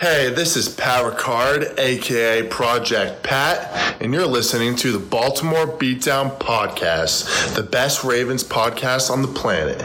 Hey, 0.00 0.30
this 0.30 0.56
is 0.56 0.66
Pat 0.66 1.04
Ricard, 1.04 1.78
aka 1.78 2.48
Project 2.48 3.22
Pat, 3.22 4.00
and 4.00 4.14
you're 4.14 4.26
listening 4.26 4.74
to 4.76 4.92
the 4.92 4.98
Baltimore 4.98 5.66
Beatdown 5.66 6.38
Podcast, 6.38 7.54
the 7.54 7.62
best 7.62 8.02
Ravens 8.02 8.42
podcast 8.42 9.10
on 9.10 9.20
the 9.20 9.28
planet. 9.28 9.76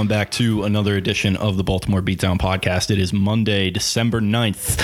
On 0.00 0.06
back 0.06 0.30
to 0.30 0.64
another 0.64 0.96
edition 0.96 1.36
of 1.36 1.58
the 1.58 1.62
Baltimore 1.62 2.00
Beatdown 2.00 2.38
podcast. 2.38 2.90
It 2.90 2.98
is 2.98 3.12
Monday, 3.12 3.68
December 3.68 4.22
9th. 4.22 4.82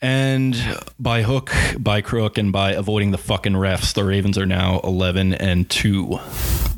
And 0.00 0.56
by 0.98 1.22
hook, 1.22 1.52
by 1.78 2.00
crook, 2.00 2.38
and 2.38 2.52
by 2.52 2.72
avoiding 2.72 3.10
the 3.10 3.18
fucking 3.18 3.52
refs, 3.52 3.92
the 3.92 4.02
Ravens 4.02 4.38
are 4.38 4.46
now 4.46 4.80
11 4.82 5.34
and 5.34 5.68
2. 5.68 6.18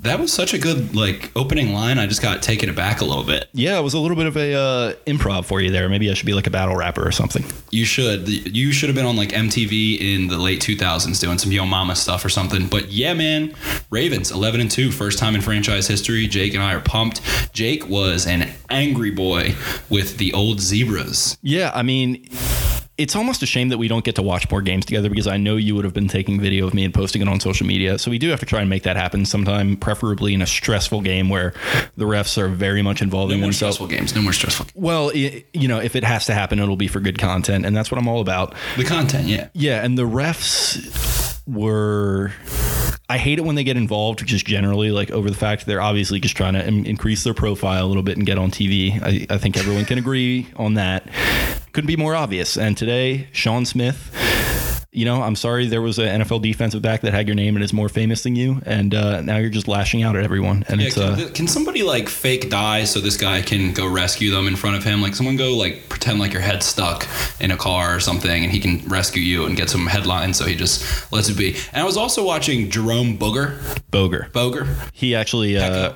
That 0.01 0.19
was 0.19 0.33
such 0.33 0.55
a 0.55 0.59
good 0.59 0.95
like 0.95 1.31
opening 1.37 1.73
line. 1.73 1.99
I 1.99 2.07
just 2.07 2.23
got 2.23 2.43
taken 2.43 2.69
aback 2.69 3.01
a 3.01 3.05
little 3.05 3.25
bit. 3.25 3.49
Yeah, 3.53 3.79
it 3.79 3.83
was 3.83 3.95
a 3.95 3.99
little 3.99 4.17
bit 4.17 4.27
of 4.27 4.37
a 4.37 4.55
uh, 4.55 4.93
improv 5.07 5.45
for 5.45 5.61
you 5.61 5.71
there. 5.71 5.89
Maybe 5.89 6.11
I 6.11 6.15
should 6.15 6.27
be 6.27 6.35
like 6.35 6.47
a 6.47 6.51
battle 6.51 6.77
rapper 6.77 7.07
or 7.07 7.11
something. 7.11 7.45
You 7.71 7.85
should 7.85 8.29
you 8.29 8.73
should 8.73 8.89
have 8.89 8.97
been 8.97 9.07
on 9.07 9.17
like 9.17 9.31
MTV 9.31 9.99
in 10.01 10.29
the 10.29 10.39
late 10.39 10.61
2000s 10.61 11.21
doing 11.21 11.39
some 11.39 11.51
Yo 11.51 11.67
Mama 11.67 11.97
stuff 11.97 12.25
or 12.25 12.29
something. 12.29 12.69
But 12.69 12.93
yeah, 12.93 13.13
man, 13.13 13.55
Ravens 13.91 14.31
11 14.31 14.61
and 14.61 14.71
2, 14.71 14.91
first 14.93 15.19
time 15.19 15.35
in 15.35 15.41
franchise 15.41 15.89
history. 15.89 16.27
Jake 16.27 16.53
and 16.55 16.63
I 16.63 16.75
are 16.75 16.81
pumped. 16.81 17.23
Jake 17.55 17.89
was 17.89 18.27
an 18.27 18.51
angry 18.69 19.11
boy 19.11 19.55
with 19.89 20.19
the 20.19 20.33
old 20.35 20.61
Zebras. 20.61 21.39
Yeah, 21.41 21.71
I 21.75 21.83
mean, 21.83 22.29
it's 22.99 23.17
almost 23.17 23.43
a 23.43 23.47
shame 23.47 23.71
that 23.71 23.79
we 23.79 23.89
don't 23.89 24.05
get 24.05 24.17
to 24.17 24.23
watch 24.23 24.51
more 24.51 24.61
games 24.61 24.85
together 24.85 25.09
because 25.09 25.27
I 25.27 25.39
know 25.39 25.57
you 25.57 25.75
would 25.75 25.87
have 25.87 25.95
been 25.95 26.07
taking 26.09 26.39
video 26.39 26.67
of 26.67 26.75
me 26.75 26.85
and 26.85 26.93
posting 26.93 27.23
it 27.23 27.29
on 27.29 27.41
social 27.41 27.67
media. 27.67 27.99
So 27.99 28.11
we 28.11 28.19
do 28.19 28.29
have 28.29 28.41
to 28.41 28.47
try 28.47 28.61
and 28.61 28.69
make 28.69 28.83
that 28.83 28.97
happen 28.97 29.25
sometime, 29.25 29.75
preferably 29.77 30.35
in 30.35 30.43
a 30.43 30.47
stressful 30.47 31.01
game 31.01 31.31
where 31.31 31.55
the 31.97 32.05
refs 32.05 32.37
are 32.37 32.49
very 32.49 32.83
much 32.83 33.01
involved 33.01 33.31
No 33.31 33.37
in 33.37 33.41
more 33.41 33.47
themselves. 33.47 33.77
stressful 33.77 33.97
games. 33.97 34.15
No 34.15 34.21
more 34.21 34.35
stressful. 34.35 34.67
Well, 34.75 35.13
i 35.15 35.45
you 35.55 35.67
know, 35.67 35.79
if 35.81 35.97
it 35.97 36.05
has 36.05 36.27
to 36.27 36.35
happen, 36.35 36.59
it'll 36.59 36.77
be 36.77 36.89
for 36.89 37.01
good 37.01 37.17
content, 37.19 37.65
and 37.65 37.75
that's 37.75 37.91
what 37.91 37.97
I'm 37.99 38.07
all 38.09 38.21
about. 38.21 38.55
The 38.77 38.85
content, 38.85 39.29
yeah. 39.29 39.49
Yeah, 39.55 39.83
and 39.83 39.97
the 39.97 40.03
refs 40.03 41.41
were. 41.47 42.33
I 43.11 43.17
hate 43.17 43.39
it 43.39 43.43
when 43.43 43.55
they 43.55 43.65
get 43.65 43.79
involved, 43.79 44.27
just 44.27 44.47
generally, 44.47 44.91
like 44.91 45.11
over 45.11 45.31
the 45.31 45.37
fact 45.37 45.65
they're 45.65 45.81
obviously 45.81 46.21
just 46.21 46.37
trying 46.37 46.53
to 46.53 46.67
in- 46.67 46.85
increase 46.85 47.25
their 47.25 47.33
profile 47.33 47.87
a 47.87 47.89
little 47.89 48.03
bit 48.03 48.19
and 48.19 48.27
get 48.27 48.37
on 48.37 48.51
TV. 48.51 49.01
I, 49.03 49.35
I 49.35 49.39
think 49.39 49.57
everyone 49.57 49.87
can 49.87 49.97
agree 49.99 50.47
on 50.57 50.75
that. 50.75 51.09
Couldn't 51.73 51.89
be 51.89 51.97
more 51.97 52.15
obvious. 52.15 52.59
And 52.59 52.77
today, 52.77 53.29
Sean 53.33 53.65
Smith. 53.65 54.15
You 54.91 55.05
know, 55.05 55.23
I'm 55.23 55.37
sorry 55.37 55.67
there 55.67 55.83
was 55.83 55.99
an 55.99 56.23
NFL 56.23 56.41
defensive 56.41 56.81
back 56.81 57.03
that 57.03 57.13
had 57.13 57.29
your 57.29 57.35
name 57.35 57.57
and 57.57 57.65
is 57.65 57.75
more 57.75 57.91
famous 57.91 58.23
than 58.23 58.37
you, 58.37 58.63
and 58.65 58.95
uh, 58.95 59.21
now 59.21 59.37
you're 59.37 59.51
just 59.51 59.69
lashing 59.69 60.03
out 60.03 60.17
at 60.17 60.25
everyone. 60.25 60.65
And 60.69 60.81
Yeah, 60.81 60.87
it's 60.87 60.97
can, 60.97 61.05
uh, 61.05 61.29
can 61.35 61.47
somebody 61.47 61.83
like 61.83 62.09
fake 62.09 62.49
die 62.49 62.85
so 62.85 62.99
this 62.99 63.19
guy 63.19 63.43
can 63.43 63.75
go 63.75 63.87
rescue 63.87 64.31
them 64.31 64.47
in 64.47 64.57
front 64.57 64.77
of 64.77 64.85
him? 64.85 65.03
Like 65.03 65.15
someone 65.15 65.37
go 65.37 65.55
like 65.55 65.91
pretend 65.91 66.21
like 66.21 66.33
your 66.33 66.41
head's 66.41 66.65
stuck 66.65 67.07
in 67.39 67.51
a 67.51 67.57
car 67.57 67.95
or 67.95 68.01
something, 68.01 68.45
and 68.45 68.51
he 68.51 68.61
can 68.61 68.79
rescue 68.89 69.23
you 69.23 69.45
and 69.45 69.57
get 69.57 69.69
some 69.69 69.87
headlines. 69.87 70.39
So 70.39 70.47
he 70.47 70.55
just 70.55 71.13
lets 71.13 71.29
it 71.29 71.37
be. 71.37 71.55
And 71.73 71.83
I 71.83 71.85
was 71.85 71.99
also 71.99 72.25
watching 72.25 72.71
Jerome 72.71 73.19
Booger. 73.19 73.59
Boger. 73.91 74.29
Boger. 74.33 74.67
He 74.93 75.15
actually, 75.15 75.59
uh, 75.59 75.93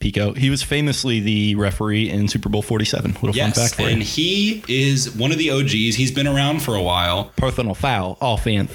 Pico. 0.00 0.32
He 0.32 0.50
was 0.50 0.62
famously 0.62 1.20
the 1.20 1.54
referee 1.56 2.10
in 2.10 2.28
Super 2.28 2.48
Bowl 2.48 2.62
47. 2.62 3.12
Little 3.12 3.32
fun 3.32 3.52
fact 3.52 3.74
for 3.74 3.82
and 3.82 3.98
you. 3.98 4.04
he 4.04 4.64
is 4.68 5.14
one 5.14 5.32
of 5.32 5.38
the 5.38 5.50
OGs. 5.50 5.72
He's 5.96 6.12
been 6.12 6.26
around 6.26 6.62
for 6.62 6.74
a 6.74 6.82
while, 6.82 7.32
Personal 7.36 7.74
foul, 7.96 8.18
offense, 8.20 8.70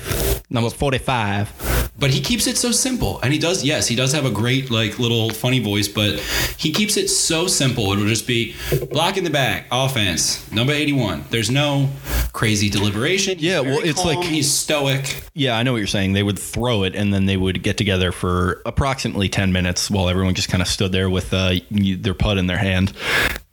number 0.49 0.69
45. 0.69 1.91
but 1.99 2.09
he 2.09 2.19
keeps 2.21 2.47
it 2.47 2.57
so 2.57 2.71
simple. 2.71 3.19
And 3.21 3.31
he 3.31 3.37
does, 3.39 3.63
yes, 3.63 3.87
he 3.87 3.95
does 3.95 4.11
have 4.13 4.25
a 4.25 4.31
great 4.31 4.71
like 4.71 4.97
little 4.99 5.29
funny 5.29 5.59
voice, 5.59 5.87
but 5.87 6.15
he 6.57 6.71
keeps 6.71 6.97
it 6.97 7.07
so 7.09 7.47
simple. 7.47 7.91
It'll 7.91 8.07
just 8.07 8.25
be 8.27 8.55
block 8.89 9.17
in 9.17 9.23
the 9.23 9.29
back, 9.29 9.67
offense, 9.71 10.51
number 10.51 10.73
eighty-one. 10.73 11.23
There's 11.29 11.49
no 11.51 11.89
crazy 12.33 12.69
deliberation. 12.69 13.37
He's 13.37 13.43
Yeah, 13.45 13.59
well, 13.59 13.79
it's 13.83 14.01
calm, 14.01 14.15
like- 14.15 14.25
he's 14.27 14.51
stoic. 14.51 15.23
Yeah, 15.33 15.57
I 15.57 15.63
know 15.63 15.73
what 15.73 15.77
you're 15.79 15.87
saying. 15.87 16.13
They 16.13 16.23
would 16.23 16.39
throw 16.39 16.83
it 16.83 16.95
and 16.95 17.13
then 17.13 17.25
they 17.25 17.37
would 17.37 17.61
get 17.63 17.77
together 17.77 18.11
for 18.11 18.61
approximately 18.65 19.29
10 19.29 19.51
minutes 19.51 19.89
while 19.89 20.09
everyone 20.09 20.33
just 20.33 20.49
kind 20.49 20.61
of 20.61 20.67
stood 20.67 20.91
there 20.91 21.09
with 21.09 21.33
uh, 21.33 21.53
their 21.69 22.13
putt 22.13 22.37
in 22.37 22.47
their 22.47 22.57
hand. 22.57 22.93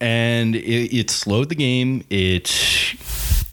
And 0.01 0.55
it, 0.55 0.95
it 0.97 1.09
slowed 1.09 1.49
the 1.49 1.55
game. 1.55 2.03
It. 2.09 2.47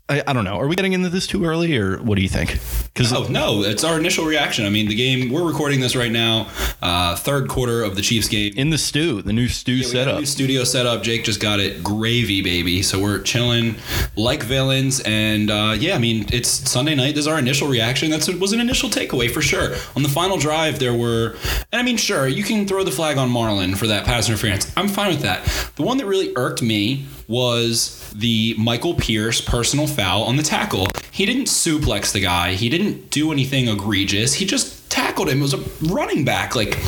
I, 0.09 0.23
I 0.25 0.33
don't 0.33 0.45
know. 0.45 0.57
Are 0.61 0.69
we 0.69 0.77
getting 0.77 0.93
into 0.93 1.09
this 1.09 1.27
too 1.27 1.45
early 1.45 1.77
or 1.77 1.99
what 1.99 2.15
do 2.15 2.23
you 2.23 2.29
think? 2.29 2.61
Because 2.95 3.13
Oh 3.13 3.27
no, 3.29 3.65
it's 3.65 3.83
our 3.83 3.99
initial 3.99 4.25
reaction. 4.25 4.65
I 4.65 4.71
mean, 4.71 4.89
the 4.89 4.95
game 4.95 5.33
we're 5.33 5.45
recording 5.47 5.81
this 5.81 5.97
right 5.97 6.13
now, 6.13 6.49
uh, 6.81 7.17
third 7.17 7.49
quarter 7.49 7.83
of 7.83 7.97
the 7.97 8.03
Chiefs 8.03 8.29
game. 8.29 8.53
in 8.57 8.71
the 8.71 8.79
stew, 8.79 9.21
the 9.21 9.33
new 9.33 9.49
stew 9.49 9.81
a 9.81 9.83
setup. 9.83 10.21
new 10.21 10.27
studio 10.27 10.63
setup. 10.63 11.03
Jake 11.03 11.25
just 11.25 11.41
got 11.41 11.59
it 11.59 11.83
gravy, 11.83 12.41
baby. 12.41 12.83
So 12.83 13.01
we're 13.01 13.21
chilling 13.21 13.75
like 14.15 14.45
villains. 14.45 15.01
And 15.01 15.51
uh, 15.51 15.75
yeah, 15.77 15.97
I 15.97 15.99
mean, 15.99 16.27
it's 16.33 16.49
Sunday 16.49 16.95
night. 16.95 17.17
This 17.17 17.25
is 17.25 17.29
our 17.29 17.41
initial 17.41 17.67
reaction. 17.67 18.11
That 18.11 18.29
was 18.39 18.53
an 18.53 18.61
initial 18.61 18.89
takeaway 18.89 19.29
for 19.29 19.43
sure. 19.43 19.75
On 19.97 20.05
the 20.05 20.09
final 20.09 20.37
drive, 20.39 20.79
there 20.79 20.95
were, 20.95 21.37
and 21.73 21.81
I 21.81 21.83
mean, 21.83 21.97
sure, 21.97 22.29
you 22.29 22.45
can 22.45 22.69
throw 22.69 22.85
the 22.85 22.93
flag 22.93 23.19
on 23.19 23.29
Marlon 23.29 23.77
for 23.77 23.89
that 23.89 24.05
pass 24.05 24.29
interference. 24.29 24.73
I'm 24.77 24.89
fine 24.89 25.09
with 25.09 25.23
that. 25.23 25.45
The 25.75 25.83
one 25.83 25.97
that 25.97 26.07
really 26.07 26.33
irked 26.37 26.63
me 26.63 27.07
was 27.29 28.06
the 28.17 28.55
Michael 28.59 28.95
Pierce 28.95 29.41
personal 29.41 29.87
foul 29.87 30.23
on 30.23 30.37
the 30.37 30.43
tackle. 30.43 30.89
He 31.11 31.27
didn't 31.27 31.45
suplex 31.45 32.13
the 32.13 32.21
guy. 32.21 32.55
He 32.55 32.69
didn't 32.69 33.11
do 33.11 33.33
anything 33.33 33.69
egregious. 33.69 34.35
He 34.35 34.47
just 34.47 34.91
tackled 34.91 35.29
him. 35.29 35.39
It 35.39 35.43
was 35.43 35.55
a 35.55 35.63
running 35.93 36.25
back. 36.25 36.57
Like, 36.57 36.79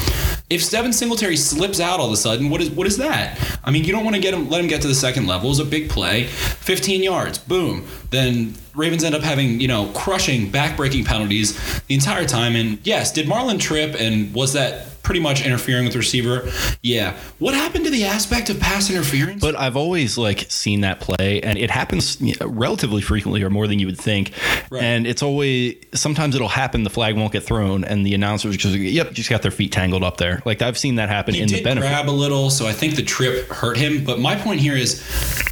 If 0.51 0.71
Devin 0.71 0.95
Singletary 0.95 1.37
slips 1.37 1.79
out 1.79 2.01
all 2.01 2.07
of 2.07 2.13
a 2.13 2.17
sudden, 2.17 2.49
what 2.49 2.63
is 2.63 2.71
what 2.71 2.87
is 2.87 2.97
that? 2.97 3.39
I 3.65 3.71
mean, 3.71 3.85
you 3.85 3.93
don't 3.93 4.05
want 4.05 4.17
to 4.17 4.23
get 4.23 4.33
him 4.33 4.49
let 4.49 4.61
him 4.63 4.67
get 4.67 4.81
to 4.83 4.89
the 4.89 4.95
second 4.95 5.27
level. 5.27 5.49
It 5.49 5.51
was 5.51 5.59
a 5.61 5.65
big 5.67 5.91
play, 5.91 6.25
15 6.25 7.03
yards, 7.03 7.39
boom. 7.39 7.87
Then 8.11 8.55
Ravens 8.75 9.05
end 9.05 9.15
up 9.15 9.23
having, 9.23 9.61
you 9.61 9.69
know, 9.69 9.91
crushing 9.93 10.51
back-breaking 10.51 11.05
penalties 11.05 11.59
the 11.83 11.95
entire 11.95 12.25
time. 12.27 12.57
And 12.57 12.79
yes, 12.85 13.13
did 13.13 13.27
Marlon 13.27 13.61
trip 13.61 13.95
and 13.99 14.33
was 14.33 14.55
that 14.55 14.98
pretty 15.09 15.21
much 15.21 15.43
interfering 15.43 15.85
with 15.85 15.95
the 15.95 15.99
receiver? 15.99 16.47
Yeah. 16.83 17.17
What 17.39 17.55
happened 17.55 17.87
to 17.87 17.91
the 17.91 18.05
aspect 18.05 18.51
of 18.51 18.61
pass 18.61 18.91
interference? 18.91 19.41
But 19.41 19.59
I've 19.59 19.75
always 19.75 20.19
like 20.19 20.41
seen 20.51 20.83
that 20.83 21.01
play, 21.01 21.41
and 21.41 21.57
it 21.59 21.71
happens 21.71 22.21
relatively 22.43 23.01
frequently, 23.01 23.43
or 23.43 23.49
more 23.49 23.67
than 23.67 23.79
you 23.79 23.87
would 23.87 23.99
think. 23.99 24.33
Right. 24.71 24.83
And 24.83 25.07
it's 25.07 25.23
always 25.23 25.77
sometimes 25.95 26.35
it'll 26.35 26.49
happen. 26.49 26.83
The 26.83 26.91
flag 26.91 27.17
won't 27.17 27.33
get 27.33 27.43
thrown, 27.43 27.85
and 27.85 28.05
the 28.05 28.13
announcers 28.13 28.59
just 28.59 28.77
yep, 28.77 29.13
just 29.13 29.31
got 29.31 29.41
their 29.41 29.51
feet 29.51 29.73
tangled 29.73 30.05
up 30.05 30.19
there. 30.19 30.43
Like 30.45 30.61
I've 30.61 30.77
seen 30.77 30.97
that 30.97 31.09
happen 31.09 31.33
he 31.33 31.41
in 31.41 31.49
did 31.49 31.61
the 31.61 31.65
benefit. 31.65 31.89
grab 31.89 32.11
a 32.11 32.13
little, 32.13 32.51
so 32.51 32.67
I 32.67 32.75
think 32.75 32.97
the 32.97 33.03
trip 33.03 33.49
hurt 33.49 33.79
him. 33.79 34.05
But 34.05 34.21
my 34.21 34.37
point 34.37 34.61
here 34.61 34.77
is, 34.77 35.03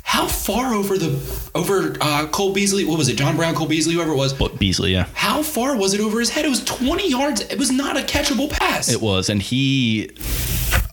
how 0.06 0.28
far 0.28 0.72
over 0.72 0.96
the 0.96 1.18
over 1.56 1.96
uh, 2.00 2.28
Cole 2.28 2.52
Beasley? 2.52 2.84
What 2.84 2.96
was 2.96 3.08
it? 3.08 3.16
John 3.16 3.34
Brown, 3.36 3.56
Cole 3.56 3.66
Beasley, 3.66 3.94
whoever 3.94 4.12
it 4.12 4.16
was. 4.16 4.32
But 4.32 4.56
Beasley, 4.56 4.92
yeah, 4.92 5.08
How 5.14 5.42
far 5.42 5.76
was 5.76 5.94
it 5.94 6.00
over 6.00 6.20
his 6.20 6.30
head? 6.30 6.44
It 6.44 6.48
was 6.48 6.64
20 6.64 7.10
yards. 7.10 7.40
It 7.40 7.58
was 7.58 7.72
not 7.72 7.96
a 7.96 8.00
catchable 8.02 8.48
pass. 8.48 8.88
it 8.88 9.02
was, 9.02 9.28
and 9.28 9.42
he, 9.42 10.10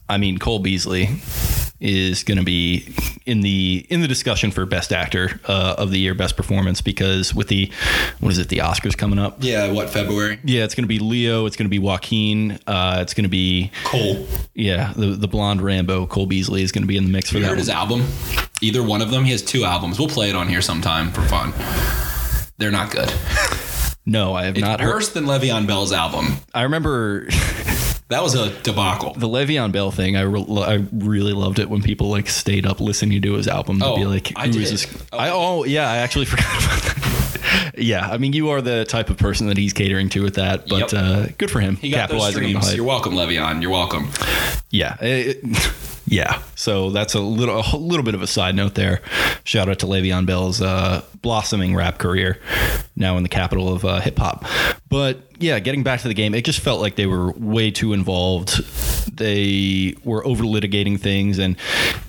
I 0.09 0.17
mean, 0.17 0.39
Cole 0.39 0.57
Beasley 0.59 1.09
is 1.85 2.23
going 2.23 2.37
to 2.37 2.43
be 2.45 2.87
in 3.25 3.41
the 3.41 3.85
in 3.89 3.99
the 4.01 4.07
discussion 4.07 4.51
for 4.51 4.65
best 4.65 4.93
actor 4.93 5.39
uh, 5.47 5.75
of 5.77 5.91
the 5.91 5.99
year, 5.99 6.13
best 6.15 6.37
performance 6.37 6.79
because 6.81 7.35
with 7.35 7.49
the 7.49 7.69
what 8.21 8.31
is 8.31 8.37
it, 8.39 8.47
the 8.49 8.59
Oscars 8.59 8.97
coming 8.97 9.19
up. 9.19 9.37
yeah, 9.41 9.69
what 9.71 9.89
February? 9.89 10.39
Yeah, 10.45 10.63
it's 10.63 10.75
going 10.75 10.85
to 10.85 10.87
be 10.87 10.99
Leo. 10.99 11.45
It's 11.45 11.57
going 11.57 11.65
to 11.65 11.69
be 11.69 11.79
Joaquin. 11.79 12.57
Uh, 12.65 12.99
it's 13.01 13.13
going 13.13 13.23
to 13.25 13.29
be 13.29 13.69
Cole. 13.83 14.25
yeah, 14.55 14.93
the 14.95 15.07
the 15.07 15.27
blonde 15.27 15.61
Rambo. 15.61 16.07
Cole 16.07 16.25
Beasley 16.25 16.63
is 16.63 16.71
going 16.71 16.83
to 16.83 16.87
be 16.87 16.95
in 16.97 17.03
the 17.03 17.11
mix 17.11 17.29
for 17.29 17.35
You 17.37 17.41
that. 17.43 17.47
heard 17.49 17.53
one. 17.53 17.59
his 17.59 17.69
album? 17.69 18.05
Either 18.61 18.81
one 18.81 19.01
of 19.01 19.11
them. 19.11 19.25
He 19.25 19.31
has 19.31 19.41
two 19.41 19.65
albums. 19.65 19.99
We'll 19.99 20.07
play 20.07 20.29
it 20.29 20.35
on 20.37 20.47
here 20.47 20.61
sometime 20.61 21.11
for 21.11 21.21
fun. 21.23 21.51
They're 22.59 22.71
not 22.71 22.91
good. 22.91 23.11
No, 24.05 24.33
I 24.33 24.45
have 24.45 24.55
It's 24.55 24.61
not 24.61 24.79
heard. 24.79 24.89
worse 24.89 25.09
than 25.09 25.25
Le'Veon 25.25 25.67
Bell's 25.67 25.91
album. 25.91 26.37
I 26.53 26.61
remember 26.63 27.27
That 28.13 28.23
was 28.23 28.35
a 28.35 28.49
debacle. 28.61 29.13
the 29.13 29.27
Le'Veon 29.27 29.71
Bell 29.71 29.91
thing. 29.91 30.15
I, 30.15 30.21
re- 30.21 30.45
I 30.49 30.85
really 30.93 31.33
loved 31.33 31.59
it 31.59 31.69
when 31.69 31.81
people 31.81 32.09
like 32.09 32.29
stayed 32.29 32.65
up 32.65 32.79
listening 32.79 33.21
to 33.21 33.33
his 33.33 33.47
album 33.47 33.79
to 33.79 33.85
Oh, 33.85 33.95
be 33.95 34.05
like, 34.05 34.31
I 34.35 34.47
"Who 34.47 34.59
is 34.59 34.69
did. 34.69 34.89
this?" 34.91 35.03
I 35.11 35.29
oh 35.31 35.63
yeah, 35.63 35.89
I 35.89 35.97
actually 35.97 36.25
forgot 36.33 36.45
about 36.45 36.81
that. 36.83 37.73
yeah, 37.77 38.07
I 38.09 38.17
mean, 38.17 38.33
you 38.33 38.49
are 38.49 38.61
the 38.61 38.85
type 38.85 39.09
of 39.09 39.17
person 39.17 39.47
that 39.47 39.57
he's 39.57 39.73
catering 39.73 40.09
to 40.09 40.21
with 40.23 40.35
that, 40.35 40.67
but 40.67 40.91
Yep. 40.91 40.93
uh, 40.93 41.25
good 41.37 41.51
for 41.51 41.59
him. 41.59 41.75
He 41.77 41.89
got 41.89 42.09
those 42.09 42.19
capitalizing 42.21 42.45
on 42.45 42.53
the 42.53 42.59
streams. 42.61 42.75
You're 42.77 42.85
welcome, 42.85 43.13
Le'Veon. 43.13 43.61
You're 43.61 43.71
welcome. 43.71 44.09
Yeah. 44.69 44.95
it- 45.01 45.43
yeah. 46.05 46.41
So 46.55 46.89
that's 46.91 47.13
a 47.15 47.19
little 47.19 47.63
a 47.73 47.77
little 47.77 48.03
bit 48.03 48.15
of 48.15 48.21
a 48.21 48.27
side 48.27 48.55
note 48.55 48.75
there. 48.75 49.01
Shout 49.43 49.69
out 49.69 49.79
to 49.79 49.85
Le'Veon 49.87 50.25
Bell's 50.25 50.61
uh, 50.61 51.03
blossoming 51.21 51.75
rap 51.75 51.97
career, 51.97 52.39
now 52.95 53.17
in 53.17 53.23
the 53.23 53.29
capital 53.29 53.73
of 53.73 53.83
uh, 53.85 53.99
hip 53.99 54.17
hop. 54.19 54.45
But 54.93 55.23
yeah, 55.39 55.57
getting 55.57 55.81
back 55.81 56.01
to 56.01 56.07
the 56.07 56.13
game, 56.13 56.35
it 56.35 56.45
just 56.45 56.59
felt 56.59 56.79
like 56.79 56.95
they 56.95 57.07
were 57.07 57.31
way 57.31 57.71
too 57.71 57.93
involved. 57.93 58.63
They 59.11 59.95
were 60.03 60.25
over 60.25 60.43
litigating 60.43 60.99
things, 60.99 61.39
and 61.39 61.57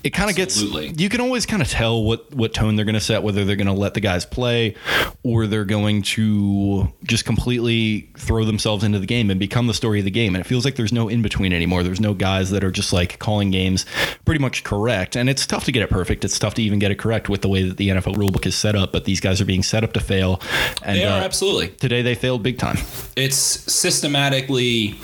it 0.03 0.11
kind 0.11 0.29
of 0.29 0.35
gets 0.35 0.61
you 0.61 1.09
can 1.09 1.19
always 1.19 1.45
kind 1.45 1.61
of 1.61 1.67
tell 1.67 2.03
what 2.03 2.33
what 2.33 2.53
tone 2.53 2.75
they're 2.75 2.85
going 2.85 2.93
to 2.93 3.01
set, 3.01 3.23
whether 3.23 3.43
they're 3.43 3.55
going 3.55 3.67
to 3.67 3.73
let 3.73 3.95
the 3.95 3.99
guys 3.99 4.25
play, 4.25 4.75
or 5.23 5.47
they're 5.47 5.65
going 5.65 6.03
to 6.03 6.91
just 7.03 7.25
completely 7.25 8.09
throw 8.17 8.45
themselves 8.45 8.83
into 8.83 8.99
the 8.99 9.05
game 9.07 9.29
and 9.31 9.39
become 9.39 9.67
the 9.67 9.73
story 9.73 9.99
of 9.99 10.05
the 10.05 10.11
game. 10.11 10.35
And 10.35 10.43
it 10.43 10.47
feels 10.47 10.63
like 10.63 10.75
there's 10.75 10.93
no 10.93 11.09
in 11.09 11.21
between 11.21 11.53
anymore. 11.53 11.83
There's 11.83 11.99
no 11.99 12.13
guys 12.13 12.51
that 12.51 12.63
are 12.63 12.71
just 12.71 12.93
like 12.93 13.17
calling 13.19 13.51
games 13.51 13.85
pretty 14.25 14.39
much 14.39 14.63
correct. 14.63 15.15
And 15.15 15.29
it's 15.29 15.45
tough 15.47 15.65
to 15.65 15.71
get 15.71 15.81
it 15.83 15.89
perfect. 15.89 16.23
It's 16.23 16.37
tough 16.39 16.53
to 16.55 16.63
even 16.63 16.79
get 16.79 16.91
it 16.91 16.95
correct 16.99 17.29
with 17.29 17.41
the 17.41 17.49
way 17.49 17.63
that 17.63 17.77
the 17.77 17.89
NFL 17.89 18.15
rulebook 18.15 18.45
is 18.45 18.55
set 18.55 18.75
up. 18.75 18.91
But 18.91 19.05
these 19.05 19.19
guys 19.19 19.41
are 19.41 19.45
being 19.45 19.63
set 19.63 19.83
up 19.83 19.93
to 19.93 19.99
fail. 19.99 20.41
And 20.83 20.97
They 20.97 21.05
are 21.05 21.21
uh, 21.21 21.25
absolutely. 21.25 21.69
today 21.69 22.01
they 22.01 22.15
failed 22.15 22.41
big 22.43 22.57
time. 22.57 22.74
It's 23.15 23.35
systematically 23.35 24.95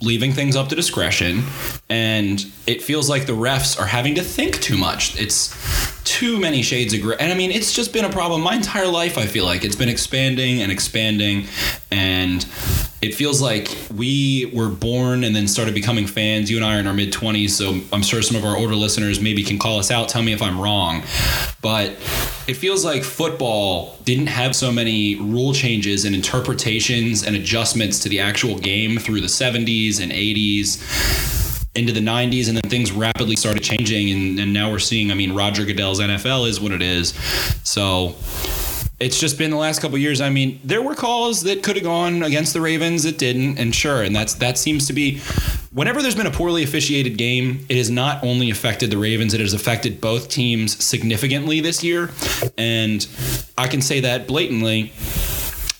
leaving 0.00 0.32
things 0.32 0.56
up 0.56 0.68
to 0.68 0.74
discretion 0.74 1.42
and 1.88 2.44
it 2.66 2.82
feels 2.82 3.08
like 3.08 3.26
the 3.26 3.32
refs 3.32 3.80
are 3.80 3.86
having 3.86 4.14
to 4.14 4.22
think 4.22 4.60
too 4.60 4.76
much. 4.76 5.18
It's 5.20 5.54
too 6.06 6.38
many 6.38 6.62
shades 6.62 6.94
of 6.94 7.02
gray. 7.02 7.16
And 7.18 7.32
i 7.32 7.34
mean 7.34 7.50
it's 7.50 7.72
just 7.72 7.92
been 7.92 8.04
a 8.04 8.10
problem 8.10 8.40
my 8.40 8.54
entire 8.54 8.86
life 8.86 9.18
i 9.18 9.26
feel 9.26 9.44
like. 9.44 9.64
It's 9.64 9.76
been 9.76 9.88
expanding 9.88 10.62
and 10.62 10.72
expanding. 10.72 11.46
And 11.90 12.44
it 13.02 13.14
feels 13.14 13.42
like 13.42 13.68
we 13.94 14.50
were 14.54 14.68
born 14.68 15.22
and 15.24 15.36
then 15.36 15.46
started 15.46 15.74
becoming 15.74 16.06
fans. 16.06 16.50
You 16.50 16.56
and 16.56 16.64
i 16.64 16.76
are 16.76 16.80
in 16.80 16.86
our 16.86 16.94
mid-20s 16.94 17.50
so 17.50 17.80
i'm 17.92 18.02
sure 18.02 18.22
some 18.22 18.36
of 18.36 18.44
our 18.44 18.56
older 18.56 18.74
listeners 18.74 19.20
maybe 19.20 19.42
can 19.42 19.58
call 19.58 19.78
us 19.78 19.90
out. 19.90 20.08
Tell 20.08 20.22
me 20.22 20.32
if 20.32 20.40
i'm 20.40 20.60
wrong. 20.60 21.02
But 21.60 21.90
it 22.46 22.54
feels 22.54 22.84
like 22.84 23.02
football 23.02 23.98
didn't 24.04 24.28
have 24.28 24.54
so 24.54 24.70
many 24.70 25.16
rule 25.16 25.52
changes 25.52 26.04
and 26.04 26.14
interpretations 26.14 27.24
and 27.24 27.34
adjustments 27.34 27.98
to 28.00 28.08
the 28.08 28.20
actual 28.20 28.56
game 28.58 28.98
through 28.98 29.20
the 29.20 29.26
70s 29.26 30.00
and 30.00 30.12
80s 30.12 31.45
into 31.76 31.92
the 31.92 32.00
90s 32.00 32.48
and 32.48 32.56
then 32.56 32.70
things 32.70 32.92
rapidly 32.92 33.36
started 33.36 33.62
changing 33.62 34.10
and, 34.10 34.38
and 34.38 34.52
now 34.52 34.70
we're 34.70 34.78
seeing 34.78 35.10
i 35.10 35.14
mean 35.14 35.34
roger 35.34 35.64
goodell's 35.64 36.00
nfl 36.00 36.48
is 36.48 36.60
what 36.60 36.72
it 36.72 36.82
is 36.82 37.14
so 37.62 38.14
it's 38.98 39.20
just 39.20 39.36
been 39.36 39.50
the 39.50 39.58
last 39.58 39.82
couple 39.82 39.98
years. 39.98 40.22
I 40.22 40.30
mean, 40.30 40.58
there 40.64 40.80
were 40.80 40.94
calls 40.94 41.42
that 41.42 41.62
could 41.62 41.76
have 41.76 41.84
gone 41.84 42.22
against 42.22 42.54
the 42.54 42.62
Ravens 42.62 43.02
that 43.02 43.18
didn't, 43.18 43.58
and 43.58 43.74
sure, 43.74 44.02
and 44.02 44.16
that's 44.16 44.34
that 44.34 44.56
seems 44.56 44.86
to 44.86 44.94
be 44.94 45.20
whenever 45.76 46.00
there's 46.00 46.14
been 46.14 46.26
a 46.26 46.30
poorly 46.30 46.62
officiated 46.62 47.18
game, 47.18 47.66
it 47.68 47.76
has 47.76 47.90
not 47.90 48.24
only 48.24 48.50
affected 48.50 48.90
the 48.90 48.96
Ravens, 48.96 49.34
it 49.34 49.40
has 49.40 49.52
affected 49.52 50.00
both 50.00 50.30
teams 50.30 50.82
significantly 50.82 51.60
this 51.60 51.84
year. 51.84 52.10
And 52.56 53.06
I 53.58 53.68
can 53.68 53.82
say 53.82 54.00
that 54.00 54.26
blatantly. 54.26 54.92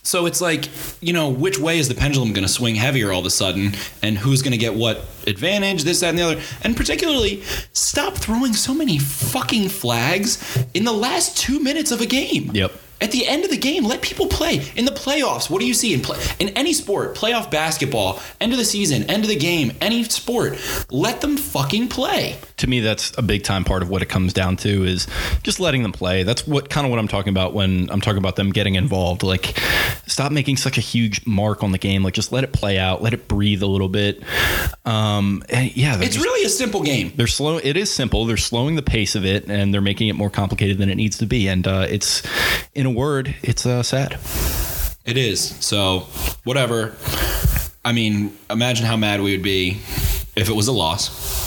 So 0.07 0.27
it's 0.27 0.41
like, 0.41 0.69
you 1.01 1.13
know, 1.13 1.29
which 1.29 1.59
way 1.59 1.79
is 1.79 1.89
the 1.89 1.95
pendulum 1.95 2.33
going 2.33 2.47
to 2.47 2.53
swing 2.53 2.77
heavier 2.77 3.13
all 3.13 3.19
of 3.19 3.27
a 3.27 3.31
sudden, 3.31 3.75
and 4.03 4.17
who's 4.17 4.41
going 4.41 4.53
to 4.53 4.59
get 4.59 4.75
what 4.75 5.05
advantage, 5.27 5.83
this, 5.83 5.99
that, 6.01 6.11
and 6.11 6.19
the 6.19 6.23
other? 6.23 6.41
And 6.63 6.77
particularly, 6.77 7.43
stop 7.73 8.15
throwing 8.15 8.53
so 8.53 8.73
many 8.73 8.99
fucking 8.99 9.69
flags 9.69 10.65
in 10.75 10.85
the 10.85 10.93
last 10.93 11.37
two 11.37 11.59
minutes 11.59 11.91
of 11.91 12.01
a 12.01 12.07
game. 12.07 12.53
Yep. 12.55 12.73
At 12.99 13.11
the 13.11 13.27
end 13.27 13.45
of 13.45 13.51
the 13.51 13.59
game, 13.59 13.85
let 13.85 14.01
people 14.01 14.27
play. 14.27 14.65
In 14.75 14.87
the 14.87 14.91
playoffs, 14.91 15.51
what 15.51 15.61
do 15.61 15.67
you 15.67 15.75
see 15.75 15.93
in 15.93 16.01
play 16.01 16.19
in 16.39 16.49
any 16.51 16.73
sport? 16.73 17.15
Playoff 17.15 17.51
basketball, 17.51 18.21
end 18.41 18.53
of 18.53 18.59
the 18.59 18.65
season, 18.65 19.03
end 19.11 19.23
of 19.23 19.29
the 19.29 19.37
game, 19.37 19.73
any 19.83 20.03
sport. 20.05 20.57
Let 20.91 21.21
them 21.21 21.37
fucking 21.37 21.89
play. 21.89 22.39
To 22.59 22.67
me 22.67 22.81
that's 22.81 23.17
a 23.19 23.23
big 23.23 23.43
time 23.43 23.65
part 23.65 23.83
of 23.83 23.91
what 23.91 24.01
it 24.01 24.07
comes 24.07 24.33
down 24.33 24.57
to 24.57 24.85
is 24.85 25.07
just 25.43 25.61
letting 25.61 25.83
them 25.83 25.93
play. 25.93 26.23
That's 26.23 26.47
what 26.47 26.71
kind 26.71 26.87
of 26.87 26.91
what 26.91 26.99
i'm 26.99 27.09
talking 27.09 27.31
about 27.31 27.53
when 27.53 27.91
i'm 27.91 28.01
talking 28.01 28.19
about 28.19 28.37
them 28.37 28.51
getting 28.51 28.77
involved. 28.77 29.23
Like 29.23 29.59
stop 30.07 30.33
making 30.33 30.57
such 30.57 30.79
a 30.79 30.81
huge 30.81 31.27
mark 31.27 31.63
on 31.63 31.73
the 31.73 31.79
game. 31.79 32.03
Like 32.03 32.15
just 32.15 32.33
let 32.33 32.45
it 32.45 32.53
play 32.53 32.79
out. 32.79 33.03
Let 33.03 33.13
it 33.13 33.29
breathe 33.29 33.63
a 33.63 33.67
little 33.67 33.89
bit. 33.91 34.23
Um 34.87 35.43
yeah 35.51 35.97
It's 36.01 36.15
just- 36.15 36.25
really 36.25 36.45
a 36.47 36.49
simple 36.49 36.83
game. 36.83 37.13
they're 37.17 37.27
slow 37.27 37.59
it 37.59 37.77
is 37.77 37.93
simple. 37.93 38.25
They're 38.25 38.37
slowing 38.37 38.77
the 38.77 38.83
pace 38.83 39.15
of 39.15 39.25
it 39.27 39.49
and 39.51 39.73
they're 39.75 39.81
making 39.83 40.09
it 40.09 40.15
more 40.15 40.31
complicated 40.31 40.79
than 40.79 40.89
it 40.89 40.95
needs 40.97 41.19
to 41.19 41.27
be. 41.27 41.49
And 41.49 41.67
uh, 41.67 41.87
it's 41.89 42.23
in 42.75 42.87
a 42.87 42.91
word 42.91 43.35
it's 43.43 43.67
uh, 43.67 43.83
sad. 43.83 44.19
It 45.05 45.17
is. 45.17 45.41
So, 45.65 46.01
whatever. 46.43 46.97
I 47.85 47.93
mean, 47.93 48.37
imagine 48.51 48.85
how 48.87 48.97
mad 48.97 49.21
we 49.21 49.31
would 49.37 49.45
be 49.45 49.79
if 50.35 50.49
it 50.49 50.53
was 50.57 50.67
a 50.67 50.73
loss, 50.73 51.46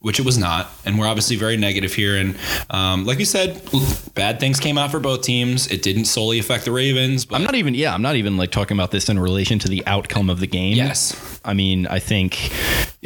which 0.00 0.20
it 0.20 0.24
was 0.26 0.38
not. 0.38 0.70
And 0.84 0.98
we're 0.98 1.06
obviously 1.06 1.36
very 1.36 1.56
negative 1.56 1.92
here. 1.92 2.16
And 2.16 2.36
um, 2.70 3.04
like 3.04 3.18
you 3.18 3.24
said, 3.24 3.60
bad 4.14 4.38
things 4.40 4.60
came 4.60 4.78
out 4.78 4.90
for 4.90 5.00
both 5.00 5.22
teams. 5.22 5.66
It 5.68 5.82
didn't 5.82 6.04
solely 6.04 6.38
affect 6.38 6.64
the 6.64 6.72
Ravens, 6.72 7.24
but 7.24 7.36
i'm 7.36 7.44
not 7.44 7.54
even 7.54 7.74
yeah 7.74 7.92
i'm 7.94 8.02
not 8.02 8.16
even 8.16 8.36
like 8.36 8.50
talking 8.50 8.76
about 8.76 8.90
this 8.90 9.08
in 9.08 9.18
relation 9.18 9.58
to 9.58 9.68
the 9.68 9.84
outcome 9.86 10.30
of 10.30 10.40
the 10.40 10.46
game 10.46 10.76
Yes. 10.76 11.40
I 11.44 11.54
mean, 11.54 11.86
I 11.86 12.00
think 12.00 12.52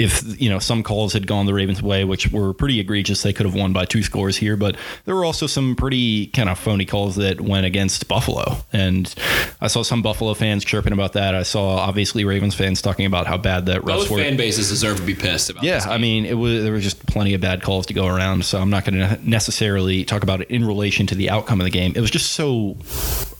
if 0.00 0.40
you 0.40 0.48
know 0.48 0.58
some 0.58 0.82
calls 0.82 1.12
had 1.12 1.26
gone 1.26 1.44
the 1.44 1.52
Ravens' 1.52 1.82
way, 1.82 2.04
which 2.04 2.32
were 2.32 2.54
pretty 2.54 2.80
egregious, 2.80 3.22
they 3.22 3.34
could 3.34 3.44
have 3.44 3.54
won 3.54 3.74
by 3.74 3.84
two 3.84 4.02
scores 4.02 4.36
here. 4.36 4.56
But 4.56 4.76
there 5.04 5.14
were 5.14 5.26
also 5.26 5.46
some 5.46 5.76
pretty 5.76 6.28
kind 6.28 6.48
of 6.48 6.58
phony 6.58 6.86
calls 6.86 7.16
that 7.16 7.40
went 7.40 7.66
against 7.66 8.08
Buffalo, 8.08 8.56
and 8.72 9.14
I 9.60 9.66
saw 9.66 9.82
some 9.82 10.00
Buffalo 10.00 10.32
fans 10.32 10.64
chirping 10.64 10.94
about 10.94 11.12
that. 11.12 11.34
I 11.34 11.42
saw 11.42 11.76
obviously 11.76 12.24
Ravens 12.24 12.54
fans 12.54 12.80
talking 12.80 13.04
about 13.04 13.26
how 13.26 13.36
bad 13.36 13.66
that 13.66 13.82
refs 13.82 13.84
both 13.84 14.10
were. 14.10 14.18
fan 14.18 14.38
bases 14.38 14.70
deserve 14.70 14.96
to 14.96 15.02
be 15.02 15.14
pissed 15.14 15.50
about 15.50 15.64
Yeah, 15.64 15.84
I 15.86 15.98
mean, 15.98 16.24
it 16.24 16.34
was 16.34 16.62
there 16.62 16.72
was 16.72 16.82
just 16.82 17.04
plenty 17.06 17.34
of 17.34 17.42
bad 17.42 17.62
calls 17.62 17.84
to 17.86 17.94
go 17.94 18.06
around, 18.06 18.46
so 18.46 18.58
I'm 18.58 18.70
not 18.70 18.86
going 18.86 18.98
to 18.98 19.18
necessarily 19.28 20.04
talk 20.06 20.22
about 20.22 20.40
it 20.40 20.50
in 20.50 20.64
relation 20.64 21.06
to 21.08 21.14
the 21.14 21.28
outcome 21.28 21.60
of 21.60 21.64
the 21.64 21.70
game. 21.70 21.92
It 21.94 22.00
was 22.00 22.10
just 22.10 22.32
so 22.32 22.78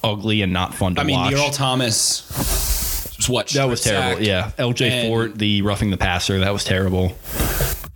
ugly 0.04 0.42
and 0.42 0.52
not 0.52 0.74
fun 0.74 0.94
to 0.96 1.00
watch. 1.00 1.04
I 1.04 1.06
mean, 1.06 1.16
watch. 1.16 1.34
Earl 1.34 1.50
Thomas 1.50 2.79
what? 3.28 3.48
that 3.48 3.68
was 3.68 3.82
terrible. 3.82 4.22
Yeah, 4.22 4.50
LJ 4.58 4.88
And- 4.90 5.08
Fort, 5.08 5.38
the 5.38 5.62
roughing 5.62 5.90
the 5.90 5.96
passer, 5.96 6.38
that 6.40 6.52
was 6.52 6.64
terrible. 6.64 7.16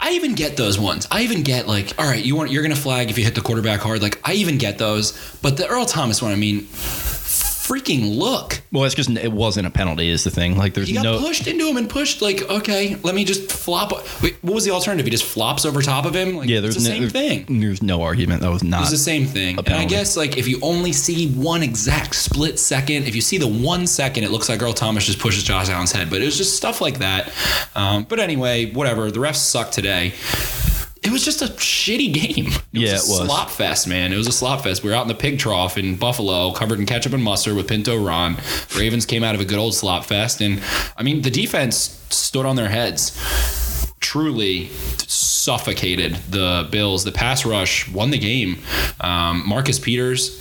I 0.01 0.11
even 0.11 0.35
get 0.35 0.57
those 0.59 0.79
ones. 0.79 1.09
I 1.11 1.23
even 1.23 1.43
get 1.43 1.67
like, 1.67 1.93
all 1.99 2.05
right, 2.07 2.23
you 2.23 2.37
want 2.37 2.51
you're 2.51 2.63
gonna 2.63 2.77
flag 2.77 3.09
if 3.11 3.17
you 3.17 3.25
hit 3.25 3.35
the 3.35 3.41
quarterback 3.41 3.81
hard. 3.81 4.03
Like 4.03 4.21
I 4.23 4.35
even 4.35 4.59
get 4.59 4.77
those, 4.79 5.13
but 5.41 5.57
the 5.57 5.67
Earl 5.67 5.87
Thomas 5.87 6.21
one, 6.21 6.31
I 6.33 6.37
mean, 6.37 6.67
freaking 7.67 8.17
look. 8.17 8.61
Well, 8.73 8.85
it's 8.85 8.95
just 8.95 9.11
it 9.11 9.33
wasn't 9.33 9.67
a 9.67 9.71
penalty. 9.71 10.09
Is 10.09 10.25
the 10.25 10.31
thing 10.31 10.57
like 10.57 10.75
there's 10.75 10.89
He 10.89 10.95
got 10.95 11.05
no 11.05 11.19
pushed 11.19 11.47
into 11.47 11.67
him 11.67 11.77
and 11.77 11.89
pushed 11.89 12.21
like, 12.21 12.43
okay, 12.51 12.97
let 13.03 13.15
me 13.15 13.25
just 13.25 13.51
flop. 13.51 13.93
Wait, 14.23 14.37
what 14.43 14.55
was 14.55 14.65
the 14.65 14.71
alternative? 14.71 15.07
He 15.07 15.11
just 15.11 15.25
flops 15.25 15.65
over 15.65 15.81
top 15.83 16.05
of 16.05 16.15
him. 16.15 16.37
Like, 16.37 16.49
yeah. 16.49 16.59
it's 16.59 16.75
There's 16.75 16.85
the 16.85 16.91
no, 16.91 17.09
same 17.09 17.09
thing. 17.09 17.61
There's 17.61 17.83
no 17.83 18.03
argument 18.03 18.43
that 18.43 18.51
was 18.51 18.63
not. 18.63 18.83
It's 18.83 18.91
the 18.91 18.97
same 18.99 19.27
thing. 19.27 19.59
And 19.59 19.69
I 19.75 19.85
guess 19.85 20.17
like 20.17 20.37
if 20.37 20.47
you 20.47 20.59
only 20.63 20.93
see 20.93 21.33
one 21.33 21.63
exact 21.63 22.15
split 22.15 22.59
second, 22.59 23.05
if 23.07 23.15
you 23.15 23.21
see 23.21 23.39
the 23.39 23.49
one 23.49 23.87
second, 23.87 24.25
it 24.25 24.31
looks 24.31 24.49
like 24.49 24.63
Earl 24.63 24.73
Thomas 24.73 25.07
just 25.07 25.19
pushes 25.19 25.43
Josh 25.43 25.69
Allen's 25.69 25.93
head. 25.93 26.11
But 26.11 26.21
it 26.21 26.27
was 26.27 26.37
just 26.37 26.57
stuff 26.57 26.81
like 26.81 26.99
that. 26.99 27.33
Um, 27.75 28.05
but 28.05 28.21
anyway, 28.21 28.71
whatever. 28.73 29.11
The 29.11 29.21
refs 29.21 29.37
suck 29.37 29.71
today. 29.71 30.13
It 31.05 31.13
was 31.13 31.25
just 31.25 31.43
a 31.43 31.47
shitty 31.47 32.13
game. 32.15 32.47
It 32.47 32.63
Yeah, 32.73 32.93
was 32.95 33.09
it 33.09 33.17
a 33.17 33.19
was. 33.21 33.29
slop 33.29 33.51
fest, 33.51 33.87
man. 33.87 34.13
It 34.13 34.17
was 34.17 34.27
a 34.27 34.33
slop 34.33 34.63
fest. 34.63 34.83
We 34.83 34.91
were 34.91 34.97
out 34.97 35.03
in 35.03 35.09
the 35.09 35.15
pig 35.15 35.39
trough 35.39 35.77
in 35.79 35.97
Buffalo, 35.97 36.51
covered 36.53 36.79
in 36.81 36.87
ketchup 36.87 37.13
and 37.13 37.23
mustard 37.23 37.55
with 37.57 37.69
Pinto 37.69 37.97
Ron. 38.03 38.37
Ravens 38.77 39.05
came 39.07 39.23
out 39.23 39.35
of 39.35 39.41
a 39.41 39.45
good 39.45 39.59
old 39.59 39.75
slop 39.75 40.05
fest, 40.07 40.41
and 40.41 40.63
I 40.97 41.03
mean 41.03 41.23
the 41.23 41.31
defense 41.31 42.01
stood 42.11 42.47
on 42.47 42.57
their 42.57 42.69
heads 42.69 43.19
truly 44.01 44.69
suffocated 44.99 46.15
the 46.31 46.69
Bills. 46.71 47.05
The 47.05 47.13
pass 47.13 47.45
rush 47.47 47.89
won 47.89 48.11
the 48.11 48.19
game. 48.19 48.59
Um, 49.01 49.43
Marcus 49.47 49.79
Peters 49.79 50.39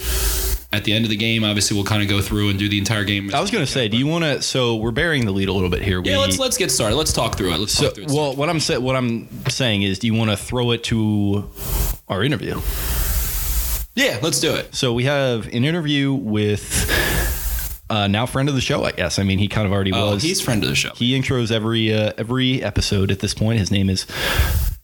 at 0.73 0.83
the 0.83 0.91
end 0.93 1.05
of 1.05 1.09
the 1.09 1.15
game, 1.15 1.43
obviously, 1.43 1.75
we'll 1.75 1.85
kind 1.85 2.01
of 2.03 2.09
go 2.09 2.19
through 2.21 2.49
and 2.49 2.57
do 2.59 2.67
the 2.67 2.77
entire 2.79 3.03
game. 3.03 3.33
I 3.33 3.39
was 3.39 3.51
going 3.51 3.63
to 3.65 3.71
say, 3.71 3.87
do 3.87 3.95
you 3.95 4.07
want 4.07 4.23
to? 4.25 4.41
So 4.41 4.75
we're 4.75 4.91
burying 4.91 5.25
the 5.25 5.31
lead 5.31 5.47
a 5.47 5.53
little 5.53 5.69
bit 5.69 5.81
here. 5.83 6.01
Yeah, 6.03 6.17
We- 6.17 6.21
let's 6.23 6.39
let's 6.39 6.57
get 6.57 6.71
started. 6.71 6.95
Let's 6.95 7.13
talk 7.13 7.37
through 7.37 7.53
it. 7.53 7.59
Let's 7.59 7.73
So, 7.73 7.85
talk 7.85 7.95
through 7.95 8.03
it. 8.05 8.11
well, 8.11 8.35
what 8.35 8.49
I'm 8.49 8.59
sa- 8.59 8.79
what 8.79 8.95
I'm 8.95 9.29
saying 9.49 9.83
is, 9.83 9.99
do 9.99 10.07
you 10.07 10.13
want 10.15 10.31
to 10.31 10.37
throw 10.37 10.71
it 10.71 10.83
to 10.85 11.49
our 12.09 12.23
interview? 12.23 12.59
yeah, 13.95 14.17
let's 14.23 14.39
do 14.39 14.53
it. 14.55 14.73
So 14.73 14.93
we 14.93 15.03
have 15.05 15.45
an 15.45 15.63
interview 15.63 16.13
with 16.13 17.85
uh, 17.89 18.07
now 18.07 18.25
friend 18.25 18.49
of 18.49 18.55
the 18.55 18.61
show, 18.61 18.83
I 18.83 18.91
guess. 18.91 19.19
I 19.19 19.23
mean, 19.23 19.37
he 19.37 19.47
kind 19.47 19.67
of 19.67 19.71
already 19.73 19.91
Oh, 19.93 20.13
was. 20.15 20.23
he's 20.23 20.41
friend 20.41 20.63
of 20.63 20.69
the 20.69 20.75
show. 20.75 20.93
he 20.95 21.17
intros 21.19 21.51
every 21.51 21.93
uh, 21.93 22.13
every 22.17 22.63
episode 22.63 23.11
at 23.11 23.19
this 23.19 23.33
point. 23.35 23.59
His 23.59 23.69
name 23.69 23.89
is 23.89 24.07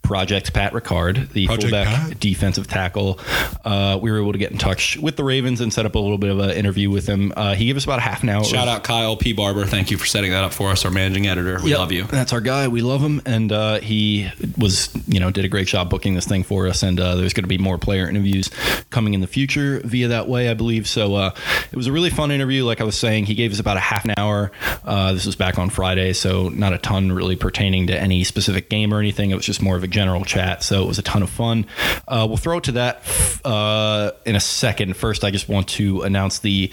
Project 0.10 0.54
Pat 0.54 0.74
Ricard, 0.74 1.30
the 1.34 1.46
Project 1.46 1.70
fullback 1.70 1.86
Pat. 1.88 2.20
defensive 2.20 2.66
tackle. 2.66 3.20
Uh, 3.64 4.00
we 4.02 4.10
were 4.10 4.20
able 4.20 4.32
to 4.32 4.40
get 4.40 4.52
in 4.52 4.58
touch 4.58 4.98
with 4.98 5.16
the 5.18 5.24
Ravens 5.24 5.62
and 5.62 5.72
set 5.72 5.86
up 5.86 5.94
a 5.94 6.00
little 6.00 6.18
bit 6.18 6.32
of 6.32 6.40
an 6.40 6.50
interview 6.50 6.90
with 6.90 7.06
him. 7.06 7.32
Uh, 7.38 7.54
he 7.54 7.68
gave 7.68 7.78
us 7.78 7.84
about 7.84 8.00
a 8.00 8.02
half 8.02 8.24
an 8.24 8.30
hour. 8.30 8.44
Shout 8.44 8.68
out 8.68 8.84
Kyle 8.84 9.16
P. 9.16 9.34
Barber. 9.34 9.66
Thank 9.68 9.92
you 9.92 9.98
for 10.00 10.08
setting 10.08 10.32
that 10.32 10.44
up 10.44 10.52
for 10.52 10.72
us, 10.72 10.84
our 10.84 10.90
managing 10.90 11.28
editor. 11.28 11.60
We 11.64 11.70
Yep, 11.70 11.78
love 11.80 11.92
you. 11.92 12.04
That's 12.06 12.34
our 12.34 12.42
guy. 12.42 12.68
We 12.70 12.82
love 12.82 13.02
him, 13.02 13.22
and 13.28 13.52
uh, 13.52 13.82
he 13.82 14.32
was, 14.58 14.90
you 15.08 15.20
know, 15.20 15.30
did 15.30 15.46
a 15.46 15.48
great 15.48 15.68
job 15.68 15.92
booking 15.92 16.16
this 16.16 16.26
thing 16.26 16.42
for 16.42 16.66
us. 16.68 16.82
And 16.82 17.00
uh, 17.00 17.14
there's 17.16 17.34
going 17.34 17.44
to 17.44 17.48
be 17.48 17.60
more 17.60 17.78
player 17.78 18.10
interviews 18.10 18.50
coming 18.90 19.14
in 19.14 19.22
the 19.22 19.28
future 19.28 19.80
via 19.86 20.08
that 20.08 20.28
way, 20.28 20.50
I 20.50 20.56
believe. 20.56 20.88
So 20.88 21.14
uh, 21.14 21.36
it 21.72 21.76
was 21.76 21.86
a 21.86 21.92
really 21.92 22.10
fun 22.10 22.32
interview. 22.32 22.66
Like 22.66 22.82
I 22.82 22.84
was 22.84 22.98
saying, 22.98 23.26
he 23.28 23.36
gave 23.36 23.52
us 23.54 23.60
about 23.60 23.78
a 23.78 23.82
half 23.82 24.06
an 24.06 24.16
hour. 24.18 24.52
Uh, 24.84 25.14
this 25.14 25.28
was 25.28 25.36
back 25.36 25.60
on 25.60 25.70
Friday, 25.70 26.14
so 26.14 26.50
not 26.50 26.74
a 26.74 26.80
ton 26.80 27.12
really 27.12 27.36
pertaining 27.36 27.86
to 27.88 27.96
any 27.96 28.24
specific 28.24 28.72
game 28.72 28.92
or 28.92 28.98
anything. 29.00 29.30
It 29.30 29.36
was 29.36 29.46
just 29.46 29.62
more 29.62 29.76
of 29.76 29.84
a 29.84 29.88
general 30.00 30.24
chat. 30.24 30.64
So 30.64 30.82
it 30.82 30.88
was 30.88 30.98
a 30.98 31.02
ton 31.02 31.24
of 31.24 31.30
fun. 31.30 31.66
Uh, 32.08 32.26
we'll 32.26 32.38
throw 32.38 32.60
it 32.60 32.64
to 32.66 32.72
that 32.74 33.02
uh, 33.44 34.12
in 34.26 34.38
a 34.38 34.40
second. 34.40 34.96
First, 34.96 35.26
I 35.26 35.30
just 35.32 35.50
want 35.50 35.68
to 35.70 36.04
announce 36.04 36.40
the 36.40 36.72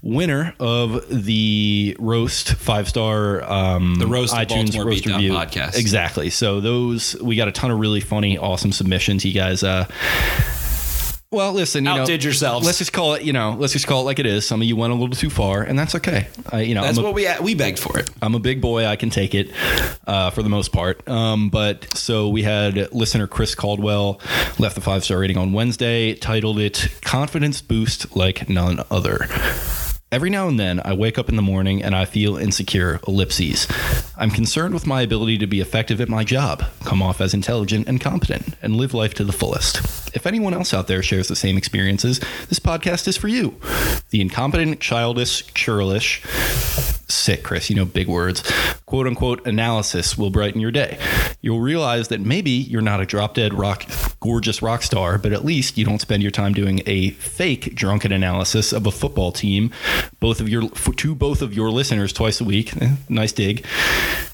winner 0.00 0.54
of 0.58 1.04
the 1.10 1.94
roast 1.98 2.54
five 2.54 2.88
star 2.88 3.44
um, 3.44 3.96
The 3.96 4.06
Roast 4.06 4.34
iTunes 4.34 4.72
Baltimore 4.72 4.86
roast 4.86 5.04
review 5.04 5.32
podcast. 5.32 5.76
Exactly. 5.76 6.30
So 6.30 6.60
those 6.60 7.14
we 7.20 7.36
got 7.36 7.48
a 7.48 7.52
ton 7.52 7.70
of 7.70 7.78
really 7.78 8.00
funny, 8.00 8.38
awesome 8.38 8.72
submissions. 8.72 9.22
You 9.22 9.34
guys. 9.34 9.62
Uh, 9.62 9.86
well, 11.32 11.52
listen, 11.52 11.84
you 11.84 11.90
Outdid 11.90 12.20
know, 12.20 12.24
yourselves. 12.24 12.66
Let's 12.66 12.78
just 12.78 12.92
call 12.92 13.14
it, 13.14 13.22
you 13.22 13.32
know, 13.32 13.56
let's 13.58 13.72
just 13.72 13.86
call 13.86 14.02
it 14.02 14.04
like 14.04 14.18
it 14.18 14.26
is. 14.26 14.46
Some 14.46 14.60
of 14.60 14.68
you 14.68 14.76
went 14.76 14.92
a 14.92 14.96
little 14.96 15.14
too 15.16 15.30
far, 15.30 15.62
and 15.62 15.78
that's 15.78 15.94
okay. 15.96 16.28
I, 16.52 16.60
you 16.60 16.74
know, 16.74 16.82
That's 16.82 16.98
I'm 16.98 17.04
a- 17.04 17.06
what 17.08 17.14
we 17.14 17.28
we 17.40 17.54
begged 17.54 17.78
for 17.78 17.98
it. 17.98 18.10
I'm 18.20 18.34
a 18.34 18.38
big 18.38 18.60
boy. 18.60 18.86
I 18.86 18.96
can 18.96 19.10
take 19.10 19.34
it 19.34 19.50
uh, 20.06 20.30
for 20.30 20.42
the 20.42 20.48
most 20.50 20.72
part. 20.72 21.08
Um, 21.08 21.48
but 21.48 21.96
so 21.96 22.28
we 22.28 22.42
had 22.42 22.92
listener 22.92 23.26
Chris 23.26 23.54
Caldwell 23.54 24.20
left 24.58 24.74
the 24.74 24.80
five 24.80 25.04
star 25.04 25.18
rating 25.18 25.38
on 25.38 25.52
Wednesday, 25.52 26.14
titled 26.14 26.58
it 26.58 26.88
Confidence 27.02 27.62
Boost 27.62 28.14
Like 28.14 28.48
None 28.48 28.80
Other. 28.90 29.26
Every 30.12 30.28
now 30.28 30.46
and 30.46 30.60
then, 30.60 30.78
I 30.84 30.92
wake 30.92 31.18
up 31.18 31.30
in 31.30 31.36
the 31.36 31.42
morning 31.42 31.82
and 31.82 31.96
I 31.96 32.04
feel 32.04 32.36
insecure. 32.36 33.00
Ellipses. 33.08 33.66
I'm 34.18 34.30
concerned 34.30 34.74
with 34.74 34.86
my 34.86 35.00
ability 35.00 35.38
to 35.38 35.46
be 35.46 35.62
effective 35.62 36.02
at 36.02 36.10
my 36.10 36.22
job, 36.22 36.62
come 36.84 37.00
off 37.00 37.22
as 37.22 37.32
intelligent 37.32 37.88
and 37.88 37.98
competent, 37.98 38.54
and 38.60 38.76
live 38.76 38.92
life 38.92 39.14
to 39.14 39.24
the 39.24 39.32
fullest. 39.32 39.78
If 40.14 40.26
anyone 40.26 40.52
else 40.52 40.74
out 40.74 40.86
there 40.86 41.02
shares 41.02 41.28
the 41.28 41.34
same 41.34 41.56
experiences, 41.56 42.20
this 42.50 42.58
podcast 42.58 43.08
is 43.08 43.16
for 43.16 43.28
you. 43.28 43.56
The 44.10 44.20
incompetent, 44.20 44.80
childish, 44.80 45.46
churlish, 45.54 46.22
sick, 47.12 47.42
Chris, 47.42 47.70
you 47.70 47.76
know, 47.76 47.84
big 47.84 48.08
words, 48.08 48.42
quote 48.86 49.06
unquote 49.06 49.46
analysis 49.46 50.16
will 50.16 50.30
brighten 50.30 50.60
your 50.60 50.70
day. 50.70 50.98
You'll 51.40 51.60
realize 51.60 52.08
that 52.08 52.20
maybe 52.20 52.50
you're 52.50 52.82
not 52.82 53.00
a 53.00 53.06
drop 53.06 53.34
dead 53.34 53.54
rock, 53.54 53.84
gorgeous 54.20 54.62
rock 54.62 54.82
star, 54.82 55.18
but 55.18 55.32
at 55.32 55.44
least 55.44 55.76
you 55.76 55.84
don't 55.84 56.00
spend 56.00 56.22
your 56.22 56.30
time 56.30 56.52
doing 56.52 56.82
a 56.86 57.10
fake 57.10 57.74
drunken 57.74 58.12
analysis 58.12 58.72
of 58.72 58.86
a 58.86 58.90
football 58.90 59.32
team, 59.32 59.70
both 60.20 60.40
of 60.40 60.48
your, 60.48 60.68
to 60.70 61.14
both 61.14 61.42
of 61.42 61.54
your 61.54 61.70
listeners 61.70 62.12
twice 62.12 62.40
a 62.40 62.44
week. 62.44 62.76
Eh, 62.80 62.90
nice 63.08 63.32
dig. 63.32 63.66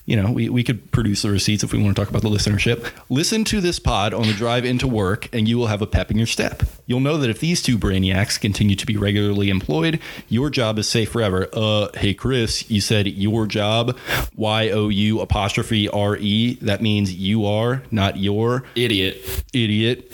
You 0.08 0.16
know, 0.16 0.32
we, 0.32 0.48
we 0.48 0.64
could 0.64 0.90
produce 0.90 1.20
the 1.20 1.30
receipts 1.30 1.62
if 1.62 1.74
we 1.74 1.82
want 1.82 1.94
to 1.94 2.00
talk 2.02 2.08
about 2.08 2.22
the 2.22 2.30
listenership. 2.30 2.90
Listen 3.10 3.44
to 3.44 3.60
this 3.60 3.78
pod 3.78 4.14
on 4.14 4.22
the 4.26 4.32
drive 4.32 4.64
into 4.64 4.88
work, 4.88 5.28
and 5.34 5.46
you 5.46 5.58
will 5.58 5.66
have 5.66 5.82
a 5.82 5.86
pep 5.86 6.10
in 6.10 6.16
your 6.16 6.26
step. 6.26 6.62
You'll 6.86 7.00
know 7.00 7.18
that 7.18 7.28
if 7.28 7.40
these 7.40 7.60
two 7.60 7.76
brainiacs 7.76 8.40
continue 8.40 8.74
to 8.74 8.86
be 8.86 8.96
regularly 8.96 9.50
employed, 9.50 10.00
your 10.30 10.48
job 10.48 10.78
is 10.78 10.88
safe 10.88 11.10
forever. 11.10 11.46
Uh, 11.52 11.88
hey, 11.94 12.14
Chris, 12.14 12.70
you 12.70 12.80
said 12.80 13.06
your 13.06 13.46
job, 13.46 13.98
Y 14.34 14.70
O 14.70 14.88
U 14.88 15.20
apostrophe 15.20 15.90
R 15.90 16.16
E. 16.16 16.54
That 16.62 16.80
means 16.80 17.12
you 17.12 17.44
are, 17.44 17.82
not 17.90 18.16
your 18.16 18.64
Idiot. 18.74 19.44
idiot. 19.52 20.10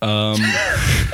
Um, 0.00 0.36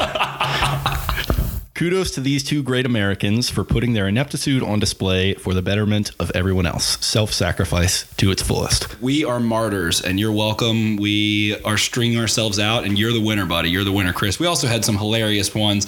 kudos 1.75 2.13
to 2.13 2.21
these 2.21 2.45
two 2.45 2.63
great 2.63 2.87
Americans 2.87 3.51
for 3.51 3.65
putting 3.65 3.95
their 3.95 4.07
ineptitude 4.07 4.63
on 4.63 4.79
display 4.79 5.35
for 5.35 5.55
the 5.55 5.61
betterment 5.63 6.13
of 6.21 6.31
everyone 6.33 6.67
else. 6.67 7.05
Self 7.05 7.33
sacrifice 7.33 8.07
to 8.17 8.31
its 8.31 8.43
fullest. 8.43 9.01
We 9.03 9.25
are 9.25 9.41
martyrs, 9.41 10.01
and 10.01 10.21
you're 10.21 10.31
welcome. 10.33 10.97
We 10.97 11.61
are 11.65 11.77
stringing 11.77 12.19
ourselves 12.19 12.61
out, 12.61 12.85
and 12.85 12.97
you're 12.97 13.13
the 13.13 13.21
winner, 13.21 13.45
buddy. 13.45 13.71
You're 13.71 13.83
the 13.83 13.91
winner, 13.93 14.13
Chris. 14.13 14.39
We 14.39 14.47
also 14.47 14.69
had 14.69 14.85
some 14.85 14.97
hilarious 14.97 15.53
ones. 15.53 15.87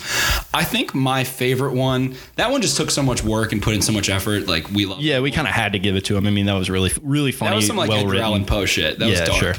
I 0.52 0.64
think 0.64 0.92
my 0.92 1.22
favorite 1.22 1.74
one, 1.74 2.16
that 2.34 2.50
one 2.50 2.62
just 2.62 2.76
took 2.76 2.90
so 2.90 3.02
much 3.02 3.22
work 3.22 3.52
and 3.52 3.62
put 3.62 3.74
in 3.74 3.82
so 3.82 3.92
much 3.92 4.08
effort. 4.08 4.48
Like, 4.48 4.68
we 4.70 4.86
love 4.86 5.00
Yeah, 5.00 5.20
we 5.20 5.30
kind 5.30 5.46
of 5.46 5.54
had 5.54 5.72
to 5.72 5.78
give 5.78 5.94
it 5.94 6.04
to 6.06 6.16
him. 6.16 6.26
I 6.26 6.30
mean, 6.30 6.46
that 6.46 6.54
was 6.54 6.68
really, 6.68 6.90
really 7.00 7.30
funny. 7.32 7.50
That 7.50 7.56
was 7.56 7.66
some 7.68 7.76
like 7.76 7.90
well 7.90 8.00
Edgar. 8.00 8.16
Allan 8.20 8.44
Poe 8.44 8.66
shit. 8.66 8.98
That 8.98 9.06
Yeah, 9.08 9.20
was 9.20 9.28
dark. 9.28 9.40
sure. 9.40 9.54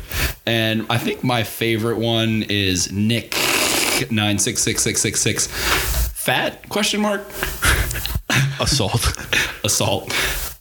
And 0.45 0.85
I 0.89 0.97
think 0.97 1.23
my 1.23 1.43
favorite 1.43 1.97
one 1.99 2.43
is 2.49 2.91
Nick 2.91 3.33
nine 4.11 4.37
six 4.39 4.61
six 4.61 4.81
six 4.81 4.99
six 5.01 5.21
six. 5.21 6.06
Fat 6.27 6.67
question 6.67 6.99
mark 6.99 7.21
Assault. 8.59 9.01
assault. 9.63 10.13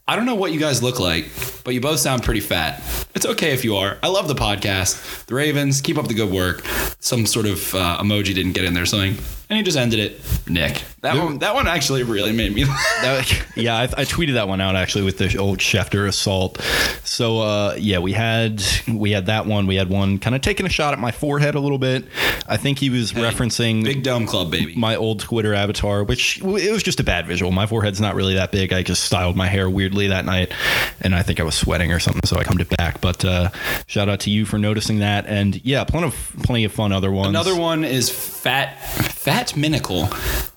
I 0.07 0.15
don't 0.15 0.25
know 0.25 0.37
what 0.37 0.53
you 0.53 0.61
guys 0.61 0.81
look 0.81 1.01
like, 1.01 1.29
but 1.65 1.75
you 1.75 1.81
both 1.81 1.99
sound 1.99 2.23
pretty 2.23 2.39
fat. 2.39 2.81
It's 3.17 3.27
okay 3.27 3.53
if 3.53 3.65
you 3.65 3.75
are. 3.75 3.99
I 4.01 4.07
love 4.07 4.29
the 4.29 4.37
podcast. 4.37 5.27
The 5.27 5.35
Ravens, 5.35 5.81
keep 5.81 5.99
up 5.99 6.07
the 6.07 6.15
good 6.15 6.31
work. 6.31 6.65
Some 7.01 7.27
sort 7.27 7.47
of 7.47 7.75
uh, 7.75 7.99
emoji 8.01 8.33
didn't 8.33 8.53
get 8.53 8.63
in 8.65 8.75
there, 8.75 8.87
something, 8.87 9.17
and 9.49 9.57
he 9.57 9.63
just 9.63 9.77
ended 9.79 9.99
it. 10.01 10.21
Nick. 10.49 10.83
That 11.03 11.17
one. 11.23 11.39
That 11.39 11.55
one 11.55 11.67
actually 11.69 12.03
really 12.03 12.33
made 12.33 12.55
me. 12.55 12.65
That- 13.03 13.45
yeah, 13.57 13.77
I, 13.77 13.83
I 13.85 14.05
tweeted 14.05 14.35
that 14.35 14.49
one 14.49 14.61
out 14.61 14.75
actually 14.77 15.05
with 15.05 15.19
the 15.19 15.37
old 15.39 15.59
Schefter 15.59 16.07
assault. 16.09 16.61
So 17.05 17.41
uh, 17.41 17.77
yeah, 17.79 17.99
we 17.99 18.13
had 18.13 18.63
we 18.89 19.11
had 19.13 19.27
that 19.27 19.47
one. 19.47 19.67
We 19.67 19.77
had 19.77 19.89
one 19.89 20.19
kind 20.19 20.35
of 20.35 20.43
taking 20.43 20.67
a 20.67 20.69
shot 20.69 20.93
at 20.93 20.99
my 20.99 21.13
forehead 21.13 21.55
a 21.55 21.61
little 21.61 21.79
bit. 21.79 22.05
I 22.49 22.57
think 22.57 22.79
he 22.79 22.91
was 22.91 23.13
referencing 23.13 23.85
Big 23.85 24.03
Dome 24.03 24.27
Club, 24.27 24.51
baby. 24.51 24.75
my 24.77 24.97
old 24.97 25.21
Twitter 25.21 25.53
avatar, 25.55 26.05
which 26.05 26.39
it 26.39 26.73
was 26.73 26.83
just 26.83 27.01
a 27.01 27.05
bad 27.05 27.27
visual. 27.27 27.51
My 27.53 27.67
forehead's 27.67 28.01
not 28.01 28.15
really 28.15 28.35
that 28.35 28.53
big. 28.53 28.73
I 28.73 28.83
just 28.83 29.05
styled 29.05 29.37
my 29.37 29.47
hair 29.49 29.69
weirdly 29.69 30.09
that 30.09 30.25
night, 30.25 30.53
and 31.01 31.15
I 31.15 31.23
think 31.23 31.39
I 31.41 31.43
was 31.43 31.55
sweating 31.55 31.93
or 31.93 31.99
something, 32.01 32.23
so 32.25 32.37
I 32.39 32.45
combed 32.45 32.61
it 32.61 32.69
back. 32.77 33.01
But 33.01 33.25
uh, 33.25 33.51
shout 33.87 34.09
out 34.09 34.21
to 34.21 34.31
you 34.31 34.45
for 34.47 34.59
noticing 34.59 34.99
that, 35.01 35.27
and 35.27 35.63
yeah, 35.65 35.85
plenty 35.85 36.07
of 36.09 36.33
plenty 36.43 36.65
of 36.65 36.73
fun 36.73 36.93
other 36.93 37.11
ones. 37.13 37.29
Another 37.29 37.57
one 37.57 37.85
is 37.85 38.11
fat, 38.11 38.81
fat 38.83 39.36
minical. 39.57 40.09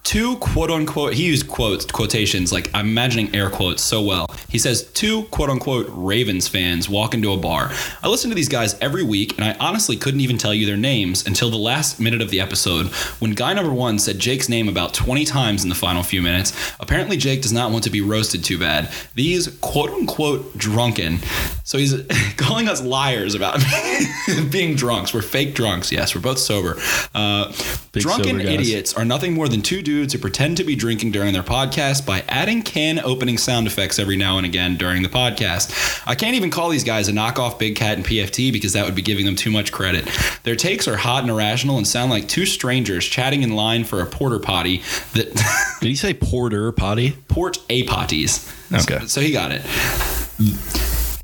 Two 0.03 0.38
quote 0.38 0.72
unquote. 0.72 1.13
He 1.13 1.25
used 1.25 1.48
quotes, 1.48 1.86
quotations. 1.86 2.51
Like 2.51 2.72
I'm 2.74 2.88
imagining 2.88 3.36
air 3.36 3.50
quotes 3.50 3.84
so 3.84 4.01
well. 4.01 4.27
He 4.50 4.58
says 4.58 4.84
two 4.94 5.24
quote 5.25 5.50
unquote 5.50 5.86
Ravens 5.89 6.48
fans 6.48 6.89
walk 6.89 7.13
into 7.13 7.32
a 7.32 7.38
bar. 7.38 7.72
I 8.01 8.08
listen 8.08 8.29
to 8.29 8.36
these 8.36 8.50
guys 8.50 8.79
every 8.79 9.03
week, 9.03 9.38
and 9.38 9.46
I 9.46 9.56
honestly 9.60 9.98
couldn't 9.98 10.22
even 10.22 10.38
tell 10.38 10.53
you 10.53 10.65
their 10.65 10.77
names 10.77 11.27
until 11.27 11.51
the 11.51 11.58
last 11.58 12.00
minute 12.00 12.22
of 12.22 12.32
the 12.32 12.39
episode 12.39 12.88
when 13.20 13.32
guy 13.32 13.53
number 13.53 13.74
one 13.74 14.00
said 14.00 14.18
Jake's 14.18 14.50
name 14.50 14.68
about 14.68 14.94
20 14.94 15.25
times 15.25 15.63
in 15.63 15.70
the 15.70 15.75
final 15.75 16.01
few 16.01 16.22
minutes. 16.22 16.53
Apparently, 16.79 17.18
Jake 17.18 17.41
does 17.41 17.53
not 17.53 17.72
want 17.72 17.84
to 17.84 17.89
be 17.91 18.01
roasted 18.01 18.44
too 18.44 18.58
bad. 18.58 18.89
These 19.13 19.60
quote 19.60 19.91
unquote 19.91 20.58
drunken. 20.58 21.20
So 21.63 21.77
he's 21.77 21.94
calling 22.38 22.68
us 22.68 22.82
liars 22.82 23.36
about 23.36 23.62
being 24.51 24.75
drunks. 24.75 25.13
We're 25.13 25.22
fake 25.22 25.53
drunks. 25.53 25.91
Yes, 25.91 26.15
we're 26.15 26.22
both 26.22 26.39
sober. 26.39 26.77
Uh, 27.13 27.51
drunken 27.91 28.39
sober 28.39 28.50
idiots 28.50 28.94
are 28.96 29.06
nothing 29.06 29.34
more 29.34 29.48
than 29.48 29.62
two 29.62 29.84
dudes 29.89 30.13
who 30.13 30.19
pretend 30.19 30.55
to 30.55 30.63
be 30.63 30.75
drinking 30.75 31.10
during 31.10 31.34
their 31.34 31.41
podcast 31.41 32.05
by 32.05 32.24
adding 32.27 32.62
can 32.62 33.00
opening 33.00 33.39
sound 33.39 33.65
effects 33.65 33.98
every 33.98 34.15
now 34.15 34.38
and 34.38 34.46
again 34.46 34.77
during 34.77 35.01
the 35.01 35.10
podcast. 35.10 36.03
I 36.05 36.13
can't 36.13 36.36
even 36.36 36.51
call 36.51 36.69
these 36.69 36.84
guys 36.84 37.08
a 37.08 37.12
knockoff 37.12 37.58
Big 37.58 37.75
Cat 37.75 37.98
and 37.98 38.05
PFT 38.05 38.53
because 38.53 38.74
that 38.74 38.86
would 38.86 38.93
be 38.93 39.01
giving 39.01 39.25
them 39.25 39.36
too 39.36 39.50
much 39.50 39.72
credit. 39.72 40.08
Their 40.43 40.55
takes 40.55 40.88
are 40.88 40.98
hot 40.98 41.24
and 41.24 41.31
irrational 41.31 41.77
and 41.77 41.88
sound 41.88 42.12
like 42.12 42.27
two 42.27 42.46
strangers 42.46 43.03
chatting 43.03 43.41
in 43.41 43.53
line 43.53 43.84
for 43.84 44.00
a 44.00 44.05
porter 44.05 44.38
potty 44.38 44.84
that 45.13 45.34
Did 45.81 45.89
you 45.89 45.96
say 45.96 46.13
porter 46.13 46.72
potty? 46.72 47.17
port 47.27 47.58
a 47.69 47.84
potties. 47.86 48.48
Okay. 48.72 49.00
So, 49.01 49.08
so 49.08 49.22
he 49.22 49.31
got 49.31 49.51
it. 49.51 49.63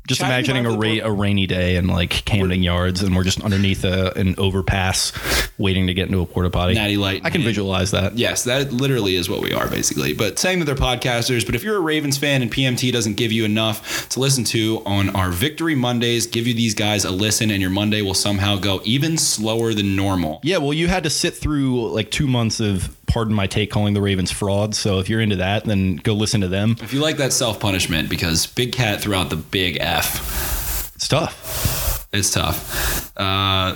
Just 0.06 0.20
Chatting 0.20 0.34
imagining 0.34 0.66
a, 0.66 1.02
ra- 1.02 1.08
a 1.08 1.12
rainy 1.12 1.46
day 1.46 1.76
in 1.76 1.88
like 1.88 2.10
Camden 2.10 2.62
Yards, 2.62 3.02
and 3.02 3.14
we're 3.16 3.24
just 3.24 3.42
underneath 3.42 3.84
a, 3.84 4.12
an 4.16 4.34
overpass, 4.38 5.12
waiting 5.58 5.86
to 5.88 5.94
get 5.94 6.06
into 6.06 6.20
a 6.20 6.26
porta 6.26 6.50
potty. 6.50 6.74
Natty 6.74 6.96
Light 6.96 7.22
I 7.24 7.30
can 7.30 7.40
and- 7.40 7.44
visualize 7.44 7.90
that. 7.90 8.16
Yes, 8.16 8.44
that 8.44 8.72
literally 8.72 9.16
is 9.16 9.28
what 9.28 9.40
we 9.42 9.52
are 9.52 9.68
basically. 9.68 10.12
But 10.14 10.38
saying 10.38 10.60
that 10.60 10.64
they're 10.66 10.74
podcasters, 10.74 11.44
but 11.44 11.54
if 11.54 11.62
you're 11.62 11.76
a 11.76 11.80
Ravens 11.80 12.16
fan 12.18 12.42
and 12.42 12.52
PMT 12.52 12.92
doesn't 12.92 13.14
give 13.14 13.32
you 13.32 13.44
enough 13.44 14.08
to 14.10 14.20
listen 14.20 14.44
to 14.44 14.82
on 14.86 15.10
our 15.16 15.30
Victory 15.30 15.74
Mondays, 15.74 16.26
give 16.26 16.46
you 16.46 16.54
these 16.54 16.74
guys 16.74 17.04
a 17.04 17.10
listen 17.10 17.50
and 17.50 17.60
your 17.60 17.70
Monday 17.70 18.02
will 18.02 18.14
somehow 18.14 18.56
go 18.56 18.80
even 18.84 19.18
slower 19.18 19.74
than 19.74 19.96
normal. 19.96 20.40
Yeah, 20.42 20.58
well, 20.58 20.72
you 20.72 20.88
had 20.88 21.02
to 21.04 21.10
sit 21.10 21.34
through 21.34 21.90
like 21.90 22.10
two 22.10 22.26
months 22.26 22.60
of, 22.60 22.95
pardon 23.06 23.34
my 23.34 23.46
take, 23.46 23.70
calling 23.70 23.94
the 23.94 24.00
Ravens 24.02 24.30
frauds. 24.30 24.78
So 24.78 24.98
if 24.98 25.08
you're 25.08 25.20
into 25.20 25.36
that, 25.36 25.64
then 25.64 25.96
go 25.96 26.12
listen 26.14 26.40
to 26.42 26.48
them. 26.48 26.76
If 26.82 26.92
you 26.92 27.00
like 27.00 27.16
that 27.18 27.32
self 27.32 27.60
punishment, 27.60 28.08
because 28.08 28.46
Big 28.46 28.72
Cat 28.72 29.00
threw 29.00 29.14
out 29.14 29.30
the 29.30 29.36
big 29.36 29.78
F, 29.80 30.92
It's 30.96 31.08
tough. 31.08 32.06
it's 32.12 32.30
tough. 32.30 33.12
Uh, 33.18 33.74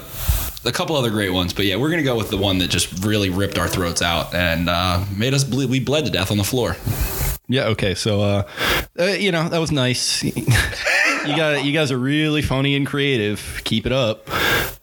a 0.64 0.72
couple 0.72 0.94
other 0.96 1.10
great 1.10 1.30
ones, 1.32 1.52
but 1.54 1.64
yeah, 1.64 1.76
we're 1.76 1.90
gonna 1.90 2.02
go 2.02 2.16
with 2.16 2.28
the 2.30 2.36
one 2.36 2.58
that 2.58 2.68
just 2.68 3.04
really 3.04 3.30
ripped 3.30 3.58
our 3.58 3.68
throats 3.68 4.02
out 4.02 4.34
and 4.34 4.68
uh, 4.68 5.02
made 5.16 5.32
us 5.32 5.42
ble- 5.44 5.66
we 5.68 5.80
bled 5.80 6.04
to 6.04 6.10
death 6.10 6.30
on 6.30 6.36
the 6.36 6.44
floor. 6.44 6.76
Yeah. 7.48 7.64
Okay. 7.68 7.94
So, 7.96 8.20
uh, 8.22 8.42
uh, 8.98 9.04
you 9.06 9.32
know, 9.32 9.48
that 9.48 9.58
was 9.58 9.72
nice. 9.72 10.22
you 11.26 11.36
got 11.36 11.64
you 11.64 11.72
guys 11.72 11.90
are 11.92 11.98
really 11.98 12.42
funny 12.42 12.74
and 12.76 12.86
creative. 12.86 13.60
Keep 13.64 13.86
it 13.86 13.92
up. 13.92 14.28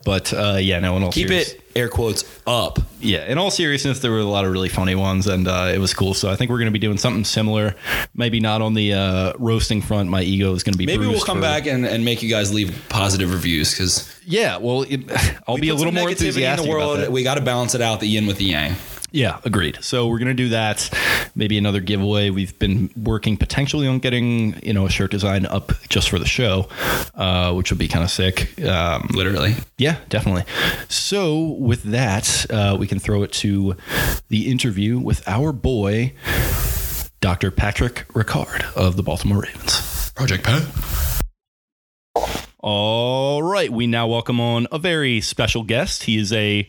But 0.05 0.33
uh, 0.33 0.57
yeah, 0.61 0.79
no. 0.79 0.95
In 0.97 1.03
all 1.03 1.11
Keep 1.11 1.27
serious- 1.27 1.53
it 1.53 1.61
air 1.75 1.89
quotes 1.89 2.23
up. 2.47 2.79
Yeah. 2.99 3.25
In 3.25 3.37
all 3.37 3.51
seriousness, 3.51 3.99
there 3.99 4.09
were 4.11 4.19
a 4.19 4.23
lot 4.23 4.45
of 4.45 4.51
really 4.51 4.69
funny 4.69 4.95
ones, 4.95 5.27
and 5.27 5.47
uh, 5.47 5.71
it 5.73 5.79
was 5.79 5.93
cool. 5.93 6.13
So 6.13 6.29
I 6.29 6.35
think 6.35 6.49
we're 6.49 6.57
going 6.57 6.67
to 6.67 6.71
be 6.71 6.79
doing 6.79 6.97
something 6.97 7.23
similar. 7.25 7.75
Maybe 8.15 8.39
not 8.39 8.61
on 8.61 8.73
the 8.73 8.93
uh, 8.93 9.33
roasting 9.37 9.81
front. 9.81 10.09
My 10.09 10.21
ego 10.21 10.53
is 10.53 10.63
going 10.63 10.73
to 10.73 10.77
be. 10.77 10.85
Maybe 10.85 11.05
we'll 11.05 11.19
come 11.19 11.37
for- 11.37 11.41
back 11.41 11.67
and, 11.67 11.85
and 11.85 12.05
make 12.05 12.23
you 12.23 12.29
guys 12.29 12.53
leave 12.53 12.85
positive 12.89 13.33
reviews 13.33 13.71
because 13.71 14.19
Yeah. 14.25 14.57
Well, 14.57 14.83
it, 14.83 15.01
I'll 15.47 15.57
be 15.57 15.69
a 15.69 15.75
little 15.75 15.93
more 15.93 16.09
enthusiastic 16.09 16.65
in 16.65 16.69
the 16.71 16.77
about 16.77 16.87
world. 16.87 16.99
that. 16.99 17.11
We 17.11 17.23
got 17.23 17.35
to 17.35 17.41
balance 17.41 17.75
it 17.75 17.81
out, 17.81 17.99
the 17.99 18.07
yin 18.07 18.27
with 18.27 18.37
the 18.37 18.45
yang. 18.45 18.75
Yeah, 19.11 19.39
agreed. 19.45 19.77
So 19.81 20.07
we're 20.07 20.19
gonna 20.19 20.33
do 20.33 20.49
that. 20.49 20.89
Maybe 21.33 21.57
another 21.57 21.79
giveaway. 21.79 22.29
We've 22.29 22.57
been 22.59 22.89
working 23.01 23.37
potentially 23.37 23.87
on 23.87 23.99
getting 23.99 24.59
you 24.63 24.73
know 24.73 24.85
a 24.85 24.89
shirt 24.89 25.11
design 25.11 25.45
up 25.45 25.71
just 25.87 26.09
for 26.09 26.19
the 26.19 26.25
show, 26.25 26.67
uh, 27.15 27.53
which 27.53 27.71
would 27.71 27.79
be 27.79 27.87
kind 27.87 28.03
of 28.03 28.11
sick. 28.11 28.61
Um, 28.63 29.09
Literally. 29.13 29.55
yeah, 29.77 29.97
definitely. 30.09 30.43
So 30.89 31.39
with 31.59 31.83
that, 31.83 32.45
uh, 32.49 32.75
we 32.77 32.85
can 32.87 32.99
throw 32.99 33.23
it 33.23 33.31
to 33.33 33.75
the 34.27 34.51
interview 34.51 34.99
with 34.99 35.25
our 35.27 35.53
boy, 35.53 36.13
Dr. 37.21 37.49
Patrick 37.49 38.05
Ricard 38.09 38.61
of 38.75 38.97
the 38.97 39.03
Baltimore 39.03 39.41
Ravens. 39.41 40.11
Project 40.15 40.43
Pat. 40.43 40.63
All 42.59 43.43
right, 43.43 43.71
we 43.71 43.85
now 43.85 44.07
welcome 44.07 44.39
on 44.39 44.65
a 44.71 44.79
very 44.79 45.21
special 45.21 45.61
guest. 45.61 46.03
He 46.03 46.17
is 46.17 46.33
a 46.33 46.67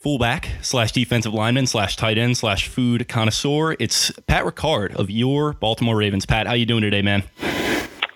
fullback 0.00 0.48
slash 0.60 0.90
defensive 0.90 1.32
lineman 1.32 1.68
slash 1.68 1.94
tight 1.94 2.18
end 2.18 2.36
slash 2.36 2.66
food 2.66 3.08
connoisseur. 3.08 3.76
It's 3.78 4.10
Pat 4.26 4.44
Ricard 4.44 4.96
of 4.96 5.08
your 5.08 5.52
Baltimore 5.52 5.96
Ravens. 5.96 6.26
Pat, 6.26 6.48
how 6.48 6.54
you 6.54 6.66
doing 6.66 6.82
today, 6.82 7.00
man? 7.00 7.22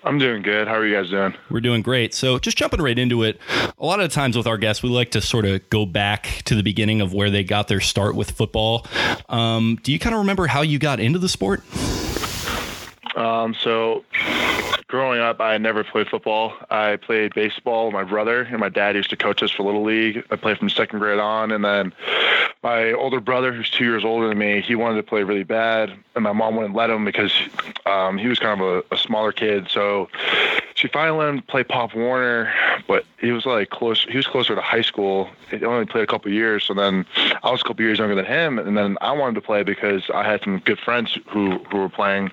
I'm 0.03 0.17
doing 0.19 0.41
good. 0.41 0.67
How 0.67 0.75
are 0.75 0.85
you 0.85 0.93
guys 0.93 1.09
doing? 1.09 1.33
We're 1.49 1.61
doing 1.61 1.81
great. 1.81 2.13
So, 2.13 2.37
just 2.37 2.57
jumping 2.57 2.81
right 2.81 2.99
into 2.99 3.23
it, 3.23 3.39
a 3.77 3.85
lot 3.85 4.01
of 4.01 4.11
times 4.11 4.35
with 4.35 4.45
our 4.45 4.57
guests, 4.57 4.83
we 4.83 4.89
like 4.89 5.11
to 5.11 5.21
sort 5.21 5.45
of 5.45 5.67
go 5.69 5.85
back 5.85 6.41
to 6.45 6.53
the 6.55 6.63
beginning 6.63 6.99
of 6.99 7.13
where 7.13 7.29
they 7.29 7.45
got 7.45 7.69
their 7.69 7.79
start 7.79 8.15
with 8.15 8.31
football. 8.31 8.85
Um, 9.29 9.79
do 9.83 9.93
you 9.93 9.99
kind 9.99 10.13
of 10.13 10.19
remember 10.19 10.47
how 10.47 10.63
you 10.63 10.79
got 10.79 10.99
into 10.99 11.17
the 11.17 11.29
sport? 11.29 11.63
Um, 13.15 13.55
so, 13.63 14.03
growing 14.87 15.19
up, 15.19 15.41
I 15.41 15.57
never 15.57 15.83
played 15.83 16.07
football. 16.07 16.53
I 16.69 16.97
played 16.97 17.33
baseball 17.33 17.85
with 17.85 17.93
my 17.93 18.03
brother, 18.03 18.41
and 18.41 18.59
my 18.59 18.69
dad 18.69 18.95
used 18.95 19.09
to 19.09 19.17
coach 19.17 19.41
us 19.41 19.51
for 19.51 19.63
Little 19.63 19.83
League. 19.83 20.23
I 20.31 20.35
played 20.35 20.57
from 20.57 20.69
second 20.69 20.99
grade 20.99 21.19
on, 21.19 21.51
and 21.51 21.63
then 21.65 21.93
my 22.63 22.93
older 22.93 23.19
brother, 23.19 23.53
who's 23.53 23.69
two 23.69 23.83
years 23.83 24.03
older 24.03 24.27
than 24.27 24.37
me, 24.37 24.61
he 24.61 24.75
wanted 24.75 24.97
to 24.97 25.03
play 25.03 25.23
really 25.23 25.43
bad, 25.43 25.93
and 26.15 26.23
my 26.23 26.31
mom 26.31 26.55
wouldn't 26.55 26.75
let 26.75 26.89
him 26.89 27.05
because 27.05 27.31
um, 27.85 28.17
he 28.17 28.27
was 28.27 28.39
kind 28.39 28.59
of 28.59 28.67
a, 28.67 28.95
a 28.95 28.97
smaller 28.97 29.31
kid. 29.31 29.69
So 29.69 30.09
she 30.75 30.87
finally 30.87 31.17
let 31.19 31.29
him 31.29 31.41
play 31.41 31.63
Pop 31.63 31.95
Warner, 31.95 32.53
but 32.87 33.05
he 33.19 33.31
was 33.31 33.45
like 33.45 33.69
close. 33.69 34.05
He 34.09 34.17
was 34.17 34.27
closer 34.27 34.55
to 34.55 34.61
high 34.61 34.81
school. 34.81 35.29
He 35.49 35.63
only 35.63 35.85
played 35.85 36.03
a 36.03 36.07
couple 36.07 36.31
years, 36.31 36.63
so 36.63 36.73
then 36.73 37.05
I 37.43 37.51
was 37.51 37.61
a 37.61 37.63
couple 37.63 37.83
years 37.83 37.99
younger 37.99 38.15
than 38.15 38.25
him, 38.25 38.59
and 38.59 38.77
then 38.77 38.97
I 39.01 39.11
wanted 39.11 39.35
to 39.35 39.41
play 39.41 39.63
because 39.63 40.03
I 40.13 40.23
had 40.23 40.43
some 40.43 40.59
good 40.59 40.79
friends 40.79 41.17
who 41.29 41.59
who 41.71 41.77
were 41.77 41.89
playing. 41.89 42.31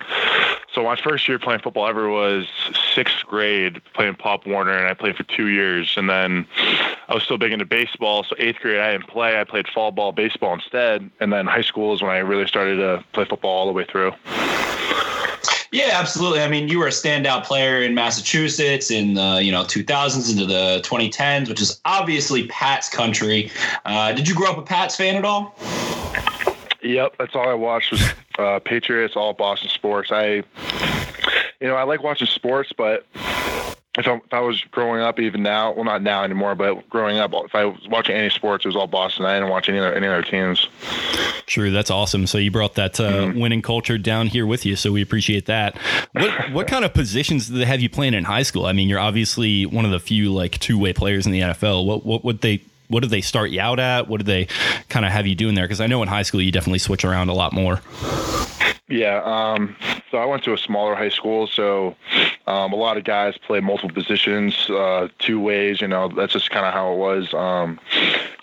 So 0.73 0.83
my 0.83 0.95
first 0.95 1.27
year 1.27 1.37
playing 1.37 1.61
football 1.61 1.87
ever 1.87 2.09
was 2.09 2.47
sixth 2.93 3.25
grade, 3.25 3.81
playing 3.93 4.15
Pop 4.15 4.45
Warner, 4.45 4.77
and 4.77 4.87
I 4.87 4.93
played 4.93 5.15
for 5.15 5.23
two 5.23 5.47
years. 5.47 5.95
And 5.97 6.09
then 6.09 6.47
I 7.07 7.13
was 7.13 7.23
still 7.23 7.37
big 7.37 7.51
into 7.51 7.65
baseball, 7.65 8.23
so 8.23 8.35
eighth 8.39 8.59
grade 8.59 8.79
I 8.79 8.91
didn't 8.93 9.07
play. 9.07 9.39
I 9.39 9.43
played 9.43 9.67
fall 9.67 9.91
ball, 9.91 10.11
baseball 10.11 10.53
instead. 10.53 11.09
And 11.19 11.31
then 11.31 11.45
high 11.45 11.61
school 11.61 11.93
is 11.93 12.01
when 12.01 12.11
I 12.11 12.19
really 12.19 12.47
started 12.47 12.77
to 12.77 13.03
play 13.13 13.25
football 13.25 13.51
all 13.51 13.65
the 13.67 13.73
way 13.73 13.85
through. 13.85 14.13
Yeah, 15.73 15.89
absolutely. 15.93 16.41
I 16.41 16.47
mean, 16.47 16.67
you 16.67 16.77
were 16.77 16.85
a 16.85 16.91
standout 16.91 17.45
player 17.45 17.81
in 17.81 17.95
Massachusetts 17.95 18.91
in 18.91 19.15
the 19.15 19.41
you 19.43 19.51
know 19.51 19.63
2000s 19.63 20.31
into 20.31 20.45
the 20.45 20.81
2010s, 20.85 21.49
which 21.49 21.59
is 21.59 21.81
obviously 21.83 22.47
Pat's 22.47 22.89
country. 22.89 23.49
Uh, 23.83 24.13
did 24.13 24.27
you 24.27 24.35
grow 24.35 24.51
up 24.51 24.57
a 24.59 24.61
Pats 24.61 24.95
fan 24.95 25.15
at 25.15 25.25
all? 25.25 25.55
Yep, 26.83 27.15
that's 27.17 27.33
all 27.33 27.47
I 27.47 27.53
watched 27.53 27.91
was 27.91 28.03
uh, 28.37 28.59
Patriots, 28.59 29.15
all 29.15 29.33
Boston 29.33 29.69
sports. 29.69 30.11
I, 30.11 30.43
you 31.59 31.67
know, 31.67 31.75
I 31.75 31.83
like 31.83 32.03
watching 32.03 32.27
sports, 32.27 32.71
but 32.75 33.05
if 33.95 34.07
I, 34.07 34.15
if 34.15 34.33
I 34.33 34.39
was 34.39 34.63
growing 34.71 35.01
up, 35.01 35.19
even 35.19 35.43
now, 35.43 35.71
well, 35.71 35.83
not 35.83 36.01
now 36.01 36.23
anymore, 36.23 36.55
but 36.55 36.89
growing 36.89 37.19
up, 37.19 37.31
if 37.33 37.53
I 37.53 37.65
was 37.65 37.87
watching 37.87 38.15
any 38.15 38.31
sports, 38.31 38.65
it 38.65 38.69
was 38.69 38.75
all 38.75 38.87
Boston. 38.87 39.25
I 39.25 39.35
didn't 39.35 39.49
watch 39.49 39.69
any 39.69 39.77
other 39.77 39.93
any 39.93 40.07
other 40.07 40.23
teams. 40.23 40.67
True, 41.45 41.69
that's 41.69 41.91
awesome. 41.91 42.25
So 42.25 42.39
you 42.39 42.49
brought 42.49 42.73
that 42.75 42.99
uh, 42.99 43.31
winning 43.35 43.61
culture 43.61 43.99
down 43.99 44.27
here 44.27 44.47
with 44.47 44.65
you, 44.65 44.75
so 44.75 44.91
we 44.91 45.03
appreciate 45.03 45.45
that. 45.45 45.77
What 46.13 46.51
what 46.51 46.67
kind 46.67 46.83
of 46.83 46.93
positions 46.93 47.47
did 47.47 47.57
they 47.57 47.65
have 47.65 47.81
you 47.81 47.89
playing 47.89 48.15
in 48.15 48.23
high 48.23 48.43
school? 48.43 48.65
I 48.65 48.73
mean, 48.73 48.89
you're 48.89 48.99
obviously 48.99 49.67
one 49.67 49.85
of 49.85 49.91
the 49.91 49.99
few 49.99 50.33
like 50.33 50.57
two 50.59 50.79
way 50.79 50.93
players 50.93 51.27
in 51.27 51.31
the 51.31 51.41
NFL. 51.41 51.85
What 51.85 52.03
what 52.03 52.23
would 52.23 52.41
they 52.41 52.61
what 52.87 53.01
did 53.01 53.11
they 53.11 53.21
start 53.21 53.51
you 53.51 53.61
out 53.61 53.79
at? 53.79 54.07
What 54.07 54.17
did 54.17 54.27
they 54.27 54.47
kind 54.89 55.05
of 55.05 55.11
have 55.11 55.27
you 55.27 55.35
doing 55.35 55.53
there? 55.53 55.65
Because 55.65 55.81
I 55.81 55.87
know 55.87 56.01
in 56.01 56.07
high 56.07 56.23
school 56.23 56.41
you 56.41 56.51
definitely 56.51 56.79
switch 56.79 57.05
around 57.05 57.29
a 57.29 57.33
lot 57.33 57.53
more. 57.53 57.79
Yeah. 58.93 59.23
Um, 59.23 59.75
so 60.11 60.19
I 60.19 60.25
went 60.25 60.43
to 60.43 60.53
a 60.53 60.57
smaller 60.57 60.93
high 60.93 61.09
school, 61.09 61.47
so 61.47 61.95
um, 62.45 62.73
a 62.73 62.75
lot 62.75 62.97
of 62.97 63.03
guys 63.03 63.37
play 63.37 63.61
multiple 63.61 63.93
positions, 63.93 64.69
uh, 64.69 65.07
two 65.19 65.39
ways. 65.39 65.79
You 65.79 65.87
know, 65.87 66.09
that's 66.09 66.33
just 66.33 66.49
kind 66.49 66.65
of 66.65 66.73
how 66.73 66.93
it 66.93 66.97
was. 66.97 67.33
Um, 67.33 67.79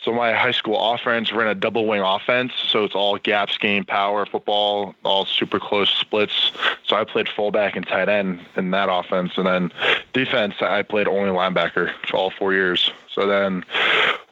so 0.02 0.12
my 0.12 0.32
high 0.32 0.52
school 0.52 0.92
offense 0.94 1.30
ran 1.32 1.48
a 1.48 1.54
double 1.54 1.86
wing 1.86 2.00
offense, 2.00 2.52
so 2.68 2.84
it's 2.84 2.94
all 2.94 3.18
gap 3.18 3.50
scheme, 3.50 3.84
power, 3.84 4.24
football, 4.24 4.94
all 5.04 5.26
super 5.26 5.60
close 5.60 5.90
splits. 5.90 6.52
So 6.86 6.96
I 6.96 7.04
played 7.04 7.28
fullback 7.28 7.76
and 7.76 7.86
tight 7.86 8.08
end 8.08 8.40
in 8.56 8.70
that 8.70 8.88
offense, 8.90 9.32
and 9.36 9.46
then 9.46 9.72
defense 10.14 10.54
I 10.60 10.82
played 10.82 11.06
only 11.06 11.30
linebacker 11.30 11.92
for 12.08 12.16
all 12.16 12.30
four 12.30 12.54
years. 12.54 12.90
So 13.14 13.26
then, 13.26 13.64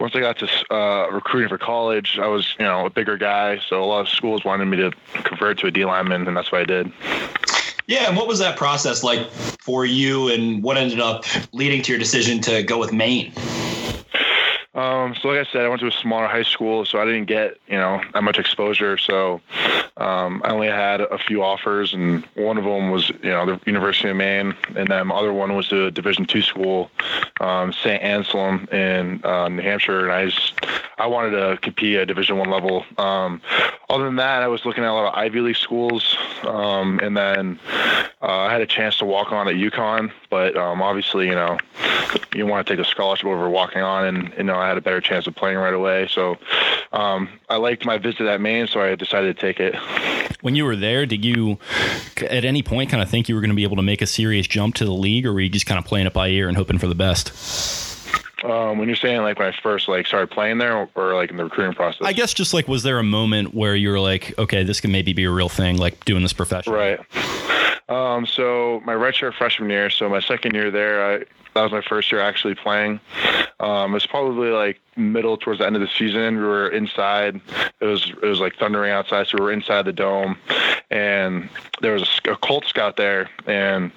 once 0.01 0.15
I 0.15 0.21
got 0.21 0.39
to 0.39 0.75
uh, 0.75 1.11
recruiting 1.11 1.49
for 1.49 1.59
college, 1.59 2.19
I 2.19 2.29
was, 2.29 2.55
you 2.59 2.65
know, 2.65 2.87
a 2.87 2.91
bigger 2.91 3.19
guy. 3.19 3.59
So 3.69 3.83
a 3.83 3.85
lot 3.85 4.01
of 4.01 4.09
schools 4.09 4.45
wanted 4.45 4.67
me 4.67 4.77
to 4.79 4.93
convert 5.25 5.59
to 5.59 5.67
a 5.67 5.71
D 5.71 5.85
lineman, 5.85 6.27
and 6.27 6.37
that's 6.37 6.51
what 6.53 6.63
I 6.63 6.65
did. 6.65 6.93
Yeah, 7.89 8.07
and 8.07 8.17
what 8.19 8.29
was 8.29 8.39
that 8.41 8.59
process 8.59 9.03
like 9.03 9.31
for 9.31 9.87
you, 9.87 10.29
and 10.29 10.63
what 10.63 10.77
ended 10.77 11.01
up 11.01 11.25
leading 11.55 11.81
to 11.83 11.91
your 11.91 11.99
decision 11.99 12.39
to 12.43 12.63
go 12.63 12.79
with 12.79 12.93
Maine? 12.93 13.33
Um, 14.79 15.17
so 15.17 15.29
like 15.29 15.45
I 15.45 15.51
said, 15.51 15.65
I 15.65 15.69
went 15.69 15.81
to 15.81 15.89
a 15.89 15.93
smaller 15.93 16.29
high 16.29 16.45
school, 16.45 16.85
so 16.85 17.01
I 17.01 17.05
didn't 17.05 17.25
get 17.25 17.57
you 17.67 17.77
know 17.77 18.01
that 18.15 18.23
much 18.23 18.39
exposure. 18.39 18.97
So 18.97 19.41
um, 19.97 20.41
I 20.45 20.51
only 20.51 20.69
had 20.69 21.01
a 21.01 21.19
few 21.19 21.43
offers, 21.43 21.93
and 21.93 22.25
one 22.37 22.57
of 22.59 22.63
them 22.63 22.93
was 22.93 23.09
you 23.09 23.31
know 23.31 23.45
the 23.45 23.61
University 23.67 24.09
of 24.09 24.17
Maine, 24.17 24.55
and 24.77 24.87
then 24.87 25.09
the 25.09 25.15
other 25.15 25.33
one 25.33 25.57
was 25.57 25.73
a 25.73 25.91
Division 25.91 26.27
two 26.27 26.43
school, 26.43 26.93
um, 27.41 27.73
St. 27.73 28.01
Anselm 28.01 28.69
in 28.71 29.21
uh, 29.25 29.49
New 29.49 29.63
Hampshire, 29.63 30.05
and 30.05 30.13
I 30.13 30.27
just 30.27 30.55
I 30.97 31.09
wanted 31.09 31.31
to 31.31 31.59
compete 31.61 31.97
at 31.97 32.07
Division 32.07 32.39
one 32.39 32.51
level. 32.51 32.85
Um, 32.99 33.43
other 33.91 34.05
than 34.05 34.17
that, 34.17 34.43
I 34.43 34.47
was 34.47 34.65
looking 34.65 34.85
at 34.85 34.91
a 34.91 34.93
lot 34.93 35.09
of 35.09 35.15
Ivy 35.15 35.41
League 35.41 35.57
schools, 35.57 36.17
um, 36.45 37.01
and 37.03 37.17
then 37.17 37.59
uh, 38.23 38.27
I 38.27 38.53
had 38.53 38.61
a 38.61 38.67
chance 38.67 38.99
to 38.99 39.05
walk 39.05 39.33
on 39.33 39.49
at 39.49 39.55
UConn, 39.55 40.13
but 40.31 40.57
um, 40.57 40.83
obviously 40.83 41.27
you 41.27 41.35
know 41.35 41.59
you 42.35 42.47
want 42.47 42.67
to 42.67 42.77
take 42.77 42.85
a 42.85 42.89
scholarship 42.89 43.27
over 43.27 43.49
walking 43.49 43.83
on, 43.83 44.05
and 44.05 44.33
you 44.37 44.45
know 44.45 44.61
I 44.69 44.73
had 44.73 44.79
a 44.79 44.83
better 44.83 45.01
chance 45.01 45.27
of 45.27 45.35
playing 45.35 45.57
right 45.57 45.73
away, 45.73 46.09
so 46.09 46.37
um, 46.93 47.31
I 47.49 47.57
liked 47.57 47.87
my 47.87 47.97
visit 47.97 48.27
at 48.27 48.39
Maine, 48.39 48.67
so 48.67 48.83
I 48.83 48.95
decided 48.97 49.35
to 49.35 49.41
take 49.41 49.61
it. 49.61 49.75
When 50.43 50.55
you 50.55 50.67
were 50.67 50.77
there, 50.77 51.07
did 51.07 51.25
you 51.25 51.59
at 52.19 52.45
any 52.45 52.63
point 52.63 52.91
kind 52.91 53.03
of 53.03 53.09
think 53.09 53.31
you 53.31 53.35
were 53.35 53.41
going 53.41 53.49
to 53.49 53.57
be 53.57 53.63
able 53.63 53.77
to 53.77 53.83
make 53.83 54.03
a 54.03 54.07
serious 54.07 54.47
jump 54.47 54.75
to 54.75 54.85
the 54.85 54.93
league, 54.93 55.25
or 55.25 55.33
were 55.33 55.41
you 55.41 55.49
just 55.49 55.65
kind 55.65 55.79
of 55.79 55.87
playing 55.87 56.07
it 56.07 56.13
by 56.13 56.29
ear 56.29 56.49
and 56.49 56.57
hoping 56.59 56.77
for 56.77 56.87
the 56.87 56.95
best? 56.95 57.33
Um, 58.45 58.77
when 58.77 58.89
you're 58.89 58.97
saying 58.97 59.23
like 59.23 59.39
when 59.39 59.49
I 59.49 59.57
first 59.63 59.89
like 59.89 60.07
started 60.07 60.31
playing 60.31 60.59
there, 60.59 60.77
or, 60.77 60.89
or, 60.95 61.15
like 61.15 61.31
in 61.31 61.39
the 61.39 61.45
recruiting 61.45 61.75
process, 61.75 62.03
I 62.03 62.13
guess 62.13 62.35
just 62.35 62.53
like 62.53 62.69
was 62.69 62.83
there 62.83 62.99
a 62.99 63.03
moment 63.03 63.55
where 63.55 63.75
you 63.75 63.89
were 63.89 64.01
like, 64.01 64.39
okay, 64.39 64.65
this 64.65 64.83
can 64.83 64.93
maybe 64.93 65.15
be 65.15 65.25
a 65.25 65.31
real 65.31 65.49
thing, 65.49 65.79
like 65.79 66.05
doing 66.05 66.23
this 66.23 66.35
professionally? 66.35 66.79
Right. 66.79 67.58
Um, 67.89 68.27
so 68.27 68.83
my 68.85 68.95
redshirt 68.95 69.35
freshman 69.35 69.71
year, 69.71 69.91
so 69.91 70.09
my 70.09 70.21
second 70.21 70.55
year 70.55 70.71
there, 70.71 71.05
I 71.05 71.19
that 71.55 71.63
was 71.63 71.73
my 71.73 71.81
first 71.81 72.13
year 72.13 72.21
actually 72.21 72.55
playing. 72.55 73.01
Um, 73.61 73.91
it 73.91 73.95
was 73.95 74.07
probably 74.07 74.51
like 74.51 74.81
middle 74.99 75.37
towards 75.37 75.61
the 75.61 75.67
end 75.67 75.77
of 75.77 75.83
the 75.83 75.89
season. 75.89 76.37
We 76.37 76.43
were 76.43 76.69
inside. 76.69 77.41
It 77.81 77.85
was 77.85 78.11
it 78.11 78.27
was 78.27 78.41
like 78.41 78.57
thundering 78.57 78.93
outside, 78.93 79.27
so 79.27 79.39
we 79.39 79.45
were 79.45 79.53
inside 79.53 79.85
the 79.85 79.93
dome, 79.93 80.37
and 80.91 81.49
there 81.81 81.93
was 81.93 82.21
a, 82.25 82.33
a 82.33 82.37
Colt 82.37 82.65
scout 82.67 82.97
there, 82.97 83.31
and 83.47 83.93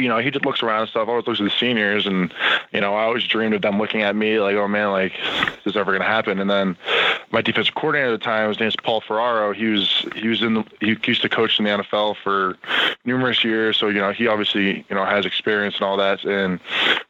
you 0.00 0.08
know, 0.08 0.18
he 0.18 0.30
just 0.30 0.44
looks 0.44 0.62
around 0.62 0.82
and 0.82 0.90
stuff. 0.90 1.08
Always 1.08 1.26
looks 1.26 1.40
at 1.40 1.44
the 1.44 1.50
seniors, 1.50 2.06
and 2.06 2.32
you 2.72 2.80
know, 2.80 2.94
I 2.94 3.04
always 3.04 3.24
dreamed 3.24 3.54
of 3.54 3.62
them 3.62 3.78
looking 3.78 4.02
at 4.02 4.16
me 4.16 4.38
like, 4.40 4.56
oh 4.56 4.68
man, 4.68 4.90
like 4.90 5.12
this 5.64 5.72
is 5.72 5.76
ever 5.76 5.92
gonna 5.92 6.04
happen? 6.04 6.38
And 6.38 6.50
then 6.50 6.76
my 7.30 7.42
defensive 7.42 7.74
coordinator 7.74 8.12
at 8.12 8.20
the 8.20 8.24
time, 8.24 8.48
his 8.48 8.60
name's 8.60 8.76
Paul 8.76 9.00
Ferraro. 9.00 9.52
He 9.52 9.66
was 9.66 10.06
he 10.14 10.28
was 10.28 10.42
in 10.42 10.54
the, 10.54 10.64
he 10.80 10.96
used 11.04 11.22
to 11.22 11.28
coach 11.28 11.58
in 11.58 11.64
the 11.64 11.70
NFL 11.70 12.16
for 12.22 12.56
numerous 13.04 13.44
years, 13.44 13.76
so 13.76 13.88
you 13.88 14.00
know, 14.00 14.12
he 14.12 14.26
obviously 14.26 14.84
you 14.88 14.94
know 14.94 15.04
has 15.04 15.26
experience 15.26 15.76
and 15.76 15.84
all 15.84 15.96
that. 15.96 16.24
And 16.24 16.60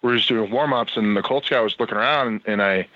we 0.03 0.13
are 0.13 0.17
just 0.17 0.29
doing 0.29 0.51
warm 0.51 0.73
ups, 0.73 0.97
and 0.97 1.17
the 1.17 1.23
Colts 1.23 1.49
guy 1.49 1.61
was 1.61 1.79
looking 1.79 1.97
around, 1.97 2.43
and 2.47 2.63
I 2.63 2.89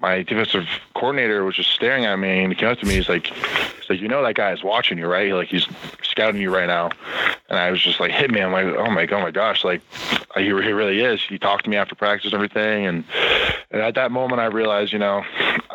my 0.00 0.22
defensive 0.22 0.66
coordinator 0.94 1.44
was 1.44 1.56
just 1.56 1.70
staring 1.70 2.04
at 2.04 2.16
me, 2.18 2.42
and 2.42 2.52
he 2.52 2.58
came 2.58 2.68
up 2.68 2.78
to 2.78 2.86
me. 2.86 2.94
He's 2.94 3.08
like, 3.08 3.26
he's 3.26 3.90
like, 3.90 4.00
you 4.00 4.08
know, 4.08 4.22
that 4.22 4.34
guy 4.34 4.52
is 4.52 4.62
watching 4.62 4.98
you, 4.98 5.06
right? 5.06 5.32
Like 5.32 5.48
he's 5.48 5.66
scouting 6.02 6.40
you 6.40 6.54
right 6.54 6.66
now. 6.66 6.90
And 7.48 7.58
I 7.58 7.70
was 7.70 7.80
just 7.80 7.98
like, 7.98 8.10
hit 8.10 8.30
me. 8.30 8.40
I'm 8.40 8.52
like, 8.52 8.66
oh 8.66 8.90
my, 8.90 9.06
oh 9.06 9.20
my 9.20 9.30
gosh, 9.30 9.64
like 9.64 9.80
uh, 10.36 10.40
he, 10.40 10.46
he 10.46 10.50
really 10.50 11.00
is. 11.00 11.22
He 11.22 11.38
talked 11.38 11.64
to 11.64 11.70
me 11.70 11.76
after 11.76 11.94
practice 11.94 12.26
and 12.26 12.34
everything. 12.34 12.86
And, 12.86 13.04
and 13.70 13.82
at 13.82 13.94
that 13.94 14.12
moment, 14.12 14.40
I 14.40 14.46
realized, 14.46 14.92
you 14.92 14.98
know, 14.98 15.24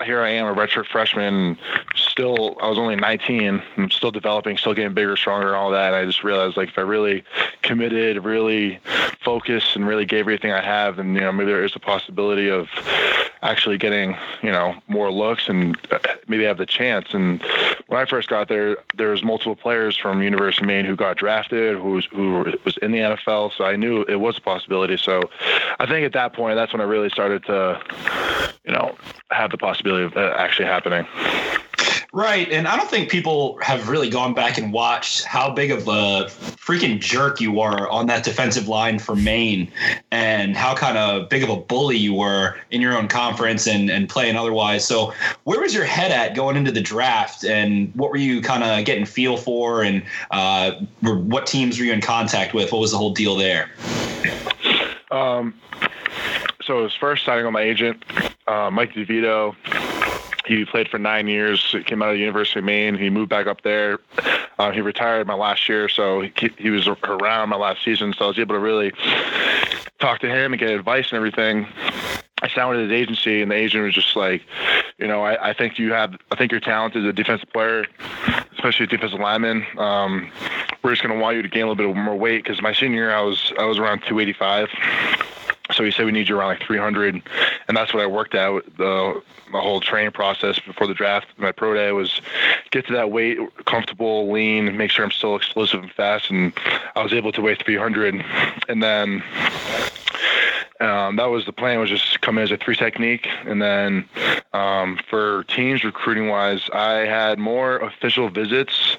here 0.05 0.21
I 0.21 0.29
am, 0.29 0.45
a 0.45 0.53
redshirt 0.53 0.87
freshman, 0.87 1.57
still, 2.13 2.55
I 2.61 2.69
was 2.69 2.77
only 2.77 2.95
19. 2.95 3.61
I'm 3.75 3.89
still 3.89 4.11
developing, 4.11 4.55
still 4.55 4.75
getting 4.75 4.93
bigger, 4.93 5.17
stronger, 5.17 5.47
and 5.47 5.55
all 5.55 5.71
that. 5.71 5.87
And 5.87 5.95
I 5.95 6.05
just 6.05 6.23
realized, 6.23 6.55
like, 6.55 6.69
if 6.69 6.77
I 6.77 6.81
really 6.81 7.23
committed, 7.63 8.23
really 8.23 8.79
focused, 9.19 9.75
and 9.75 9.87
really 9.87 10.05
gave 10.05 10.21
everything 10.21 10.51
I 10.51 10.61
have, 10.61 10.97
then, 10.97 11.15
you 11.15 11.21
know, 11.21 11.31
maybe 11.31 11.51
there 11.51 11.63
is 11.63 11.75
a 11.75 11.79
possibility 11.79 12.49
of 12.49 12.69
actually 13.41 13.79
getting, 13.79 14.15
you 14.43 14.51
know, 14.51 14.75
more 14.87 15.11
looks 15.11 15.49
and 15.49 15.75
uh, 15.91 15.97
maybe 16.27 16.43
have 16.43 16.59
the 16.59 16.67
chance. 16.67 17.15
And 17.15 17.41
when 17.87 17.99
I 17.99 18.05
first 18.05 18.29
got 18.29 18.47
there, 18.47 18.77
there 18.95 19.09
was 19.09 19.23
multiple 19.23 19.55
players 19.55 19.97
from 19.97 20.21
University 20.21 20.63
of 20.63 20.67
Maine 20.67 20.85
who 20.85 20.95
got 20.95 21.17
drafted, 21.17 21.77
who 21.77 21.93
was, 21.93 22.05
who 22.05 22.45
was 22.63 22.77
in 22.77 22.91
the 22.91 22.99
NFL. 22.99 23.57
So 23.57 23.65
I 23.65 23.75
knew 23.75 24.03
it 24.03 24.17
was 24.17 24.37
a 24.37 24.41
possibility. 24.41 24.97
So 24.97 25.23
I 25.79 25.87
think 25.87 26.05
at 26.05 26.13
that 26.13 26.33
point, 26.33 26.57
that's 26.57 26.71
when 26.71 26.81
I 26.81 26.85
really 26.85 27.09
started 27.09 27.43
to, 27.45 27.81
you 28.65 28.71
know, 28.71 28.95
have 29.31 29.49
the 29.49 29.57
possibility 29.57 30.03
of 30.03 30.15
actually 30.15 30.67
happening. 30.67 31.07
Right. 32.15 32.47
And 32.51 32.67
I 32.67 32.77
don't 32.77 32.91
think 32.91 33.09
people 33.09 33.57
have 33.63 33.89
really 33.89 34.07
gone 34.07 34.35
back 34.35 34.59
and 34.59 34.71
watched 34.71 35.23
how 35.23 35.49
big 35.49 35.71
of 35.71 35.87
a 35.87 36.29
freaking 36.29 36.99
jerk 36.99 37.41
you 37.41 37.51
were 37.51 37.89
on 37.89 38.05
that 38.05 38.23
defensive 38.23 38.67
line 38.67 38.99
for 38.99 39.15
Maine 39.15 39.71
and 40.11 40.55
how 40.55 40.75
kind 40.75 40.95
of 40.95 41.27
big 41.27 41.41
of 41.41 41.49
a 41.49 41.55
bully 41.55 41.97
you 41.97 42.13
were 42.13 42.55
in 42.69 42.81
your 42.81 42.95
own 42.95 43.07
conference 43.07 43.65
and, 43.65 43.89
and 43.89 44.09
playing 44.09 44.35
otherwise. 44.35 44.85
So, 44.85 45.11
where 45.45 45.59
was 45.59 45.73
your 45.73 45.85
head 45.85 46.11
at 46.11 46.35
going 46.35 46.55
into 46.55 46.71
the 46.71 46.81
draft 46.81 47.43
and 47.43 47.91
what 47.95 48.11
were 48.11 48.17
you 48.17 48.41
kind 48.41 48.63
of 48.63 48.85
getting 48.85 49.05
feel 49.05 49.35
for 49.35 49.81
and 49.81 50.03
uh, 50.29 50.73
what 51.01 51.47
teams 51.47 51.79
were 51.79 51.85
you 51.85 51.93
in 51.93 52.01
contact 52.01 52.53
with? 52.53 52.71
What 52.71 52.79
was 52.79 52.91
the 52.91 52.97
whole 52.97 53.13
deal 53.15 53.35
there? 53.35 53.71
Um, 55.09 55.55
so, 56.63 56.77
it 56.77 56.83
was 56.83 56.93
first 56.93 57.25
signing 57.25 57.47
on 57.47 57.53
my 57.53 57.63
agent, 57.63 58.05
uh, 58.45 58.69
Mike 58.69 58.93
DeVito 58.93 59.55
he 60.45 60.65
played 60.65 60.89
for 60.89 60.97
nine 60.97 61.27
years. 61.27 61.75
Came 61.85 62.01
out 62.01 62.09
of 62.09 62.15
the 62.15 62.19
University 62.19 62.59
of 62.59 62.65
Maine. 62.65 62.97
He 62.97 63.09
moved 63.09 63.29
back 63.29 63.47
up 63.47 63.61
there. 63.61 63.99
Uh, 64.59 64.71
he 64.71 64.81
retired 64.81 65.27
my 65.27 65.33
last 65.33 65.67
year, 65.67 65.89
so 65.89 66.21
he, 66.21 66.31
he 66.57 66.69
was 66.69 66.87
around 66.87 67.49
my 67.49 67.55
last 67.55 67.83
season. 67.83 68.13
So 68.17 68.25
I 68.25 68.27
was 68.29 68.39
able 68.39 68.55
to 68.55 68.59
really 68.59 68.91
talk 69.99 70.19
to 70.19 70.29
him 70.29 70.53
and 70.53 70.59
get 70.59 70.69
advice 70.69 71.11
and 71.11 71.17
everything. 71.17 71.67
I 72.41 72.49
signed 72.49 72.69
with 72.71 72.79
his 72.79 72.91
agency, 72.91 73.41
and 73.41 73.49
the 73.49 73.55
agent 73.55 73.85
was 73.85 73.93
just 73.93 74.15
like, 74.15 74.43
you 74.97 75.07
know, 75.07 75.23
I, 75.23 75.49
I 75.49 75.53
think 75.53 75.79
you 75.79 75.93
have, 75.93 76.15
I 76.29 76.35
think 76.35 76.51
you're 76.51 76.59
talented 76.59 77.03
as 77.03 77.09
a 77.09 77.13
defensive 77.13 77.49
player, 77.53 77.85
especially 78.51 78.83
a 78.83 78.87
defensive 78.87 79.19
lineman. 79.19 79.65
Um, 79.77 80.29
we're 80.83 80.91
just 80.91 81.01
going 81.01 81.15
to 81.15 81.21
want 81.21 81.37
you 81.37 81.41
to 81.41 81.47
gain 81.47 81.63
a 81.63 81.69
little 81.69 81.93
bit 81.93 81.95
more 81.95 82.15
weight 82.15 82.43
because 82.43 82.61
my 82.61 82.73
senior 82.73 82.97
year 82.97 83.15
I 83.15 83.21
was 83.21 83.53
I 83.57 83.63
was 83.63 83.79
around 83.79 84.01
285 84.01 84.67
so 85.71 85.83
he 85.83 85.91
said 85.91 86.05
we 86.05 86.11
need 86.11 86.27
you 86.27 86.37
around 86.37 86.49
like 86.49 86.63
300, 86.63 87.21
and 87.67 87.77
that's 87.77 87.93
what 87.93 88.03
I 88.03 88.07
worked 88.07 88.35
out. 88.35 88.65
The 88.77 89.21
my 89.49 89.59
whole 89.59 89.79
training 89.79 90.11
process 90.11 90.59
before 90.59 90.87
the 90.87 90.93
draft, 90.93 91.27
my 91.37 91.51
pro 91.51 91.73
day 91.73 91.91
was 91.91 92.21
get 92.71 92.87
to 92.87 92.93
that 92.93 93.11
weight, 93.11 93.37
comfortable, 93.65 94.31
lean, 94.31 94.75
make 94.75 94.89
sure 94.89 95.05
I'm 95.05 95.11
still 95.11 95.35
explosive 95.35 95.83
and 95.83 95.91
fast, 95.91 96.29
and 96.31 96.53
I 96.95 97.03
was 97.03 97.13
able 97.13 97.31
to 97.33 97.41
weigh 97.41 97.55
300, 97.55 98.25
and 98.67 98.83
then 98.83 99.23
um, 100.79 101.15
that 101.15 101.25
was 101.25 101.45
the 101.45 101.53
plan 101.53 101.79
was 101.79 101.89
just 101.89 102.21
come 102.21 102.37
in 102.37 102.43
as 102.43 102.51
a 102.51 102.57
three 102.57 102.75
technique. 102.75 103.27
And 103.45 103.61
then 103.61 104.05
um, 104.53 104.99
for 105.09 105.43
teams 105.45 105.83
recruiting 105.83 106.27
wise 106.27 106.69
i 106.73 107.05
had 107.05 107.39
more 107.39 107.77
official 107.77 108.29
visits 108.29 108.97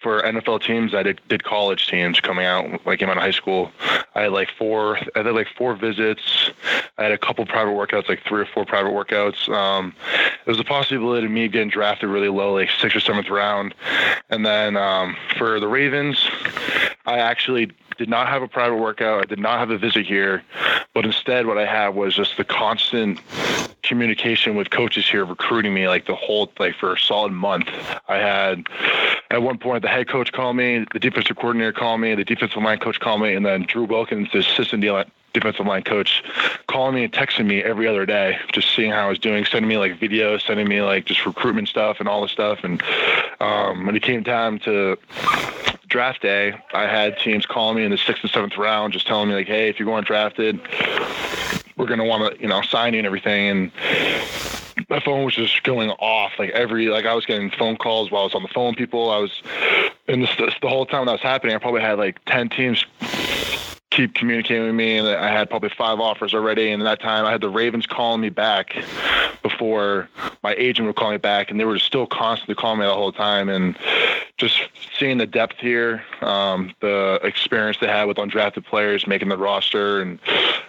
for 0.00 0.22
nfl 0.22 0.60
teams 0.60 0.94
i 0.94 1.02
did, 1.02 1.20
did 1.28 1.44
college 1.44 1.86
teams 1.86 2.18
coming 2.20 2.44
out 2.44 2.84
like 2.84 2.98
came 2.98 3.08
out 3.08 3.16
of 3.16 3.22
high 3.22 3.30
school. 3.30 3.70
I 4.14 4.22
had 4.22 4.32
like 4.32 4.50
four 4.50 4.98
i 5.14 5.22
did 5.22 5.32
like 5.34 5.48
four 5.56 5.74
visits. 5.74 6.50
I 6.98 7.04
had 7.04 7.12
a 7.12 7.18
couple 7.18 7.46
private 7.46 7.72
workouts 7.72 8.08
like 8.08 8.22
three 8.26 8.42
or 8.42 8.46
four 8.46 8.64
private 8.64 8.90
workouts. 8.90 9.48
Um, 9.48 9.94
there 10.44 10.52
was 10.52 10.60
a 10.60 10.64
possibility 10.64 11.26
of 11.26 11.32
me 11.32 11.48
getting 11.48 11.68
drafted 11.68 12.08
really 12.08 12.28
low 12.28 12.54
like 12.54 12.70
sixth 12.70 12.96
or 12.96 13.00
seventh 13.00 13.28
round. 13.28 13.74
And 14.30 14.44
then 14.44 14.76
um, 14.76 15.16
for 15.38 15.60
the 15.60 15.68
ravens 15.68 16.28
i 17.06 17.18
actually 17.18 17.70
did 18.02 18.08
not 18.08 18.26
have 18.26 18.42
a 18.42 18.48
private 18.48 18.78
workout. 18.78 19.22
I 19.22 19.26
did 19.26 19.38
not 19.38 19.60
have 19.60 19.70
a 19.70 19.78
visit 19.78 20.06
here, 20.06 20.42
but 20.92 21.04
instead, 21.04 21.46
what 21.46 21.56
I 21.56 21.66
had 21.66 21.90
was 21.90 22.16
just 22.16 22.36
the 22.36 22.42
constant 22.42 23.20
communication 23.84 24.56
with 24.56 24.70
coaches 24.70 25.08
here 25.08 25.24
recruiting 25.24 25.72
me 25.72 25.86
like 25.86 26.06
the 26.06 26.16
whole 26.16 26.50
like 26.58 26.74
for 26.74 26.94
a 26.94 26.98
solid 26.98 27.30
month. 27.30 27.68
I 28.08 28.16
had 28.16 28.66
at 29.30 29.40
one 29.40 29.56
point 29.56 29.82
the 29.82 29.88
head 29.88 30.08
coach 30.08 30.32
called 30.32 30.56
me, 30.56 30.84
the 30.92 30.98
defensive 30.98 31.36
coordinator 31.36 31.72
called 31.72 32.00
me, 32.00 32.12
the 32.16 32.24
defensive 32.24 32.60
line 32.60 32.80
coach 32.80 32.98
called 32.98 33.20
me, 33.20 33.34
and 33.34 33.46
then 33.46 33.66
Drew 33.68 33.84
Wilkins, 33.84 34.30
the 34.32 34.38
assistant 34.40 34.82
defensive 35.32 35.64
line 35.64 35.84
coach, 35.84 36.24
calling 36.66 36.96
me 36.96 37.04
and 37.04 37.12
texting 37.12 37.46
me 37.46 37.62
every 37.62 37.86
other 37.86 38.04
day, 38.04 38.36
just 38.52 38.74
seeing 38.74 38.90
how 38.90 39.06
I 39.06 39.08
was 39.10 39.20
doing, 39.20 39.44
sending 39.44 39.68
me 39.68 39.78
like 39.78 40.00
videos, 40.00 40.44
sending 40.44 40.68
me 40.68 40.82
like 40.82 41.04
just 41.04 41.24
recruitment 41.24 41.68
stuff 41.68 42.00
and 42.00 42.08
all 42.08 42.20
the 42.20 42.28
stuff. 42.28 42.64
And 42.64 42.82
um, 43.38 43.86
when 43.86 43.94
it 43.94 44.02
came 44.02 44.24
time 44.24 44.58
to 44.60 44.98
draft 45.92 46.22
day, 46.22 46.54
I 46.72 46.86
had 46.86 47.18
teams 47.18 47.44
calling 47.44 47.76
me 47.76 47.84
in 47.84 47.90
the 47.90 47.98
sixth 47.98 48.24
and 48.24 48.32
seventh 48.32 48.56
round, 48.56 48.94
just 48.94 49.06
telling 49.06 49.28
me 49.28 49.34
like, 49.34 49.46
"Hey, 49.46 49.68
if 49.68 49.78
you're 49.78 49.86
going 49.86 50.04
drafted, 50.04 50.58
we're 51.76 51.86
gonna 51.86 52.04
want 52.04 52.34
to, 52.34 52.40
you 52.40 52.48
know, 52.48 52.62
sign 52.62 52.94
you 52.94 52.98
and 52.98 53.06
everything." 53.06 53.48
And 53.48 53.72
my 54.88 55.00
phone 55.00 55.24
was 55.24 55.34
just 55.34 55.62
going 55.62 55.90
off 55.90 56.32
like 56.38 56.50
every 56.50 56.88
like 56.88 57.04
I 57.04 57.14
was 57.14 57.26
getting 57.26 57.50
phone 57.50 57.76
calls 57.76 58.10
while 58.10 58.22
I 58.22 58.24
was 58.24 58.34
on 58.34 58.42
the 58.42 58.48
phone. 58.48 58.74
People, 58.74 59.10
I 59.10 59.18
was, 59.18 59.42
and 60.08 60.22
this, 60.22 60.34
this 60.38 60.54
the 60.62 60.68
whole 60.68 60.86
time 60.86 61.04
that 61.06 61.12
was 61.12 61.20
happening, 61.20 61.54
I 61.54 61.58
probably 61.58 61.82
had 61.82 61.98
like 61.98 62.24
ten 62.24 62.48
teams 62.48 62.86
keep 63.94 64.14
communicating 64.14 64.64
with 64.64 64.74
me 64.74 64.96
and 64.96 65.06
I 65.06 65.30
had 65.30 65.50
probably 65.50 65.68
five 65.68 66.00
offers 66.00 66.32
already 66.34 66.70
and 66.70 66.82
at 66.82 66.84
that 66.86 67.00
time 67.00 67.26
I 67.26 67.30
had 67.30 67.40
the 67.40 67.50
Ravens 67.50 67.86
calling 67.86 68.20
me 68.20 68.30
back 68.30 68.74
before 69.42 70.08
my 70.42 70.54
agent 70.54 70.86
would 70.86 70.96
call 70.96 71.10
me 71.10 71.18
back 71.18 71.50
and 71.50 71.60
they 71.60 71.64
were 71.64 71.78
still 71.78 72.06
constantly 72.06 72.54
calling 72.54 72.80
me 72.80 72.86
the 72.86 72.94
whole 72.94 73.12
time 73.12 73.48
and 73.48 73.76
just 74.42 74.60
seeing 74.98 75.18
the 75.18 75.26
depth 75.26 75.58
here, 75.58 76.02
um, 76.20 76.74
the 76.80 77.20
experience 77.22 77.78
they 77.80 77.86
had 77.86 78.06
with 78.06 78.16
undrafted 78.16 78.64
players 78.64 79.06
making 79.06 79.28
the 79.28 79.36
roster, 79.36 80.02
and 80.02 80.18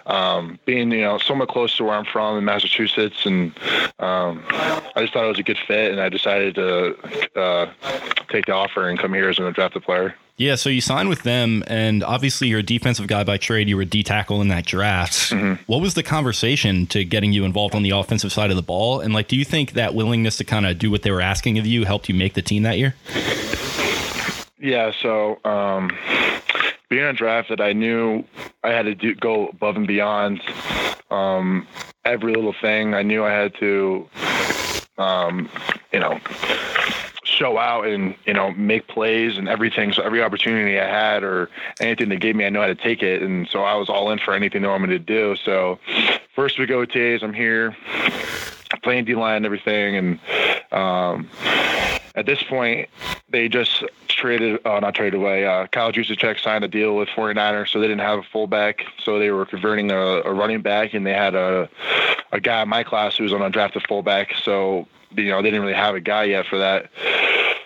um, 0.06 0.60
being 0.64 0.92
you 0.92 1.00
know 1.00 1.18
somewhat 1.18 1.48
close 1.48 1.76
to 1.76 1.84
where 1.84 1.94
I'm 1.94 2.04
from 2.04 2.38
in 2.38 2.44
Massachusetts, 2.44 3.26
and 3.26 3.52
um, 3.98 4.44
I 4.48 5.00
just 5.00 5.12
thought 5.12 5.24
it 5.24 5.28
was 5.28 5.40
a 5.40 5.42
good 5.42 5.58
fit, 5.58 5.90
and 5.90 6.00
I 6.00 6.08
decided 6.08 6.54
to 6.54 7.40
uh, 7.40 7.70
take 8.28 8.46
the 8.46 8.52
offer 8.52 8.88
and 8.88 8.96
come 8.96 9.12
here 9.12 9.28
as 9.28 9.38
an 9.38 9.52
undrafted 9.52 9.82
player. 9.82 10.14
Yeah, 10.36 10.56
so 10.56 10.68
you 10.68 10.80
signed 10.80 11.08
with 11.08 11.22
them, 11.22 11.62
and 11.68 12.02
obviously 12.02 12.48
you're 12.48 12.58
a 12.58 12.62
defensive 12.64 13.06
guy 13.06 13.22
by 13.22 13.36
trade. 13.36 13.68
You 13.68 13.76
were 13.76 13.84
D 13.84 14.02
tackle 14.02 14.40
in 14.40 14.48
that 14.48 14.66
draft. 14.66 15.32
What 15.66 15.80
was 15.80 15.94
the 15.94 16.02
conversation 16.02 16.86
to 16.88 17.04
getting 17.04 17.32
you 17.32 17.44
involved 17.44 17.74
on 17.74 17.84
the 17.84 17.90
offensive 17.90 18.32
side 18.32 18.50
of 18.50 18.56
the 18.56 18.62
ball? 18.62 18.98
And 18.98 19.14
like, 19.14 19.28
do 19.28 19.36
you 19.36 19.44
think 19.44 19.74
that 19.74 19.94
willingness 19.94 20.36
to 20.38 20.44
kind 20.44 20.66
of 20.66 20.78
do 20.78 20.90
what 20.90 21.02
they 21.02 21.12
were 21.12 21.20
asking 21.20 21.58
of 21.58 21.66
you 21.66 21.84
helped 21.84 22.08
you 22.08 22.16
make 22.16 22.34
the 22.34 22.42
team 22.42 22.64
that 22.64 22.78
year? 22.78 22.96
Yeah, 24.58 24.90
so 25.00 25.38
um, 25.44 25.90
being 26.88 27.04
undrafted, 27.04 27.60
I 27.60 27.72
knew 27.72 28.24
I 28.64 28.70
had 28.70 28.86
to 28.86 28.94
do, 28.94 29.14
go 29.14 29.48
above 29.48 29.76
and 29.76 29.86
beyond 29.86 30.40
um, 31.10 31.66
every 32.04 32.34
little 32.34 32.54
thing. 32.60 32.94
I 32.94 33.02
knew 33.02 33.24
I 33.24 33.30
had 33.30 33.54
to, 33.60 34.08
um, 34.98 35.48
you 35.92 36.00
know, 36.00 36.18
show 37.34 37.58
out 37.58 37.86
and 37.86 38.14
you 38.26 38.32
know 38.32 38.52
make 38.52 38.86
plays 38.86 39.36
and 39.36 39.48
everything. 39.48 39.92
So 39.92 40.02
every 40.02 40.22
opportunity 40.22 40.78
I 40.78 40.88
had 40.88 41.22
or 41.22 41.50
anything 41.80 42.08
they 42.08 42.16
gave 42.16 42.36
me, 42.36 42.46
I 42.46 42.50
know 42.50 42.60
how 42.60 42.66
to 42.66 42.74
take 42.74 43.02
it. 43.02 43.22
And 43.22 43.48
so 43.48 43.62
I 43.62 43.74
was 43.74 43.88
all 43.88 44.10
in 44.10 44.18
for 44.18 44.34
anything 44.34 44.62
they 44.62 44.68
wanted 44.68 44.88
me 44.88 44.98
to 44.98 45.04
do. 45.04 45.36
So 45.36 45.78
first 46.34 46.58
week 46.58 46.70
OTAs, 46.70 47.22
I'm 47.22 47.34
here 47.34 47.76
playing 48.82 49.04
D 49.04 49.14
line 49.14 49.36
and 49.36 49.46
everything, 49.46 49.96
and 49.96 50.20
um, 50.72 51.28
at 52.14 52.26
this 52.26 52.42
point, 52.42 52.88
they 53.28 53.48
just 53.48 53.82
traded, 54.08 54.64
uh, 54.64 54.78
not 54.80 54.94
traded 54.94 55.14
away. 55.14 55.46
Uh, 55.46 55.66
Kyle 55.66 55.92
Juszczyk 55.92 56.40
signed 56.40 56.64
a 56.64 56.68
deal 56.68 56.96
with 56.96 57.08
49ers, 57.08 57.70
so 57.70 57.80
they 57.80 57.88
didn't 57.88 58.02
have 58.02 58.20
a 58.20 58.22
fullback. 58.22 58.84
So 59.02 59.18
they 59.18 59.30
were 59.30 59.46
converting 59.46 59.90
a, 59.90 59.96
a 59.96 60.32
running 60.32 60.62
back, 60.62 60.94
and 60.94 61.06
they 61.06 61.12
had 61.12 61.34
a 61.34 61.68
a 62.32 62.40
guy 62.40 62.62
in 62.62 62.68
my 62.68 62.82
class 62.82 63.16
who 63.16 63.24
was 63.24 63.32
an 63.32 63.40
undrafted 63.40 63.86
fullback. 63.86 64.34
So 64.42 64.88
you 65.16 65.30
know 65.30 65.42
they 65.42 65.50
didn't 65.50 65.62
really 65.62 65.74
have 65.74 65.94
a 65.94 66.00
guy 66.00 66.24
yet 66.24 66.46
for 66.46 66.58
that. 66.58 66.90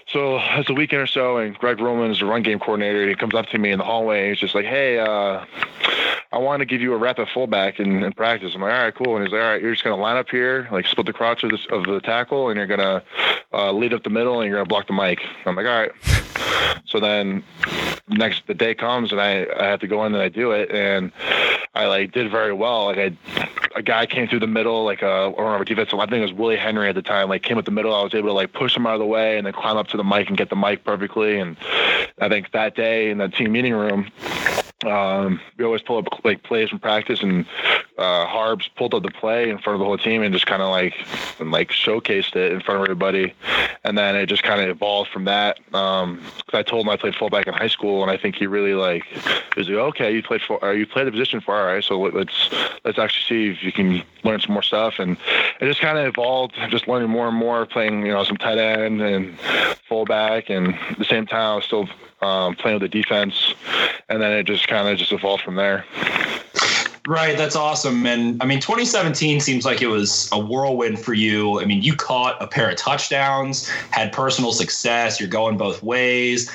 So 0.09 0.39
it's 0.41 0.71
a 0.71 0.75
weekend 0.75 1.03
or 1.03 1.07
so, 1.07 1.37
and 1.37 1.55
Greg 1.57 1.81
Roman 1.81 2.11
is 2.11 2.21
the 2.21 2.25
run 2.27 2.43
game 2.43 2.59
coordinator. 2.59 3.07
He 3.07 3.15
comes 3.15 3.35
up 3.35 3.47
to 3.47 3.59
me 3.59 3.71
in 3.73 3.79
the 3.79 3.85
hallway. 3.85 4.31
He's 4.31 4.39
just 4.39 4.55
like, 4.55 4.65
"Hey, 4.65 4.99
uh, 4.99 5.45
I 6.33 6.39
want 6.39 6.61
to 6.61 6.67
give 6.67 6.81
you 6.81 6.95
a 6.95 6.97
rep 6.97 7.19
at 7.19 7.29
fullback 7.29 7.79
in, 7.79 8.03
in 8.03 8.13
practice." 8.13 8.55
I'm 8.55 8.63
like, 8.63 8.73
"All 8.73 8.85
right, 8.85 8.95
cool." 8.95 9.17
And 9.17 9.27
he's 9.27 9.33
like, 9.33 9.43
"All 9.43 9.49
right, 9.49 9.61
you're 9.61 9.73
just 9.73 9.85
gonna 9.85 10.01
line 10.01 10.17
up 10.17 10.31
here, 10.31 10.67
like 10.73 10.87
split 10.87 11.07
the 11.07 11.13
crotch 11.13 11.45
of, 11.45 11.51
this, 11.51 11.67
of 11.71 11.85
the 11.85 12.01
tackle, 12.01 12.49
and 12.49 12.57
you're 12.57 12.67
gonna 12.67 13.03
uh, 13.53 13.71
lead 13.73 13.93
up 13.93 14.03
the 14.03 14.11
middle, 14.11 14.41
and 14.41 14.49
you're 14.49 14.59
gonna 14.59 14.69
block 14.69 14.87
the 14.87 14.95
mic." 14.95 15.21
I'm 15.45 15.55
like, 15.55 15.67
"All 15.67 15.79
right." 15.79 15.93
So 16.87 17.01
then 17.01 17.45
next 18.09 18.47
the 18.47 18.55
day 18.55 18.75
comes, 18.75 19.13
and 19.13 19.21
I 19.21 19.47
I 19.59 19.67
have 19.67 19.81
to 19.81 19.87
go 19.87 20.07
in 20.07 20.15
and 20.15 20.23
I 20.23 20.31
do 20.31 20.53
it, 20.53 20.71
and 20.71 21.13
I 21.75 21.87
like 21.87 22.13
did 22.13 22.31
very 22.31 22.53
well. 22.55 22.87
Like 22.87 22.99
I, 22.99 23.49
a 23.77 23.83
guy 23.83 24.07
came 24.07 24.27
through 24.27 24.41
the 24.41 24.47
middle, 24.47 24.85
like 24.85 25.03
a 25.03 25.27
or 25.27 25.45
our 25.45 25.65
defensive. 25.65 25.99
I 25.99 26.07
think 26.07 26.19
it 26.19 26.23
was 26.23 26.33
Willie 26.33 26.57
Henry 26.57 26.89
at 26.89 26.95
the 26.95 27.03
time. 27.03 27.29
Like 27.29 27.43
came 27.43 27.59
up 27.59 27.65
the 27.65 27.71
middle. 27.71 27.95
I 27.95 28.03
was 28.03 28.15
able 28.15 28.31
to 28.31 28.33
like 28.33 28.53
push 28.53 28.77
him 28.77 28.87
out 28.87 28.95
of 28.95 29.01
the 29.01 29.07
way 29.07 29.39
and 29.39 29.47
then 29.47 29.53
climb 29.53 29.77
up 29.77 29.89
to 29.89 29.97
the 29.99 30.05
mic 30.05 30.29
and 30.29 30.39
get 30.39 30.49
the 30.49 30.57
mic 30.57 30.85
perfectly. 30.85 31.39
And 31.39 31.57
I 32.21 32.29
think 32.29 32.53
that 32.53 32.75
day 32.75 33.11
in 33.11 33.19
the 33.19 33.29
team 33.29 33.53
meeting 33.53 33.75
room, 33.75 34.11
um, 34.87 35.41
we 35.57 35.65
always 35.65 35.83
pull 35.83 35.99
up 35.99 36.25
like 36.25 36.43
plays 36.45 36.69
from 36.69 36.79
practice, 36.79 37.21
and 37.23 37.47
uh, 37.99 38.27
Harbs 38.27 38.69
pulled 38.77 38.95
up 38.95 39.03
the 39.03 39.11
play 39.11 39.51
in 39.51 39.59
front 39.59 39.75
of 39.75 39.81
the 39.81 39.85
whole 39.85 39.99
team 39.99 40.23
and 40.23 40.33
just 40.33 40.47
kind 40.47 40.63
of 40.63 40.71
like 40.71 40.95
and, 41.41 41.51
like 41.51 41.71
showcased 41.71 42.37
it 42.37 42.53
in 42.53 42.61
front 42.61 42.79
of 42.79 42.85
everybody, 42.85 43.35
and 43.83 43.99
then 43.99 44.15
it 44.15 44.27
just 44.27 44.45
kind 44.45 44.61
of 44.61 44.69
evolved 44.69 45.11
from 45.11 45.25
that. 45.25 45.59
Um, 45.75 46.23
I 46.53 46.63
told 46.63 46.87
him 46.87 46.91
I 46.91 46.97
played 46.97 47.17
fullback 47.17 47.49
in 47.49 47.55
high 47.55 47.69
school, 47.69 48.03
and 48.03 48.11
I 48.11 48.17
think 48.17 48.37
he 48.37 48.47
really 48.47 48.75
like 48.75 49.05
was 49.57 49.69
like, 49.69 49.79
okay, 49.79 50.15
you 50.15 50.23
played 50.23 50.43
for, 50.43 50.73
you 50.73 50.87
played 50.87 51.09
the 51.09 51.11
position 51.11 51.41
for, 51.41 51.59
all 51.59 51.67
right, 51.67 51.83
so 51.83 51.99
let's 51.99 52.51
let's 52.85 52.99
actually 52.99 53.25
see 53.25 53.51
if 53.51 53.65
you 53.65 53.73
can 53.73 54.03
learn 54.23 54.41
some 54.41 54.53
more 54.53 54.63
stuff, 54.63 55.01
and 55.01 55.17
it 55.61 55.67
just 55.67 55.81
kind 55.81 55.99
of 55.99 56.07
evolved, 56.07 56.55
just 56.69 56.87
learning 56.87 57.11
more 57.11 57.27
and 57.27 57.37
more, 57.37 57.67
playing 57.67 58.07
you 58.07 58.13
know 58.13 58.23
some 58.23 58.37
tight 58.37 58.59
end 58.59 59.01
and 59.01 59.37
fullback, 59.89 60.51
and 60.51 60.75
at 60.75 60.99
the 60.99 61.05
same 61.05 61.27
time 61.27 61.53
I 61.53 61.57
was 61.57 61.65
still 61.65 61.89
um, 62.21 62.55
playing 62.57 62.81
with 62.81 62.91
the 62.91 63.03
defense, 63.03 63.55
and 64.09 64.21
then 64.21 64.33
it 64.33 64.45
just 64.45 64.69
kind 64.69 64.89
of 64.89 64.99
just 64.99 65.13
evolved 65.13 65.43
from 65.43 65.57
there. 65.57 65.85
Right, 67.09 67.39
that's 67.39 67.57
awesome. 67.57 68.07
And 68.07 68.43
I 68.43 68.45
mean, 68.45 68.61
2017 68.61 69.41
seems 69.41 69.65
like 69.65 69.81
it 69.81 69.87
was 69.87 70.29
a 70.31 70.39
whirlwind 70.39 71.01
for 71.01 71.15
you. 71.15 71.59
I 71.59 71.65
mean, 71.65 71.81
you 71.83 71.97
caught 71.97 72.37
a 72.39 72.47
pair 72.47 72.69
of 72.69 72.77
touchdowns, 72.77 73.67
had 73.67 74.13
personal 74.13 74.53
success, 74.53 75.19
you're 75.19 75.31
going 75.31 75.57
both 75.57 75.83
ways. 75.83 76.53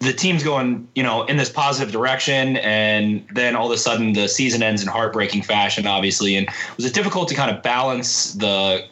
The 0.00 0.12
team's 0.12 0.42
going, 0.42 0.86
you 0.94 1.02
know, 1.02 1.24
in 1.24 1.38
this 1.38 1.48
positive 1.48 1.90
direction, 1.90 2.58
and 2.58 3.26
then 3.32 3.56
all 3.56 3.64
of 3.64 3.72
a 3.72 3.78
sudden 3.78 4.12
the 4.12 4.28
season 4.28 4.62
ends 4.62 4.82
in 4.82 4.88
heartbreaking 4.88 5.40
fashion, 5.40 5.86
obviously. 5.86 6.36
And 6.36 6.46
was 6.76 6.84
it 6.84 6.92
difficult 6.92 7.26
to 7.30 7.34
kind 7.34 7.50
of 7.50 7.62
balance 7.62 8.34
the 8.34 8.84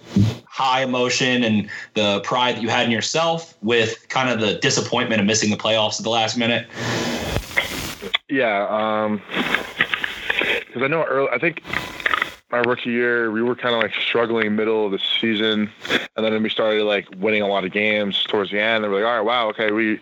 high 0.55 0.85
emotion 0.85 1.43
and 1.43 1.69
the 1.95 2.21
pride 2.21 2.55
that 2.55 2.63
you 2.63 2.69
had 2.69 2.85
in 2.85 2.93
yourself 2.93 3.57
with 3.61 4.09
kind 4.09 4.31
of 4.31 4.39
the 4.39 4.55
disappointment 4.61 5.21
of 5.21 5.27
missing 5.27 5.51
the 5.51 5.57
playoffs 5.57 5.99
at 5.99 6.05
the 6.05 6.11
last 6.11 6.39
minute? 6.39 6.69
Yeah, 8.29 8.69
um, 8.71 9.21
because 10.69 10.81
I 10.81 10.87
know 10.87 11.03
early. 11.03 11.29
I 11.33 11.39
think 11.39 11.61
my 12.53 12.59
rookie 12.59 12.91
year 12.91 13.33
we 13.33 13.43
were 13.43 13.57
kind 13.57 13.75
of 13.75 13.83
like 13.83 13.95
struggling 13.95 14.55
middle 14.55 14.87
of 14.87 14.93
the 14.93 15.01
season, 15.21 15.73
and 16.17 16.25
then 16.25 16.41
we 16.41 16.49
started 16.49 16.85
like 16.85 17.09
winning 17.17 17.43
a 17.43 17.49
lot 17.49 17.65
of 17.65 17.73
games 17.73 18.23
towards 18.23 18.53
the 18.53 18.61
end. 18.61 18.85
And 18.85 18.93
we're 18.93 19.03
like, 19.03 19.09
all 19.09 19.17
right, 19.17 19.27
wow, 19.27 19.49
okay, 19.49 19.73
we 19.73 19.99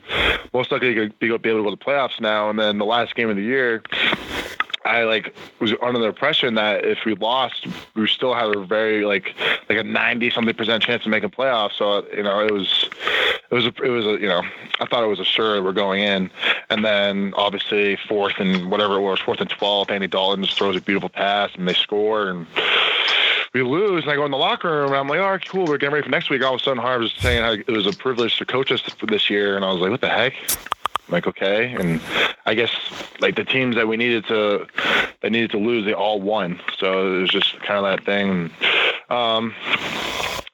most 0.52 0.70
likely 0.70 0.92
be, 0.92 1.08
be 1.18 1.28
able 1.28 1.38
to 1.38 1.48
go 1.48 1.70
to 1.70 1.70
the 1.70 1.76
playoffs 1.78 2.20
now. 2.20 2.50
And 2.50 2.58
then 2.58 2.76
the 2.76 2.84
last 2.84 3.14
game 3.14 3.30
of 3.30 3.36
the 3.36 3.42
year. 3.42 3.82
I 4.84 5.04
like 5.04 5.34
was 5.60 5.72
under 5.82 6.00
the 6.00 6.06
impression 6.06 6.54
that 6.54 6.84
if 6.84 7.04
we 7.04 7.14
lost, 7.14 7.66
we 7.94 8.06
still 8.06 8.34
had 8.34 8.54
a 8.54 8.64
very 8.64 9.04
like 9.04 9.34
like 9.68 9.78
a 9.78 9.82
ninety 9.82 10.30
something 10.30 10.54
percent 10.54 10.82
chance 10.82 11.04
of 11.04 11.10
making 11.10 11.30
playoffs. 11.30 11.72
So 11.78 12.06
you 12.14 12.22
know 12.22 12.40
it 12.40 12.52
was 12.52 12.88
it 13.50 13.54
was 13.54 13.66
a, 13.66 13.82
it 13.82 13.90
was 13.90 14.06
a 14.06 14.20
you 14.20 14.28
know 14.28 14.42
I 14.80 14.86
thought 14.86 15.04
it 15.04 15.08
was 15.08 15.20
a 15.20 15.24
sure 15.24 15.62
we're 15.62 15.72
going 15.72 16.02
in, 16.02 16.30
and 16.70 16.84
then 16.84 17.32
obviously 17.36 17.96
fourth 18.08 18.34
and 18.38 18.70
whatever 18.70 18.96
it 18.96 19.02
was 19.02 19.20
fourth 19.20 19.40
and 19.40 19.50
twelve, 19.50 19.90
Andy 19.90 20.06
Dalton 20.06 20.44
just 20.44 20.58
throws 20.58 20.76
a 20.76 20.80
beautiful 20.80 21.08
pass 21.08 21.50
and 21.54 21.68
they 21.68 21.74
score 21.74 22.28
and 22.28 22.46
we 23.52 23.62
lose, 23.62 24.04
and 24.04 24.10
I 24.10 24.16
go 24.16 24.24
in 24.24 24.30
the 24.30 24.38
locker 24.38 24.70
room, 24.70 24.88
and 24.88 24.96
I'm 24.96 25.08
like, 25.08 25.20
all 25.20 25.30
right, 25.30 25.48
cool, 25.48 25.66
we're 25.66 25.76
getting 25.76 25.92
ready 25.92 26.04
for 26.04 26.10
next 26.10 26.30
week. 26.30 26.42
All 26.42 26.54
of 26.54 26.60
a 26.60 26.64
sudden, 26.64 26.82
Harb 26.82 27.02
was 27.02 27.12
saying 27.18 27.64
it 27.66 27.70
was 27.70 27.86
a 27.86 27.92
privilege 27.92 28.38
to 28.38 28.46
coach 28.46 28.72
us 28.72 28.82
this 29.06 29.28
year, 29.28 29.56
and 29.56 29.64
I 29.64 29.70
was 29.70 29.80
like, 29.80 29.90
what 29.90 30.00
the 30.00 30.08
heck? 30.08 30.32
Like, 31.12 31.26
okay, 31.26 31.74
and 31.78 32.00
I 32.46 32.54
guess 32.54 32.70
like 33.20 33.36
the 33.36 33.44
teams 33.44 33.76
that 33.76 33.86
we 33.86 33.96
needed 33.96 34.24
to, 34.26 34.66
that 35.20 35.30
needed 35.30 35.50
to 35.52 35.58
lose, 35.58 35.84
they 35.84 35.92
all 35.92 36.20
won. 36.20 36.60
So 36.78 37.16
it 37.16 37.20
was 37.20 37.30
just 37.30 37.60
kind 37.60 37.78
of 37.78 37.84
that 37.84 38.04
thing. 38.04 38.50
Um, 39.10 39.54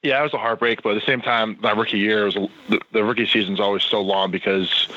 yeah, 0.03 0.21
it 0.21 0.23
was 0.23 0.35
a 0.35 0.39
heartbreak, 0.39 0.83
but 0.83 0.91
at 0.91 1.01
the 1.01 1.07
same 1.07 1.21
time, 1.21 1.57
my 1.61 1.73
rookie 1.73 1.99
year 1.99 2.25
was 2.25 2.35
the, 2.69 2.81
the 2.93 3.03
rookie 3.03 3.25
is 3.25 3.61
always 3.61 3.83
so 3.83 4.01
long 4.01 4.31
because 4.31 4.89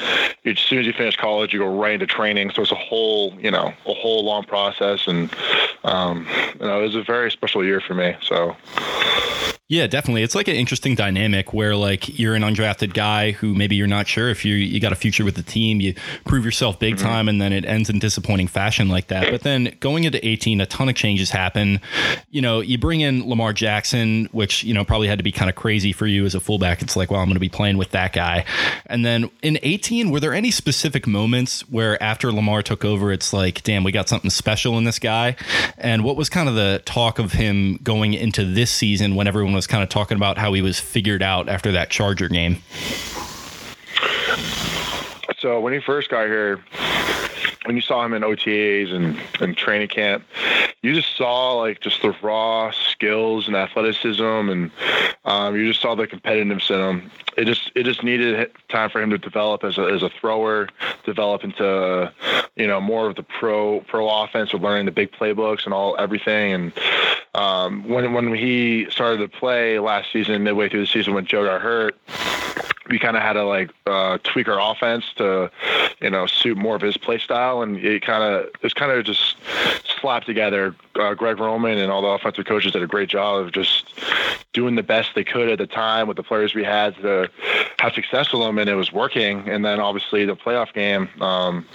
as 0.46 0.60
soon 0.60 0.80
as 0.80 0.86
you 0.86 0.94
finish 0.94 1.18
college, 1.18 1.54
you 1.54 1.60
go 1.60 1.76
right 1.80 1.94
into 1.94 2.06
training. 2.06 2.52
So 2.52 2.62
it's 2.62 2.72
a 2.72 2.76
whole, 2.76 3.34
you 3.40 3.50
know, 3.50 3.74
a 3.88 3.94
whole 3.94 4.24
long 4.24 4.44
process, 4.44 5.08
and 5.08 5.34
um, 5.84 6.28
you 6.60 6.68
know, 6.68 6.80
it 6.80 6.84
was 6.84 6.96
a 6.96 7.04
very 7.04 7.32
special 7.32 7.66
year 7.66 7.82
for 7.82 7.96
me. 7.96 8.16
So. 8.22 8.56
Yeah, 9.72 9.88
definitely. 9.88 10.24
It's 10.24 10.36
like 10.36 10.50
an 10.50 10.58
interesting 10.58 10.96
dynamic 10.96 11.54
where 11.54 11.78
like 11.78 12.20
you're 12.20 12.36
an 12.36 12.42
undrafted 12.42 12.94
guy 12.94 13.32
who 13.32 13.56
maybe 13.56 13.78
you're 13.78 13.88
not 13.88 14.06
sure 14.06 14.28
if 14.28 14.44
you 14.44 14.56
you 14.56 14.82
got 14.82 14.92
a 14.92 14.98
future 14.98 15.24
with 15.24 15.36
the 15.36 15.44
team, 15.44 15.80
you 15.80 15.94
prove 16.26 16.44
yourself 16.44 16.78
big 16.78 16.96
Mm-hmm. 16.96 17.06
time 17.06 17.30
and 17.30 17.42
then 17.42 17.54
it 17.54 17.64
ends 17.64 17.90
in 17.90 17.98
disappointing 17.98 18.48
fashion 18.48 18.90
like 18.90 19.08
that. 19.08 19.32
But 19.32 19.44
then 19.44 19.78
going 19.80 20.04
into 20.04 20.28
18, 20.28 20.60
a 20.60 20.66
ton 20.66 20.90
of 20.90 20.96
changes 20.96 21.30
happen. 21.30 21.80
You 22.32 22.42
know, 22.42 22.60
you 22.60 22.78
bring 22.78 23.00
in 23.00 23.30
Lamar 23.30 23.54
Jackson, 23.54 24.28
which, 24.34 24.62
you 24.66 24.74
know, 24.74 24.84
probably 24.92 25.08
had 25.08 25.20
to 25.20 25.24
be 25.24 25.32
kind 25.32 25.50
of 25.50 25.56
crazy 25.56 25.94
for 25.94 26.06
you 26.06 26.26
as 26.26 26.36
a 26.36 26.40
fullback. 26.42 26.82
It's 26.82 26.98
like, 26.98 27.10
well, 27.10 27.22
I'm 27.22 27.28
going 27.28 27.36
to 27.36 27.40
be 27.40 27.48
playing 27.48 27.78
with 27.78 27.92
that 27.92 28.12
guy. 28.12 28.44
And 28.88 29.06
then 29.06 29.32
in 29.42 29.58
18, 29.64 30.12
were 30.12 30.20
there 30.20 30.34
any 30.34 30.52
specific 30.52 31.08
moments 31.08 31.62
where 31.70 32.02
after 32.04 32.30
Lamar 32.30 32.62
took 32.62 32.84
over, 32.84 33.14
it's 33.14 33.32
like, 33.32 33.64
damn, 33.64 33.86
we 33.86 33.94
got 33.94 34.10
something 34.10 34.30
special 34.30 34.78
in 34.78 34.84
this 34.84 35.00
guy? 35.00 35.38
And 35.78 36.04
what 36.04 36.18
was 36.18 36.28
kind 36.28 36.50
of 36.50 36.56
the 36.56 36.82
talk 36.84 37.20
of 37.20 37.32
him 37.32 37.80
going 37.82 38.14
into 38.14 38.44
this 38.44 38.70
season 38.70 39.16
when 39.16 39.28
everyone 39.28 39.54
was 39.54 39.66
kind 39.66 39.82
of 39.82 39.88
talking 39.88 40.18
about 40.18 40.38
how 40.38 40.52
he 40.52 40.62
was 40.62 40.78
figured 40.78 41.24
out 41.24 41.48
after 41.48 41.72
that 41.72 41.90
Charger 41.90 42.28
game? 42.28 42.58
So 45.40 45.62
when 45.62 45.72
he 45.72 45.80
first 45.80 46.10
got 46.10 46.26
here, 46.26 46.62
when 47.66 47.76
you 47.76 47.82
saw 47.82 48.04
him 48.04 48.14
in 48.14 48.24
OTAs 48.24 48.92
and, 48.92 49.20
and 49.40 49.56
training 49.56 49.88
camp, 49.88 50.24
you 50.82 50.96
just 50.96 51.16
saw 51.16 51.54
like 51.54 51.80
just 51.80 52.02
the 52.02 52.16
raw 52.22 52.72
skills 52.72 53.48
and 53.48 53.56
athleticism, 53.56 54.24
and 54.24 54.72
um, 55.26 55.56
you 55.56 55.68
just 55.68 55.82
saw 55.82 55.94
the 55.94 56.08
competitiveness 56.08 56.72
in 56.72 56.80
him. 56.80 57.12
It 57.38 57.46
just 57.46 57.72
it 57.76 57.84
just 57.84 58.04
needed 58.04 58.52
time 58.70 58.90
for 58.90 59.02
him 59.02 59.12
to 59.12 59.18
develop 59.18 59.64
as 59.64 59.78
a 59.78 59.84
as 59.84 60.02
a 60.02 60.10
thrower, 60.10 60.70
develop 61.06 61.44
into 61.44 62.12
you 62.56 62.66
know 62.66 62.82
more 62.82 63.08
of 63.08 63.16
the 63.16 63.24
pro 63.24 63.82
pro 63.82 64.10
offense 64.10 64.54
with 64.54 64.64
learning 64.64 64.86
the 64.86 64.92
big 64.92 65.12
playbooks 65.12 65.66
and 65.66 65.74
all 65.74 65.96
everything. 66.00 66.54
And 66.54 66.74
um, 67.36 67.88
when 67.88 68.14
when 68.14 68.34
he 68.34 68.88
started 68.90 69.20
to 69.20 69.28
play 69.28 69.78
last 69.78 70.12
season, 70.12 70.44
midway 70.44 70.68
through 70.68 70.82
the 70.82 70.88
season, 70.88 71.14
when 71.14 71.28
Joe 71.28 71.46
got 71.46 71.62
hurt 71.62 71.96
we 72.92 73.00
kind 73.00 73.16
of 73.16 73.24
had 73.24 73.34
to 73.34 73.44
like 73.46 73.72
uh, 73.88 74.18
tweak 74.24 74.48
our 74.48 74.60
offense 74.60 75.06
to, 75.16 75.50
you 76.02 76.10
know, 76.10 76.26
suit 76.26 76.58
more 76.58 76.76
of 76.76 76.82
his 76.82 76.98
play 76.98 77.20
style, 77.20 77.62
and 77.62 77.78
it 77.78 78.02
kind 78.02 78.24
of 78.24 78.50
it's 78.62 78.74
kind 78.74 78.92
of 78.92 79.06
just 79.06 79.36
slapped 80.00 80.26
together. 80.26 80.76
Uh, 80.96 81.14
Greg 81.14 81.40
Roman 81.40 81.78
and 81.78 81.92
all 81.92 82.02
the 82.02 82.08
offensive 82.08 82.46
coaches 82.46 82.72
did 82.72 82.84
a 82.84 82.88
great 82.88 83.10
job 83.10 83.46
of 83.46 83.52
just 83.52 83.94
doing 84.54 84.76
the 84.76 84.84
best 84.84 85.12
they 85.16 85.24
could 85.24 85.50
at 85.50 85.58
the 85.58 85.68
time 85.68 86.08
with 86.08 86.18
the 86.18 86.24
players 86.24 86.54
we 86.54 86.64
had 86.64 86.96
to 86.98 87.30
have 87.80 87.94
success 87.94 88.32
with 88.34 88.42
them, 88.42 88.58
and 88.58 88.70
it 88.70 88.76
was 88.76 88.92
working. 88.92 89.48
And 89.48 89.64
then 89.64 89.80
obviously 89.80 90.26
the 90.26 90.36
playoff 90.36 90.74
game, 90.74 91.10
um, 91.22 91.66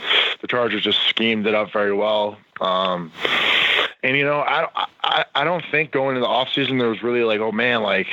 the 0.40 0.46
Chargers 0.46 0.82
just 0.82 1.00
schemed 1.08 1.46
it 1.46 1.54
up 1.54 1.72
very 1.72 1.92
well. 1.92 2.36
Um, 2.60 3.12
and 4.06 4.16
you 4.16 4.24
know, 4.24 4.38
I, 4.40 4.68
I 5.02 5.24
I 5.34 5.44
don't 5.44 5.64
think 5.70 5.90
going 5.90 6.16
into 6.16 6.20
the 6.20 6.32
offseason 6.32 6.78
there 6.78 6.88
was 6.88 7.02
really 7.02 7.24
like, 7.24 7.40
oh 7.40 7.50
man, 7.50 7.82
like 7.82 8.06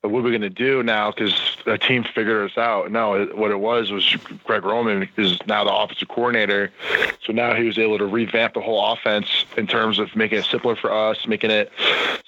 what 0.00 0.20
are 0.20 0.22
we 0.22 0.32
gonna 0.32 0.48
do 0.48 0.82
now? 0.82 1.10
Because 1.10 1.58
the 1.66 1.76
team 1.76 2.04
figured 2.04 2.50
us 2.50 2.56
out. 2.56 2.90
No, 2.90 3.26
what 3.34 3.50
it 3.50 3.60
was 3.60 3.90
was 3.90 4.16
Greg 4.44 4.64
Roman 4.64 5.08
is 5.18 5.38
now 5.46 5.62
the 5.64 5.74
offensive 5.74 6.08
coordinator, 6.08 6.72
so 7.22 7.34
now 7.34 7.54
he 7.54 7.64
was 7.64 7.78
able 7.78 7.98
to 7.98 8.06
revamp 8.06 8.54
the 8.54 8.60
whole 8.62 8.92
offense 8.92 9.44
in 9.58 9.66
terms 9.66 9.98
of 9.98 10.16
making 10.16 10.38
it 10.38 10.46
simpler 10.46 10.74
for 10.74 10.90
us, 10.90 11.26
making 11.26 11.50
it 11.50 11.70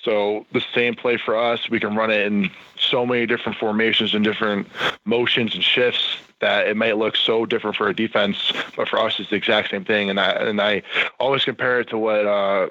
so 0.03 0.45
the 0.53 0.62
same 0.75 0.95
play 0.95 1.17
for 1.17 1.37
us, 1.37 1.71
we 1.71 1.81
can 1.81 1.97
run 1.97 2.11
it 2.11 2.27
in 2.27 2.51
so 2.79 3.07
many 3.07 3.27
different 3.27 3.57
formations 3.59 4.15
and 4.15 4.23
different 4.23 4.69
motions 5.05 5.55
and 5.55 5.65
shifts 5.65 6.19
that 6.40 6.68
it 6.68 6.77
might 6.77 6.99
look 6.99 7.16
so 7.16 7.46
different 7.46 7.77
for 7.77 7.88
a 7.88 7.94
defense, 7.94 8.53
but 8.77 8.88
for 8.88 8.99
us, 8.99 9.18
it's 9.18 9.31
the 9.31 9.37
exact 9.37 9.70
same 9.70 9.85
thing. 9.85 10.11
And 10.11 10.20
I 10.20 10.31
and 10.31 10.61
I 10.61 10.83
always 11.18 11.44
compare 11.44 11.81
it 11.81 11.88
to 11.88 11.99
what 11.99 12.27
uh, 12.27 12.68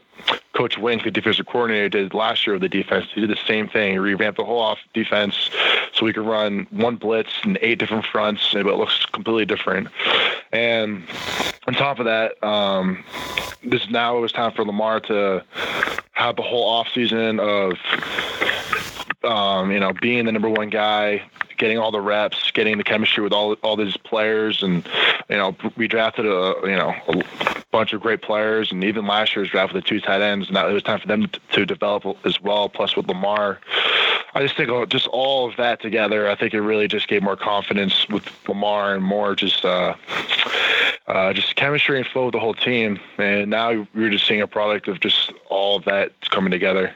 Coach 0.53 0.77
Wink, 0.77 1.03
the 1.03 1.11
defensive 1.11 1.47
coordinator, 1.47 1.89
did 1.89 2.13
last 2.13 2.45
year 2.45 2.53
with 2.55 2.61
the 2.61 2.69
defense. 2.69 3.07
He 3.13 3.21
did 3.21 3.29
the 3.29 3.39
same 3.47 3.67
thing. 3.67 3.93
He 3.93 3.97
revamped 3.97 4.37
the 4.37 4.45
whole 4.45 4.59
off 4.59 4.79
defense 4.93 5.49
so 5.93 6.05
we 6.05 6.13
could 6.13 6.25
run 6.25 6.67
one 6.69 6.95
blitz 6.95 7.31
and 7.43 7.57
eight 7.61 7.79
different 7.79 8.05
fronts, 8.05 8.53
but 8.53 8.67
it 8.67 8.77
looks 8.77 9.05
completely 9.07 9.45
different. 9.45 9.87
And 10.51 11.03
on 11.67 11.73
top 11.73 11.99
of 11.99 12.05
that, 12.05 12.41
um, 12.43 13.03
this 13.63 13.89
now 13.89 14.17
it 14.17 14.21
was 14.21 14.31
time 14.31 14.51
for 14.51 14.63
Lamar 14.63 14.99
to 15.01 15.43
have 16.11 16.35
the 16.35 16.41
whole 16.41 16.67
off 16.69 16.87
season 16.93 17.39
of 17.39 17.73
um, 19.23 19.71
you 19.71 19.79
know 19.79 19.93
being 20.01 20.25
the 20.25 20.31
number 20.31 20.49
one 20.49 20.69
guy, 20.69 21.23
getting 21.57 21.77
all 21.77 21.91
the 21.91 22.01
reps, 22.01 22.51
getting 22.51 22.77
the 22.77 22.83
chemistry 22.83 23.23
with 23.23 23.33
all 23.33 23.53
all 23.63 23.75
these 23.75 23.97
players, 23.97 24.63
and 24.63 24.87
you 25.29 25.37
know 25.37 25.55
we 25.77 25.87
drafted 25.87 26.25
a 26.25 26.53
you 26.63 26.75
know 26.75 26.93
a 27.07 27.23
bunch 27.71 27.93
of 27.93 28.01
great 28.01 28.21
players, 28.21 28.71
and 28.71 28.83
even 28.83 29.05
last 29.05 29.35
year's 29.35 29.49
draft 29.49 29.73
with 29.73 29.83
the 29.83 29.87
two 29.87 29.99
tight 29.99 30.21
ends. 30.21 30.49
Now 30.49 30.67
it 30.67 30.73
was 30.73 30.83
time 30.83 30.99
for 30.99 31.07
them 31.07 31.27
to, 31.51 31.65
develop 31.65 32.05
as 32.25 32.41
well. 32.41 32.69
Plus 32.69 32.95
with 32.95 33.07
Lamar, 33.07 33.59
I 34.33 34.43
just 34.43 34.55
think 34.55 34.89
just 34.89 35.07
all 35.07 35.49
of 35.49 35.55
that 35.57 35.81
together, 35.81 36.29
I 36.29 36.35
think 36.35 36.53
it 36.53 36.61
really 36.61 36.87
just 36.87 37.07
gave 37.07 37.23
more 37.23 37.37
confidence 37.37 38.07
with 38.09 38.29
Lamar 38.47 38.93
and 38.93 39.03
more 39.03 39.35
just 39.35 39.63
uh, 39.65 39.95
uh, 41.07 41.33
just 41.33 41.55
chemistry 41.55 41.97
and 41.97 42.07
flow 42.07 42.25
with 42.25 42.33
the 42.33 42.39
whole 42.39 42.53
team. 42.53 42.99
And 43.17 43.49
now 43.49 43.87
we're 43.93 44.09
just 44.09 44.27
seeing 44.27 44.41
a 44.41 44.47
product 44.47 44.87
of 44.87 44.99
just 44.99 45.31
all 45.49 45.77
of 45.77 45.85
that 45.85 46.13
coming 46.29 46.51
together. 46.51 46.93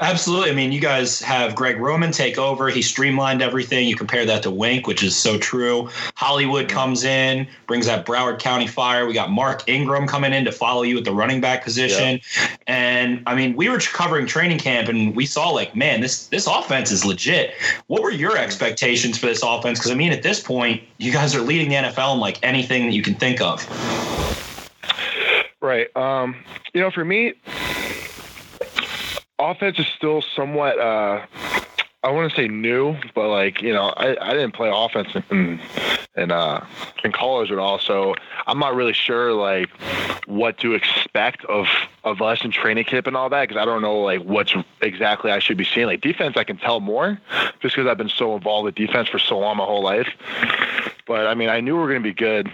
Absolutely. 0.00 0.50
I 0.50 0.54
mean, 0.54 0.70
you 0.70 0.80
guys 0.80 1.20
have 1.20 1.54
Greg 1.54 1.78
Roman 1.78 2.12
take 2.12 2.38
over. 2.38 2.68
He 2.68 2.82
streamlined 2.82 3.42
everything. 3.42 3.77
You 3.86 3.96
compare 3.96 4.24
that 4.26 4.42
to 4.44 4.50
Wink, 4.50 4.86
which 4.86 5.02
is 5.02 5.16
so 5.16 5.38
true. 5.38 5.88
Hollywood 6.16 6.68
comes 6.68 7.04
in, 7.04 7.46
brings 7.66 7.86
that 7.86 8.06
Broward 8.06 8.38
County 8.38 8.66
fire. 8.66 9.06
We 9.06 9.14
got 9.14 9.30
Mark 9.30 9.68
Ingram 9.68 10.06
coming 10.06 10.32
in 10.32 10.44
to 10.44 10.52
follow 10.52 10.82
you 10.82 10.98
at 10.98 11.04
the 11.04 11.12
running 11.12 11.40
back 11.40 11.64
position. 11.64 12.20
Yeah. 12.36 12.48
And 12.66 13.22
I 13.26 13.34
mean, 13.34 13.56
we 13.56 13.68
were 13.68 13.78
covering 13.78 14.26
training 14.26 14.58
camp 14.58 14.88
and 14.88 15.14
we 15.14 15.26
saw 15.26 15.50
like, 15.50 15.74
man, 15.76 16.00
this 16.00 16.26
this 16.28 16.46
offense 16.46 16.90
is 16.90 17.04
legit. 17.04 17.54
What 17.86 18.02
were 18.02 18.10
your 18.10 18.36
expectations 18.36 19.18
for 19.18 19.26
this 19.26 19.42
offense? 19.42 19.78
Because 19.78 19.90
I 19.90 19.94
mean, 19.94 20.12
at 20.12 20.22
this 20.22 20.40
point, 20.40 20.82
you 20.98 21.12
guys 21.12 21.34
are 21.34 21.40
leading 21.40 21.68
the 21.68 21.76
NFL 21.76 22.14
in 22.14 22.20
like 22.20 22.38
anything 22.42 22.86
that 22.86 22.92
you 22.92 23.02
can 23.02 23.14
think 23.14 23.40
of. 23.40 23.66
Right. 25.60 25.94
Um, 25.96 26.36
you 26.72 26.80
know, 26.80 26.90
for 26.90 27.04
me, 27.04 27.34
offense 29.38 29.78
is 29.78 29.86
still 29.96 30.22
somewhat 30.34 30.78
uh 30.78 31.24
I 32.04 32.10
want 32.10 32.30
to 32.30 32.36
say 32.36 32.46
new, 32.46 32.96
but 33.14 33.28
like 33.28 33.60
you 33.60 33.72
know, 33.72 33.86
I, 33.96 34.16
I 34.20 34.32
didn't 34.32 34.52
play 34.52 34.70
offense 34.72 35.08
in 35.30 35.60
in, 36.16 36.30
uh, 36.30 36.64
in 37.02 37.12
college 37.12 37.50
at 37.50 37.58
all, 37.58 37.78
so 37.78 38.14
I'm 38.46 38.58
not 38.58 38.74
really 38.74 38.92
sure 38.92 39.32
like 39.32 39.68
what 40.26 40.58
to 40.58 40.74
expect 40.74 41.44
of 41.46 41.66
of 42.04 42.22
us 42.22 42.44
in 42.44 42.52
training 42.52 42.84
camp 42.84 43.06
and 43.08 43.16
all 43.16 43.28
that 43.30 43.48
because 43.48 43.60
I 43.60 43.64
don't 43.64 43.82
know 43.82 43.98
like 43.98 44.22
what's 44.22 44.54
exactly 44.80 45.32
I 45.32 45.40
should 45.40 45.56
be 45.56 45.64
seeing. 45.64 45.86
Like 45.86 46.00
defense, 46.00 46.36
I 46.36 46.44
can 46.44 46.56
tell 46.56 46.78
more 46.78 47.20
just 47.60 47.74
because 47.74 47.88
I've 47.88 47.98
been 47.98 48.08
so 48.08 48.36
involved 48.36 48.64
with 48.66 48.76
defense 48.76 49.08
for 49.08 49.18
so 49.18 49.38
long 49.38 49.56
my 49.56 49.64
whole 49.64 49.82
life. 49.82 50.08
But 51.06 51.26
I 51.26 51.34
mean, 51.34 51.48
I 51.48 51.60
knew 51.60 51.74
we 51.74 51.80
were 51.80 51.88
going 51.88 52.02
to 52.02 52.08
be 52.08 52.14
good. 52.14 52.48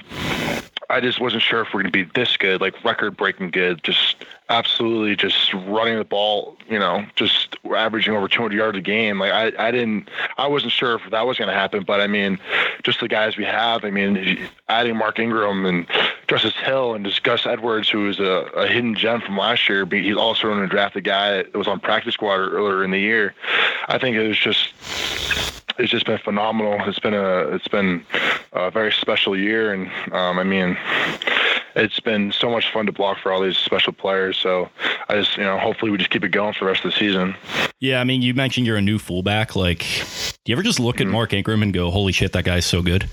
I 0.95 1.01
just 1.01 1.21
wasn't 1.21 1.43
sure 1.43 1.61
if 1.61 1.75
we're 1.75 1.83
going 1.83 1.93
to 1.93 2.05
be 2.05 2.09
this 2.15 2.37
good, 2.37 2.61
like 2.61 2.85
record 2.85 3.17
breaking 3.17 3.51
good. 3.51 3.83
Just 3.83 4.25
absolutely 4.49 5.17
just 5.17 5.53
running 5.53 5.99
the 5.99 6.05
ball, 6.05 6.57
you 6.71 6.79
know, 6.79 7.05
just 7.17 7.57
averaging 7.75 8.15
over 8.15 8.29
200 8.29 8.57
yards 8.57 8.79
a 8.79 8.81
game. 8.81 9.19
Like 9.19 9.33
I, 9.33 9.69
I 9.69 9.73
didn't, 9.73 10.09
I 10.39 10.47
wasn't 10.47 10.71
sure 10.71 10.95
if 10.95 11.11
that 11.11 11.27
was 11.27 11.37
going 11.37 11.49
to 11.49 11.55
happen, 11.55 11.83
but 11.83 12.01
I 12.01 12.07
mean, 12.07 12.39
just 12.85 13.01
the 13.01 13.09
guys 13.09 13.37
we 13.37 13.45
have. 13.45 13.85
I 13.85 13.91
mean, 13.91 14.39
adding 14.69 14.97
Mark 14.97 15.19
Ingram 15.19 15.67
and 15.67 15.85
Justice 16.29 16.55
Hill 16.55 16.95
and 16.95 17.05
just 17.05 17.25
Gus 17.25 17.45
Edwards, 17.45 17.89
who 17.89 18.05
was 18.05 18.21
a, 18.21 18.49
a 18.55 18.69
hidden 18.69 18.95
gem 18.95 19.21
from 19.21 19.37
last 19.37 19.69
year. 19.69 19.85
But 19.85 19.99
he's 19.99 20.17
also 20.17 20.53
an 20.53 20.69
undrafted 20.69 21.03
guy 21.03 21.39
that 21.39 21.57
was 21.57 21.67
on 21.67 21.81
practice 21.81 22.15
squad 22.15 22.37
earlier 22.37 22.85
in 22.85 22.93
the 22.93 23.01
year. 23.01 23.35
I 23.89 23.99
think 23.99 24.15
it 24.15 24.29
was 24.29 24.39
just 24.39 25.64
it's 25.79 25.91
just 25.91 26.07
been 26.07 26.19
phenomenal. 26.19 26.79
It's 26.89 26.99
been 26.99 27.15
a 27.15 27.49
it's 27.49 27.69
been 27.69 28.05
a 28.53 28.71
very 28.71 28.93
special 28.93 29.37
year, 29.37 29.73
and 29.73 29.87
um, 30.13 30.39
I 30.39 30.45
mean, 30.45 30.77
it's 31.77 32.01
been 32.01 32.33
so 32.33 32.51
much 32.51 32.73
fun 32.73 32.87
to 32.87 32.93
block 32.93 33.19
for 33.19 33.33
all 33.33 33.43
these 33.43 33.57
special 33.57 33.93
players. 33.93 34.39
So 34.39 34.69
I 35.09 35.17
just, 35.17 35.37
you 35.37 35.43
know, 35.43 35.59
hopefully 35.59 35.91
we 35.91 35.99
just 35.99 36.11
keep 36.11 36.25
it 36.25 36.31
going 36.31 36.55
for 36.55 36.61
the 36.61 36.67
rest 36.67 36.85
of 36.85 36.93
the 36.93 36.99
season. 36.99 37.35
Yeah, 37.81 38.01
I 38.01 38.05
mean, 38.05 38.23
you 38.23 38.35
mentioned 38.35 38.67
you're 38.67 38.77
a 38.77 38.83
new 38.83 38.99
fullback. 38.99 39.57
Like, 39.57 39.81
do 40.45 40.53
you 40.53 40.55
ever 40.55 40.63
just 40.63 40.81
look 40.81 40.97
mm-hmm. 40.97 41.09
at 41.09 41.13
Mark 41.13 41.33
Ingram 41.33 41.63
and 41.63 41.73
go, 41.73 41.91
"Holy 41.91 42.13
shit, 42.13 42.33
that 42.33 42.45
guy's 42.45 42.67
so 42.67 42.83
good"? 42.83 43.09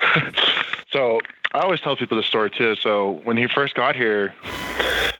so 0.90 1.20
I 1.52 1.60
always 1.60 1.80
tell 1.80 1.96
people 1.96 2.16
the 2.16 2.22
story 2.22 2.50
too. 2.50 2.76
So 2.76 3.20
when 3.24 3.36
he 3.36 3.46
first 3.46 3.74
got 3.74 3.96
here, 3.96 4.34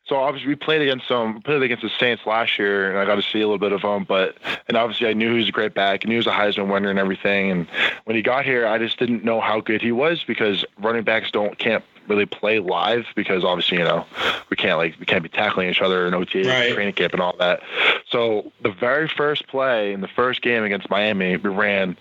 so 0.07 0.16
obviously 0.16 0.49
we 0.49 0.55
played 0.55 0.83
against 0.83 1.11
um, 1.11 1.35
some 1.35 1.42
played 1.42 1.62
against 1.62 1.83
the 1.83 1.90
Saints 1.99 2.25
last 2.27 2.59
year, 2.59 2.88
and 2.88 2.99
I 2.99 3.05
got 3.05 3.16
to 3.16 3.23
see 3.23 3.40
a 3.40 3.47
little 3.47 3.59
bit 3.59 3.73
of 3.73 3.83
him. 3.83 4.05
But 4.05 4.37
and 4.69 4.77
obviously 4.77 5.09
I 5.09 5.14
knew 5.14 5.33
he 5.33 5.38
was 5.38 5.49
a 5.49 5.53
great 5.53 5.75
back, 5.75 6.05
and 6.05 6.12
he 6.12 6.16
was 6.16 6.27
a 6.27 6.33
Heisman 6.33 6.73
winner 6.73 6.90
and 6.90 6.99
everything. 6.99 7.51
And 7.51 7.66
when 8.05 8.14
he 8.16 8.23
got 8.23 8.45
here, 8.45 8.66
I 8.66 8.79
just 8.79 8.99
didn't 8.99 9.25
know 9.25 9.40
how 9.40 9.61
good 9.61 9.83
he 9.83 9.92
was 9.92 10.23
because 10.25 10.64
running 10.79 11.03
backs 11.03 11.31
don't 11.31 11.59
can't 11.59 11.85
really 12.09 12.27
play 12.27 12.59
live 12.59 13.07
because 13.14 13.45
obviously 13.45 13.79
you 13.79 13.85
know 13.85 14.07
we 14.51 14.57
can't 14.57 14.79
like 14.79 14.99
we 14.99 15.07
can't 15.07 15.23
be 15.23 15.29
tackling 15.29 15.69
each 15.69 15.81
other 15.81 16.07
in 16.07 16.14
OTA 16.14 16.49
right. 16.49 16.75
training 16.75 16.95
camp 16.95 17.12
and 17.12 17.23
all 17.23 17.37
that. 17.38 17.62
So 18.11 18.53
the 18.62 18.71
very 18.71 19.09
first 19.09 19.47
play 19.49 19.92
in 19.92 20.01
the 20.01 20.09
first 20.09 20.42
game 20.42 20.64
against 20.64 20.88
Miami, 20.90 21.37
we 21.37 21.51
ran 21.51 21.97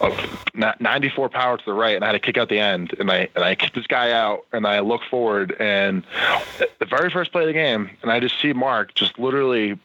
a 0.00 0.74
94 0.80 1.28
power 1.28 1.56
to 1.56 1.64
the 1.64 1.72
right, 1.72 1.94
and 1.94 2.04
I 2.04 2.08
had 2.08 2.12
to 2.12 2.18
kick 2.18 2.36
out 2.36 2.48
the 2.48 2.58
end, 2.58 2.94
and 2.98 3.10
I 3.10 3.28
and 3.34 3.44
I 3.44 3.54
kicked 3.54 3.74
this 3.74 3.86
guy 3.86 4.12
out, 4.12 4.44
and 4.52 4.66
I 4.66 4.80
look 4.80 5.02
forward, 5.08 5.54
and 5.60 6.04
the 6.78 6.86
very 6.86 7.10
first 7.10 7.32
play 7.32 7.42
of 7.42 7.46
the 7.46 7.52
game, 7.52 7.90
and 8.02 8.10
I 8.10 8.20
just 8.20 8.40
see 8.40 8.52
Mark 8.52 8.94
just 8.94 9.18
literally 9.18 9.78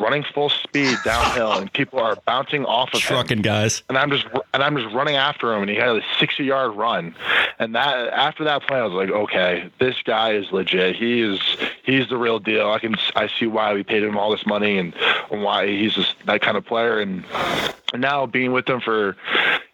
running 0.00 0.24
full 0.34 0.48
speed 0.48 0.96
downhill, 1.04 1.52
and 1.52 1.72
people 1.72 1.98
are 1.98 2.16
bouncing 2.26 2.64
off 2.64 2.94
of 2.94 3.00
trucking 3.00 3.38
him. 3.38 3.42
guys, 3.42 3.82
and 3.88 3.98
I'm 3.98 4.10
just 4.10 4.26
and 4.54 4.62
I'm 4.62 4.76
just 4.76 4.94
running 4.94 5.16
after 5.16 5.52
him, 5.54 5.62
and 5.62 5.70
he 5.70 5.76
had 5.76 5.88
a 5.88 6.02
60 6.18 6.44
yard 6.44 6.74
run, 6.74 7.14
and 7.58 7.74
that 7.74 8.08
after 8.08 8.44
that 8.44 8.62
play 8.66 8.77
I 8.78 8.84
was 8.84 8.94
like, 8.94 9.10
okay, 9.10 9.70
this 9.78 10.00
guy 10.02 10.32
is 10.32 10.50
legit. 10.52 10.96
He 10.96 11.20
is 11.20 11.40
he's 11.82 12.08
the 12.08 12.16
real 12.16 12.38
deal. 12.38 12.70
I 12.70 12.78
can 12.78 12.94
I 13.14 13.28
see 13.28 13.46
why 13.46 13.74
we 13.74 13.82
paid 13.82 14.02
him 14.02 14.16
all 14.16 14.30
this 14.30 14.46
money 14.46 14.78
and, 14.78 14.94
and 15.30 15.42
why 15.42 15.66
he's 15.66 15.94
just 15.94 16.14
that 16.26 16.40
kind 16.40 16.56
of 16.56 16.64
player. 16.64 17.00
And, 17.00 17.24
and 17.87 17.87
now 17.94 18.26
being 18.26 18.52
with 18.52 18.68
him 18.68 18.80
for 18.80 19.16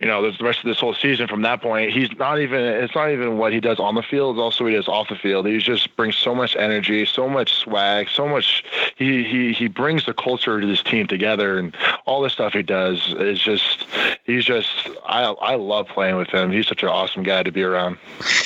you 0.01 0.07
know 0.07 0.31
the 0.31 0.45
rest 0.45 0.61
of 0.61 0.67
this 0.67 0.79
whole 0.79 0.95
season 0.95 1.27
from 1.27 1.43
that 1.43 1.63
point, 1.63 1.93
he's 1.93 2.11
not 2.19 2.39
even 2.39 2.61
it's 2.61 2.95
not 2.95 3.11
even 3.11 3.39
what 3.39 3.53
he 3.53 3.61
does 3.61 3.79
on 3.79 3.95
the 3.95 4.03
field. 4.03 4.37
It's 4.37 4.43
also 4.43 4.65
what 4.65 4.71
he 4.71 4.77
does 4.77 4.89
off 4.89 5.09
the 5.09 5.17
field. 5.17 5.47
He 5.47 5.59
just 5.59 5.97
brings 5.97 6.17
so 6.17 6.35
much 6.35 6.55
energy, 6.57 7.07
so 7.07 7.29
much 7.29 7.55
swag, 7.55 8.09
so 8.09 8.29
much. 8.29 8.65
He 8.97 9.25
he 9.25 9.53
he 9.53 9.69
brings 9.69 10.07
the 10.07 10.15
culture 10.15 10.61
to 10.61 10.67
this 10.67 10.83
team 10.83 11.07
together, 11.07 11.59
and 11.59 11.75
all 12.07 12.21
the 12.23 12.31
stuff 12.31 12.53
he 12.53 12.63
does 12.63 13.15
is 13.19 13.41
just 13.41 13.87
he's 14.25 14.45
just 14.45 14.69
I 15.07 15.23
I 15.25 15.55
love 15.55 15.89
playing 15.89 16.17
with 16.17 16.29
him. 16.29 16.53
He's 16.53 16.69
such 16.69 16.83
an 16.83 16.89
awesome 16.89 17.23
guy 17.23 17.43
to 17.43 17.51
be 17.51 17.63
around. 17.63 17.99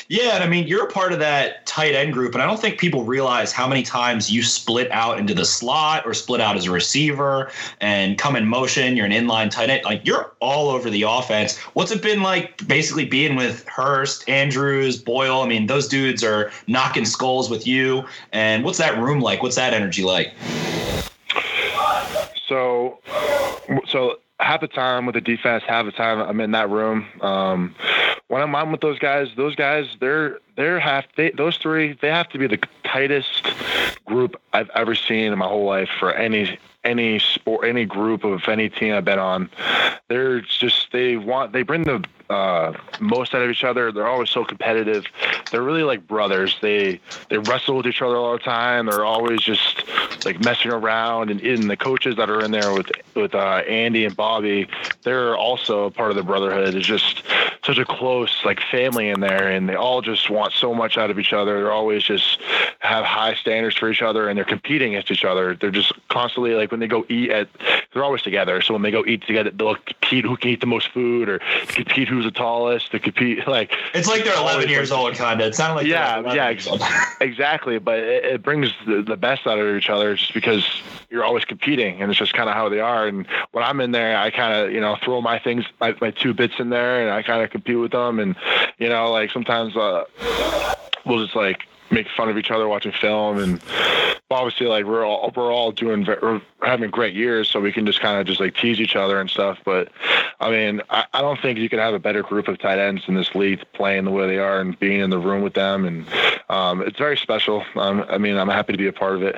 Yeah, 0.09 0.37
and 0.37 0.45
I 0.45 0.49
mean 0.49 0.67
you're 0.67 0.87
a 0.87 0.91
part 0.91 1.13
of 1.13 1.19
that 1.19 1.67
tight 1.67 1.95
end 1.95 2.13
group, 2.13 2.35
and 2.35 2.43
I 2.43 2.47
don't 2.47 2.61
think 2.61 2.79
people 2.79 3.05
realize 3.05 3.53
how 3.53 3.67
many 3.67 3.83
times 3.83 4.31
you 4.31 4.43
split 4.43 4.91
out 4.93 5.19
into 5.19 5.35
the 5.35 5.45
slot 5.45 6.07
or 6.07 6.15
split 6.15 6.41
out 6.41 6.57
as 6.57 6.67
a 6.67 6.71
receiver 6.71 7.51
and 7.81 8.17
come 8.17 8.37
in 8.37 8.47
motion. 8.47 8.97
You're 8.97 9.07
an 9.07 9.13
inline 9.13 9.51
tight 9.51 9.58
end, 9.67 9.85
like 9.85 10.07
you're 10.07 10.33
all 10.41 10.69
over 10.71 10.91
the 10.91 11.03
offense. 11.03 11.57
What's 11.75 11.91
it 11.91 12.03
been 12.03 12.23
like 12.23 12.67
basically 12.67 13.05
being 13.05 13.37
with 13.37 13.67
Hurst, 13.67 14.29
Andrews, 14.29 14.99
Boyle? 15.01 15.43
I 15.43 15.49
mean, 15.49 15.67
those 15.67 15.89
dudes 15.89 16.23
are 16.25 16.51
knocking 16.67 17.05
skulls 17.05 17.51
with 17.51 17.67
you. 17.67 18.05
And 18.33 18.65
what's 18.65 18.79
that 18.79 18.99
room 18.99 19.21
like? 19.21 19.43
What's 19.43 19.57
that 19.57 19.75
energy 19.75 20.03
like? 20.05 20.33
So, 22.47 23.01
so 23.87 24.19
half 24.41 24.61
the 24.61 24.69
time 24.69 25.07
with 25.07 25.15
the 25.15 25.21
defense, 25.21 25.65
half 25.67 25.85
the 25.85 25.93
time 25.93 26.21
I'm 26.21 26.41
in 26.41 26.53
that 26.53 26.71
room. 26.71 27.07
Um, 27.21 27.75
when 28.29 28.43
I'm 28.43 28.73
with 28.73 28.81
those 28.81 28.99
guys, 28.99 29.29
those 29.37 29.55
guys, 29.55 29.97
they're 30.01 30.39
they're 30.57 30.79
half 30.79 31.07
they, 31.17 31.31
those 31.31 31.57
three. 31.57 31.95
They 32.01 32.09
have 32.09 32.29
to 32.31 32.39
be 32.39 32.47
the 32.47 32.61
tightest 32.85 33.49
group 34.05 34.41
I've 34.53 34.71
ever 34.75 34.95
seen 34.95 35.33
in 35.33 35.39
my 35.39 35.47
whole 35.47 35.65
life 35.65 35.89
for 35.99 36.13
any 36.13 36.59
any 36.89 37.19
sport, 37.19 37.69
any 37.69 37.85
group 37.85 38.25
of 38.25 38.49
any 38.49 38.69
team 38.69 38.95
I've 38.95 39.05
been 39.05 39.19
on. 39.19 39.51
They're 40.09 40.41
just 40.41 40.91
they 40.93 41.17
want 41.17 41.53
they 41.53 41.63
bring 41.63 41.85
the 41.85 42.03
uh, 42.31 42.73
most 43.01 43.35
out 43.35 43.43
of 43.43 43.51
each 43.51 43.65
other. 43.65 43.91
They're 43.93 44.07
always 44.07 44.31
so 44.31 44.45
competitive. 44.45 45.05
They're 45.51 45.63
really 45.63 45.83
like 45.83 46.07
brothers. 46.07 46.57
They 46.61 47.01
they 47.31 47.39
wrestle 47.39 47.77
with 47.77 47.87
each 47.87 48.03
other 48.03 48.17
all 48.17 48.33
the 48.33 48.39
time. 48.39 48.87
They're 48.87 49.05
always 49.05 49.41
just 49.41 49.85
like 50.25 50.43
messing 50.45 50.71
around. 50.71 51.31
And 51.31 51.41
in 51.41 51.69
the 51.69 51.77
coaches 51.77 52.17
that 52.17 52.29
are 52.29 52.45
in 52.45 52.51
there 52.51 52.73
with 52.73 52.91
with 53.15 53.35
uh, 53.35 53.63
Andy 53.69 54.05
and 54.05 54.17
Bobby, 54.17 54.69
they're 55.03 55.37
also 55.37 55.85
a 55.85 55.91
part 55.91 56.11
of 56.11 56.17
the 56.17 56.23
brotherhood. 56.23 56.75
It's 56.75 56.87
just 56.87 57.23
such 57.65 57.79
a 57.79 57.85
close 57.85 58.45
like 58.45 58.61
family 58.71 59.09
in 59.09 59.21
there, 59.21 59.49
and 59.49 59.69
they 59.69 59.75
all 59.75 60.03
just 60.03 60.31
want 60.31 60.53
so 60.53 60.75
much 60.75 60.97
out 60.97 61.11
of 61.11 61.19
each 61.19 61.33
other. 61.33 61.59
They're 61.59 61.73
always 61.73 62.03
just 62.03 62.41
have 62.81 63.05
high 63.05 63.35
standards 63.35 63.77
for 63.77 63.91
each 63.91 64.03
other, 64.03 64.29
and 64.29 64.37
they're 64.37 64.45
competing 64.45 64.95
against 64.95 65.11
each 65.11 65.25
other. 65.25 65.55
They're 65.55 65.71
just 65.71 65.93
constantly 66.09 66.55
like 66.55 66.71
when 66.71 66.81
they 66.81 66.87
go 66.87 67.05
eat 67.09 67.31
at, 67.31 67.49
they're 67.93 68.05
always 68.05 68.23
together. 68.23 68.63
So 68.63 68.75
when 68.75 68.83
they 68.83 68.91
go 68.91 69.05
eat 69.07 69.27
together, 69.27 69.51
they'll 69.51 69.75
compete 69.75 70.25
who 70.25 70.37
can 70.37 70.51
eat 70.51 70.61
the 70.61 70.67
most 70.67 70.89
food 70.89 71.29
or 71.29 71.41
compete 71.69 72.09
who's 72.19 72.33
the 72.33 72.37
tallest. 72.37 72.91
To 72.91 72.99
compete 72.99 73.47
like 73.47 73.73
It's 73.95 74.09
like 74.09 74.25
they're 74.25 74.37
11 74.37 74.69
years 74.69 74.91
old, 74.91 75.15
kind 75.15 75.41
of. 75.41 75.49
It 75.49 75.55
sounded 75.55 75.77
like 75.77 75.87
yeah, 75.87 76.35
yeah, 76.35 76.47
ex- 76.47 76.69
exactly. 77.21 77.79
But 77.79 78.01
it, 78.01 78.25
it 78.25 78.43
brings 78.43 78.73
the, 78.87 79.03
the 79.03 79.17
best 79.17 79.47
out 79.47 79.59
of 79.59 79.77
each 79.77 79.89
other 79.89 80.17
just 80.17 80.35
because 80.35 80.65
you're 81.11 81.25
always 81.25 81.45
competing, 81.45 82.03
and 82.03 82.11
it's 82.11 82.19
just 82.19 82.35
kind 82.35 82.49
of 82.49 82.55
how 82.55 82.69
they 82.69 82.81
are. 82.81 83.07
And 83.07 83.27
when 83.53 83.65
I'm 83.65 83.81
in 83.81 83.93
there, 83.93 84.19
I 84.19 84.31
kind 84.31 84.55
of 84.55 84.73
you 84.73 84.81
know 84.81 84.97
throw 85.03 85.21
my 85.21 85.39
things, 85.39 85.65
my, 85.81 85.95
my 86.01 86.11
two 86.11 86.35
bits 86.35 86.55
in 86.59 86.71
there, 86.71 87.01
and 87.03 87.11
I 87.11 87.23
kind 87.23 87.43
of 87.43 87.51
compete 87.51 87.79
with 87.79 87.93
them. 87.93 88.19
And 88.19 88.37
you 88.79 88.89
know, 88.89 89.11
like 89.11 89.31
sometimes 89.31 89.77
uh, 89.77 90.05
we'll 91.07 91.25
just 91.25 91.37
like 91.37 91.67
make 91.91 92.07
fun 92.17 92.29
of 92.29 92.37
each 92.39 92.51
other 92.51 92.69
watching 92.69 92.93
film 92.93 93.39
and 93.39 93.63
obviously 94.31 94.67
like 94.67 94.85
we're 94.85 95.07
all 95.07 95.33
we're 95.35 95.51
all 95.51 95.73
doing 95.73 96.05
we're 96.05 96.41
having 96.63 96.91
great 96.91 97.15
years 97.15 97.49
so 97.49 97.61
we 97.61 97.73
can 97.73 97.87
just 97.87 98.01
kind 98.01 98.21
of 98.21 98.27
just 98.27 98.41
like 98.41 98.55
tease 98.55 98.79
each 98.79 98.95
other 98.95 99.19
and 99.21 99.31
stuff 99.31 99.59
but 99.65 99.89
i 100.41 100.51
mean 100.51 100.83
I, 100.91 101.07
I 101.15 101.23
don't 101.23 101.41
think 101.41 101.59
you 101.59 101.69
could 101.71 101.79
have 101.79 101.95
a 101.95 101.99
better 101.99 102.23
group 102.23 102.47
of 102.47 102.59
tight 102.59 102.79
ends 102.79 103.05
in 103.09 103.15
this 103.15 103.35
league 103.35 103.65
playing 103.73 104.05
the 104.05 104.11
way 104.11 104.27
they 104.27 104.39
are 104.39 104.61
and 104.61 104.79
being 104.79 105.01
in 105.01 105.09
the 105.09 105.19
room 105.19 105.43
with 105.43 105.55
them 105.55 105.87
and 105.87 106.07
um, 106.51 106.83
it's 106.83 106.99
very 106.99 107.17
special 107.17 107.65
um, 107.77 108.05
i 108.11 108.19
mean 108.19 108.37
i'm 108.37 108.49
happy 108.49 108.73
to 108.73 108.79
be 108.79 108.87
a 108.87 108.93
part 108.93 109.15
of 109.15 109.23
it 109.23 109.37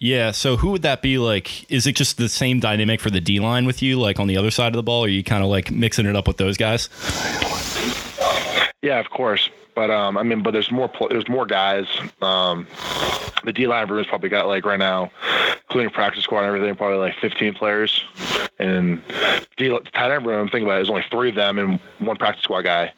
Yeah. 0.00 0.32
So 0.32 0.56
who 0.56 0.72
would 0.72 0.82
that 0.82 1.00
be? 1.00 1.16
Like, 1.16 1.70
is 1.70 1.86
it 1.86 1.94
just 1.96 2.18
the 2.18 2.28
same 2.28 2.60
dynamic 2.60 3.00
for 3.00 3.08
the 3.10 3.20
D 3.22 3.40
line 3.40 3.64
with 3.64 3.80
you, 3.80 3.98
like 3.98 4.20
on 4.20 4.26
the 4.26 4.36
other 4.36 4.50
side 4.50 4.66
of 4.66 4.74
the 4.76 4.82
ball? 4.82 5.02
Or 5.02 5.06
are 5.06 5.08
you 5.08 5.22
kind 5.24 5.42
of 5.42 5.48
like 5.48 5.70
mixing 5.70 6.04
it 6.04 6.14
up 6.14 6.26
with 6.28 6.36
those 6.36 6.58
guys? 6.58 6.90
Yeah, 8.82 8.98
of 9.00 9.08
course. 9.08 9.48
But 9.74 9.90
um, 9.90 10.16
I 10.16 10.22
mean, 10.22 10.42
but 10.42 10.52
there's 10.52 10.70
more. 10.70 10.90
There's 11.10 11.28
more 11.28 11.46
guys. 11.46 11.86
Um, 12.22 12.66
the 13.44 13.52
D 13.52 13.66
line 13.66 13.88
room 13.88 13.98
has 13.98 14.06
probably 14.06 14.28
got 14.28 14.46
like 14.46 14.64
right 14.64 14.78
now, 14.78 15.10
including 15.64 15.90
practice 15.90 16.24
squad 16.24 16.40
and 16.40 16.46
everything, 16.48 16.74
probably 16.76 16.98
like 16.98 17.14
15 17.16 17.54
players. 17.54 18.04
And 18.58 19.02
D 19.56 19.76
tight 19.92 20.12
end 20.12 20.26
room, 20.26 20.48
think 20.48 20.64
about 20.64 20.74
it, 20.74 20.76
there's 20.76 20.90
only 20.90 21.04
three 21.10 21.30
of 21.30 21.34
them 21.34 21.58
and 21.58 21.80
one 21.98 22.16
practice 22.16 22.44
squad 22.44 22.62
guy. 22.62 22.92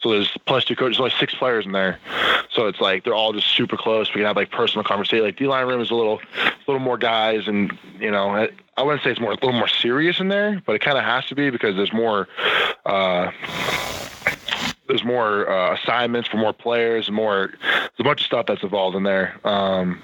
So 0.00 0.10
there's 0.10 0.30
plus 0.46 0.64
two 0.64 0.76
coaches, 0.76 0.98
only 0.98 1.12
six 1.18 1.34
players 1.34 1.66
in 1.66 1.72
there. 1.72 1.98
So 2.50 2.66
it's 2.66 2.80
like 2.80 3.04
they're 3.04 3.14
all 3.14 3.32
just 3.32 3.48
super 3.48 3.76
close. 3.76 4.08
We 4.08 4.20
can 4.20 4.24
have 4.24 4.36
like 4.36 4.50
personal 4.50 4.84
conversation. 4.84 5.24
Like 5.24 5.36
D 5.36 5.46
line 5.46 5.66
room 5.66 5.80
is 5.80 5.90
a 5.90 5.94
little, 5.94 6.20
a 6.36 6.52
little 6.66 6.80
more 6.80 6.96
guys, 6.96 7.46
and 7.46 7.76
you 7.98 8.10
know, 8.10 8.30
I, 8.30 8.48
I 8.76 8.82
wouldn't 8.82 9.02
say 9.02 9.10
it's 9.10 9.20
more 9.20 9.32
a 9.32 9.34
little 9.34 9.52
more 9.52 9.68
serious 9.68 10.20
in 10.20 10.28
there, 10.28 10.62
but 10.64 10.74
it 10.74 10.80
kind 10.80 10.96
of 10.96 11.04
has 11.04 11.26
to 11.26 11.34
be 11.34 11.50
because 11.50 11.76
there's 11.76 11.92
more. 11.92 12.28
Uh, 12.86 13.30
there's 14.90 15.04
more 15.04 15.48
uh, 15.48 15.74
assignments 15.74 16.28
for 16.28 16.36
more 16.36 16.52
players 16.52 17.10
more 17.10 17.50
there's 17.62 18.00
a 18.00 18.04
bunch 18.04 18.20
of 18.20 18.26
stuff 18.26 18.46
that's 18.46 18.62
involved 18.62 18.96
in 18.96 19.04
there. 19.04 19.38
Um, 19.44 20.02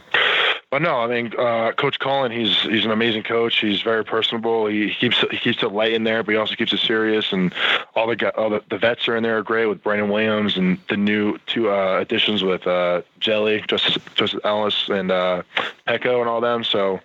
but 0.70 0.82
no, 0.82 0.96
I 0.96 1.06
mean, 1.06 1.32
uh, 1.38 1.72
Coach 1.72 2.00
Cullen, 2.00 2.32
he's 2.32 2.60
he's 2.62 2.84
an 2.84 2.90
amazing 2.90 3.22
coach. 3.22 3.60
He's 3.60 3.82
very 3.82 4.04
personable. 4.04 4.66
He 4.66 4.92
keeps 4.92 5.18
he 5.30 5.36
keeps 5.36 5.62
it 5.62 5.70
light 5.70 5.92
in 5.92 6.02
there, 6.02 6.24
but 6.24 6.32
he 6.32 6.38
also 6.38 6.56
keeps 6.56 6.72
it 6.72 6.80
serious. 6.80 7.32
And 7.32 7.54
all 7.94 8.08
the 8.08 8.36
all 8.36 8.50
the, 8.50 8.62
the 8.68 8.76
vets 8.76 9.06
are 9.06 9.16
in 9.16 9.22
there 9.22 9.38
are 9.38 9.42
great 9.42 9.66
with 9.66 9.82
Brandon 9.82 10.08
Williams 10.08 10.56
and 10.56 10.78
the 10.88 10.96
new 10.96 11.38
two 11.46 11.70
uh, 11.70 11.98
additions 12.00 12.42
with 12.42 12.66
uh, 12.66 13.02
Jelly, 13.20 13.62
Justin 13.68 14.02
Justin 14.16 14.40
Ellis, 14.42 14.88
and 14.88 15.12
uh, 15.12 15.42
Peko, 15.86 16.18
and 16.20 16.28
all 16.28 16.40
them. 16.40 16.64
So, 16.64 16.98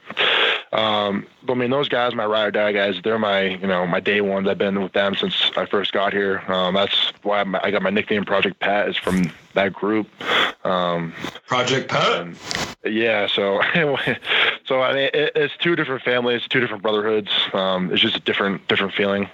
um, 0.73 1.27
but 1.43 1.53
I 1.53 1.55
mean, 1.55 1.69
those 1.69 1.87
guys, 1.87 2.15
my 2.15 2.25
ride 2.25 2.47
or 2.47 2.51
die 2.51 2.71
guys, 2.71 2.99
they're 3.03 3.19
my 3.19 3.41
you 3.41 3.67
know 3.67 3.85
my 3.85 3.99
day 3.99 4.21
ones. 4.21 4.47
I've 4.47 4.57
been 4.57 4.81
with 4.81 4.93
them 4.93 5.13
since 5.15 5.51
I 5.55 5.67
first 5.67 5.93
got 5.93 6.13
here. 6.13 6.39
Um, 6.47 6.73
that's 6.73 7.13
why 7.21 7.45
I 7.61 7.69
got 7.69 7.83
my 7.83 7.91
nickname 7.91 8.25
Project 8.25 8.59
Pat 8.59 8.89
is 8.89 8.97
from 8.97 9.31
that 9.53 9.71
group. 9.71 10.07
Um, 10.63 11.13
Project 11.47 11.89
Pat. 11.89 12.27
yeah, 12.85 13.27
so 13.27 13.61
so 14.71 14.81
I 14.81 14.93
mean, 14.93 15.09
it, 15.13 15.33
it's 15.35 15.53
two 15.57 15.75
different 15.75 16.01
families, 16.01 16.43
two 16.47 16.61
different 16.61 16.81
brotherhoods. 16.81 17.29
Um, 17.51 17.91
it's 17.91 18.01
just 18.01 18.15
a 18.15 18.21
different 18.21 18.65
different 18.69 18.93
feeling. 18.93 19.29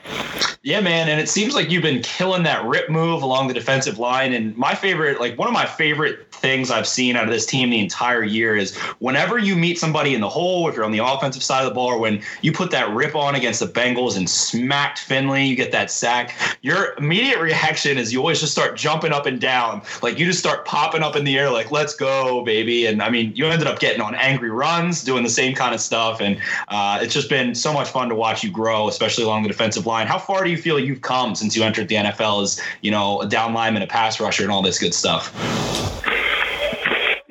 Yeah, 0.63 0.81
man, 0.81 1.09
and 1.09 1.21
it 1.21 1.29
seems 1.29 1.53
like 1.53 1.69
you've 1.69 1.83
been 1.83 2.01
killing 2.01 2.41
that 2.43 2.65
rip 2.65 2.89
move 2.89 3.21
along 3.21 3.47
the 3.47 3.53
defensive 3.53 3.99
line. 3.99 4.33
And 4.33 4.57
my 4.57 4.73
favorite, 4.73 5.19
like 5.19 5.37
one 5.37 5.47
of 5.47 5.53
my 5.53 5.67
favorite 5.67 6.33
things 6.33 6.71
I've 6.71 6.87
seen 6.87 7.15
out 7.15 7.25
of 7.25 7.29
this 7.29 7.45
team 7.45 7.69
the 7.69 7.79
entire 7.79 8.23
year 8.23 8.55
is 8.55 8.75
whenever 8.97 9.37
you 9.37 9.55
meet 9.55 9.77
somebody 9.77 10.15
in 10.15 10.21
the 10.21 10.29
hole, 10.29 10.67
if 10.67 10.75
you're 10.75 10.85
on 10.85 10.91
the 10.91 11.05
offensive 11.05 11.43
side 11.43 11.61
of 11.61 11.69
the 11.69 11.75
ball, 11.75 11.89
or 11.89 11.99
when 11.99 12.23
you 12.41 12.51
put 12.51 12.71
that 12.71 12.89
rip 12.89 13.15
on 13.15 13.35
against 13.35 13.59
the 13.59 13.67
Bengals 13.67 14.17
and 14.17 14.27
smacked 14.27 14.99
Finley, 14.99 15.45
you 15.45 15.55
get 15.55 15.71
that 15.71 15.91
sack. 15.91 16.33
Your 16.63 16.95
immediate 16.97 17.39
reaction 17.39 17.99
is 17.99 18.11
you 18.11 18.19
always 18.21 18.39
just 18.39 18.53
start 18.53 18.75
jumping 18.75 19.11
up 19.11 19.27
and 19.27 19.39
down, 19.39 19.83
like 20.01 20.17
you 20.17 20.25
just 20.25 20.39
start 20.39 20.65
popping 20.65 21.03
up 21.03 21.15
in 21.15 21.25
the 21.25 21.37
air, 21.37 21.51
like 21.51 21.69
"Let's 21.69 21.95
go, 21.95 22.43
baby!" 22.43 22.87
And 22.87 23.03
I 23.03 23.11
mean, 23.11 23.35
you 23.35 23.45
ended 23.45 23.67
up 23.67 23.77
getting 23.77 24.01
on 24.01 24.15
angry 24.15 24.49
runs, 24.49 25.03
doing 25.03 25.26
the 25.27 25.33
same 25.33 25.53
kind 25.53 25.75
of 25.75 25.81
stuff, 25.81 26.21
and 26.21 26.39
uh, 26.69 26.99
it's 27.01 27.13
just 27.13 27.29
been 27.29 27.53
so 27.53 27.73
much 27.73 27.89
fun 27.89 28.09
to 28.09 28.15
watch 28.15 28.43
you 28.43 28.51
grow, 28.51 28.87
especially 28.87 29.23
along 29.23 29.43
the 29.43 29.49
defensive 29.49 29.85
line. 29.85 30.07
How 30.07 30.17
far 30.17 30.43
do 30.43 30.49
you 30.49 30.57
feel 30.57 30.79
you've 30.79 31.01
come 31.01 31.35
since 31.35 31.55
you 31.55 31.63
entered 31.63 31.87
the 31.87 31.95
NFL 31.95 32.43
as 32.43 32.61
you 32.81 32.91
know 32.91 33.21
a 33.21 33.27
down 33.27 33.53
lineman, 33.53 33.81
a 33.81 33.87
pass 33.87 34.19
rusher, 34.19 34.43
and 34.43 34.51
all 34.51 34.61
this 34.61 34.79
good 34.79 34.93
stuff? 34.93 35.33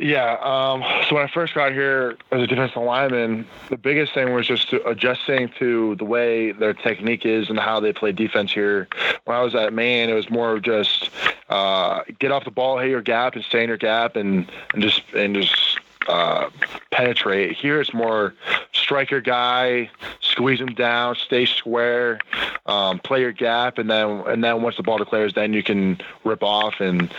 Yeah. 0.07 0.36
Um, 0.40 0.84
so 1.09 1.16
when 1.16 1.24
I 1.24 1.30
first 1.32 1.55
got 1.55 1.72
here 1.72 2.16
as 2.30 2.42
a 2.42 2.47
defensive 2.47 2.80
lineman, 2.80 3.47
the 3.70 3.76
biggest 3.76 4.14
thing 4.14 4.32
was 4.34 4.47
just 4.47 4.70
to 4.70 4.86
adjusting 4.86 5.51
to 5.59 5.97
the 5.97 6.05
way 6.05 6.53
their 6.53 6.74
technique 6.74 7.26
is 7.26 7.49
and 7.49 7.59
how 7.59 7.80
they 7.80 7.92
play 7.92 8.12
defense 8.12 8.53
here. 8.53 8.88
When 9.24 9.36
I 9.36 9.42
was 9.42 9.57
at 9.57 9.72
Maine, 9.72 10.09
it 10.09 10.14
was 10.14 10.30
more 10.30 10.53
of 10.53 10.62
just 10.62 11.11
uh, 11.49 12.03
get 12.20 12.30
off 12.30 12.44
the 12.44 12.51
ball, 12.53 12.78
hit 12.78 12.90
your 12.90 13.03
gap, 13.03 13.34
and 13.34 13.44
stay 13.44 13.62
in 13.62 13.68
your 13.68 13.78
gap, 13.78 14.14
and 14.14 14.51
and 14.74 14.82
just 14.82 15.03
and 15.14 15.34
just 15.34 15.80
uh, 16.09 16.51
penetrate. 16.91 17.57
Here 17.57 17.81
it's 17.81 17.93
more 17.93 18.35
striker 18.73 19.21
guy, 19.21 19.91
squeeze 20.21 20.61
him 20.61 20.75
down, 20.75 21.17
stay 21.17 21.47
square, 21.47 22.21
um, 22.67 22.99
play 22.99 23.21
your 23.21 23.33
gap, 23.33 23.79
and 23.79 23.91
then 23.91 24.23
and 24.27 24.43
then 24.43 24.63
once 24.63 24.77
the 24.77 24.83
ball 24.83 24.99
declares, 24.99 25.35
then 25.35 25.53
you 25.53 25.63
can 25.63 25.99
rip 26.25 26.43
off. 26.43 26.81
And 26.81 27.13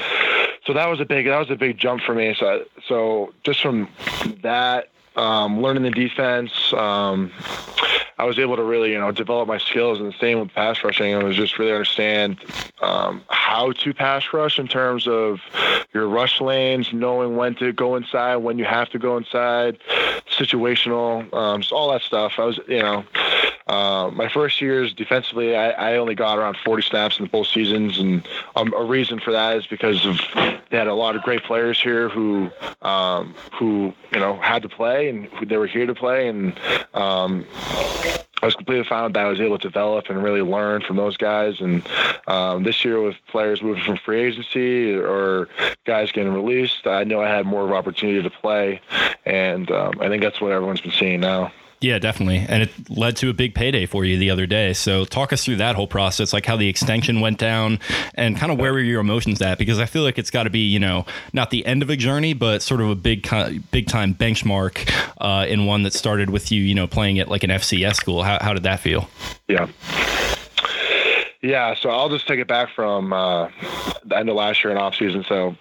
so 0.66 0.74
that 0.74 0.88
was 0.88 1.00
a 1.00 1.06
big 1.06 1.26
that 1.26 1.38
was 1.38 1.50
a 1.50 1.56
big 1.56 1.78
jump 1.78 2.02
for 2.02 2.14
me. 2.14 2.36
So 2.38 2.66
so 2.88 3.34
just 3.44 3.62
from 3.62 3.90
that. 4.42 4.90
Um, 5.18 5.61
learning 5.61 5.84
the 5.84 5.91
defense, 5.91 6.51
um, 6.74 7.32
I 8.20 8.26
was 8.26 8.39
able 8.39 8.55
to 8.55 8.63
really, 8.63 8.91
you 8.91 8.99
know, 8.99 9.11
develop 9.11 9.47
my 9.47 9.57
skills. 9.57 9.99
And 9.99 10.07
the 10.07 10.18
same 10.18 10.39
with 10.39 10.53
pass 10.53 10.84
rushing, 10.84 11.13
I 11.13 11.24
was 11.24 11.36
just 11.36 11.59
really 11.59 11.72
understand 11.72 12.39
um, 12.82 13.24
how 13.30 13.72
to 13.74 13.93
pass 13.93 14.34
rush 14.34 14.57
in 14.57 14.68
terms 14.68 15.07
of 15.07 15.39
your 15.93 16.07
rush 16.07 16.41
lanes, 16.41 16.91
knowing 16.93 17.36
when 17.36 17.55
to 17.55 17.72
go 17.74 17.95
inside, 17.95 18.38
when 18.38 18.57
you 18.57 18.65
have 18.65 18.89
to 18.89 18.99
go 18.99 19.18
inside, 19.18 19.80
situational, 20.30 21.32
um, 21.34 21.61
just 21.61 21.72
all 21.72 21.91
that 21.91 22.01
stuff. 22.01 22.34
I 22.38 22.45
was, 22.45 22.59
you 22.68 22.82
know, 22.82 23.03
uh, 23.68 24.09
my 24.13 24.30
first 24.30 24.61
years 24.61 24.93
defensively, 24.93 25.55
I, 25.55 25.72
I 25.72 25.97
only 25.97 26.15
got 26.15 26.38
around 26.38 26.57
40 26.63 26.84
snaps 26.84 27.20
in 27.20 27.26
both 27.26 27.47
seasons, 27.47 27.99
and 27.99 28.26
um, 28.55 28.74
a 28.74 28.84
reason 28.84 29.20
for 29.20 29.32
that 29.32 29.57
is 29.57 29.68
because 29.68 30.05
of 30.05 30.20
they 30.70 30.78
had 30.78 30.88
a 30.88 30.93
lot 30.93 31.15
of 31.15 31.22
great 31.22 31.43
players 31.43 31.82
here 31.82 32.07
who 32.07 32.49
um, 32.82 33.36
who 33.53 33.93
you 34.11 34.20
know 34.20 34.38
had 34.38 34.61
to 34.61 34.70
play 34.70 35.07
and 35.10 35.30
they 35.47 35.58
were 35.58 35.68
here 35.68 35.86
to 35.86 35.95
play, 35.95 36.28
and 36.28 36.58
um, 36.93 37.45
I 38.41 38.45
was 38.45 38.55
completely 38.55 38.86
fine 38.86 39.05
with 39.05 39.14
that 39.14 39.26
I 39.26 39.30
was 39.30 39.41
able 39.41 39.58
to 39.58 39.68
develop 39.68 40.10
and 40.10 40.22
really 40.22 40.41
learn 40.41 40.82
from 40.82 40.95
those 40.95 41.18
guys. 41.18 41.60
And 41.60 41.88
um, 42.28 42.64
this 42.64 42.86
year, 42.86 43.01
with 43.01 43.16
players 43.28 43.62
moving 43.64 43.84
from 43.84 43.97
free 43.97 44.22
agency 44.22 44.95
or 44.95 45.49
guys 45.86 46.12
getting 46.12 46.34
released, 46.34 46.86
I 46.86 47.03
know 47.03 47.22
I 47.22 47.30
had 47.30 47.45
more 47.45 47.64
of 47.64 47.70
an 47.70 47.76
opportunity 47.76 48.22
to 48.22 48.30
play, 48.30 48.82
and 49.26 49.72
um, 49.72 49.93
I 49.99 50.08
think 50.08 50.22
that's 50.22 50.39
what 50.39 50.51
everyone's 50.51 50.82
been 50.82 50.91
seeing 50.91 51.20
now. 51.20 51.51
Yeah, 51.80 51.99
definitely. 51.99 52.38
And 52.38 52.63
it 52.63 52.71
led 52.89 53.17
to 53.17 53.30
a 53.30 53.34
big 53.34 53.53
payday 53.53 53.86
for 53.86 54.03
you 54.03 54.17
the 54.17 54.32
other 54.32 54.47
day. 54.47 54.73
So 54.73 55.05
talk 55.05 55.32
us 55.32 55.45
through 55.45 55.57
that 55.57 55.75
whole 55.75 55.88
process, 55.88 56.34
like 56.34 56.45
how 56.45 56.55
the 56.55 56.67
extension 56.67 57.21
went 57.21 57.38
down 57.38 57.80
and 58.15 58.36
kind 58.36 58.51
of 58.51 58.57
where 58.57 58.73
were 58.73 58.80
your 58.80 58.99
emotions 58.99 59.41
at? 59.43 59.59
Because 59.59 59.78
I 59.78 59.86
feel 59.86 60.01
like 60.01 60.17
it's 60.17 60.32
got 60.32 60.43
to 60.43 60.49
be, 60.49 60.67
you 60.67 60.80
know, 60.80 61.05
not 61.34 61.51
the 61.51 61.63
end 61.67 61.84
of 61.84 61.91
a 61.91 61.95
journey, 61.95 62.34
but 62.34 62.63
sort 62.63 62.82
of 62.82 62.89
a 62.89 62.95
big, 62.95 63.30
big 63.69 63.88
time 63.88 64.15
benchmark 64.15 64.91
uh, 65.19 65.45
in 65.47 65.67
one 65.67 65.84
that 65.84 65.93
started 65.93 66.32
with 66.32 66.51
you, 66.51 66.63
you 66.63 66.73
know, 66.73 66.88
playing 66.88 67.19
at 67.19 67.28
like 67.28 67.43
an 67.43 67.51
FCS 67.51 67.95
school. 67.95 68.23
How, 68.23 68.39
how 68.41 68.53
did 68.53 68.63
that 68.63 68.80
feel? 68.80 69.07
Yeah. 69.47 69.67
Yeah, 71.42 71.76
so 71.76 71.90
I'll 71.90 72.10
just 72.10 72.28
take 72.28 72.40
it 72.40 72.48
back 72.48 72.70
from 72.74 73.14
uh, 73.14 73.50
the 74.04 74.18
end 74.18 74.30
of 74.30 74.36
last 74.36 74.64
year 74.64 74.72
and 74.72 74.80
off 74.80 74.96
season. 74.96 75.24
So 75.24 75.56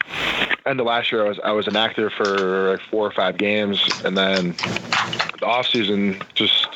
end 0.65 0.81
of 0.81 0.87
last 0.87 1.13
year, 1.13 1.25
I 1.25 1.29
was 1.29 1.41
I 1.41 1.53
was 1.53 1.69
inactive 1.69 2.13
for 2.13 2.71
like 2.71 2.81
four 2.81 3.07
or 3.07 3.11
five 3.11 3.37
games, 3.37 3.83
and 4.05 4.17
then 4.17 4.53
the 5.39 5.47
off 5.47 5.67
season, 5.67 6.23
just 6.35 6.69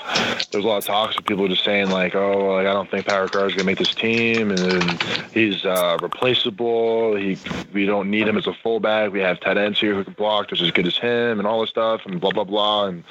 there's 0.50 0.64
a 0.64 0.68
lot 0.68 0.78
of 0.78 0.84
talks 0.84 1.16
of 1.16 1.24
people 1.24 1.46
just 1.48 1.64
saying 1.64 1.90
like, 1.90 2.14
oh, 2.14 2.54
like 2.54 2.66
I 2.66 2.72
don't 2.72 2.90
think 2.90 3.06
Pat 3.06 3.28
Ricard 3.28 3.48
is 3.48 3.54
gonna 3.54 3.64
make 3.64 3.78
this 3.78 3.94
team, 3.94 4.50
and 4.50 5.02
he's 5.32 5.64
uh, 5.64 5.98
replaceable. 6.02 7.16
He 7.16 7.38
we 7.72 7.86
don't 7.86 8.10
need 8.10 8.26
him 8.26 8.36
as 8.36 8.46
a 8.46 8.54
fullback. 8.54 9.12
We 9.12 9.20
have 9.20 9.40
tight 9.40 9.56
ends 9.56 9.80
here 9.80 9.94
who 9.94 10.04
can 10.04 10.14
block 10.14 10.48
just 10.48 10.62
as 10.62 10.70
good 10.70 10.86
as 10.86 10.96
him, 10.96 11.38
and 11.38 11.46
all 11.46 11.60
this 11.60 11.70
stuff, 11.70 12.02
and 12.06 12.20
blah 12.20 12.32
blah 12.32 12.44
blah. 12.44 12.86
And 12.86 13.04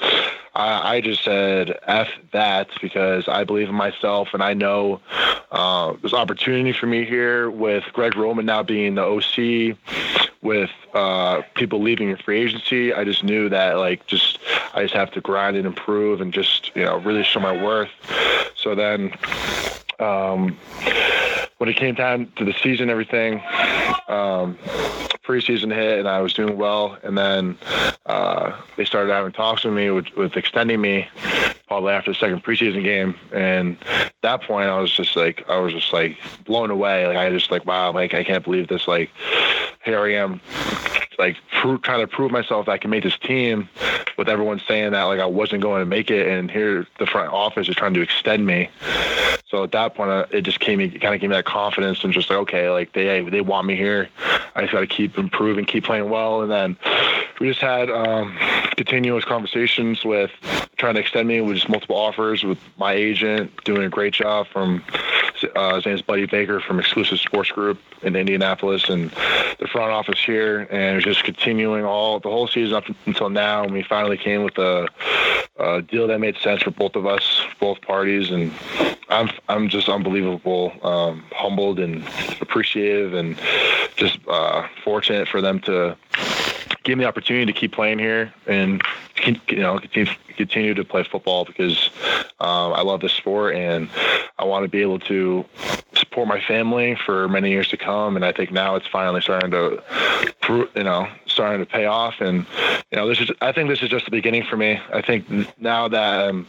I, 0.56 0.96
I 0.96 1.02
just 1.02 1.24
said 1.24 1.78
f 1.88 2.10
that 2.32 2.70
because 2.82 3.28
I 3.28 3.44
believe 3.44 3.70
in 3.70 3.76
myself, 3.76 4.30
and 4.34 4.44
I 4.44 4.54
know 4.54 5.00
uh, 5.52 5.94
there's 6.02 6.14
opportunity 6.14 6.74
for 6.74 6.88
me 6.88 7.06
here 7.06 7.50
with 7.50 7.84
Greg 7.94 8.16
Roman 8.16 8.46
now 8.46 8.64
being 8.64 8.96
the 8.96 9.04
OC 9.04 9.78
with 10.42 10.70
uh, 10.94 11.42
people 11.56 11.82
leaving 11.82 12.10
in 12.10 12.18
free 12.18 12.42
agency. 12.42 12.94
I 12.94 13.04
just 13.04 13.24
knew 13.24 13.50
that 13.50 13.78
like 13.78 14.06
just 14.08 14.40
I 14.74 14.84
just 14.84 14.94
have 14.94 15.12
to 15.12 15.22
grind 15.22 15.58
and 15.58 15.66
improve 15.66 16.22
and 16.22 16.34
just 16.34 16.72
you 16.76 16.84
know 16.84 16.98
really 16.98 17.24
show 17.24 17.40
my 17.40 17.52
worth. 17.52 17.90
So 18.56 18.76
then 18.76 19.14
um, 20.00 20.58
when 21.58 21.70
it 21.70 21.76
came 21.76 21.96
time 21.96 22.32
to 22.38 22.46
the 22.46 22.54
season, 22.54 22.90
everything. 22.90 23.42
Um, 24.08 24.58
preseason 25.30 25.72
hit 25.72 26.00
and 26.00 26.08
I 26.08 26.22
was 26.22 26.34
doing 26.34 26.58
well, 26.58 26.98
and 27.04 27.16
then 27.16 27.56
uh, 28.08 28.60
they 28.78 28.86
started 28.86 29.12
having 29.12 29.32
talks 29.32 29.64
with 29.64 29.76
me 29.76 29.92
with, 29.92 30.08
with 30.18 30.36
extending 30.36 30.82
me 30.82 31.08
probably 31.68 31.94
after 31.94 32.12
the 32.12 32.16
second 32.16 32.44
preseason 32.44 32.84
game. 32.84 33.14
And 33.32 33.78
at 33.92 34.14
that 34.24 34.42
point, 34.42 34.70
I 34.70 34.80
was 34.80 34.92
just 34.92 35.16
like, 35.16 35.48
I 35.48 35.60
was 35.60 35.72
just 35.72 35.94
like 35.94 36.18
blown 36.46 36.72
away. 36.72 37.06
Like 37.06 37.18
I 37.18 37.30
just 37.30 37.52
like, 37.52 37.66
wow, 37.68 37.92
like 37.92 38.16
I 38.16 38.24
can't 38.24 38.44
believe 38.44 38.70
this. 38.70 38.88
Like 38.88 39.12
here 39.86 40.00
I 40.00 40.14
am, 40.14 40.42
like 41.20 41.38
pro- 41.52 41.78
trying 41.78 42.02
to 42.02 42.08
prove 42.08 42.32
myself 42.32 42.66
that 42.66 42.72
I 42.72 42.78
can 42.80 42.90
make 42.90 43.04
this 43.04 43.18
team, 43.20 43.70
with 44.18 44.30
everyone 44.30 44.60
saying 44.68 44.94
that 44.94 45.04
like 45.04 45.20
I 45.20 45.26
wasn't 45.26 45.62
going 45.62 45.82
to 45.82 45.86
make 45.86 46.10
it, 46.10 46.28
and 46.28 46.50
here 46.50 46.88
the 46.98 47.06
front 47.06 47.32
office 47.32 47.70
is 47.70 47.76
trying 47.76 47.94
to 47.94 48.02
extend 48.02 48.48
me. 48.48 48.70
So 49.50 49.64
at 49.64 49.72
that 49.72 49.96
point, 49.96 50.12
uh, 50.12 50.26
it 50.32 50.42
just 50.42 50.60
came, 50.60 50.80
kind 50.80 51.16
of 51.16 51.22
gave 51.22 51.30
me 51.30 51.36
that 51.36 51.46
confidence 51.46 52.04
and 52.04 52.14
just 52.14 52.30
like, 52.30 52.40
okay, 52.40 52.70
like 52.70 52.94
they 52.94 53.22
they 53.22 53.42
want 53.42 53.66
me 53.66 53.76
here. 53.76 54.10
I 54.56 54.62
just 54.62 54.74
got 54.74 54.82
to 54.82 54.88
keep 54.88 55.18
improving, 55.18 55.66
keep 55.66 55.86
playing 55.86 56.10
well, 56.10 56.42
and 56.42 56.52
then 56.52 56.78
we 57.40 57.48
just 57.48 57.62
had 57.62 57.90
um, 57.90 58.38
continuous 58.76 59.26
conversations 59.26 60.04
with 60.06 60.32
trying 60.78 60.96
to 60.96 61.02
extend 61.02 61.28
me 61.28 61.42
with 61.42 61.56
just 61.56 61.70
multiple 61.70 61.96
offers 61.96 62.44
with 62.44 62.60
my 62.78 62.94
agent 62.94 63.52
doing 63.64 63.84
a 63.84 63.90
great 63.90 64.14
job 64.14 64.48
from 64.48 64.84
uh, 65.56 65.76
his 65.76 65.86
name's 65.86 66.02
Buddy 66.02 66.26
Baker 66.26 66.60
from 66.60 66.80
Exclusive 66.80 67.20
Sports 67.20 67.52
Group 67.52 67.80
in 68.02 68.16
Indianapolis 68.16 68.90
and 68.90 69.12
the 69.60 69.68
front 69.72 69.92
office 69.92 70.20
here. 70.24 70.68
And 70.70 71.02
just 71.02 71.24
continuing 71.24 71.86
all 71.86 72.20
the 72.20 72.30
whole 72.30 72.48
season 72.48 72.76
up 72.76 72.86
until 73.06 73.30
now. 73.30 73.64
And 73.64 73.74
we 73.74 73.84
finally 73.84 74.18
came 74.18 74.44
with 74.44 74.58
a, 74.58 74.88
a 75.58 75.82
deal 75.82 76.08
that 76.08 76.20
made 76.20 76.38
sense 76.38 76.64
for 76.64 76.72
both 76.72 76.96
of 76.96 77.06
us 77.06 77.42
both 77.60 77.82
parties. 77.82 78.32
And 78.32 78.54
I'm 79.10 79.30
I'm 79.48 79.70
just 79.70 79.90
unbelievable 79.90 80.74
um, 80.84 81.24
humbled 81.32 81.80
and 81.80 82.04
appreciative 82.42 83.14
and 83.14 83.38
just 83.96 84.20
uh, 84.28 84.68
fortunate 84.84 85.28
for 85.28 85.42
them 85.42 85.60
to 85.62 85.98
give 86.84 86.98
me 86.98 87.04
the 87.04 87.08
opportunity 87.08 87.46
to 87.52 87.58
keep 87.58 87.72
playing 87.72 88.00
here 88.00 88.34
and 88.48 88.82
you 89.26 89.58
know 89.58 89.80
continue, 89.80 90.14
continue 90.38 90.74
to 90.74 90.84
play 90.84 91.04
football 91.04 91.46
because 91.46 91.90
um, 92.40 92.74
I 92.74 92.82
love 92.82 93.02
this 93.02 93.14
sport 93.14 93.56
and 93.56 93.90
I 94.38 94.46
want 94.46 94.64
to 94.64 94.70
be 94.70 94.82
able 94.82 95.00
to 95.00 95.46
support 95.94 96.28
my 96.28 96.40
family 96.40 96.96
for 97.06 97.28
many 97.28 97.50
years 97.50 97.68
to 97.70 97.78
come. 97.78 98.16
And 98.16 98.24
I 98.24 98.32
think 98.32 98.52
now 98.52 98.76
it's 98.76 98.88
finally 98.88 99.22
starting 99.22 99.52
to, 99.52 99.84
you 100.76 100.84
know, 100.84 101.08
starting 101.26 101.60
to 101.60 101.66
pay 101.66 101.86
off. 101.86 102.16
And 102.22 102.46
you 102.92 102.96
know, 102.96 103.08
this 103.08 103.20
is 103.20 103.30
I 103.42 103.52
think 103.52 103.70
this 103.70 103.84
is 103.84 103.90
just 103.90 104.06
the 104.06 104.12
beginning 104.12 104.44
for 104.44 104.58
me. 104.58 104.80
I 104.94 105.02
think 105.02 105.28
now 105.60 105.88
that 105.90 106.30
um, 106.30 106.48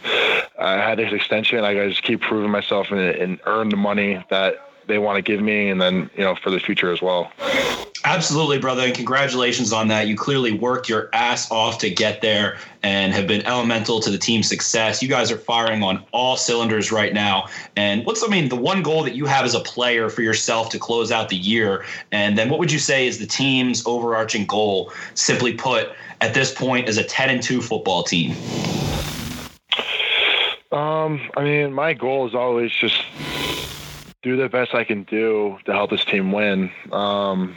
I 0.59 0.75
had 0.75 0.99
this 0.99 1.13
extension, 1.13 1.65
I 1.65 1.75
got 1.75 1.81
to 1.83 1.91
just 1.91 2.03
keep 2.03 2.21
proving 2.21 2.51
myself 2.51 2.91
and, 2.91 3.01
and 3.01 3.41
earn 3.47 3.69
the 3.69 3.77
money 3.77 4.25
that 4.31 4.70
they 4.91 4.99
want 4.99 5.17
to 5.17 5.23
give 5.23 5.41
me, 5.41 5.71
and 5.71 5.81
then 5.81 6.11
you 6.17 6.25
know 6.25 6.35
for 6.35 6.51
the 6.51 6.61
future 6.61 6.93
as 6.93 7.01
well. 7.01 7.33
Absolutely, 8.05 8.59
brother, 8.59 8.83
and 8.83 8.95
congratulations 8.95 9.75
on 9.75 9.89
that. 9.89 10.09
You 10.09 10.17
clearly 10.17 10.53
worked 10.53 10.89
your 10.89 11.11
ass 11.13 11.51
off 11.51 11.79
to 11.79 11.91
get 11.91 12.23
there 12.23 12.57
and 12.83 13.13
have 13.13 13.27
been 13.27 13.45
elemental 13.47 14.01
to 14.01 14.11
the 14.11 14.17
team's 14.17 14.49
success. 14.49 15.03
You 15.03 15.09
guys 15.09 15.31
are 15.31 15.37
firing 15.37 15.83
on 15.83 16.03
all 16.13 16.39
cylinders 16.39 16.91
right 16.91 17.13
now. 17.13 17.49
And 17.77 18.07
what's 18.07 18.25
I 18.25 18.29
mean, 18.29 18.49
the 18.49 18.57
one 18.57 18.83
goal 18.83 19.05
that 19.05 19.15
you 19.15 19.27
have 19.27 19.45
as 19.45 19.55
a 19.55 19.61
player 19.61 20.09
for 20.09 20.23
yourself 20.23 20.71
to 20.71 20.79
close 20.79 21.13
out 21.13 21.29
the 21.29 21.37
year, 21.37 21.85
and 22.11 22.39
then 22.39 22.49
what 22.49 22.59
would 22.59 22.73
you 22.73 22.79
say 22.79 23.07
is 23.07 23.19
the 23.19 23.27
team's 23.27 23.87
overarching 23.87 24.47
goal? 24.47 24.93
Simply 25.15 25.53
put, 25.53 25.91
at 26.23 26.33
this 26.33 26.55
point, 26.55 26.89
as 26.89 26.97
a 26.97 27.05
ten 27.05 27.29
and 27.29 27.43
two 27.43 27.61
football 27.61 28.03
team. 28.03 28.33
Um, 30.73 31.21
I 31.37 31.43
mean, 31.43 31.73
my 31.75 31.93
goal 31.95 32.27
is 32.29 32.35
always 32.35 32.71
just 32.73 33.03
do 34.23 34.37
the 34.37 34.49
best 34.49 34.75
I 34.75 34.85
can 34.85 35.05
do 35.05 35.59
to 35.65 35.73
help 35.73 35.91
this 35.91 36.05
team 36.05 36.33
win. 36.33 36.71
Um, 36.93 37.57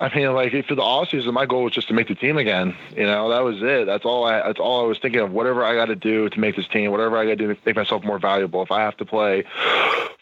I 0.00 0.12
mean, 0.14 0.32
like 0.34 0.66
for 0.66 0.74
the 0.74 0.82
off 0.82 1.10
season, 1.10 1.32
my 1.32 1.46
goal 1.46 1.64
was 1.64 1.72
just 1.72 1.86
to 1.88 1.94
make 1.94 2.08
the 2.08 2.16
team 2.16 2.36
again. 2.36 2.76
You 2.96 3.04
know, 3.04 3.28
that 3.30 3.44
was 3.44 3.62
it. 3.62 3.86
That's 3.86 4.04
all 4.04 4.24
I. 4.24 4.42
That's 4.42 4.58
all 4.58 4.84
I 4.84 4.88
was 4.88 4.98
thinking 4.98 5.20
of. 5.20 5.30
Whatever 5.30 5.64
I 5.64 5.74
got 5.74 5.86
to 5.86 5.94
do 5.94 6.28
to 6.28 6.40
make 6.40 6.56
this 6.56 6.66
team, 6.66 6.90
whatever 6.90 7.16
I 7.16 7.24
got 7.24 7.30
to 7.30 7.36
do 7.36 7.54
to 7.54 7.60
make 7.64 7.76
myself 7.76 8.02
more 8.02 8.18
valuable. 8.18 8.60
If 8.62 8.72
I 8.72 8.80
have 8.80 8.96
to 8.96 9.04
play 9.04 9.44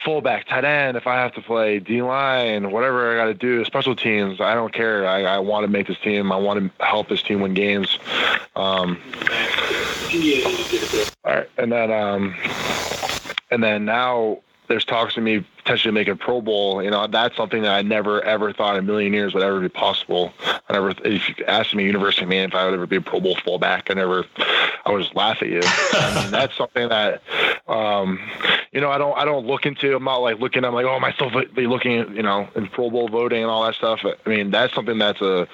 fullback, 0.04 0.46
tight 0.46 0.64
end, 0.64 0.98
if 0.98 1.06
I 1.06 1.14
have 1.14 1.32
to 1.34 1.40
play 1.40 1.78
D 1.78 2.02
line, 2.02 2.70
whatever 2.70 3.12
I 3.12 3.24
got 3.24 3.26
to 3.26 3.34
do, 3.34 3.64
special 3.64 3.96
teams, 3.96 4.40
I 4.42 4.54
don't 4.54 4.74
care. 4.74 5.06
I, 5.06 5.22
I 5.22 5.38
want 5.38 5.64
to 5.64 5.68
make 5.68 5.86
this 5.86 5.98
team. 5.98 6.32
I 6.32 6.36
want 6.36 6.60
to 6.60 6.84
help 6.84 7.08
this 7.08 7.22
team 7.22 7.40
win 7.40 7.54
games. 7.54 7.98
Um, 8.54 9.00
all 11.24 11.34
right, 11.34 11.48
and 11.56 11.72
then 11.72 11.90
um, 11.90 12.36
and 13.50 13.64
then 13.64 13.86
now 13.86 14.40
there's 14.68 14.84
talks 14.84 15.14
to 15.14 15.22
me 15.22 15.46
potentially 15.62 15.92
make 15.92 16.08
a 16.08 16.16
Pro 16.16 16.40
Bowl. 16.40 16.82
You 16.82 16.90
know, 16.90 17.06
that's 17.06 17.36
something 17.36 17.62
that 17.62 17.74
I 17.74 17.82
never 17.82 18.22
ever 18.22 18.52
thought 18.52 18.76
in 18.76 18.84
a 18.84 18.86
million 18.86 19.12
years 19.12 19.34
would 19.34 19.42
ever 19.42 19.60
be 19.60 19.68
possible. 19.68 20.32
I 20.68 20.72
never, 20.72 20.90
if 21.04 21.28
you 21.28 21.44
asked 21.46 21.74
me, 21.74 21.84
University 21.84 22.26
man, 22.26 22.48
if 22.48 22.54
I 22.54 22.64
would 22.64 22.74
ever 22.74 22.86
be 22.86 22.96
a 22.96 23.00
Pro 23.00 23.20
Bowl 23.20 23.36
fullback, 23.44 23.90
I 23.90 23.94
never, 23.94 24.24
I 24.84 24.90
would 24.90 25.02
just 25.02 25.14
laugh 25.14 25.42
at 25.42 25.48
you. 25.48 25.60
I 25.62 26.22
mean, 26.22 26.30
that's 26.30 26.56
something 26.56 26.88
that, 26.88 27.22
um, 27.68 28.18
you 28.72 28.80
know, 28.80 28.90
I 28.90 28.98
don't, 28.98 29.16
I 29.16 29.24
don't 29.24 29.46
look 29.46 29.66
into. 29.66 29.94
I'm 29.94 30.04
not 30.04 30.16
like 30.18 30.40
looking. 30.40 30.64
I'm 30.64 30.74
like, 30.74 30.86
oh, 30.86 30.96
am 30.96 31.04
I 31.04 31.12
still 31.12 31.30
be 31.54 31.66
looking, 31.66 31.98
at, 31.98 32.10
you 32.10 32.22
know, 32.22 32.48
in 32.54 32.68
Pro 32.68 32.90
Bowl 32.90 33.08
voting 33.08 33.42
and 33.42 33.50
all 33.50 33.64
that 33.64 33.74
stuff. 33.74 34.00
I 34.04 34.28
mean, 34.28 34.50
that's 34.50 34.74
something 34.74 34.98
that's 34.98 35.20
a, 35.20 35.46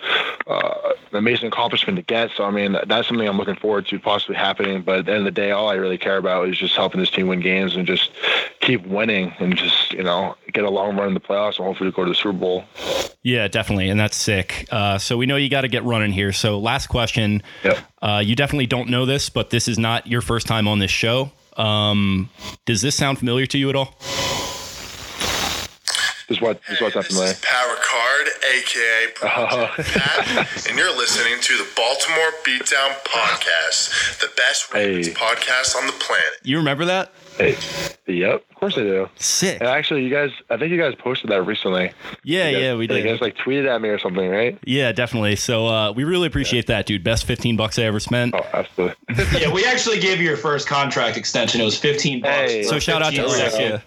uh, 0.46 0.92
an 1.10 1.16
amazing 1.16 1.48
accomplishment 1.48 1.96
to 1.96 2.02
get. 2.02 2.30
So 2.36 2.44
I 2.44 2.50
mean, 2.50 2.76
that's 2.86 3.08
something 3.08 3.26
I'm 3.28 3.36
looking 3.36 3.56
forward 3.56 3.86
to 3.88 3.98
possibly 3.98 4.36
happening. 4.36 4.82
But 4.82 5.00
at 5.00 5.06
the 5.06 5.12
end 5.12 5.20
of 5.20 5.24
the 5.26 5.30
day, 5.30 5.50
all 5.50 5.68
I 5.68 5.74
really 5.74 5.98
care 5.98 6.16
about 6.16 6.48
is 6.48 6.58
just 6.58 6.74
helping 6.74 7.00
this 7.00 7.10
team 7.10 7.28
win 7.28 7.40
games 7.40 7.76
and 7.76 7.86
just 7.86 8.10
keep 8.60 8.86
winning 8.86 9.34
and 9.38 9.56
just 9.56 9.92
you 9.98 10.04
know 10.04 10.36
get 10.52 10.64
a 10.64 10.70
long 10.70 10.96
run 10.96 11.08
in 11.08 11.14
the 11.14 11.20
playoffs 11.20 11.58
and 11.58 11.66
hopefully 11.66 11.90
go 11.90 12.04
to 12.04 12.10
the 12.10 12.14
Super 12.14 12.32
Bowl. 12.32 12.64
Yeah, 13.24 13.48
definitely, 13.48 13.90
and 13.90 13.98
that's 13.98 14.16
sick. 14.16 14.66
Uh, 14.70 14.96
so 14.96 15.16
we 15.16 15.26
know 15.26 15.34
you 15.36 15.50
got 15.50 15.62
to 15.62 15.68
get 15.68 15.82
running 15.82 16.12
here. 16.12 16.32
So 16.32 16.60
last 16.60 16.86
question. 16.86 17.42
Yep. 17.64 17.78
Uh, 18.00 18.22
you 18.24 18.36
definitely 18.36 18.68
don't 18.68 18.88
know 18.88 19.04
this, 19.04 19.28
but 19.28 19.50
this 19.50 19.66
is 19.66 19.76
not 19.76 20.06
your 20.06 20.20
first 20.20 20.46
time 20.46 20.68
on 20.68 20.78
this 20.78 20.92
show. 20.92 21.32
Um, 21.56 22.30
does 22.64 22.80
this 22.80 22.94
sound 22.94 23.18
familiar 23.18 23.44
to 23.46 23.58
you 23.58 23.68
at 23.68 23.76
all? 23.76 23.96
This 26.28 26.40
what 26.40 26.60
this 26.68 26.80
what's 26.80 26.94
not 26.94 27.06
familiar. 27.06 27.28
This 27.30 27.38
is 27.38 27.44
Power 28.24 28.56
aka 28.56 29.06
Project 29.14 29.88
Pat, 29.94 30.68
and 30.68 30.78
you're 30.78 30.96
listening 30.96 31.34
to 31.40 31.56
the 31.56 31.66
Baltimore 31.76 32.32
Beatdown 32.44 32.94
Podcast, 33.04 34.20
the 34.20 34.30
best 34.36 34.72
Hey. 34.72 35.00
podcast 35.12 35.76
on 35.76 35.86
the 35.86 35.92
planet. 35.94 36.24
You 36.42 36.58
remember 36.58 36.84
that? 36.86 37.12
Hey, 37.38 37.56
yep, 38.08 38.42
of 38.50 38.56
course 38.56 38.76
I 38.76 38.80
do. 38.82 39.08
Sick. 39.16 39.58
And 39.60 39.68
actually, 39.68 40.02
you 40.02 40.10
guys, 40.10 40.32
I 40.50 40.56
think 40.56 40.72
you 40.72 40.78
guys 40.78 40.94
posted 40.96 41.30
that 41.30 41.42
recently. 41.44 41.92
Yeah, 42.24 42.50
guys- 42.50 42.60
yeah, 42.60 42.74
we 42.74 42.88
did. 42.88 42.96
You 42.96 43.02
did. 43.04 43.08
guys 43.12 43.20
like 43.20 43.36
tweeted 43.36 43.72
at 43.72 43.80
me 43.80 43.90
or 43.90 43.98
something, 44.00 44.28
right? 44.28 44.58
Yeah, 44.64 44.90
definitely. 44.90 45.36
So 45.36 45.68
uh, 45.68 45.92
we 45.92 46.02
really 46.02 46.26
appreciate 46.26 46.66
that, 46.66 46.86
dude. 46.86 47.04
Best 47.04 47.26
fifteen 47.26 47.56
bucks 47.56 47.78
I 47.78 47.82
ever 47.84 48.00
spent. 48.00 48.34
Oh, 48.34 48.44
absolutely. 48.52 48.96
yeah, 49.40 49.52
we 49.52 49.64
actually 49.64 50.00
gave 50.00 50.18
you 50.18 50.24
your 50.26 50.36
first 50.36 50.66
contract 50.66 51.16
extension. 51.16 51.60
It 51.60 51.64
was 51.64 51.78
15 51.78 52.22
bucks. 52.22 52.34
Hey. 52.50 52.62
So 52.64 52.80
shout 52.80 53.02
out 53.02 53.12
to 53.12 53.28
15 53.28 53.60
Yeah. 53.60 53.78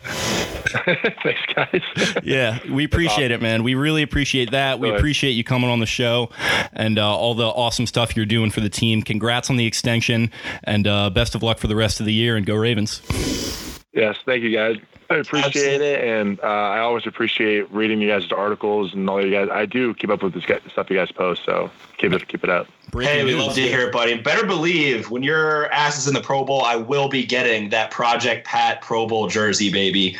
Thanks, 1.23 1.41
guys. 1.53 1.81
yeah, 2.23 2.59
we 2.71 2.85
appreciate 2.85 3.31
it, 3.31 3.41
man. 3.41 3.63
We 3.63 3.75
really 3.75 4.03
appreciate 4.03 4.20
that. 4.51 4.79
We 4.79 4.89
appreciate 4.89 5.31
you 5.31 5.43
coming 5.43 5.69
on 5.69 5.79
the 5.79 5.85
show 5.85 6.29
and 6.73 6.97
uh, 6.97 7.15
all 7.15 7.33
the 7.33 7.47
awesome 7.47 7.85
stuff 7.85 8.15
you're 8.15 8.25
doing 8.25 8.51
for 8.51 8.61
the 8.61 8.69
team. 8.69 9.01
Congrats 9.01 9.49
on 9.49 9.57
the 9.57 9.65
extension 9.65 10.31
and 10.63 10.87
uh, 10.87 11.09
best 11.09 11.35
of 11.35 11.43
luck 11.43 11.57
for 11.59 11.67
the 11.67 11.75
rest 11.75 11.99
of 11.99 12.05
the 12.05 12.13
year 12.13 12.35
and 12.35 12.45
go 12.45 12.55
Ravens. 12.55 13.01
yes, 13.93 14.15
thank 14.25 14.43
you, 14.43 14.55
guys. 14.55 14.77
I 15.11 15.17
appreciate 15.17 15.81
it, 15.81 16.03
and 16.03 16.39
uh, 16.41 16.43
I 16.43 16.79
always 16.79 17.05
appreciate 17.05 17.71
reading 17.71 18.01
you 18.01 18.07
guys' 18.09 18.31
articles 18.31 18.93
and 18.93 19.09
all 19.09 19.23
you 19.23 19.31
guys. 19.31 19.49
I 19.51 19.65
do 19.65 19.93
keep 19.93 20.09
up 20.09 20.23
with 20.23 20.33
this 20.33 20.45
guy, 20.45 20.59
stuff 20.71 20.89
you 20.89 20.95
guys 20.97 21.11
post, 21.11 21.43
so 21.45 21.69
keep 21.97 22.13
it 22.13 22.27
keep 22.27 22.43
it 22.43 22.49
up. 22.49 22.67
Breaking 22.91 23.13
Hey, 23.13 23.23
we 23.23 23.31
news. 23.31 23.45
love 23.47 23.55
to 23.55 23.61
hear 23.61 23.87
it, 23.87 23.93
buddy. 23.93 24.11
And 24.11 24.23
better 24.23 24.45
believe 24.45 25.09
when 25.09 25.23
your 25.23 25.71
ass 25.71 25.97
is 25.97 26.07
in 26.07 26.13
the 26.13 26.19
Pro 26.21 26.43
Bowl, 26.43 26.61
I 26.63 26.75
will 26.75 27.07
be 27.07 27.25
getting 27.25 27.69
that 27.69 27.89
Project 27.91 28.45
Pat 28.45 28.81
Pro 28.81 29.07
Bowl 29.07 29.27
jersey, 29.27 29.71
baby. 29.71 30.17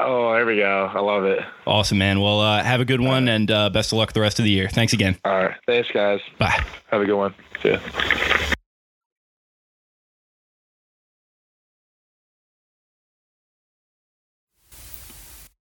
Oh, 0.00 0.32
there 0.32 0.46
we 0.46 0.56
go. 0.56 0.90
I 0.94 1.00
love 1.00 1.24
it. 1.24 1.40
Awesome, 1.66 1.98
man. 1.98 2.20
Well, 2.20 2.40
uh, 2.40 2.62
have 2.62 2.80
a 2.80 2.84
good 2.86 3.00
one 3.02 3.28
and 3.28 3.50
uh, 3.50 3.68
best 3.70 3.92
of 3.92 3.98
luck 3.98 4.12
the 4.14 4.20
rest 4.22 4.38
of 4.38 4.44
the 4.46 4.50
year. 4.50 4.68
Thanks 4.70 4.92
again. 4.94 5.18
All 5.24 5.44
right, 5.44 5.56
thanks, 5.66 5.90
guys. 5.90 6.20
Bye. 6.38 6.64
Have 6.86 7.02
a 7.02 7.04
good 7.06 7.16
one. 7.16 7.34
See 7.62 7.70
ya. 7.72 7.78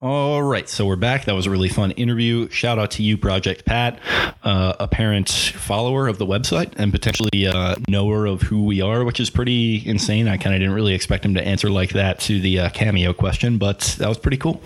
All 0.03 0.41
right, 0.41 0.67
so 0.67 0.87
we're 0.87 0.95
back. 0.95 1.25
That 1.25 1.35
was 1.35 1.45
a 1.45 1.51
really 1.51 1.69
fun 1.69 1.91
interview. 1.91 2.49
Shout 2.49 2.79
out 2.79 2.89
to 2.91 3.03
you, 3.03 3.19
Project 3.19 3.65
Pat, 3.65 3.99
uh, 4.41 4.73
a 4.79 4.87
parent 4.87 5.29
follower 5.29 6.07
of 6.07 6.17
the 6.17 6.25
website 6.25 6.73
and 6.77 6.91
potentially 6.91 7.45
a 7.45 7.75
knower 7.87 8.25
of 8.25 8.41
who 8.41 8.65
we 8.65 8.81
are, 8.81 9.05
which 9.05 9.19
is 9.19 9.29
pretty 9.29 9.87
insane. 9.87 10.27
I 10.27 10.37
kind 10.37 10.55
of 10.55 10.59
didn't 10.59 10.73
really 10.73 10.95
expect 10.95 11.23
him 11.23 11.35
to 11.35 11.47
answer 11.47 11.69
like 11.69 11.91
that 11.91 12.19
to 12.21 12.39
the 12.39 12.61
uh, 12.61 12.69
cameo 12.69 13.13
question, 13.13 13.59
but 13.59 13.95
that 13.99 14.09
was 14.09 14.17
pretty 14.17 14.37
cool. 14.37 14.59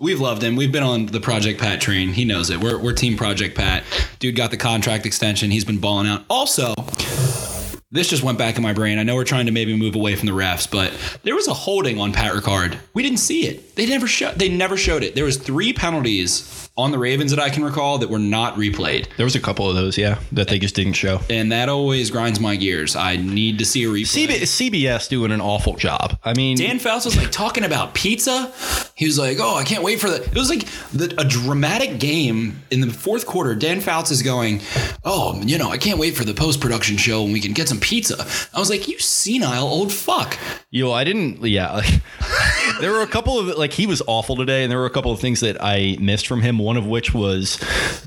We've 0.00 0.18
loved 0.18 0.42
him. 0.42 0.56
We've 0.56 0.72
been 0.72 0.82
on 0.82 1.06
the 1.06 1.20
Project 1.20 1.60
Pat 1.60 1.80
train. 1.80 2.08
He 2.08 2.24
knows 2.24 2.50
it. 2.50 2.58
We're, 2.58 2.76
we're 2.76 2.94
Team 2.94 3.16
Project 3.16 3.56
Pat. 3.56 3.84
Dude 4.18 4.34
got 4.34 4.50
the 4.50 4.56
contract 4.56 5.06
extension. 5.06 5.52
He's 5.52 5.64
been 5.64 5.78
balling 5.78 6.08
out. 6.08 6.24
Also, 6.28 6.74
this 7.94 8.08
just 8.08 8.24
went 8.24 8.38
back 8.38 8.56
in 8.56 8.62
my 8.64 8.72
brain. 8.72 8.98
I 8.98 9.04
know 9.04 9.14
we're 9.14 9.22
trying 9.22 9.46
to 9.46 9.52
maybe 9.52 9.76
move 9.76 9.94
away 9.94 10.16
from 10.16 10.26
the 10.26 10.32
refs, 10.32 10.68
but 10.68 10.92
there 11.22 11.36
was 11.36 11.46
a 11.46 11.54
holding 11.54 12.00
on 12.00 12.12
Pat 12.12 12.32
Ricard. 12.32 12.76
We 12.92 13.04
didn't 13.04 13.20
see 13.20 13.46
it. 13.46 13.73
They 13.76 13.86
never 13.86 14.06
showed. 14.06 14.36
They 14.36 14.48
never 14.48 14.76
showed 14.76 15.02
it. 15.02 15.14
There 15.14 15.24
was 15.24 15.36
three 15.36 15.72
penalties 15.72 16.68
on 16.76 16.90
the 16.90 16.98
Ravens 16.98 17.30
that 17.30 17.38
I 17.38 17.50
can 17.50 17.62
recall 17.62 17.98
that 17.98 18.10
were 18.10 18.18
not 18.18 18.56
replayed, 18.56 19.06
There 19.16 19.22
was 19.24 19.36
a 19.36 19.40
couple 19.40 19.68
of 19.68 19.76
those, 19.76 19.96
yeah, 19.96 20.18
that 20.32 20.48
they 20.48 20.58
just 20.58 20.74
didn't 20.74 20.94
show. 20.94 21.20
and 21.30 21.52
that 21.52 21.68
always 21.68 22.10
grinds 22.10 22.40
my 22.40 22.56
gears. 22.56 22.96
I 22.96 23.14
need 23.14 23.58
to 23.60 23.64
see 23.64 23.84
a 23.84 23.86
replay. 23.86 24.26
CB- 24.28 24.70
CBS 24.72 25.08
doing 25.08 25.30
an 25.30 25.40
awful 25.40 25.74
job. 25.76 26.18
I 26.24 26.34
mean, 26.34 26.56
Dan 26.56 26.80
Fouts 26.80 27.04
was 27.04 27.16
like 27.16 27.30
talking 27.30 27.62
about 27.62 27.94
pizza. 27.94 28.52
He 28.96 29.06
was 29.06 29.18
like, 29.20 29.38
"Oh, 29.40 29.54
I 29.56 29.62
can't 29.62 29.84
wait 29.84 30.00
for 30.00 30.10
the." 30.10 30.16
It 30.24 30.34
was 30.34 30.50
like 30.50 30.66
the, 30.92 31.14
a 31.20 31.24
dramatic 31.24 32.00
game 32.00 32.60
in 32.72 32.80
the 32.80 32.90
fourth 32.92 33.24
quarter. 33.26 33.54
Dan 33.54 33.80
Fouts 33.80 34.10
is 34.10 34.22
going, 34.22 34.60
"Oh, 35.04 35.40
you 35.44 35.58
know, 35.58 35.70
I 35.70 35.78
can't 35.78 35.98
wait 36.00 36.16
for 36.16 36.24
the 36.24 36.34
post 36.34 36.60
production 36.60 36.96
show 36.96 37.22
when 37.22 37.32
we 37.32 37.40
can 37.40 37.52
get 37.52 37.68
some 37.68 37.78
pizza." 37.78 38.26
I 38.52 38.58
was 38.58 38.68
like, 38.70 38.88
"You 38.88 38.98
senile 38.98 39.64
old 39.68 39.92
fuck." 39.92 40.36
Yo, 40.70 40.90
I 40.90 41.04
didn't. 41.04 41.40
Yeah, 41.44 41.72
like, 41.72 42.00
there 42.80 42.90
were 42.90 43.02
a 43.02 43.06
couple 43.06 43.38
of 43.38 43.56
like 43.56 43.63
he 43.72 43.86
was 43.86 44.02
awful 44.06 44.36
today, 44.36 44.62
and 44.62 44.70
there 44.70 44.78
were 44.78 44.86
a 44.86 44.90
couple 44.90 45.12
of 45.12 45.20
things 45.20 45.40
that 45.40 45.56
I 45.62 45.96
missed 46.00 46.26
from 46.26 46.42
him. 46.42 46.58
One 46.58 46.76
of 46.76 46.86
which 46.86 47.14
was 47.14 47.58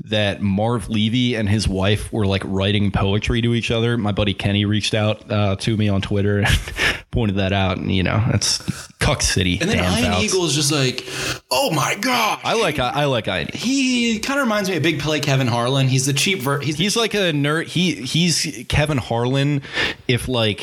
that 0.04 0.40
Marv 0.40 0.88
Levy 0.88 1.34
and 1.34 1.48
his 1.48 1.66
wife 1.68 2.12
were 2.12 2.26
like 2.26 2.42
writing 2.44 2.90
poetry 2.90 3.40
to 3.42 3.54
each 3.54 3.70
other. 3.70 3.96
My 3.98 4.12
buddy 4.12 4.34
Kenny 4.34 4.64
reached 4.64 4.94
out 4.94 5.30
uh, 5.30 5.56
to 5.56 5.76
me 5.76 5.88
on 5.88 6.00
Twitter 6.00 6.38
and 6.38 6.48
pointed 7.10 7.36
that 7.36 7.52
out, 7.52 7.78
and 7.78 7.90
you 7.92 8.02
know 8.02 8.22
that's 8.30 8.86
Cuck 8.98 9.22
City. 9.22 9.58
And 9.60 9.68
then 9.70 9.78
Ian. 9.78 10.20
Eagle 10.22 10.44
is 10.44 10.54
just 10.54 10.72
like, 10.72 11.04
"Oh 11.50 11.70
my 11.70 11.94
god." 11.96 12.40
I 12.44 12.54
like 12.54 12.78
I, 12.78 12.90
I 12.90 13.04
like 13.06 13.28
Ian. 13.28 13.48
he 13.52 14.18
kind 14.20 14.38
of 14.38 14.46
reminds 14.46 14.68
me 14.70 14.76
of 14.76 14.82
Big 14.82 15.00
Play 15.00 15.20
Kevin 15.20 15.46
Harlan. 15.46 15.88
He's 15.88 16.06
the 16.06 16.12
cheap 16.12 16.40
ver- 16.40 16.60
he's, 16.60 16.76
He's 16.76 16.96
like 16.96 17.14
a 17.14 17.32
nerd. 17.32 17.64
He 17.66 17.94
he's 17.94 18.64
Kevin 18.68 18.98
Harlan 18.98 19.62
if 20.06 20.28
like 20.28 20.60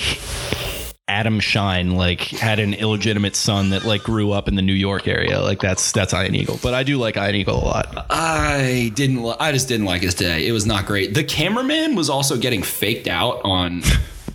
Adam 1.07 1.39
Schein 1.39 1.91
like 1.91 2.21
had 2.21 2.59
an 2.59 2.73
illegitimate 2.73 3.35
son 3.35 3.69
that 3.69 3.85
like 3.85 4.01
grew 4.01 4.31
up 4.31 4.47
in 4.47 4.55
the 4.55 4.61
New 4.63 4.73
York 4.73 5.07
area. 5.07 5.39
Like 5.39 5.59
that's 5.61 5.91
that's 5.91 6.13
Ian 6.13 6.33
Eagle. 6.33 6.59
But 6.63 6.73
I 6.73 6.81
do 6.83 6.97
like 6.97 7.15
Ian 7.15 7.35
Eagle 7.35 7.57
a 7.57 7.65
lot. 7.65 8.05
I 8.09 8.91
didn't. 8.95 9.21
Li- 9.21 9.35
I 9.39 9.51
just 9.51 9.67
didn't 9.67 9.85
like 9.85 10.01
his 10.01 10.15
day. 10.15 10.47
It 10.47 10.51
was 10.51 10.65
not 10.65 10.85
great. 10.87 11.13
The 11.13 11.23
cameraman 11.23 11.95
was 11.95 12.09
also 12.09 12.37
getting 12.37 12.63
faked 12.63 13.07
out 13.07 13.41
on 13.43 13.83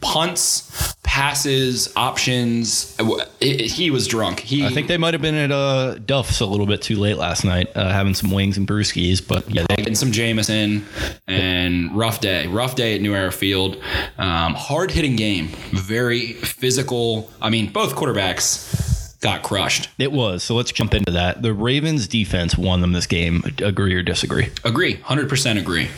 punts, 0.00 0.94
passes, 1.02 1.92
options. 1.96 2.94
It- 2.98 3.28
it- 3.40 3.70
he 3.70 3.90
was 3.90 4.06
drunk. 4.06 4.40
He. 4.40 4.64
I 4.64 4.70
think 4.70 4.86
they 4.88 4.96
might 4.98 5.14
have 5.14 5.22
been 5.22 5.34
at 5.34 5.50
uh, 5.52 5.96
Duff's 6.04 6.40
a 6.40 6.46
little 6.46 6.66
bit 6.66 6.82
too 6.82 6.96
late 6.96 7.16
last 7.16 7.44
night, 7.44 7.68
uh, 7.74 7.90
having 7.90 8.14
some 8.14 8.30
wings 8.30 8.56
and 8.56 8.66
brewskis. 8.66 9.26
But 9.26 9.48
yeah, 9.50 9.64
they, 9.68 9.84
and 9.84 9.96
some 9.98 10.12
Jameson 10.12 10.86
and 11.26 11.96
rough 11.96 12.20
day. 12.20 12.46
Rough 12.46 12.74
day 12.76 12.94
at 12.94 13.00
New 13.00 13.14
Era 13.14 13.32
Field. 13.32 13.76
Um, 14.18 14.54
hard 14.54 14.90
hitting 14.90 15.16
game. 15.16 15.48
Very 15.72 16.32
physical. 16.34 17.30
I 17.42 17.50
mean, 17.50 17.72
both 17.72 17.94
quarterbacks 17.96 18.89
got 19.20 19.42
crushed. 19.42 19.88
it 19.98 20.12
was. 20.12 20.42
So 20.42 20.54
let's 20.54 20.72
jump 20.72 20.94
into 20.94 21.12
that. 21.12 21.42
The 21.42 21.52
Ravens 21.52 22.08
defense 22.08 22.56
won 22.56 22.80
them 22.80 22.92
this 22.92 23.06
game. 23.06 23.42
Agree 23.58 23.94
or 23.94 24.02
disagree? 24.02 24.48
Agree, 24.64 24.94
hundred 24.94 25.28
percent 25.28 25.58
agree. 25.58 25.88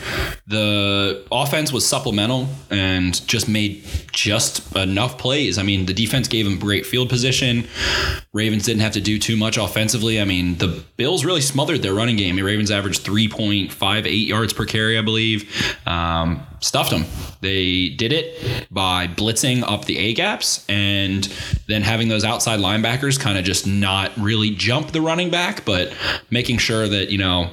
The 0.47 1.25
offense 1.31 1.71
was 1.71 1.87
supplemental 1.87 2.47
and 2.69 3.25
just 3.27 3.47
made 3.47 3.83
just 4.11 4.75
enough 4.75 5.17
plays. 5.17 5.57
I 5.57 5.63
mean, 5.63 5.85
the 5.85 5.93
defense 5.93 6.27
gave 6.27 6.45
them 6.45 6.59
great 6.59 6.85
field 6.85 7.09
position. 7.09 7.65
Ravens 8.33 8.65
didn't 8.65 8.81
have 8.81 8.93
to 8.93 9.01
do 9.01 9.17
too 9.19 9.37
much 9.37 9.57
offensively. 9.57 10.19
I 10.19 10.25
mean, 10.25 10.57
the 10.57 10.83
Bills 10.97 11.23
really 11.23 11.41
smothered 11.41 11.81
their 11.81 11.93
running 11.93 12.17
game. 12.17 12.35
The 12.35 12.43
Ravens 12.43 12.71
averaged 12.71 13.03
three 13.03 13.29
point 13.29 13.71
five 13.71 14.05
eight 14.05 14.27
yards 14.27 14.53
per 14.53 14.65
carry, 14.65 14.97
I 14.97 15.01
believe. 15.01 15.49
Um, 15.87 16.45
stuffed 16.63 16.91
them. 16.91 17.05
They 17.41 17.89
did 17.89 18.13
it 18.13 18.67
by 18.71 19.07
blitzing 19.07 19.63
up 19.63 19.85
the 19.85 19.97
A 19.97 20.13
gaps 20.13 20.65
and 20.69 21.25
then 21.67 21.81
having 21.81 22.07
those 22.07 22.23
outside 22.23 22.59
linebackers 22.59 23.19
kind 23.19 23.37
of 23.37 23.43
just 23.43 23.67
not 23.67 24.11
really 24.17 24.51
jump 24.51 24.91
the 24.91 25.01
running 25.01 25.29
back, 25.29 25.65
but 25.65 25.93
making 26.29 26.57
sure 26.57 26.87
that 26.87 27.09
you 27.09 27.17
know 27.17 27.49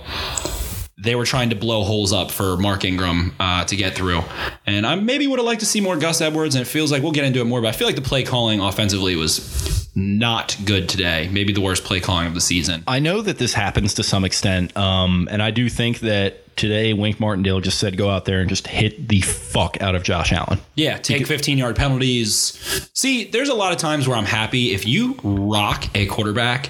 they 1.02 1.14
were 1.14 1.24
trying 1.24 1.50
to 1.50 1.56
blow 1.56 1.82
holes 1.82 2.12
up 2.12 2.30
for 2.30 2.56
Mark 2.58 2.84
Ingram 2.84 3.34
uh, 3.40 3.64
to 3.64 3.74
get 3.74 3.94
through. 3.94 4.22
And 4.66 4.86
I 4.86 4.94
maybe 4.96 5.26
would 5.26 5.38
have 5.38 5.46
liked 5.46 5.60
to 5.60 5.66
see 5.66 5.80
more 5.80 5.96
Gus 5.96 6.20
Edwards, 6.20 6.54
and 6.54 6.62
it 6.62 6.66
feels 6.66 6.92
like 6.92 7.02
we'll 7.02 7.12
get 7.12 7.24
into 7.24 7.40
it 7.40 7.44
more, 7.44 7.60
but 7.62 7.68
I 7.68 7.72
feel 7.72 7.88
like 7.88 7.96
the 7.96 8.02
play 8.02 8.22
calling 8.22 8.60
offensively 8.60 9.16
was 9.16 9.88
not 9.94 10.56
good 10.64 10.88
today. 10.88 11.28
Maybe 11.32 11.52
the 11.52 11.60
worst 11.60 11.84
play 11.84 12.00
calling 12.00 12.26
of 12.26 12.34
the 12.34 12.40
season. 12.40 12.84
I 12.86 12.98
know 12.98 13.22
that 13.22 13.38
this 13.38 13.54
happens 13.54 13.94
to 13.94 14.02
some 14.02 14.24
extent, 14.24 14.76
um, 14.76 15.26
and 15.30 15.42
I 15.42 15.50
do 15.50 15.68
think 15.70 16.00
that 16.00 16.49
today 16.60 16.92
Wink 16.92 17.18
Martindale 17.18 17.60
just 17.60 17.78
said 17.78 17.96
go 17.96 18.10
out 18.10 18.26
there 18.26 18.40
and 18.40 18.48
just 18.48 18.66
hit 18.66 19.08
the 19.08 19.22
fuck 19.22 19.80
out 19.80 19.94
of 19.94 20.02
Josh 20.02 20.30
Allen. 20.30 20.60
Yeah, 20.74 20.98
take 20.98 21.26
15 21.26 21.56
yard 21.56 21.74
penalties. 21.74 22.90
See, 22.92 23.24
there's 23.24 23.48
a 23.48 23.54
lot 23.54 23.72
of 23.72 23.78
times 23.78 24.06
where 24.06 24.16
I'm 24.16 24.26
happy 24.26 24.72
if 24.72 24.86
you 24.86 25.18
rock 25.24 25.86
a 25.94 26.06
quarterback. 26.06 26.68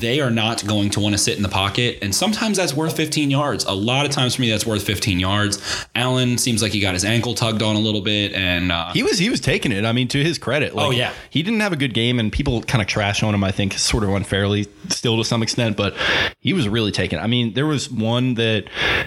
They 0.00 0.20
are 0.20 0.30
not 0.30 0.66
going 0.66 0.90
to 0.90 1.00
want 1.00 1.14
to 1.14 1.18
sit 1.18 1.36
in 1.36 1.42
the 1.44 1.48
pocket, 1.48 1.98
and 2.02 2.12
sometimes 2.14 2.56
that's 2.56 2.74
worth 2.74 2.96
15 2.96 3.30
yards. 3.30 3.64
A 3.66 3.72
lot 3.72 4.04
of 4.04 4.10
times 4.10 4.34
for 4.34 4.42
me, 4.42 4.50
that's 4.50 4.66
worth 4.66 4.82
15 4.82 5.20
yards. 5.20 5.86
Allen 5.94 6.38
seems 6.38 6.60
like 6.60 6.72
he 6.72 6.80
got 6.80 6.94
his 6.94 7.04
ankle 7.04 7.34
tugged 7.34 7.62
on 7.62 7.76
a 7.76 7.78
little 7.78 8.00
bit, 8.00 8.32
and 8.32 8.72
uh, 8.72 8.92
He 8.92 9.02
was 9.04 9.18
he 9.18 9.30
was 9.30 9.40
taking 9.40 9.70
it. 9.70 9.84
I 9.84 9.92
mean, 9.92 10.08
to 10.08 10.22
his 10.24 10.38
credit. 10.38 10.74
Like, 10.74 10.86
Oh, 10.86 10.90
yeah. 10.90 11.12
he 11.30 11.42
didn't 11.44 11.60
have 11.60 11.72
a 11.72 11.76
good 11.76 11.94
game, 11.94 12.18
and 12.18 12.32
people 12.32 12.62
kind 12.62 12.82
of 12.82 12.88
trash 12.88 13.22
on 13.22 13.32
him. 13.34 13.44
I 13.44 13.52
think 13.52 13.74
sort 13.74 14.02
of 14.02 14.10
unfairly, 14.10 14.66
still 14.88 15.16
to 15.18 15.24
some 15.24 15.42
extent, 15.42 15.76
but 15.76 15.94
he 16.40 16.52
was 16.52 16.68
really 16.68 16.90
taking. 16.90 17.18
it. 17.18 17.22
I 17.22 17.28
mean, 17.28 17.54
there 17.54 17.66
was 17.66 17.88
one 17.90 18.34
that 18.34 18.64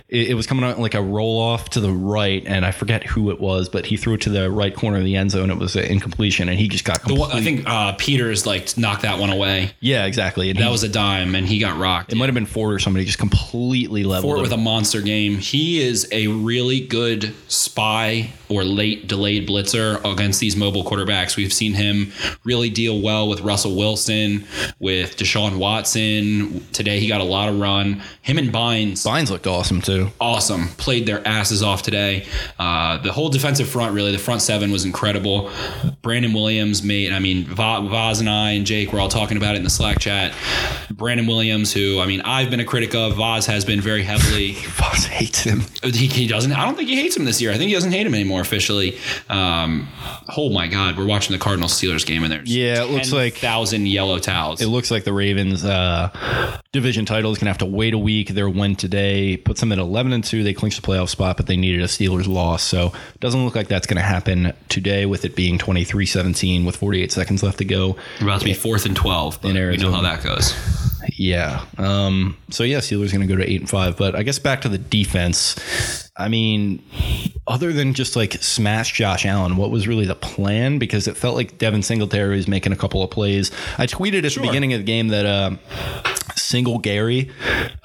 it, 0.08 0.30
it 0.30 0.34
was 0.36 0.48
coming 0.48 0.64
out 0.64 0.80
like 0.80 0.94
a 0.94 1.02
roll 1.02 1.40
off 1.42 1.70
to 1.72 1.82
the 1.82 1.92
right, 1.92 2.42
and 2.46 2.66
I 2.66 2.72
forget 2.72 3.04
who 3.04 3.32
it 3.32 3.42
was, 3.42 3.68
but 3.68 3.86
he 3.86 3.98
threw 3.98 4.14
it 4.14 4.22
to 4.22 4.30
the 4.30 4.50
right 4.50 4.74
corner 4.74 4.98
of 5.00 5.04
the 5.04 5.18
end 5.18 5.32
zone. 5.32 5.52
It 5.52 5.58
was 5.58 5.76
an 5.76 5.84
incompletion, 5.84 6.48
and 6.48 6.58
he 6.58 6.70
just 6.70 6.86
got 6.86 7.04
the 7.06 7.16
one, 7.16 7.32
I 7.34 7.42
think 7.42 7.64
uh, 7.68 7.92
Peters 7.98 8.46
like 8.46 8.78
knocked 8.78 9.02
that 9.02 9.20
one 9.20 9.30
away. 9.30 9.72
yeah, 9.82 10.06
exactly. 10.06 10.50
And 10.50 10.58
he- 10.58 10.68
That 10.70 10.74
was 10.74 10.84
a 10.84 10.89
dime, 10.89 11.34
and 11.34 11.47
he 11.47 11.57
got 11.57 11.78
rocked. 11.80 12.11
it 12.13 12.15
might 12.15 12.26
have 12.28 12.36
been 12.36 12.45
Fort 12.45 12.74
or 12.76 12.80
somebody 12.80 13.03
just 13.05 13.17
completely 13.17 14.03
leveled 14.03 14.36
him. 14.36 14.41
with 14.43 14.51
a 14.51 14.57
monster 14.57 15.01
game. 15.01 15.38
He 15.38 15.82
is 15.82 16.07
a 16.11 16.28
really 16.28 16.80
good 16.80 17.34
spy 17.47 18.30
or 18.49 18.63
late 18.63 19.07
delayed 19.07 19.47
blitzer 19.47 20.03
against 20.11 20.39
these 20.39 20.55
mobile 20.55 20.84
quarterbacks. 20.84 21.36
We've 21.36 21.53
seen 21.53 21.74
him 21.74 22.11
really 22.43 22.70
deal 22.70 22.99
well 23.01 23.28
with 23.28 23.41
Russell 23.41 23.76
Wilson, 23.76 24.45
with 24.80 25.17
Deshaun 25.17 25.57
Watson. 25.57 26.65
Today 26.72 26.99
he 26.99 27.07
got 27.07 27.22
a 27.22 27.24
lot 27.26 27.49
of 27.49 27.59
run. 27.59 28.01
Him 28.22 28.38
and 28.38 28.49
Bynes, 28.51 29.05
Bynes 29.05 29.30
looked 29.30 29.47
awesome 29.47 29.82
too. 29.82 30.09
awesome. 30.22 30.67
Played 30.78 31.05
their 31.07 31.28
asses 31.28 31.61
off 31.63 31.82
today. 31.84 32.26
Uh, 32.59 32.97
the 32.99 33.11
whole 33.11 33.30
defensive 33.30 33.67
front, 33.70 33.93
really, 33.93 34.11
the 34.11 34.17
front 34.20 34.41
seven 34.41 34.72
was 34.72 34.86
incredible. 34.86 35.51
Brandon 36.01 36.34
Williams 36.34 36.84
made, 36.84 37.11
I 37.11 37.20
mean, 37.20 37.45
Va- 37.45 37.82
Vaz 37.88 38.20
and 38.20 38.30
I 38.30 38.51
and 38.51 38.65
Jake 38.65 38.93
were 38.93 38.99
all 38.99 39.09
talking 39.09 39.38
about 39.38 39.55
it 39.55 39.57
in 39.59 39.63
the 39.63 39.70
Slack 39.70 39.99
chat. 39.99 40.34
Brandon 40.91 41.28
Williams, 41.28 41.72
who, 41.74 41.99
I 41.99 42.05
mean, 42.05 42.22
I've 42.22 42.49
been 42.49 42.60
a 42.60 42.66
critic 42.66 42.93
of, 42.95 43.16
Vaz 43.16 43.45
has 43.45 43.64
been 43.64 43.80
very 43.80 44.03
heavily. 44.03 44.53
Fox 44.80 45.05
hates 45.05 45.41
him. 45.43 45.62
He, 45.84 46.07
he 46.07 46.28
doesn't. 46.28 46.51
I 46.51 46.66
don't 46.66 46.76
think 46.76 46.89
he 46.89 46.95
hates 46.95 47.16
him 47.16 47.26
this 47.26 47.41
year. 47.41 47.51
I 47.51 47.57
think 47.57 47.68
he 47.70 47.74
doesn't 47.74 47.91
hate 47.91 48.05
him 48.05 48.14
anymore 48.14 48.41
officially. 48.41 48.97
Um, 49.30 49.88
oh 50.36 50.49
my 50.49 50.68
God, 50.68 50.97
we're 50.97 51.05
watching 51.05 51.32
the 51.34 51.39
Cardinals 51.39 51.80
Steelers 51.80 52.05
game 52.05 52.24
and 52.24 52.32
there's 52.34 52.53
Yeah, 52.53 52.84
it 52.84 52.89
looks 52.89 53.12
like- 53.14 53.36
thousand 53.36 53.88
yellow 53.88 54.20
towels. 54.20 54.62
It 54.62 54.68
looks 54.68 54.91
like 54.91 55.03
the 55.03 55.14
Ravens 55.14 55.64
uh, 55.64 56.57
division 56.72 57.05
title 57.05 57.32
is 57.32 57.38
going 57.38 57.45
to 57.45 57.51
have 57.51 57.57
to 57.60 57.66
wait 57.66 57.93
a 57.93 57.97
week. 57.97 58.30
Their 58.30 58.49
win 58.49 58.76
today 58.76 59.38
puts 59.38 59.60
them 59.60 59.72
at 59.72 59.78
11 59.78 60.12
and 60.14 60.24
2. 60.24 60.43
They 60.43 60.53
clinched 60.53 60.82
the 60.82 60.88
playoff 60.88 61.10
spot, 61.10 61.38
but 61.38 61.47
they 61.47 61.55
needed 61.57 61.82
a 61.82 61.86
Steelers 61.86 62.28
loss. 62.28 62.64
So 62.64 62.88
it 63.14 63.20
doesn't 63.20 63.43
look 63.45 63.55
like 63.55 63.68
that's 63.68 63.88
going 63.88 63.97
to 63.97 64.03
happen 64.03 64.53
today 64.68 65.05
with 65.05 65.24
it 65.26 65.36
being 65.36 65.57
23 65.57 66.05
17 66.05 66.66
with 66.66 66.76
48 66.76 67.12
seconds 67.12 67.43
left 67.43 67.60
to 67.60 67.66
go. 67.66 67.95
We're 68.20 68.28
about 68.28 68.39
to 68.39 68.45
be 68.45 68.53
fourth 68.53 68.86
and 68.86 68.95
twelve, 68.95 69.39
In 69.43 69.49
we 69.49 69.53
know 69.53 69.60
Arizona. 69.66 69.95
how 69.97 70.01
that 70.01 70.24
goes. 70.24 70.49
Yeah. 71.18 71.66
Um, 71.78 72.38
so 72.50 72.64
yeah, 72.64 72.80
Steelers 72.80 73.12
going 73.12 73.28
to 73.28 73.28
go 73.28 73.36
to 73.36 73.50
eight 73.50 73.62
and 73.62 73.70
five. 73.70 73.97
But 73.97 74.16
I 74.16 74.24
guess 74.24 74.39
back 74.39 74.62
to 74.62 74.70
the 74.70 74.78
defense. 74.78 76.09
I 76.20 76.28
mean, 76.28 76.84
other 77.47 77.72
than 77.72 77.93
just 77.93 78.15
like 78.15 78.34
smash 78.34 78.93
Josh 78.93 79.26
Allen, 79.26 79.55
what 79.57 79.72
was 79.72 79.88
really 79.88 80.05
the 80.05 80.15
plan? 80.15 80.78
Because 80.78 81.07
it 81.07 81.15
felt 81.17 81.36
like 81.36 81.57
Devin 81.57 81.82
Singletary 81.82 82.36
was 82.36 82.47
making 82.47 82.74
a 82.74 82.76
couple 82.76 83.01
of 83.01 83.09
plays. 83.09 83.51
I 83.78 83.88
tweeted 83.88 84.26
at 84.26 84.34
the 84.34 84.41
beginning 84.41 84.74
of 84.74 84.82
the 84.82 84.86
game 84.86 85.07
that 85.07 85.26
uh, 85.26 85.51
single 86.36 86.78
Gary 86.78 87.32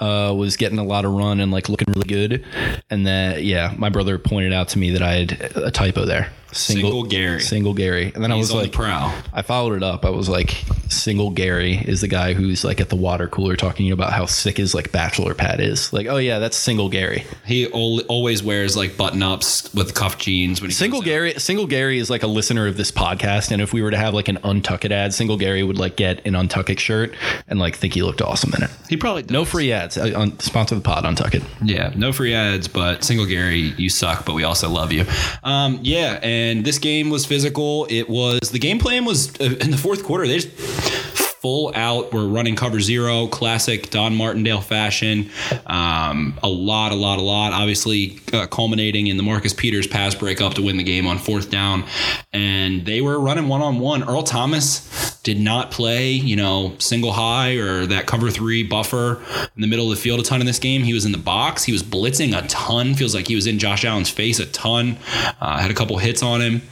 uh, 0.01 0.35
was 0.37 0.57
getting 0.57 0.78
a 0.78 0.85
lot 0.85 1.05
of 1.05 1.12
run 1.12 1.41
and 1.41 1.53
like 1.53 1.68
looking 1.68 1.89
really 1.95 2.09
good, 2.09 2.45
and 2.91 3.07
that 3.07 3.45
yeah, 3.45 3.72
my 3.76 3.89
brother 3.89 4.18
pointed 4.18 4.53
out 4.53 4.68
to 4.70 4.78
me 4.78 4.91
that 4.91 5.03
I 5.03 5.12
had 5.12 5.53
a 5.57 5.70
typo 5.70 6.05
there. 6.05 6.30
Single 6.53 7.03
Gary. 7.03 7.41
Single 7.41 7.74
Gary, 7.74 8.12
and 8.14 8.22
then 8.22 8.30
I 8.30 8.37
was 8.37 8.53
like, 8.53 8.72
prowl. 8.72 9.12
I 9.32 9.43
followed 9.43 9.74
it 9.74 9.82
up. 9.82 10.05
I 10.05 10.11
was 10.11 10.28
like, 10.28 10.64
single 10.89 11.30
Gary 11.30 11.78
is 11.78 12.01
the 12.01 12.07
guy 12.09 12.32
who's 12.32 12.64
like 12.64 12.80
at 12.80 12.91
the 12.91 12.97
water 12.97 13.26
cooler 13.26 13.57
talking 13.57 13.91
about 13.91 14.12
how 14.12 14.26
sick 14.26 14.59
his 14.59 14.72
like 14.74 14.93
bachelor 14.93 15.35
pad 15.35 15.61
is. 15.61 15.93
Like, 15.93 16.07
oh 16.07 16.18
yeah, 16.18 16.39
that's 16.39 16.57
single 16.57 16.89
Gary. 16.89 17.26
He 17.45 17.66
al- 17.72 18.03
always 18.25 18.43
wears 18.43 18.75
like 18.75 18.97
button 18.97 19.22
ups 19.22 19.72
with 19.75 19.95
cuff 19.95 20.16
jeans 20.16 20.62
when 20.62 20.70
he 20.70 20.75
Single 20.75 21.01
comes 21.01 21.09
out. 21.09 21.12
Gary, 21.12 21.35
single 21.35 21.66
Gary 21.66 21.99
is 21.99 22.09
like 22.09 22.22
a 22.22 22.27
listener 22.27 22.66
of 22.66 22.79
this 22.79 22.91
podcast, 22.91 23.51
and 23.51 23.61
if 23.61 23.75
we 23.75 23.83
were 23.83 23.91
to 23.91 23.99
have 23.99 24.14
like 24.14 24.29
an 24.29 24.39
untuck 24.39 24.87
it 24.87 24.93
ad, 24.93 25.12
single 25.12 25.37
Gary 25.37 25.62
would 25.62 25.77
like 25.77 25.97
get 25.97 26.27
an 26.27 26.33
untuck 26.33 26.70
it 26.70 26.81
shirt 26.81 27.14
and 27.49 27.61
like 27.61 27.77
think 27.77 27.93
he 27.93 28.03
looked 28.03 28.22
awesome 28.22 28.55
in 28.55 28.62
it. 28.62 28.70
He 28.89 28.97
probably 28.97 29.25
does. 29.25 29.31
No 29.31 29.45
free 29.45 29.72
ads. 29.72 29.99
Uh, 29.99 30.11
un- 30.16 30.41
sponsor 30.41 30.75
the 30.75 30.81
pod, 30.81 31.05
untuck 31.05 31.35
it. 31.35 31.43
Yeah, 31.62 31.93
no 31.97 32.14
free 32.14 32.33
ads, 32.33 32.66
but 32.66 33.05
single 33.05 33.27
Gary, 33.27 33.75
you 33.77 33.91
suck, 33.91 34.25
but 34.25 34.35
we 34.35 34.45
also 34.45 34.70
love 34.70 34.91
you. 34.91 35.05
Um, 35.43 35.81
yeah, 35.83 36.18
and 36.22 36.64
this 36.64 36.79
game 36.79 37.11
was 37.11 37.27
physical. 37.27 37.87
It 37.91 38.09
was 38.09 38.41
the 38.53 38.59
game 38.59 38.79
plan 38.79 39.05
was 39.05 39.39
uh, 39.39 39.55
in 39.61 39.70
the 39.70 39.77
fourth 39.77 40.03
quarter. 40.03 40.27
They 40.27 40.39
just 40.39 41.14
full 41.45 41.71
out 41.75 42.11
We're 42.11 42.27
running 42.27 42.57
cover 42.57 42.81
zero, 42.81 43.27
classic 43.27 43.91
Don 43.91 44.15
Martindale 44.15 44.63
fashion. 44.63 45.29
Um, 45.67 46.39
a 46.43 46.49
lot, 46.49 46.91
a 46.91 46.95
lot, 46.95 47.19
a 47.19 47.23
lot. 47.23 47.53
Obviously, 47.53 48.19
uh, 48.33 48.47
culminating 48.47 49.09
in 49.09 49.19
the 49.19 49.23
Marcus 49.23 49.53
Peters 49.53 49.87
pass 49.87 50.15
breakup 50.15 50.55
to 50.55 50.63
win 50.63 50.79
the 50.79 50.83
game 50.83 51.07
on 51.07 51.19
fourth 51.19 51.51
down, 51.51 51.85
and 52.33 52.87
they 52.87 53.03
were 53.03 53.21
running 53.21 53.47
one 53.49 53.61
on 53.61 53.79
one. 53.79 54.09
Earl 54.09 54.23
Thomas 54.23 55.21
did 55.23 55.39
not 55.39 55.71
play, 55.71 56.13
you 56.13 56.35
know, 56.35 56.77
single 56.79 57.13
high 57.13 57.57
or 57.57 57.85
that 57.85 58.07
cover 58.07 58.31
three 58.31 58.63
buffer 58.63 59.23
in 59.55 59.61
the 59.61 59.67
middle 59.67 59.93
of 59.93 59.99
the 59.99 60.03
field 60.03 60.21
a 60.21 60.23
ton 60.23 60.41
in 60.41 60.47
this 60.47 60.59
game. 60.59 60.83
He 60.83 60.95
was 60.95 61.05
in 61.05 61.13
the 61.13 61.19
box. 61.19 61.65
He 61.65 61.73
was 61.73 61.83
blitzing 61.83 62.35
a 62.35 62.47
ton. 62.49 62.95
Feels 62.95 63.15
like 63.15 63.29
he 63.29 63.35
was 63.35 63.47
in 63.47 63.59
Josh 63.59 63.85
Allen's 63.85 64.09
face 64.09 64.39
a 64.39 64.47
ton. 64.47 64.97
Uh, 65.43 65.59
had 65.59 65.71
a 65.71 65.75
couple 65.75 65.99
hits 65.99 66.23
on 66.23 66.41
him. 66.41 66.63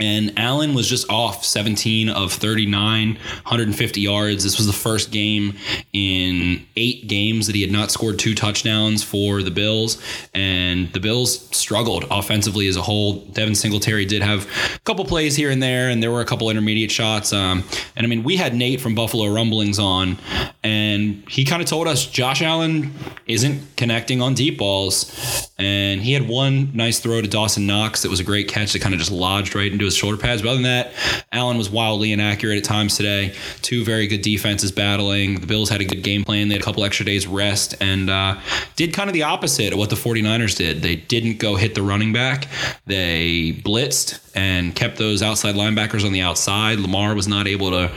And 0.00 0.36
Allen 0.36 0.74
was 0.74 0.88
just 0.88 1.08
off 1.08 1.44
17 1.44 2.08
of 2.08 2.32
39, 2.32 3.14
150 3.14 4.00
yards. 4.00 4.42
This 4.42 4.56
was 4.56 4.66
the 4.66 4.72
first 4.72 5.12
game 5.12 5.56
in 5.92 6.66
eight 6.74 7.06
games 7.06 7.46
that 7.46 7.54
he 7.54 7.62
had 7.62 7.70
not 7.70 7.92
scored 7.92 8.18
two 8.18 8.34
touchdowns 8.34 9.04
for 9.04 9.40
the 9.40 9.52
Bills. 9.52 10.02
And 10.34 10.92
the 10.92 10.98
Bills 10.98 11.48
struggled 11.56 12.06
offensively 12.10 12.66
as 12.66 12.76
a 12.76 12.82
whole. 12.82 13.20
Devin 13.26 13.54
Singletary 13.54 14.04
did 14.04 14.20
have 14.22 14.48
a 14.74 14.78
couple 14.80 15.04
plays 15.04 15.36
here 15.36 15.50
and 15.50 15.62
there, 15.62 15.88
and 15.90 16.02
there 16.02 16.10
were 16.10 16.20
a 16.20 16.26
couple 16.26 16.50
intermediate 16.50 16.90
shots. 16.90 17.32
Um, 17.32 17.62
and 17.94 18.04
I 18.04 18.08
mean, 18.08 18.24
we 18.24 18.36
had 18.36 18.52
Nate 18.52 18.80
from 18.80 18.96
Buffalo 18.96 19.32
Rumblings 19.32 19.78
on, 19.78 20.18
and 20.64 21.22
he 21.28 21.44
kind 21.44 21.62
of 21.62 21.68
told 21.68 21.86
us 21.86 22.04
Josh 22.04 22.42
Allen 22.42 22.92
isn't 23.26 23.76
connecting 23.76 24.20
on 24.20 24.34
deep 24.34 24.58
balls. 24.58 25.50
And 25.56 26.00
he 26.00 26.14
had 26.14 26.26
one 26.26 26.72
nice 26.74 26.98
throw 26.98 27.20
to 27.20 27.28
Dawson 27.28 27.64
Knox 27.64 28.02
that 28.02 28.08
was 28.08 28.18
a 28.18 28.24
great 28.24 28.48
catch 28.48 28.72
that 28.72 28.82
kind 28.82 28.92
of 28.92 28.98
just 28.98 29.12
lodged 29.12 29.54
right 29.54 29.70
into 29.70 29.83
his 29.84 29.96
shoulder 29.96 30.16
pads. 30.16 30.42
But 30.42 30.48
other 30.48 30.56
than 30.56 30.64
that, 30.64 30.92
Allen 31.32 31.56
was 31.58 31.70
wildly 31.70 32.12
inaccurate 32.12 32.58
at 32.58 32.64
times 32.64 32.96
today. 32.96 33.34
Two 33.62 33.84
very 33.84 34.06
good 34.06 34.22
defenses 34.22 34.72
battling. 34.72 35.40
The 35.40 35.46
Bills 35.46 35.68
had 35.68 35.80
a 35.80 35.84
good 35.84 36.02
game 36.02 36.24
plan. 36.24 36.48
They 36.48 36.54
had 36.54 36.62
a 36.62 36.64
couple 36.64 36.84
extra 36.84 37.06
days 37.06 37.26
rest 37.26 37.74
and 37.80 38.10
uh, 38.10 38.40
did 38.76 38.92
kind 38.92 39.08
of 39.08 39.14
the 39.14 39.22
opposite 39.22 39.72
of 39.72 39.78
what 39.78 39.90
the 39.90 39.96
49ers 39.96 40.56
did. 40.56 40.82
They 40.82 40.96
didn't 40.96 41.38
go 41.38 41.56
hit 41.56 41.74
the 41.74 41.82
running 41.82 42.12
back. 42.12 42.48
They 42.86 43.52
blitzed 43.64 44.20
and 44.34 44.74
kept 44.74 44.96
those 44.96 45.22
outside 45.22 45.54
linebackers 45.54 46.04
on 46.04 46.12
the 46.12 46.20
outside. 46.20 46.78
Lamar 46.78 47.14
was 47.14 47.28
not 47.28 47.46
able 47.46 47.70
to 47.70 47.90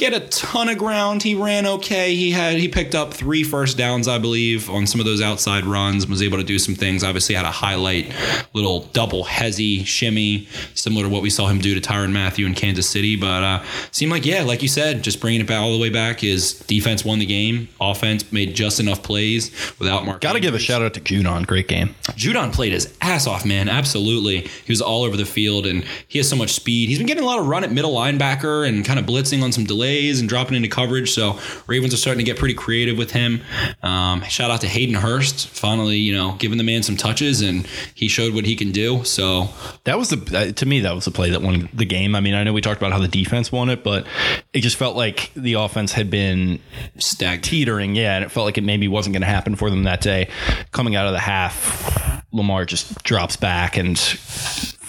get 0.00 0.14
a 0.14 0.20
ton 0.20 0.70
of 0.70 0.78
ground. 0.78 1.22
He 1.22 1.34
ran 1.34 1.66
okay. 1.66 2.16
He 2.16 2.30
had 2.30 2.54
he 2.54 2.68
picked 2.68 2.94
up 2.94 3.12
three 3.12 3.44
first 3.44 3.76
downs, 3.76 4.08
I 4.08 4.18
believe, 4.18 4.70
on 4.70 4.86
some 4.86 4.98
of 4.98 5.06
those 5.06 5.20
outside 5.20 5.64
runs. 5.64 6.06
Was 6.06 6.22
able 6.22 6.38
to 6.38 6.44
do 6.44 6.58
some 6.58 6.74
things. 6.74 7.04
Obviously, 7.04 7.34
had 7.34 7.44
a 7.44 7.50
highlight 7.50 8.12
little 8.54 8.80
double 8.92 9.24
hezzy 9.24 9.84
shimmy, 9.84 10.48
similar 10.74 11.04
to 11.04 11.08
what 11.10 11.22
we 11.22 11.28
saw 11.28 11.46
him 11.46 11.58
do 11.58 11.78
to 11.78 11.80
Tyrann 11.86 12.12
Mathieu 12.12 12.46
in 12.46 12.54
Kansas 12.54 12.88
City. 12.88 13.14
But 13.14 13.42
uh, 13.44 13.62
seemed 13.92 14.10
like 14.10 14.24
yeah, 14.24 14.42
like 14.42 14.62
you 14.62 14.68
said, 14.68 15.04
just 15.04 15.20
bringing 15.20 15.42
it 15.42 15.46
back 15.46 15.60
all 15.60 15.72
the 15.72 15.78
way 15.78 15.90
back. 15.90 16.20
His 16.20 16.54
defense 16.54 17.04
won 17.04 17.18
the 17.18 17.26
game. 17.26 17.68
Offense 17.78 18.32
made 18.32 18.54
just 18.54 18.80
enough 18.80 19.02
plays 19.02 19.50
without 19.78 20.06
Mark. 20.06 20.22
Got 20.22 20.32
to 20.32 20.40
give 20.40 20.54
a 20.54 20.58
shout 20.58 20.80
out 20.80 20.94
to 20.94 21.00
Judon. 21.00 21.46
Great 21.46 21.68
game. 21.68 21.94
Judon 22.12 22.52
played 22.52 22.72
his 22.72 22.96
ass 23.02 23.26
off, 23.26 23.44
man. 23.44 23.68
Absolutely. 23.68 24.48
He 24.64 24.72
was 24.72 24.80
all 24.80 25.02
over 25.02 25.16
the 25.16 25.26
field 25.26 25.66
and 25.66 25.84
he 26.08 26.18
has 26.18 26.28
so 26.28 26.36
much 26.36 26.54
speed. 26.54 26.88
He's 26.88 26.98
been 26.98 27.06
getting 27.06 27.22
a 27.22 27.26
lot 27.26 27.38
of 27.38 27.46
run 27.46 27.64
at 27.64 27.70
middle 27.70 27.92
linebacker 27.92 28.66
and 28.66 28.82
kind 28.82 28.98
of 28.98 29.04
blitzing 29.04 29.42
on 29.42 29.52
some 29.52 29.64
delays 29.64 29.89
and 29.90 30.28
dropping 30.28 30.56
into 30.56 30.68
coverage. 30.68 31.10
So 31.10 31.38
Ravens 31.66 31.92
are 31.92 31.96
starting 31.96 32.18
to 32.18 32.24
get 32.24 32.38
pretty 32.38 32.54
creative 32.54 32.96
with 32.96 33.10
him. 33.10 33.42
Um, 33.82 34.22
shout 34.22 34.50
out 34.50 34.60
to 34.62 34.68
Hayden 34.68 34.94
Hurst, 34.94 35.48
finally, 35.48 35.96
you 35.96 36.14
know, 36.14 36.36
giving 36.38 36.58
the 36.58 36.64
man 36.64 36.82
some 36.82 36.96
touches 36.96 37.40
and 37.40 37.66
he 37.94 38.08
showed 38.08 38.34
what 38.34 38.44
he 38.44 38.56
can 38.56 38.72
do. 38.72 39.04
So 39.04 39.48
That 39.84 39.98
was 39.98 40.10
the 40.10 40.52
to 40.52 40.66
me 40.66 40.80
that 40.80 40.94
was 40.94 41.04
the 41.04 41.10
play 41.10 41.30
that 41.30 41.42
won 41.42 41.68
the 41.72 41.84
game. 41.84 42.14
I 42.14 42.20
mean, 42.20 42.34
I 42.34 42.44
know 42.44 42.52
we 42.52 42.60
talked 42.60 42.80
about 42.80 42.92
how 42.92 42.98
the 42.98 43.08
defense 43.08 43.50
won 43.50 43.68
it, 43.70 43.82
but 43.82 44.06
it 44.52 44.60
just 44.60 44.76
felt 44.76 44.96
like 44.96 45.30
the 45.34 45.54
offense 45.54 45.92
had 45.92 46.10
been 46.10 46.60
stacked. 46.98 47.44
teetering, 47.44 47.94
yeah, 47.94 48.16
and 48.16 48.24
it 48.24 48.30
felt 48.30 48.46
like 48.46 48.58
it 48.58 48.64
maybe 48.64 48.88
wasn't 48.88 49.12
going 49.12 49.22
to 49.22 49.26
happen 49.28 49.56
for 49.56 49.70
them 49.70 49.84
that 49.84 50.00
day. 50.00 50.28
Coming 50.72 50.96
out 50.96 51.06
of 51.06 51.12
the 51.12 51.18
half, 51.18 52.24
Lamar 52.32 52.64
just 52.64 53.02
drops 53.02 53.36
back 53.36 53.76
and 53.76 53.98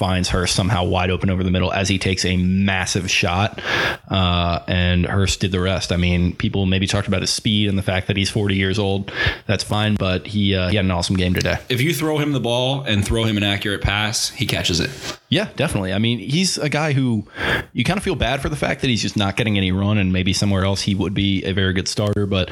finds 0.01 0.29
Hurst 0.29 0.55
somehow 0.55 0.83
wide 0.83 1.11
open 1.11 1.29
over 1.29 1.43
the 1.43 1.51
middle 1.51 1.71
as 1.71 1.87
he 1.87 1.99
takes 1.99 2.25
a 2.25 2.35
massive 2.35 3.07
shot, 3.07 3.61
uh, 4.09 4.59
and 4.67 5.05
Hurst 5.05 5.41
did 5.41 5.51
the 5.51 5.59
rest. 5.59 5.91
I 5.91 5.97
mean, 5.97 6.35
people 6.35 6.65
maybe 6.65 6.87
talked 6.87 7.07
about 7.07 7.21
his 7.21 7.29
speed 7.29 7.69
and 7.69 7.77
the 7.77 7.83
fact 7.83 8.07
that 8.07 8.17
he's 8.17 8.27
40 8.27 8.55
years 8.55 8.79
old. 8.79 9.11
That's 9.45 9.63
fine, 9.63 9.93
but 9.93 10.25
he 10.25 10.55
uh, 10.55 10.69
he 10.69 10.77
had 10.77 10.85
an 10.85 10.91
awesome 10.91 11.17
game 11.17 11.35
today. 11.35 11.59
If 11.69 11.81
you 11.81 11.93
throw 11.93 12.17
him 12.17 12.31
the 12.31 12.39
ball 12.39 12.81
and 12.81 13.05
throw 13.05 13.25
him 13.25 13.37
an 13.37 13.43
accurate 13.43 13.83
pass, 13.83 14.29
he 14.29 14.47
catches 14.47 14.79
it. 14.79 14.89
Yeah, 15.29 15.49
definitely. 15.55 15.93
I 15.93 15.99
mean, 15.99 16.17
he's 16.17 16.57
a 16.57 16.67
guy 16.67 16.91
who 16.91 17.25
you 17.71 17.83
kind 17.85 17.97
of 17.97 18.03
feel 18.03 18.15
bad 18.15 18.41
for 18.41 18.49
the 18.49 18.57
fact 18.57 18.81
that 18.81 18.87
he's 18.87 19.03
just 19.03 19.15
not 19.15 19.37
getting 19.37 19.55
any 19.55 19.71
run, 19.71 19.99
and 19.99 20.11
maybe 20.11 20.33
somewhere 20.33 20.65
else 20.65 20.81
he 20.81 20.95
would 20.95 21.13
be 21.13 21.43
a 21.45 21.53
very 21.53 21.73
good 21.73 21.87
starter. 21.87 22.25
But 22.25 22.51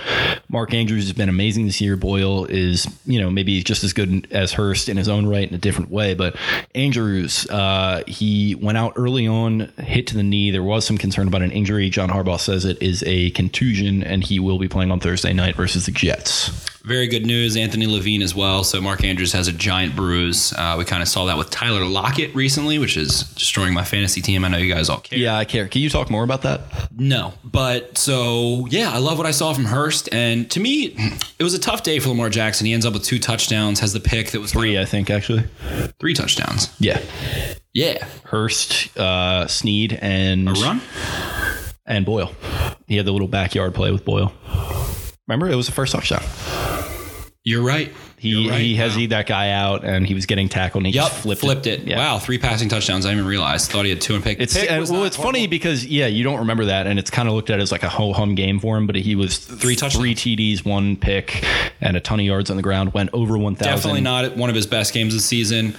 Mark 0.50 0.74
Andrews 0.74 1.06
has 1.06 1.14
been 1.14 1.30
amazing 1.30 1.66
this 1.66 1.82
year. 1.82 1.98
Boyle 1.98 2.46
is, 2.46 2.88
you 3.06 3.20
know, 3.20 3.32
maybe 3.32 3.64
just 3.64 3.84
as 3.84 3.92
good 3.92 4.28
as 4.32 4.54
Hurst 4.54 4.88
in 4.88 4.98
his 4.98 5.10
own 5.10 5.26
right 5.26 5.48
in 5.48 5.56
a 5.56 5.58
different 5.58 5.90
way. 5.90 6.14
But 6.14 6.36
Andrews, 6.76 7.39
uh, 7.48 8.04
he 8.08 8.56
went 8.56 8.78
out 8.78 8.94
early 8.96 9.28
on, 9.28 9.72
hit 9.78 10.08
to 10.08 10.16
the 10.16 10.24
knee. 10.24 10.52
There 10.52 10.64
was 10.64 10.86
some 10.86 10.98
concern 10.98 11.28
about 11.28 11.42
an 11.42 11.52
injury. 11.52 11.90
John 11.90 12.10
Harbaugh 12.10 12.40
says 12.40 12.66
it 12.66 12.82
is 12.82 13.04
a 13.06 13.32
contusion, 13.32 14.04
and 14.04 14.24
he 14.24 14.40
will 14.40 14.58
be 14.58 14.68
playing 14.68 14.92
on 14.92 15.00
Thursday 15.00 15.34
night 15.34 15.56
versus 15.56 15.86
the 15.86 15.92
Jets. 15.92 16.50
Very 16.86 17.08
good 17.08 17.26
news. 17.26 17.58
Anthony 17.58 17.86
Levine 17.88 18.22
as 18.22 18.34
well. 18.34 18.64
So 18.64 18.80
Mark 18.82 19.04
Andrews 19.04 19.34
has 19.34 19.48
a 19.48 19.52
giant 19.52 19.96
bruise. 19.96 20.54
Uh, 20.54 20.76
we 20.78 20.86
kind 20.86 21.02
of 21.02 21.08
saw 21.10 21.26
that 21.26 21.38
with 21.38 21.50
Tyler 21.50 21.84
Lockett 21.86 22.34
recently, 22.34 22.80
which 22.80 22.96
is 22.98 23.24
destroying 23.34 23.74
my 23.74 23.84
fantasy 23.84 24.22
team. 24.22 24.46
I 24.46 24.48
know 24.48 24.58
you 24.58 24.74
guys 24.74 24.90
all 24.90 25.00
care. 25.00 25.20
Yeah, 25.20 25.38
I 25.38 25.46
care. 25.46 25.68
Can 25.68 25.82
you 25.82 25.90
talk 25.90 26.10
more 26.10 26.24
about 26.24 26.42
that? 26.44 26.62
No, 26.98 27.34
but 27.44 27.98
so 27.98 28.66
yeah, 28.70 28.92
I 28.92 28.98
love 28.98 29.18
what 29.18 29.28
I 29.28 29.32
saw 29.32 29.54
from 29.54 29.66
Hurst, 29.66 30.10
and 30.14 30.50
to 30.52 30.60
me, 30.60 30.96
it 31.38 31.44
was 31.44 31.54
a 31.54 31.60
tough 31.60 31.84
day 31.84 32.00
for 32.00 32.10
Lamar 32.10 32.30
Jackson. 32.30 32.66
He 32.66 32.74
ends 32.74 32.86
up 32.86 32.94
with 32.94 33.04
two 33.04 33.20
touchdowns, 33.20 33.80
has 33.82 33.94
the 33.94 34.00
pick 34.00 34.32
that 34.32 34.40
was 34.40 34.52
Three, 34.52 34.80
I 34.80 34.86
think, 34.86 35.10
actually. 35.10 35.44
three 36.00 36.14
touchdowns. 36.14 36.74
Yeah. 36.80 37.00
Yeah, 37.74 38.04
Hurst, 38.26 38.98
uh, 38.98 39.46
Snead, 39.48 40.00
and 40.02 40.50
a 40.50 40.54
run. 40.54 40.82
and 41.86 42.06
Boyle. 42.06 42.34
He 42.88 42.98
had 42.98 43.06
the 43.06 43.12
little 43.12 43.28
backyard 43.28 43.76
play 43.76 43.92
with 43.92 44.04
Boyle. 44.06 44.34
Remember, 45.30 45.48
it 45.48 45.56
was 45.56 45.68
the 45.68 45.72
first 45.72 45.94
touchdown. 45.94 46.24
You're 47.44 47.62
right. 47.62 47.94
He 48.20 48.50
right. 48.50 48.60
he 48.60 48.76
has 48.76 48.96
Wow. 48.98 49.06
that 49.10 49.28
guy 49.28 49.52
out, 49.52 49.84
and 49.84 50.06
he 50.06 50.14
was 50.14 50.26
getting 50.26 50.50
tackled, 50.50 50.84
and 50.84 50.88
he 50.88 50.94
Yep, 51.00 51.08
just 51.10 51.22
flipped, 51.22 51.42
flipped, 51.42 51.68
it. 51.68 51.88
Yeah. 51.88 51.98
Wow, 51.98 52.20
three 52.20 52.38
passing 52.38 52.70
touchdowns. 52.70 53.06
I 53.06 53.10
didn't 53.10 53.20
even 53.22 53.30
realize. 53.30 53.68
Thought 53.68 53.86
he 53.86 53.90
had 53.92 54.02
two 54.02 54.16
and 54.16 54.24
pick. 54.24 54.40
It's 54.40 54.54
Pick 54.58 54.70
well, 54.70 55.06
it's 55.06 55.16
funny 55.18 55.48
because 55.48 55.86
yeah, 55.86 56.08
you 56.08 56.24
don't 56.24 56.40
remember 56.40 56.66
that, 56.66 56.86
and 56.88 57.00
it's 57.00 57.10
kind 57.10 57.28
of 57.28 57.34
looked 57.34 57.50
at 57.50 57.60
as 57.60 57.72
like 57.72 57.84
a 57.84 57.90
ho 57.90 58.14
hum 58.14 58.36
game 58.36 58.60
for 58.60 58.78
him. 58.78 58.86
But 58.88 58.96
he 58.96 59.16
was 59.16 59.38
Three 59.38 59.76
touchdowns. 59.76 59.96
three 59.96 60.16
TDs, 60.16 60.66
one 60.66 60.96
pick, 60.98 61.44
and 61.82 61.96
a 61.98 62.00
ton 62.00 62.20
of 62.20 62.26
yards 62.26 62.50
on 62.52 62.58
the 62.58 62.64
ground. 62.64 62.94
Went 62.94 63.10
over 63.14 63.38
one 63.38 63.56
thousand. 63.56 63.76
Definitely 63.76 64.02
not 64.02 64.36
one 64.38 64.50
of 64.50 64.56
his 64.56 64.68
best 64.68 64.94
games 64.94 65.14
of 65.14 65.20
the 65.20 65.24
season. 65.24 65.76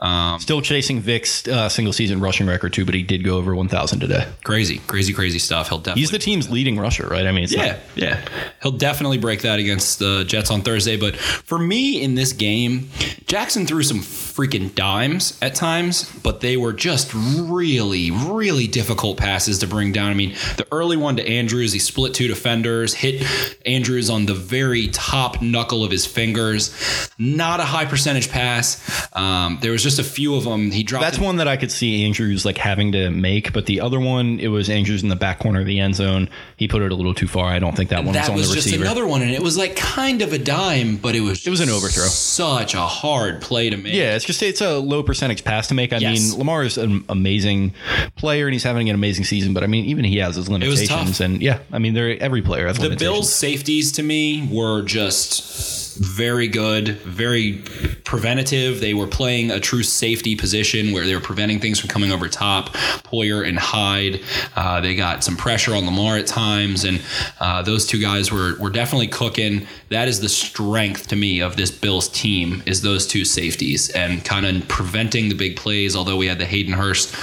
Um, 0.00 0.40
Still 0.40 0.60
chasing 0.60 1.00
Vic's 1.00 1.46
uh, 1.48 1.68
single 1.68 1.92
season 1.92 2.20
rushing 2.20 2.46
record 2.46 2.72
too, 2.72 2.84
but 2.84 2.94
he 2.94 3.02
did 3.02 3.22
go 3.24 3.36
over 3.36 3.54
1,000 3.54 4.00
today. 4.00 4.26
crazy, 4.42 4.78
crazy, 4.86 5.12
crazy 5.12 5.38
stuff. 5.38 5.68
He'll 5.68 5.78
definitely. 5.78 6.00
He's 6.02 6.10
the 6.10 6.18
team's 6.18 6.50
leading 6.50 6.78
rusher, 6.78 7.06
right? 7.06 7.26
I 7.26 7.32
mean, 7.32 7.44
it's 7.44 7.52
Yeah, 7.54 7.66
not- 7.66 7.76
yeah. 7.94 8.20
He'll 8.62 8.72
definitely 8.72 9.18
break 9.18 9.42
that 9.42 9.58
against 9.58 9.98
the 10.00 10.24
Jets 10.26 10.50
on 10.50 10.62
Thursday. 10.62 10.96
But 10.96 11.16
for 11.16 11.58
me 11.58 11.83
in 11.92 12.14
this 12.14 12.32
game, 12.32 12.88
Jackson 13.26 13.66
threw 13.66 13.82
some 13.82 14.00
freaking 14.00 14.74
dimes 14.74 15.38
at 15.40 15.54
times, 15.54 16.10
but 16.22 16.40
they 16.40 16.56
were 16.56 16.72
just 16.72 17.12
really, 17.14 18.10
really 18.10 18.66
difficult 18.66 19.16
passes 19.16 19.58
to 19.60 19.66
bring 19.66 19.92
down. 19.92 20.10
I 20.10 20.14
mean, 20.14 20.34
the 20.56 20.66
early 20.72 20.96
one 20.96 21.16
to 21.16 21.28
Andrews, 21.28 21.72
he 21.72 21.78
split 21.78 22.14
two 22.14 22.26
defenders, 22.28 22.94
hit 22.94 23.24
Andrews 23.64 24.10
on 24.10 24.26
the 24.26 24.34
very 24.34 24.88
top 24.88 25.40
knuckle 25.40 25.84
of 25.84 25.90
his 25.90 26.04
fingers. 26.06 26.74
Not 27.18 27.60
a 27.60 27.64
high 27.64 27.84
percentage 27.84 28.28
pass. 28.30 29.08
Um, 29.14 29.58
there 29.62 29.72
was 29.72 29.82
just 29.82 29.98
a 29.98 30.04
few 30.04 30.34
of 30.34 30.44
them. 30.44 30.70
He 30.70 30.82
dropped. 30.82 31.04
That's 31.04 31.18
it- 31.18 31.22
one 31.22 31.36
that 31.36 31.48
I 31.48 31.56
could 31.56 31.70
see 31.70 32.04
Andrews 32.04 32.44
like 32.44 32.58
having 32.58 32.92
to 32.92 33.10
make, 33.10 33.52
but 33.52 33.66
the 33.66 33.80
other 33.80 34.00
one, 34.00 34.40
it 34.40 34.48
was 34.48 34.68
Andrews 34.68 35.02
in 35.02 35.08
the 35.08 35.16
back 35.16 35.38
corner 35.38 35.60
of 35.60 35.66
the 35.66 35.78
end 35.78 35.94
zone. 35.94 36.28
He 36.56 36.68
put 36.68 36.82
it 36.82 36.92
a 36.92 36.94
little 36.94 37.14
too 37.14 37.26
far. 37.26 37.46
I 37.48 37.58
don't 37.58 37.76
think 37.76 37.90
that 37.90 38.04
one 38.04 38.14
that 38.14 38.22
was 38.22 38.28
on 38.30 38.36
was 38.36 38.48
the 38.50 38.54
just 38.54 38.72
another 38.74 39.06
one, 39.06 39.22
and 39.22 39.30
it 39.30 39.42
was 39.42 39.56
like 39.56 39.74
kind 39.76 40.22
of 40.22 40.32
a 40.32 40.38
dime, 40.38 40.96
but 40.96 41.14
it 41.14 41.20
was 41.20 41.46
It 41.46 41.50
was 41.50 41.60
an 41.60 41.68
overthrow. 41.68 42.04
Such 42.04 42.74
a 42.74 42.80
hard 42.80 43.40
play 43.40 43.70
to 43.70 43.76
make. 43.76 43.92
Yeah, 43.94 44.14
it's 44.14 44.24
just 44.24 44.42
it's 44.42 44.60
a 44.60 44.78
low 44.78 45.02
percentage 45.02 45.44
pass 45.44 45.68
to 45.68 45.74
make. 45.74 45.92
I 45.92 45.98
Yes. 45.98 46.30
mean, 46.30 46.38
Lamar 46.38 46.62
is 46.64 46.78
an 46.78 47.04
amazing 47.08 47.74
player 48.16 48.46
and 48.46 48.52
he's 48.52 48.62
having 48.62 48.88
an 48.88 48.94
amazing 48.94 49.24
season, 49.24 49.52
but 49.54 49.62
I 49.64 49.66
mean, 49.66 49.84
even 49.86 50.04
he 50.04 50.18
has 50.18 50.36
his 50.36 50.48
was 50.48 50.50
limitations. 50.50 51.20
And 51.20 51.42
yeah, 51.42 51.58
I 51.72 51.78
mean, 51.78 51.94
they're 51.94 52.22
every 52.22 52.42
player 52.42 52.66
has 52.66 52.78
the. 52.78 52.94
Bills' 52.94 53.32
safeties 53.34 53.92
to 53.92 54.02
me 54.02 54.48
were 54.50 54.82
just 54.82 55.83
very 55.96 56.48
good, 56.48 56.98
very 57.00 57.62
preventative. 58.04 58.80
They 58.80 58.94
were 58.94 59.06
playing 59.06 59.50
a 59.50 59.60
true 59.60 59.82
safety 59.82 60.36
position 60.36 60.92
where 60.92 61.04
they 61.04 61.14
were 61.14 61.20
preventing 61.20 61.60
things 61.60 61.80
from 61.80 61.88
coming 61.88 62.12
over 62.12 62.28
top. 62.28 62.70
Poyer 63.04 63.46
and 63.46 63.58
Hyde, 63.58 64.20
uh, 64.56 64.80
they 64.80 64.94
got 64.94 65.24
some 65.24 65.36
pressure 65.36 65.74
on 65.74 65.86
Lamar 65.86 66.16
at 66.16 66.26
times, 66.26 66.84
and 66.84 67.02
uh, 67.40 67.62
those 67.62 67.86
two 67.86 68.00
guys 68.00 68.30
were 68.30 68.56
were 68.58 68.70
definitely 68.70 69.08
cooking. 69.08 69.66
That 69.88 70.08
is 70.08 70.20
the 70.20 70.28
strength 70.28 71.08
to 71.08 71.16
me 71.16 71.40
of 71.40 71.56
this 71.56 71.70
Bills 71.70 72.08
team 72.08 72.62
is 72.66 72.82
those 72.82 73.06
two 73.06 73.24
safeties 73.24 73.90
and 73.90 74.24
kind 74.24 74.46
of 74.46 74.68
preventing 74.68 75.28
the 75.28 75.34
big 75.34 75.56
plays. 75.56 75.96
Although 75.96 76.16
we 76.16 76.26
had 76.26 76.38
the 76.38 76.46
Hayden 76.46 76.72
Hurst. 76.72 77.14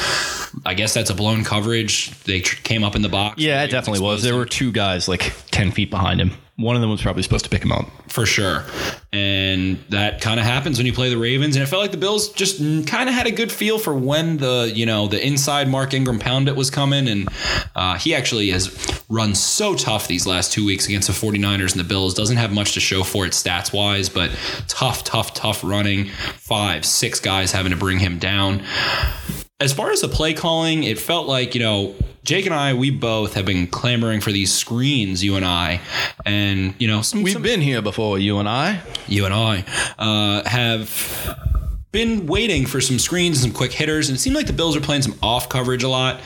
I 0.65 0.73
guess 0.73 0.93
that's 0.93 1.09
a 1.09 1.15
blown 1.15 1.45
coverage. 1.45 2.11
They 2.25 2.41
tr- 2.41 2.61
came 2.63 2.83
up 2.83 2.95
in 2.95 3.01
the 3.01 3.09
box. 3.09 3.41
Yeah, 3.41 3.63
it 3.63 3.71
definitely 3.71 4.01
was. 4.01 4.21
There 4.21 4.35
were 4.35 4.45
two 4.45 4.71
guys 4.71 5.07
like 5.07 5.33
10 5.51 5.71
feet 5.71 5.89
behind 5.89 6.19
him. 6.19 6.31
One 6.61 6.75
of 6.75 6.81
them 6.81 6.89
was 6.89 7.01
probably 7.01 7.23
supposed 7.23 7.45
to 7.45 7.49
pick 7.49 7.63
him 7.63 7.71
up. 7.71 7.85
for 8.07 8.25
sure. 8.25 8.63
And 9.13 9.77
that 9.89 10.21
kind 10.21 10.39
of 10.39 10.45
happens 10.45 10.77
when 10.77 10.85
you 10.85 10.93
play 10.93 11.09
the 11.09 11.17
Ravens. 11.17 11.55
And 11.55 11.63
it 11.63 11.67
felt 11.67 11.81
like 11.81 11.91
the 11.91 11.97
Bills 11.97 12.29
just 12.29 12.59
kind 12.87 13.09
of 13.09 13.15
had 13.15 13.27
a 13.27 13.31
good 13.31 13.51
feel 13.51 13.77
for 13.77 13.93
when 13.93 14.37
the, 14.37 14.71
you 14.73 14.85
know, 14.85 15.07
the 15.07 15.25
inside 15.25 15.67
Mark 15.67 15.93
Ingram 15.93 16.19
pound 16.19 16.47
it 16.47 16.55
was 16.55 16.69
coming. 16.69 17.07
And 17.07 17.29
uh, 17.75 17.97
he 17.97 18.13
actually 18.15 18.49
has 18.51 19.03
run 19.09 19.35
so 19.35 19.75
tough 19.75 20.07
these 20.07 20.25
last 20.25 20.53
two 20.53 20.65
weeks 20.65 20.87
against 20.87 21.07
the 21.07 21.13
49ers 21.13 21.71
and 21.71 21.79
the 21.79 21.87
Bills. 21.87 22.13
Doesn't 22.13 22.37
have 22.37 22.53
much 22.53 22.73
to 22.73 22.79
show 22.79 23.03
for 23.03 23.25
it 23.25 23.31
stats 23.31 23.73
wise, 23.73 24.09
but 24.09 24.31
tough, 24.67 25.03
tough, 25.03 25.33
tough 25.33 25.63
running. 25.63 26.05
Five, 26.05 26.85
six 26.85 27.19
guys 27.19 27.51
having 27.51 27.71
to 27.71 27.77
bring 27.77 27.99
him 27.99 28.19
down 28.19 28.63
as 29.61 29.71
far 29.73 29.91
as 29.91 30.01
the 30.01 30.07
play 30.07 30.33
calling, 30.33 30.83
it 30.83 30.99
felt 30.99 31.27
like, 31.27 31.53
you 31.55 31.61
know, 31.61 31.95
Jake 32.23 32.45
and 32.45 32.53
I, 32.53 32.73
we 32.73 32.91
both 32.91 33.33
have 33.33 33.45
been 33.45 33.65
clamoring 33.67 34.21
for 34.21 34.31
these 34.31 34.53
screens, 34.53 35.23
you 35.23 35.35
and 35.35 35.45
I. 35.45 35.81
And, 36.25 36.75
you 36.79 36.87
know, 36.87 37.01
some, 37.01 37.23
We've 37.23 37.33
some- 37.33 37.41
been 37.41 37.61
here 37.61 37.81
before, 37.81 38.19
you 38.19 38.37
and 38.39 38.47
I. 38.49 38.81
you 39.07 39.25
and 39.25 39.33
I 39.33 39.63
uh, 39.97 40.47
have 40.47 40.89
been 41.91 42.25
waiting 42.25 42.65
for 42.65 42.79
some 42.79 42.97
screens 42.99 43.37
and 43.37 43.51
some 43.51 43.57
quick 43.57 43.73
hitters, 43.73 44.09
and 44.09 44.17
it 44.17 44.19
seemed 44.19 44.35
like 44.35 44.47
the 44.47 44.53
Bills 44.53 44.75
were 44.75 44.81
playing 44.81 45.01
some 45.01 45.15
off 45.21 45.49
coverage 45.49 45.83
a 45.83 45.89
lot. 45.89 46.21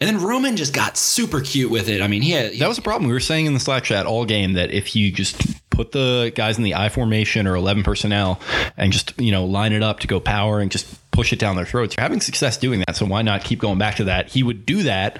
And 0.00 0.08
then 0.08 0.22
Roman 0.22 0.56
just 0.56 0.72
got 0.72 0.96
super 0.96 1.40
cute 1.40 1.70
with 1.70 1.88
it. 1.88 2.00
I 2.00 2.08
mean, 2.08 2.22
he 2.22 2.30
had 2.30 2.54
That 2.58 2.68
was 2.68 2.78
a 2.78 2.82
problem. 2.82 3.08
We 3.08 3.12
were 3.12 3.20
saying 3.20 3.46
in 3.46 3.54
the 3.54 3.60
Slack 3.60 3.84
chat 3.84 4.06
all 4.06 4.24
game 4.24 4.54
that 4.54 4.70
if 4.70 4.96
you 4.96 5.12
just 5.12 5.40
put 5.70 5.92
the 5.92 6.32
guys 6.34 6.58
in 6.58 6.64
the 6.64 6.74
I 6.74 6.88
formation 6.88 7.46
or 7.46 7.54
11 7.54 7.82
personnel 7.82 8.40
and 8.76 8.92
just, 8.92 9.18
you 9.18 9.32
know, 9.32 9.44
line 9.44 9.72
it 9.72 9.82
up 9.82 10.00
to 10.00 10.06
go 10.06 10.20
power 10.20 10.60
and 10.60 10.70
just 10.70 10.98
push 11.12 11.32
it 11.32 11.38
down 11.38 11.56
their 11.56 11.64
throats, 11.64 11.94
you're 11.96 12.02
having 12.02 12.20
success 12.20 12.56
doing 12.56 12.80
that. 12.80 12.96
So 12.96 13.06
why 13.06 13.22
not 13.22 13.44
keep 13.44 13.58
going 13.58 13.78
back 13.78 13.96
to 13.96 14.04
that? 14.04 14.28
He 14.28 14.42
would 14.42 14.66
do 14.66 14.82
that. 14.84 15.18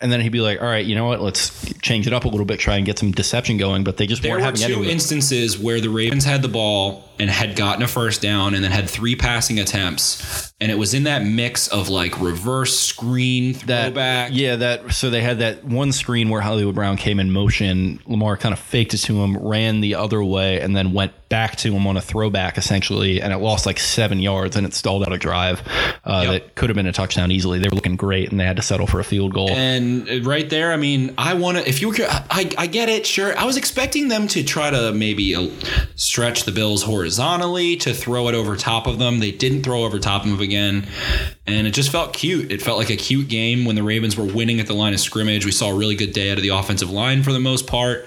And 0.00 0.10
then 0.10 0.20
he'd 0.20 0.30
be 0.30 0.40
like, 0.40 0.60
all 0.60 0.66
right, 0.66 0.84
you 0.84 0.94
know 0.94 1.04
what? 1.06 1.20
Let's 1.20 1.72
change 1.80 2.06
it 2.06 2.12
up 2.12 2.24
a 2.24 2.28
little 2.28 2.46
bit, 2.46 2.58
try 2.58 2.76
and 2.76 2.86
get 2.86 2.98
some 2.98 3.12
deception 3.12 3.58
going. 3.58 3.84
But 3.84 3.96
they 3.96 4.06
just 4.06 4.22
there 4.22 4.32
weren't 4.32 4.42
were 4.42 4.46
having 4.46 4.62
any 4.62 4.74
two 4.74 4.90
instances 4.90 5.58
where 5.58 5.80
the 5.80 5.88
Ravens 5.88 6.24
had 6.24 6.42
the 6.42 6.48
ball 6.48 7.08
and 7.22 7.30
had 7.30 7.54
gotten 7.54 7.84
a 7.84 7.88
first 7.88 8.20
down 8.20 8.52
and 8.52 8.64
then 8.64 8.72
had 8.72 8.90
three 8.90 9.14
passing 9.14 9.60
attempts. 9.60 10.51
And 10.62 10.70
it 10.70 10.76
was 10.78 10.94
in 10.94 11.02
that 11.04 11.24
mix 11.24 11.66
of 11.68 11.88
like 11.88 12.20
reverse 12.20 12.78
screen 12.78 13.54
that 13.66 13.86
throwback. 13.88 14.30
yeah 14.32 14.54
that 14.56 14.92
so 14.92 15.10
they 15.10 15.20
had 15.20 15.40
that 15.40 15.64
one 15.64 15.90
screen 15.92 16.28
where 16.30 16.40
Hollywood 16.40 16.74
Brown 16.76 16.96
came 16.96 17.18
in 17.18 17.32
motion 17.32 17.98
Lamar 18.06 18.36
kind 18.36 18.52
of 18.52 18.58
faked 18.60 18.94
it 18.94 18.98
to 18.98 19.20
him 19.20 19.36
ran 19.36 19.80
the 19.80 19.96
other 19.96 20.22
way 20.22 20.60
and 20.60 20.76
then 20.76 20.92
went 20.92 21.12
back 21.28 21.56
to 21.56 21.72
him 21.72 21.86
on 21.86 21.96
a 21.96 22.00
throwback 22.00 22.58
essentially 22.58 23.20
and 23.20 23.32
it 23.32 23.38
lost 23.38 23.66
like 23.66 23.78
seven 23.80 24.20
yards 24.20 24.54
and 24.54 24.64
it 24.66 24.72
stalled 24.74 25.02
out 25.02 25.12
a 25.12 25.18
drive 25.18 25.62
uh, 26.04 26.20
Yep. 26.24 26.30
that 26.32 26.54
could 26.54 26.68
have 26.70 26.76
been 26.76 26.86
a 26.86 26.92
touchdown 26.92 27.30
easily 27.32 27.58
they 27.58 27.68
were 27.68 27.74
looking 27.74 27.96
great 27.96 28.30
and 28.30 28.38
they 28.38 28.44
had 28.44 28.56
to 28.56 28.62
settle 28.62 28.86
for 28.86 29.00
a 29.00 29.04
field 29.04 29.34
goal 29.34 29.50
And 29.50 30.24
right 30.24 30.48
there, 30.48 30.72
I 30.72 30.76
mean, 30.76 31.14
I 31.18 31.34
want 31.34 31.58
to. 31.58 31.68
If 31.68 31.80
you 31.80 31.88
were, 31.88 31.96
I, 32.00 32.50
I 32.58 32.66
get 32.66 32.88
it. 32.88 33.06
Sure, 33.06 33.36
I 33.36 33.44
was 33.44 33.56
expecting 33.56 34.08
them 34.08 34.28
to 34.28 34.44
try 34.44 34.70
to 34.70 34.92
maybe 34.92 35.34
uh, 35.34 35.48
stretch 35.96 36.44
the 36.44 36.52
Bills 36.52 36.82
horizontally 36.82 37.76
to 37.76 37.92
throw 37.94 38.28
it 38.28 38.34
over 38.34 38.56
top 38.56 38.86
of 38.86 38.98
them. 38.98 39.18
They 39.18 39.30
didn't 39.32 39.62
throw 39.62 39.84
over 39.84 39.98
top 39.98 40.24
of 40.24 40.30
them 40.30 40.40
again, 40.40 40.51
and 40.56 41.66
it 41.66 41.72
just 41.72 41.90
felt 41.90 42.12
cute. 42.12 42.52
It 42.52 42.62
felt 42.62 42.78
like 42.78 42.90
a 42.90 42.96
cute 42.96 43.28
game 43.28 43.64
when 43.64 43.74
the 43.74 43.82
Ravens 43.82 44.16
were 44.16 44.24
winning 44.24 44.60
at 44.60 44.66
the 44.66 44.74
line 44.74 44.94
of 44.94 45.00
scrimmage. 45.00 45.44
We 45.44 45.52
saw 45.52 45.70
a 45.70 45.74
really 45.74 45.94
good 45.94 46.12
day 46.12 46.30
out 46.30 46.38
of 46.38 46.42
the 46.42 46.50
offensive 46.50 46.90
line 46.90 47.22
for 47.22 47.32
the 47.32 47.40
most 47.40 47.66
part. 47.66 48.06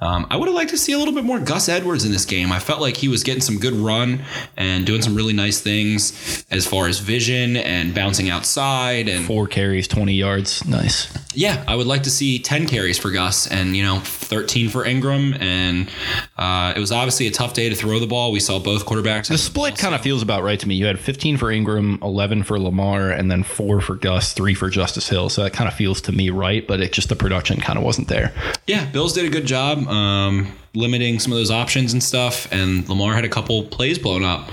Um, 0.00 0.26
I 0.30 0.36
would 0.36 0.48
have 0.48 0.54
liked 0.54 0.70
to 0.70 0.78
see 0.78 0.92
a 0.92 0.98
little 0.98 1.14
bit 1.14 1.24
more 1.24 1.40
Gus 1.40 1.68
Edwards 1.68 2.04
in 2.04 2.12
this 2.12 2.24
game. 2.24 2.52
I 2.52 2.58
felt 2.58 2.80
like 2.80 2.96
he 2.96 3.08
was 3.08 3.22
getting 3.22 3.40
some 3.40 3.58
good 3.58 3.74
run 3.74 4.22
and 4.56 4.86
doing 4.86 5.02
some 5.02 5.14
really 5.14 5.32
nice 5.32 5.60
things 5.60 6.44
as 6.50 6.66
far 6.66 6.86
as 6.86 6.98
vision 6.98 7.56
and 7.56 7.94
bouncing 7.94 8.28
outside 8.28 9.08
and 9.08 9.24
four 9.24 9.46
carries 9.46 9.88
20 9.88 10.12
yards 10.12 10.64
nice 10.66 11.12
yeah, 11.36 11.64
I 11.66 11.74
would 11.74 11.86
like 11.86 12.04
to 12.04 12.10
see 12.10 12.38
10 12.38 12.66
carries 12.66 12.98
for 12.98 13.10
Gus 13.10 13.46
and, 13.46 13.76
you 13.76 13.82
know, 13.82 13.98
13 14.00 14.68
for 14.68 14.84
Ingram. 14.84 15.34
And 15.34 15.90
uh, 16.36 16.72
it 16.76 16.78
was 16.78 16.92
obviously 16.92 17.26
a 17.26 17.30
tough 17.30 17.54
day 17.54 17.68
to 17.68 17.74
throw 17.74 17.98
the 17.98 18.06
ball. 18.06 18.32
We 18.32 18.40
saw 18.40 18.58
both 18.58 18.86
quarterbacks. 18.86 19.28
the 19.28 19.38
split 19.38 19.76
kind 19.76 19.94
of 19.94 20.00
feels 20.00 20.22
about 20.22 20.42
right 20.42 20.58
to 20.58 20.68
me 20.68 20.74
you 20.74 20.86
had 20.86 20.98
15 20.98 21.36
for 21.36 21.50
Ingram 21.50 21.83
11 22.02 22.42
for 22.44 22.58
Lamar 22.58 23.10
and 23.10 23.30
then 23.30 23.42
4 23.42 23.80
for 23.80 23.94
Gus 23.96 24.32
3 24.32 24.54
for 24.54 24.68
Justice 24.70 25.08
Hill 25.08 25.28
so 25.28 25.42
that 25.42 25.52
kind 25.52 25.68
of 25.68 25.74
feels 25.74 26.00
to 26.02 26.12
me 26.12 26.30
right 26.30 26.66
but 26.66 26.80
it 26.80 26.92
just 26.92 27.08
the 27.08 27.16
production 27.16 27.60
kind 27.60 27.78
of 27.78 27.84
wasn't 27.84 28.08
there 28.08 28.32
Yeah, 28.66 28.84
Bills 28.90 29.12
did 29.12 29.24
a 29.24 29.30
good 29.30 29.46
job 29.46 29.86
um, 29.88 30.52
limiting 30.74 31.18
some 31.20 31.32
of 31.32 31.38
those 31.38 31.50
options 31.50 31.92
and 31.92 32.02
stuff. 32.02 32.50
And 32.52 32.88
Lamar 32.88 33.14
had 33.14 33.24
a 33.24 33.28
couple 33.28 33.62
plays 33.64 33.98
blown 33.98 34.24
up. 34.24 34.48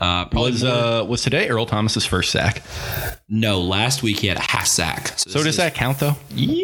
Uh, 0.00 0.24
probably 0.26 0.52
was 0.52 0.64
uh 0.64 1.04
was 1.08 1.22
today 1.22 1.48
Earl 1.48 1.66
Thomas's 1.66 2.06
first 2.06 2.30
sack 2.30 2.62
no, 3.28 3.60
last 3.60 4.02
week 4.04 4.18
he 4.20 4.28
had 4.28 4.36
a 4.36 4.40
half 4.40 4.66
sack. 4.66 5.08
So 5.18 5.30
this 5.30 5.34
does 5.34 5.46
is- 5.46 5.56
that 5.56 5.74
count 5.74 5.98
though? 5.98 6.14
Yeah. 6.34 6.62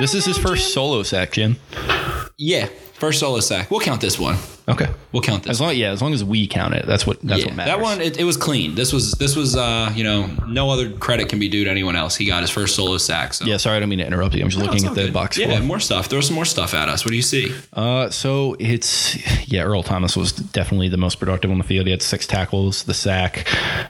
This 0.00 0.14
is 0.14 0.24
his 0.24 0.38
first 0.38 0.72
solo 0.74 1.02
sack, 1.02 1.32
Jim. 1.32 1.56
Yeah, 2.36 2.66
first 2.94 3.18
solo 3.20 3.40
sack. 3.40 3.70
We'll 3.70 3.80
count 3.80 4.00
this 4.00 4.18
one. 4.18 4.36
Okay. 4.68 4.88
We'll 5.12 5.22
count 5.22 5.44
this. 5.44 5.52
As 5.52 5.60
long 5.60 5.74
yeah, 5.74 5.90
as 5.92 6.02
long 6.02 6.12
as 6.12 6.22
we 6.22 6.46
count 6.46 6.74
it, 6.74 6.86
that's 6.86 7.06
what 7.06 7.20
that's 7.22 7.40
yeah, 7.40 7.46
what 7.46 7.56
matters. 7.56 7.74
that 7.74 7.80
one 7.80 8.00
it, 8.02 8.18
it 8.20 8.24
was 8.24 8.36
clean. 8.36 8.74
This 8.74 8.92
was 8.92 9.12
this 9.12 9.34
was 9.34 9.56
uh 9.56 9.90
you 9.94 10.04
know 10.04 10.26
no 10.46 10.70
other 10.70 10.90
credit 10.90 11.28
can 11.30 11.38
be 11.38 11.48
due 11.48 11.64
to 11.64 11.70
anyone 11.70 11.96
else. 11.96 12.16
He 12.16 12.26
got 12.26 12.42
his 12.42 12.50
first 12.50 12.76
solo 12.76 12.98
sack. 12.98 13.32
So. 13.34 13.46
Yeah, 13.46 13.56
sorry, 13.56 13.78
I 13.78 13.80
don't 13.80 13.88
mean 13.88 14.00
to 14.00 14.06
interrupt 14.06 14.34
you. 14.34 14.42
I'm 14.42 14.50
just 14.50 14.58
No, 14.62 14.70
looking 14.70 14.86
at 14.86 14.94
the 14.94 15.04
good. 15.04 15.12
box 15.14 15.38
Yeah, 15.38 15.54
score. 15.54 15.60
more 15.66 15.80
stuff. 15.80 16.06
Throw 16.06 16.20
some 16.20 16.34
more 16.34 16.44
stuff 16.44 16.74
at 16.74 16.88
us. 16.90 17.04
What 17.04 17.10
do 17.10 17.16
you 17.16 17.22
see? 17.22 17.54
Uh, 17.72 18.10
so 18.10 18.56
it's 18.58 19.16
yeah, 19.50 19.62
Earl 19.62 19.82
Thomas 19.82 20.16
was 20.16 20.32
definitely 20.32 20.88
the 20.90 20.96
most 20.98 21.16
productive 21.18 21.50
on 21.50 21.56
the 21.58 21.64
field. 21.64 21.86
He 21.86 21.90
had 21.90 22.02
six 22.02 22.26
tackles, 22.26 22.82
the 22.84 22.94
sack. 22.94 23.46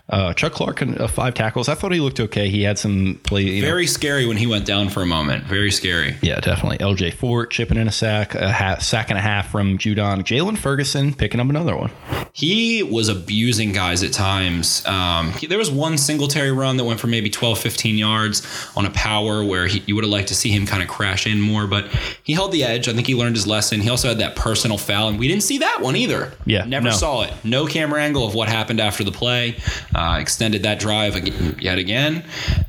Uh, 0.09 0.33
Chuck 0.35 0.53
Clark 0.53 0.81
uh, 0.83 1.09
five 1.09 1.35
tackles. 1.35 1.69
I 1.69 1.75
thought 1.75 1.93
he 1.93 2.01
looked 2.01 2.21
okay. 2.21 2.49
He 2.49 2.63
had 2.63 2.79
some 2.79 3.21
play. 3.25 3.43
You 3.43 3.63
know, 3.63 3.69
Very 3.69 3.87
scary 3.89 4.27
when 4.27 4.37
he 4.37 4.47
went 4.47 4.65
down 4.65 4.89
for 4.91 5.03
a 5.03 5.07
moment. 5.07 5.45
Very 5.45 5.71
scary. 5.73 6.17
yeah, 6.23 6.39
definitely. 6.41 6.81
L.J. 6.81 7.11
Fort 7.13 7.51
chipping 7.51 7.79
in 7.79 7.89
a 7.89 7.93
sack, 7.93 8.35
a 8.37 8.53
half, 8.53 8.83
sack 8.83 9.11
and 9.11 9.19
a 9.19 9.23
half 9.23 9.51
from 9.51 9.77
Judon. 9.79 10.23
Jalen 10.23 10.57
Ferguson 10.73 11.15
picking 11.15 11.41
up 11.41 11.49
another 11.49 11.75
one. 11.75 11.91
He 12.35 12.83
was 12.83 13.09
abusing 13.09 13.73
guys 13.73 14.03
at 14.03 14.13
times. 14.13 14.85
Um, 14.87 15.33
he- 15.33 15.47
there 15.47 15.57
was 15.57 15.71
one 15.71 15.97
Singletary 15.97 16.53
run 16.53 16.77
that 16.77 16.85
went 16.85 17.01
for 17.01 17.07
maybe 17.07 17.31
12, 17.31 17.59
15 17.59 17.97
yards 17.97 18.47
on 18.77 18.85
a 18.85 18.91
power 18.91 19.43
where 19.43 19.67
he, 19.67 19.83
you 19.87 19.95
would 19.95 20.05
have 20.05 20.11
liked 20.11 20.29
to 20.29 20.35
see 20.35 20.51
him 20.51 20.67
kind 20.67 20.83
of 20.83 20.89
crash 20.89 21.27
in 21.27 21.41
more, 21.41 21.67
but 21.67 21.89
he 22.23 22.35
held 22.35 22.53
the 22.53 22.65
edge. 22.65 22.87
I 22.87 22.93
think 22.93 23.07
he 23.07 23.15
learned 23.15 23.35
his 23.35 23.47
lesson. 23.47 23.81
He 23.81 23.89
also 23.89 24.09
had 24.09 24.19
that 24.19 24.37
personal 24.37 24.77
foul, 24.77 25.09
and 25.09 25.19
we 25.19 25.27
didn't 25.27 25.43
see 25.43 25.57
that 25.59 25.81
one 25.81 25.97
either. 25.97 26.33
Yeah, 26.45 26.65
Never 26.67 26.91
no. 26.91 26.95
saw 26.95 27.23
it. 27.23 27.33
No 27.45 27.65
camera 27.67 28.03
angle 28.03 28.27
of 28.27 28.35
what 28.35 28.49
happened 28.51 28.79
after 28.79 29.03
the 29.05 29.11
play. 29.11 29.57
Uh, 29.95 30.19
extended 30.21 30.65
that 30.65 30.79
drive 30.81 31.17
ag- 31.17 31.63
yet 31.63 31.79
again. 31.79 32.25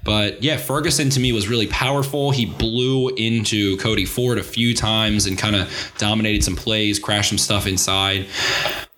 But 0.06 0.42
yeah, 0.42 0.56
Ferguson 0.56 1.10
to 1.12 1.20
me 1.20 1.34
was 1.34 1.50
really 1.50 1.68
powerful. 1.68 2.32
He 2.32 2.46
blew 2.46 3.10
into 3.10 3.76
Cody 3.78 4.06
Ford 4.06 4.38
a 4.40 4.44
few 4.44 4.74
times 4.74 5.26
and 5.26 5.38
kind 5.38 5.56
of 5.58 5.70
dominated 5.98 6.46
some 6.46 6.56
plays, 6.56 6.98
crashed 6.98 7.28
some 7.30 7.38
stuff 7.38 7.68
inside 7.68 7.89
side. 7.90 8.28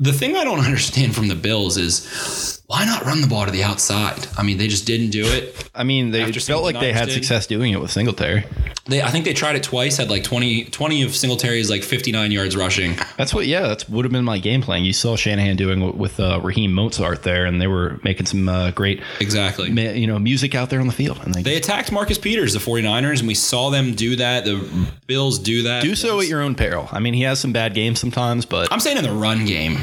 The 0.02 0.12
thing 0.14 0.36
I 0.36 0.44
don't 0.44 0.60
understand 0.66 1.16
from 1.16 1.28
the 1.28 1.36
Bills 1.36 1.78
is 1.78 2.60
why 2.68 2.86
not 2.86 3.04
run 3.06 3.22
the 3.22 3.28
ball 3.28 3.46
to 3.46 3.52
the 3.52 3.64
outside? 3.64 4.28
I 4.38 4.44
mean, 4.44 4.58
they 4.58 4.68
just 4.68 4.86
didn't 4.88 5.10
do 5.12 5.24
it. 5.26 5.70
I 5.76 5.84
mean, 5.84 6.12
they 6.12 6.24
After 6.24 6.40
felt 6.40 6.64
like 6.64 6.80
they 6.80 6.92
had 6.94 7.06
did. 7.06 7.14
success 7.14 7.46
doing 7.46 7.72
it 7.74 7.80
with 7.82 7.92
Singletary. 7.92 8.46
They, 8.86 9.02
I 9.02 9.10
think 9.12 9.26
they 9.26 9.34
tried 9.34 9.56
it 9.58 9.64
twice. 9.64 9.98
Had 9.98 10.10
like 10.10 10.24
20, 10.24 10.66
20 10.66 11.04
of 11.04 11.16
Singletary's 11.16 11.70
like 11.70 11.84
fifty 11.84 12.12
nine 12.12 12.32
yards 12.32 12.56
rushing. 12.58 12.96
That's 13.18 13.32
what, 13.34 13.46
yeah, 13.46 13.68
that 13.68 13.88
would 13.90 14.06
have 14.06 14.12
been 14.12 14.24
my 14.26 14.40
game 14.40 14.62
plan. 14.64 14.84
You 14.84 14.92
saw 14.94 15.16
Shanahan 15.16 15.56
doing 15.56 15.98
with 15.98 16.20
uh, 16.20 16.40
Raheem 16.42 16.74
Mozart 16.74 17.22
there, 17.24 17.46
and 17.46 17.62
they 17.62 17.68
were 17.68 18.00
making 18.04 18.26
some 18.26 18.50
uh, 18.50 18.72
great, 18.72 19.02
Exactly. 19.20 19.70
ma- 19.70 19.82
you 19.92 20.08
know, 20.08 20.18
music 20.18 20.56
out 20.56 20.70
there 20.72 20.80
on 20.80 20.88
the 20.88 20.94
field. 20.94 21.20
And 21.24 21.36
they, 21.36 21.44
They 21.44 21.58
attacked 21.58 21.92
Marcus 21.92 22.18
Peters, 22.18 22.54
the 22.54 22.60
49ers, 22.60 23.20
and 23.20 23.28
we 23.28 23.36
saw 23.36 23.70
them 23.70 23.94
do 23.94 24.16
that. 24.16 24.46
The 24.46 24.88
Bills 25.06 25.38
do 25.38 25.64
that. 25.64 25.84
do 25.84 25.94
so 25.94 26.20
at 26.20 26.28
your 26.28 26.42
own 26.42 26.56
peril. 26.56 26.90
I 26.92 27.00
mean, 27.00 27.14
he 27.14 27.22
has 27.22 27.40
some 27.40 27.54
bad 27.54 27.74
games 27.76 28.00
sometimes, 28.00 28.46
but 28.46 28.72
I'm 28.74 28.80
saying 28.80 28.98
in 28.98 29.04
the 29.04 29.12
run 29.14 29.46
game. 29.46 29.78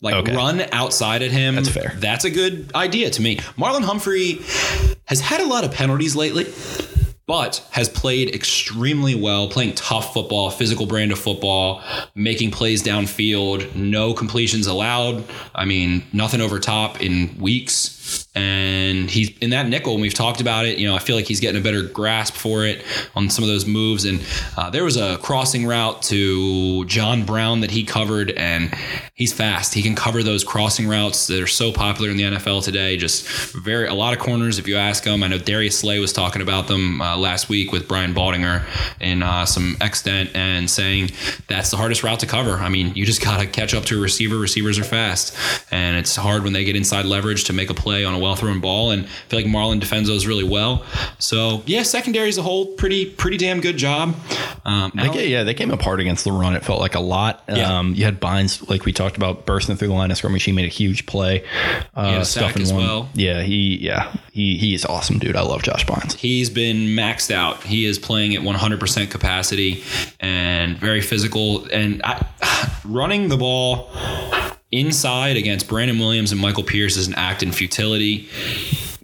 Like 0.00 0.14
Okay. 0.14 0.36
run 0.36 0.60
outside 0.72 1.22
at 1.22 1.30
him. 1.30 1.54
That's 1.56 1.68
fair. 1.68 1.94
That's 1.98 2.24
a 2.24 2.30
good 2.30 2.70
idea 2.74 3.10
to 3.10 3.22
me. 3.22 3.36
Marlon 3.58 3.82
Humphrey 3.82 4.40
has 5.06 5.20
had 5.20 5.40
a 5.40 5.46
lot 5.46 5.64
of 5.64 5.72
penalties 5.72 6.14
lately, 6.14 6.46
but 7.26 7.66
has 7.72 7.88
played 7.88 8.32
extremely 8.34 9.14
well, 9.14 9.48
playing 9.48 9.74
tough 9.74 10.12
football, 10.12 10.50
physical 10.50 10.86
brand 10.86 11.12
of 11.12 11.18
football, 11.18 11.82
making 12.14 12.50
plays 12.50 12.82
downfield, 12.82 13.74
no 13.74 14.12
completions 14.14 14.66
allowed. 14.66 15.24
I 15.54 15.64
mean, 15.64 16.04
nothing 16.12 16.40
over 16.40 16.60
top 16.60 17.00
in 17.00 17.36
weeks. 17.38 17.94
And 18.34 19.10
he's 19.10 19.36
in 19.38 19.50
that 19.50 19.68
nickel, 19.68 19.94
and 19.94 20.02
we've 20.02 20.14
talked 20.14 20.40
about 20.40 20.66
it. 20.66 20.78
You 20.78 20.86
know, 20.86 20.94
I 20.94 20.98
feel 20.98 21.16
like 21.16 21.26
he's 21.26 21.40
getting 21.40 21.60
a 21.60 21.64
better 21.64 21.82
grasp 21.82 22.34
for 22.34 22.64
it 22.64 22.84
on 23.14 23.30
some 23.30 23.42
of 23.42 23.48
those 23.48 23.66
moves. 23.66 24.04
And 24.04 24.22
uh, 24.56 24.70
there 24.70 24.84
was 24.84 24.96
a 24.96 25.18
crossing 25.18 25.66
route 25.66 26.02
to 26.02 26.84
John 26.84 27.24
Brown 27.24 27.60
that 27.60 27.70
he 27.70 27.84
covered, 27.84 28.30
and 28.32 28.74
he's 29.14 29.32
fast. 29.32 29.74
He 29.74 29.82
can 29.82 29.94
cover 29.94 30.22
those 30.22 30.44
crossing 30.44 30.86
routes 30.86 31.26
that 31.28 31.40
are 31.40 31.46
so 31.46 31.72
popular 31.72 32.10
in 32.10 32.16
the 32.16 32.24
NFL 32.24 32.62
today. 32.62 32.96
Just 32.96 33.26
very 33.54 33.86
a 33.86 33.94
lot 33.94 34.12
of 34.12 34.18
corners. 34.18 34.58
If 34.58 34.68
you 34.68 34.76
ask 34.76 35.04
him, 35.04 35.22
I 35.22 35.28
know 35.28 35.38
Darius 35.38 35.78
Slay 35.78 35.98
was 35.98 36.12
talking 36.12 36.42
about 36.42 36.68
them 36.68 37.00
uh, 37.00 37.16
last 37.16 37.48
week 37.48 37.72
with 37.72 37.88
Brian 37.88 38.14
Baldinger 38.14 38.64
in 39.00 39.22
uh, 39.22 39.46
some 39.46 39.76
extent 39.80 40.30
and 40.34 40.68
saying 40.68 41.10
that's 41.48 41.70
the 41.70 41.76
hardest 41.76 42.02
route 42.02 42.20
to 42.20 42.26
cover. 42.26 42.52
I 42.52 42.68
mean, 42.68 42.94
you 42.94 43.06
just 43.06 43.22
got 43.22 43.40
to 43.40 43.46
catch 43.46 43.74
up 43.74 43.84
to 43.86 43.98
a 43.98 44.00
receiver. 44.00 44.36
Receivers 44.36 44.78
are 44.78 44.84
fast, 44.84 45.36
and 45.70 45.96
it's 45.96 46.14
hard 46.14 46.44
when 46.44 46.52
they 46.52 46.64
get 46.64 46.76
inside 46.76 47.06
leverage 47.06 47.44
to 47.44 47.52
make 47.52 47.70
a 47.70 47.74
play 47.74 47.95
on 48.04 48.14
a 48.14 48.18
well 48.18 48.36
thrown 48.36 48.60
ball. 48.60 48.90
And 48.90 49.04
I 49.04 49.08
feel 49.28 49.40
like 49.40 49.46
Marlon 49.46 49.80
defends 49.80 50.08
those 50.08 50.26
really 50.26 50.44
well. 50.44 50.84
So 51.18 51.62
yeah, 51.66 51.82
secondary 51.82 52.28
as 52.28 52.38
a 52.38 52.42
whole, 52.42 52.66
pretty 52.66 53.06
pretty 53.06 53.36
damn 53.36 53.60
good 53.60 53.76
job. 53.76 54.14
Um, 54.64 54.92
They 54.94 55.28
yeah, 55.28 55.44
they 55.44 55.54
came 55.54 55.70
apart 55.70 56.00
against 56.00 56.24
the 56.24 56.32
run. 56.32 56.54
It 56.54 56.64
felt 56.64 56.80
like 56.80 56.94
a 56.94 57.00
lot. 57.00 57.44
Yeah. 57.48 57.78
Um, 57.78 57.94
you 57.94 58.04
had 58.04 58.20
Bynes, 58.20 58.68
like 58.68 58.84
we 58.84 58.92
talked 58.92 59.16
about, 59.16 59.46
bursting 59.46 59.76
through 59.76 59.88
the 59.88 59.94
line 59.94 60.10
of 60.10 60.16
scrimmage. 60.16 60.42
He 60.42 60.52
made 60.52 60.64
a 60.66 60.68
huge 60.68 61.06
play. 61.06 61.44
Uh, 61.94 62.10
had 62.10 62.20
a 62.22 62.24
sack 62.24 62.44
stuffing 62.44 62.62
as 62.62 62.72
one. 62.72 62.82
well. 62.82 63.08
Yeah, 63.14 63.42
he 63.42 63.76
yeah 63.80 64.12
he 64.32 64.58
he 64.58 64.74
is 64.74 64.84
awesome, 64.84 65.18
dude. 65.18 65.36
I 65.36 65.42
love 65.42 65.62
Josh 65.62 65.86
Bynes. 65.86 66.14
He's 66.14 66.50
been 66.50 66.88
maxed 66.88 67.30
out. 67.30 67.62
He 67.62 67.84
is 67.86 67.98
playing 67.98 68.34
at 68.34 68.42
100% 68.42 69.10
capacity 69.10 69.82
and 70.20 70.76
very 70.78 71.00
physical. 71.00 71.64
And 71.72 72.02
I, 72.04 72.26
running 72.84 73.28
the 73.28 73.36
ball 73.36 73.88
inside 74.72 75.36
against 75.36 75.68
Brandon 75.68 75.98
Williams 75.98 76.32
and 76.32 76.40
Michael 76.40 76.62
Pierce 76.62 76.96
is 76.96 77.06
an 77.06 77.14
act 77.14 77.42
in 77.42 77.52
futility. 77.52 78.28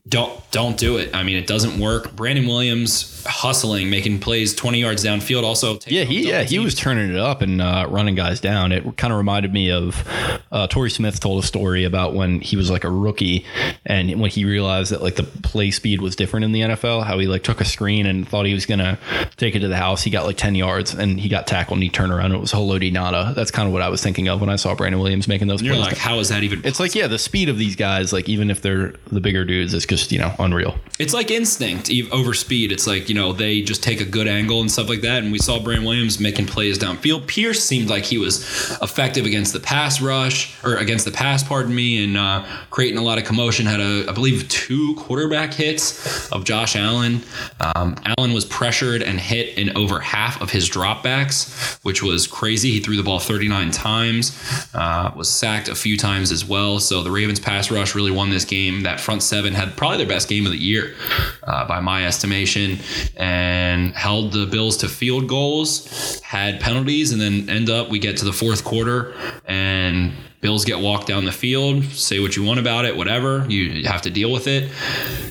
Don't 0.09 0.39
don't 0.51 0.77
do 0.77 0.99
it. 0.99 1.15
I 1.15 1.23
mean, 1.23 1.37
it 1.37 1.47
doesn't 1.47 1.79
work. 1.81 2.15
Brandon 2.15 2.47
Williams 2.47 3.12
hustling, 3.25 3.91
making 3.91 4.21
plays 4.21 4.55
20 4.55 4.81
yards 4.81 5.05
downfield. 5.05 5.43
Also, 5.45 5.79
Yeah, 5.87 6.05
he 6.05 6.29
yeah 6.29 6.43
he 6.43 6.59
was 6.59 6.75
turning 6.75 7.11
it 7.11 7.19
up 7.19 7.43
and 7.43 7.61
uh, 7.61 7.87
running 7.89 8.15
guys 8.15 8.41
down. 8.41 8.73
It 8.73 8.97
kind 8.97 9.13
of 9.13 9.19
reminded 9.19 9.53
me 9.53 9.71
of 9.71 10.07
uh, 10.51 10.67
Torrey 10.67 10.91
Smith 10.91 11.21
told 11.21 11.43
a 11.43 11.47
story 11.47 11.85
about 11.85 12.15
when 12.15 12.41
he 12.41 12.57
was 12.57 12.71
like 12.71 12.85
a 12.85 12.91
rookie 12.91 13.45
and 13.87 14.21
when 14.21 14.31
he 14.31 14.45
realized 14.45 14.93
that 14.93 15.03
like 15.03 15.17
the 15.17 15.23
play 15.23 15.71
speed 15.71 16.01
was 16.01 16.17
different 16.17 16.45
in 16.45 16.53
the 16.53 16.61
NFL. 16.61 17.05
How 17.05 17.19
he 17.19 17.27
like 17.27 17.43
took 17.43 17.61
a 17.61 17.65
screen 17.65 18.07
and 18.07 18.29
thought 18.29 18.47
he 18.47 18.55
was 18.55 18.67
gonna 18.67 18.99
take 19.37 19.55
it 19.55 19.61
to 19.61 19.69
the 19.69 19.77
house. 19.77 20.03
He 20.03 20.11
got 20.11 20.27
like 20.27 20.37
ten 20.37 20.55
yards 20.55 20.95
and 20.95 21.19
he 21.19 21.29
got 21.29 21.47
tackled 21.47 21.77
and 21.77 21.83
he 21.83 21.91
turned 21.91 22.13
around. 22.13 22.27
And 22.27 22.35
it 22.35 22.41
was 22.41 22.53
Haloti 22.53 22.93
Ngata. 22.93 23.35
That's 23.35 23.51
kind 23.51 23.67
of 23.67 23.73
what 23.73 23.83
I 23.83 23.89
was 23.89 24.03
thinking 24.03 24.29
of 24.29 24.41
when 24.41 24.51
I 24.51 24.57
saw 24.57 24.75
Brandon 24.75 25.01
Williams 25.01 25.29
making 25.29 25.49
those 25.49 25.63
You're 25.63 25.75
plays. 25.75 25.87
like, 25.87 25.99
how 25.99 26.19
is 26.19 26.29
that 26.29 26.43
even? 26.43 26.63
it's 26.65 26.81
like 26.81 26.95
yeah, 26.95 27.07
the 27.07 27.19
speed 27.19 27.49
of 27.49 27.59
these 27.59 27.77
guys, 27.77 28.13
like 28.13 28.29
even 28.29 28.51
if 28.51 28.63
they're 28.63 28.95
the 29.11 29.21
bigger 29.21 29.45
dudes, 29.45 29.75
it's 29.75 29.87
just 29.87 30.13
you 30.13 30.19
know 30.19 30.35
unreal. 30.39 30.77
It's 30.99 31.15
like 31.15 31.31
instinct 31.31 31.91
over 32.13 32.35
speed. 32.35 32.73
It's 32.73 32.87
like, 32.87 33.09
you 33.13 33.19
know, 33.19 33.35
they 33.35 33.61
just 33.61 33.83
take 33.83 34.01
a 34.01 34.07
good 34.07 34.27
angle 34.27 34.63
and 34.63 34.73
stuff 34.73 34.89
like 34.89 35.03
that. 35.03 35.23
And 35.23 35.31
we 35.31 35.39
saw 35.39 35.63
Brandon 35.63 35.85
Williams 35.85 36.19
making 36.19 36.47
plays 36.47 36.79
downfield. 36.79 37.27
Pierce 37.27 37.63
seemed 37.63 37.91
like 37.91 38.05
he 38.05 38.17
was 38.17 38.41
effective 38.81 39.27
against 39.27 39.53
the 39.53 39.61
pass 39.61 40.01
rush 40.01 40.57
or 40.65 40.77
against 40.77 41.05
the 41.05 41.11
pass, 41.11 41.45
pardon 41.45 41.75
me, 41.75 42.03
and 42.03 42.17
uh, 42.17 42.43
creating 42.71 42.97
a 42.97 43.03
lot 43.03 43.19
of 43.19 43.25
commotion. 43.25 43.67
Had, 43.67 43.81
a, 43.81 44.07
I 44.09 44.13
believe, 44.13 44.49
two 44.49 44.95
quarterback 44.95 45.53
hits 45.53 46.33
of 46.33 46.45
Josh 46.45 46.75
Allen. 46.75 47.21
Um, 47.61 47.97
Allen 48.17 48.33
was 48.33 48.47
pressured 48.47 49.03
and 49.03 49.21
hit 49.21 49.59
in 49.59 49.77
over 49.77 50.01
half 50.01 50.41
of 50.41 50.49
his 50.49 50.71
dropbacks, 50.71 51.85
which 51.85 52.03
was 52.03 52.27
crazy. 52.27 52.71
He 52.71 52.81
threw 52.81 52.97
the 52.97 53.03
ball 53.03 53.19
39 53.19 53.73
times, 53.73 54.33
uh, 54.73 55.13
was 55.15 55.29
sacked 55.29 55.69
a 55.69 55.75
few 55.75 55.99
times 55.99 56.33
as 56.33 56.47
well. 56.47 56.81
So 56.81 57.03
the 57.03 57.11
Ravens 57.11 57.41
pass 57.41 57.71
rush 57.71 57.95
really 57.95 58.11
won 58.11 58.31
this 58.31 58.47
game. 58.47 58.85
That 58.85 59.01
front 59.01 59.23
seven 59.23 59.53
had 59.53 59.77
probably 59.77 59.99
their 59.99 60.07
best 60.07 60.31
game 60.31 60.47
of 60.47 60.53
the 60.53 60.59
year 60.59 60.95
uh, 61.43 61.69
by 61.69 61.81
my 61.81 62.07
estimation 62.07 62.79
and 63.17 63.95
held 63.95 64.33
the 64.33 64.47
Bills 64.47 64.77
to 64.79 64.89
field 64.89 65.29
goals, 65.29 66.21
had 66.21 66.61
penalties, 66.61 67.13
and 67.13 67.21
then 67.21 67.49
end 67.49 67.71
up 67.71 67.89
we 67.91 67.99
get 67.99 68.17
to 68.19 68.25
the 68.25 68.33
fourth 68.33 68.65
quarter 68.65 69.15
and 69.47 70.13
Bills 70.43 70.65
get 70.67 70.81
walked 70.81 71.07
down 71.07 71.25
the 71.25 71.33
field. 71.33 71.85
Say 71.85 72.19
what 72.21 72.37
you 72.37 72.43
want 72.43 72.59
about 72.61 72.85
it, 72.85 72.97
whatever. 72.97 73.47
You 73.49 73.85
have 73.85 74.03
to 74.03 74.11
deal 74.11 74.31
with 74.31 74.47
it. 74.49 74.71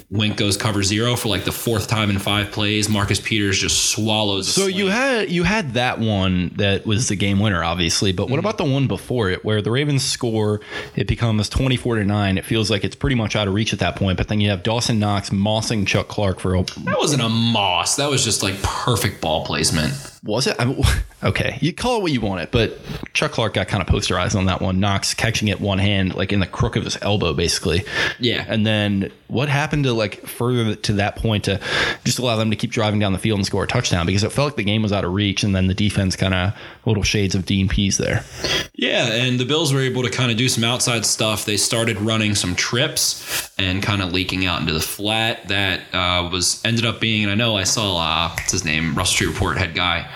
Wink 0.10 0.38
goes 0.38 0.58
cover 0.58 0.82
zero 0.84 1.16
for 1.16 1.28
like 1.30 1.44
the 1.44 1.52
fourth 1.52 1.88
time 1.88 2.10
in 2.10 2.18
five 2.18 2.52
plays. 2.52 2.90
Marcus 2.90 3.20
Peters 3.20 3.60
just 3.60 3.90
swallows. 3.92 4.48
So 4.54 4.68
you 4.68 4.88
had 4.88 5.30
you 5.30 5.44
had 5.44 5.74
that 5.74 6.00
one 6.00 6.54
that 6.56 6.86
was 6.86 7.10
the 7.10 7.16
game 7.16 7.40
winner, 7.40 7.64
obviously. 7.64 8.12
But 8.14 8.24
what 8.30 8.32
Mm-hmm. 8.38 8.40
about 8.48 8.58
the 8.58 8.64
one 8.66 8.88
before 8.88 9.30
it, 9.30 9.44
where 9.46 9.62
the 9.62 9.70
Ravens 9.70 10.04
score, 10.04 10.62
it 10.96 11.08
becomes 11.08 11.50
twenty 11.50 11.76
four 11.76 11.96
to 11.98 12.06
nine. 12.06 12.38
It 12.38 12.46
feels 12.46 12.72
like 12.72 12.84
it's 12.86 12.96
pretty 12.96 13.16
much 13.18 13.36
out 13.36 13.48
of 13.48 13.54
reach 13.54 13.74
at 13.74 13.80
that 13.80 13.98
point. 13.98 14.18
But 14.18 14.30
then 14.30 14.40
you 14.40 14.50
have 14.50 14.64
Dawson 14.64 14.98
Knox 14.98 15.30
mossing 15.30 15.86
Chuck 15.86 16.08
Clark 16.08 16.40
for 16.40 16.56
a 16.56 16.64
that 16.64 16.98
wasn't 16.98 17.22
a 17.22 17.30
moss. 17.30 17.98
That 17.98 18.10
was 18.10 18.24
just 18.24 18.42
like 18.44 18.62
perfect 18.64 19.20
ball 19.22 19.46
placement. 19.46 19.94
Was 20.24 20.48
it? 20.48 20.56
I, 20.60 21.02
okay, 21.24 21.58
you 21.62 21.74
call 21.74 21.98
it 21.98 22.02
what 22.04 22.12
you 22.12 22.22
want 22.22 22.42
it, 22.42 22.52
but 22.52 22.78
Chuck 23.14 23.32
Clark 23.32 23.54
got 23.54 23.68
kind 23.68 23.82
of 23.82 23.88
posterized 23.88 24.36
on 24.36 24.46
that 24.46 24.62
one. 24.62 24.80
Knox 24.80 25.14
catching 25.14 25.48
it 25.48 25.60
one 25.60 25.80
hand, 25.80 26.16
like 26.16 26.32
in 26.32 26.40
the 26.40 26.48
crook 26.48 26.76
of 26.76 26.84
his 26.84 26.98
elbow, 27.02 27.34
basically. 27.34 27.84
Yeah. 28.20 28.46
And 28.48 28.66
then 28.66 29.12
what 29.32 29.48
happened 29.48 29.86
to 29.86 29.94
like 29.94 30.26
further 30.28 30.76
to 30.76 30.94
that 30.94 31.16
point 31.16 31.46
to 31.46 31.58
just 32.04 32.20
allow 32.20 32.36
them 32.36 32.50
to 32.50 32.58
keep 32.58 32.70
driving 32.70 33.00
down 33.00 33.14
the 33.14 33.20
field 33.20 33.40
and 33.40 33.46
score 33.46 33.64
a 33.64 33.68
touchdown 33.68 34.06
because 34.06 34.26
it 34.26 34.32
felt 34.32 34.48
like 34.50 34.56
the 34.58 34.64
game 34.64 34.84
was 34.84 34.92
out 34.92 35.06
of 35.06 35.14
reach, 35.14 35.44
and 35.44 35.56
then 35.56 35.68
the 35.68 35.74
defense 35.74 36.18
kind 36.18 36.34
of 36.34 36.54
little 36.86 37.04
shades 37.04 37.34
of 37.34 37.46
Dean 37.46 37.70
Pees 37.70 37.98
there. 37.98 38.26
Yeah, 38.74 39.06
and 39.08 39.40
the 39.40 39.46
Bills 39.46 39.74
were 39.74 39.80
able 39.80 40.04
to 40.04 40.10
kind 40.10 40.32
of 40.32 40.38
do 40.38 40.50
some 40.50 40.66
outside 40.66 41.06
stuff. 41.06 41.46
They 41.46 41.56
started 41.56 41.98
running 42.02 42.36
some 42.36 42.56
trips 42.56 43.50
and 43.58 43.82
kind 43.82 44.02
of 44.02 44.12
leaking 44.12 44.46
out 44.46 44.60
into 44.60 44.74
the 44.74 44.82
flat. 44.82 45.48
That 45.48 45.82
uh, 45.94 46.30
was 46.30 46.62
ended 46.66 46.86
up 46.86 47.00
being, 47.00 47.24
and 47.24 47.32
I 47.32 47.36
know 47.36 47.56
I 47.56 47.64
saw 47.64 47.98
uh, 47.98 48.30
what's 48.34 48.52
his 48.52 48.66
name, 48.66 48.96
Russell 48.96 49.14
Street 49.14 49.28
Report 49.28 49.58
head 49.58 49.74
guy, 49.76 50.10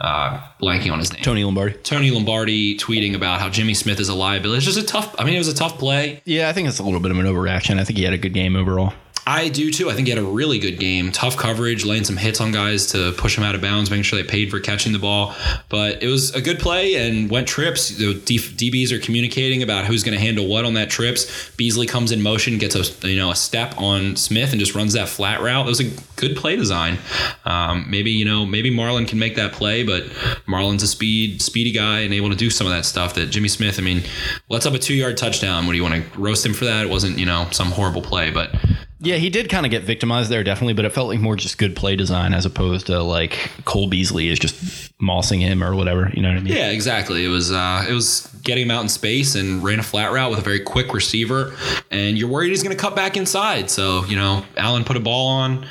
uh, 0.00 0.40
blanking 0.60 0.92
on 0.92 0.98
his 0.98 1.12
name. 1.12 1.22
Tony 1.22 1.44
Lombardi. 1.44 1.74
Tony 1.82 2.10
Lombardi 2.10 2.78
tweeting 2.78 3.14
about 3.14 3.40
how 3.40 3.50
Jimmy 3.50 3.74
Smith 3.74 4.00
is 4.00 4.08
a 4.08 4.14
liability. 4.14 4.58
It's 4.58 4.66
just 4.66 4.78
a 4.78 4.84
tough. 4.84 5.14
I 5.18 5.24
mean, 5.24 5.34
it 5.34 5.38
was 5.38 5.48
a 5.48 5.54
tough 5.54 5.78
play. 5.78 6.22
Yeah, 6.24 6.48
I 6.48 6.52
think 6.52 6.68
it's 6.68 6.78
a 6.78 6.82
little 6.82 7.00
bit 7.00 7.10
of 7.10 7.18
an 7.18 7.26
overreaction. 7.26 7.78
I 7.78 7.84
think 7.84 7.98
he 7.98 8.04
had 8.04 8.14
a 8.14 8.18
good 8.18 8.32
game 8.32 8.56
overall. 8.62 8.94
I 9.26 9.48
do 9.48 9.70
too. 9.70 9.88
I 9.88 9.94
think 9.94 10.08
he 10.08 10.10
had 10.12 10.22
a 10.22 10.26
really 10.26 10.58
good 10.58 10.80
game. 10.80 11.12
Tough 11.12 11.36
coverage, 11.36 11.84
laying 11.84 12.04
some 12.04 12.16
hits 12.16 12.40
on 12.40 12.50
guys 12.50 12.88
to 12.88 13.12
push 13.12 13.36
them 13.36 13.44
out 13.44 13.54
of 13.54 13.60
bounds, 13.60 13.88
making 13.88 14.02
sure 14.02 14.20
they 14.20 14.28
paid 14.28 14.50
for 14.50 14.58
catching 14.58 14.92
the 14.92 14.98
ball. 14.98 15.34
But 15.68 16.02
it 16.02 16.08
was 16.08 16.34
a 16.34 16.40
good 16.40 16.58
play 16.58 16.96
and 16.96 17.30
went 17.30 17.46
trips. 17.46 17.90
The 17.90 18.14
DBs 18.14 18.90
are 18.90 18.98
communicating 18.98 19.62
about 19.62 19.84
who's 19.84 20.02
going 20.02 20.18
to 20.18 20.24
handle 20.24 20.48
what 20.48 20.64
on 20.64 20.74
that 20.74 20.90
trips. 20.90 21.50
Beasley 21.52 21.86
comes 21.86 22.10
in 22.10 22.20
motion, 22.20 22.58
gets 22.58 22.74
a 22.74 23.08
you 23.08 23.16
know 23.16 23.30
a 23.30 23.36
step 23.36 23.78
on 23.78 24.16
Smith, 24.16 24.50
and 24.50 24.58
just 24.58 24.74
runs 24.74 24.94
that 24.94 25.08
flat 25.08 25.40
route. 25.40 25.66
It 25.66 25.68
was 25.68 25.80
a 25.80 25.90
good 26.16 26.36
play 26.36 26.56
design. 26.56 26.98
Um, 27.44 27.86
maybe 27.88 28.10
you 28.10 28.24
know 28.24 28.44
maybe 28.44 28.74
Marlon 28.74 29.06
can 29.06 29.20
make 29.20 29.36
that 29.36 29.52
play, 29.52 29.84
but 29.84 30.02
Marlon's 30.48 30.82
a 30.82 30.88
speed 30.88 31.40
speedy 31.40 31.70
guy 31.70 32.00
and 32.00 32.12
able 32.12 32.30
to 32.30 32.36
do 32.36 32.50
some 32.50 32.66
of 32.66 32.72
that 32.72 32.84
stuff 32.84 33.14
that 33.14 33.26
Jimmy 33.26 33.48
Smith. 33.48 33.78
I 33.78 33.82
mean, 33.82 34.02
let's 34.48 34.66
up 34.66 34.74
a 34.74 34.80
two 34.80 34.94
yard 34.94 35.16
touchdown. 35.16 35.66
What 35.66 35.72
do 35.72 35.76
you 35.76 35.84
want 35.84 35.94
to 35.94 36.18
roast 36.18 36.44
him 36.44 36.54
for 36.54 36.64
that? 36.64 36.86
It 36.86 36.90
wasn't 36.90 37.18
you 37.18 37.26
know 37.26 37.46
some 37.52 37.68
horrible 37.70 38.02
play, 38.02 38.32
but. 38.32 38.52
Yeah, 39.04 39.16
he 39.16 39.30
did 39.30 39.48
kind 39.48 39.66
of 39.66 39.70
get 39.70 39.82
victimized 39.82 40.30
there, 40.30 40.44
definitely, 40.44 40.74
but 40.74 40.84
it 40.84 40.92
felt 40.92 41.08
like 41.08 41.18
more 41.18 41.34
just 41.34 41.58
good 41.58 41.74
play 41.74 41.96
design 41.96 42.32
as 42.32 42.46
opposed 42.46 42.86
to 42.86 43.02
like 43.02 43.50
Cole 43.64 43.88
Beasley 43.88 44.28
is 44.28 44.38
just 44.38 44.96
mossing 44.98 45.40
him 45.40 45.62
or 45.64 45.74
whatever. 45.74 46.08
You 46.14 46.22
know 46.22 46.28
what 46.28 46.38
I 46.38 46.40
mean? 46.40 46.54
Yeah, 46.54 46.70
exactly. 46.70 47.24
It 47.24 47.28
was 47.28 47.50
uh, 47.50 47.84
it 47.88 47.92
was 47.92 48.28
getting 48.44 48.64
him 48.64 48.70
out 48.70 48.82
in 48.82 48.88
space 48.88 49.34
and 49.34 49.62
ran 49.62 49.80
a 49.80 49.82
flat 49.82 50.12
route 50.12 50.30
with 50.30 50.38
a 50.38 50.42
very 50.42 50.60
quick 50.60 50.94
receiver, 50.94 51.52
and 51.90 52.16
you're 52.16 52.28
worried 52.28 52.50
he's 52.50 52.62
going 52.62 52.76
to 52.76 52.80
cut 52.80 52.94
back 52.94 53.16
inside. 53.16 53.70
So 53.70 54.04
you 54.04 54.14
know, 54.14 54.44
Allen 54.56 54.84
put 54.84 54.96
a 54.96 55.00
ball 55.00 55.26
on, 55.26 55.66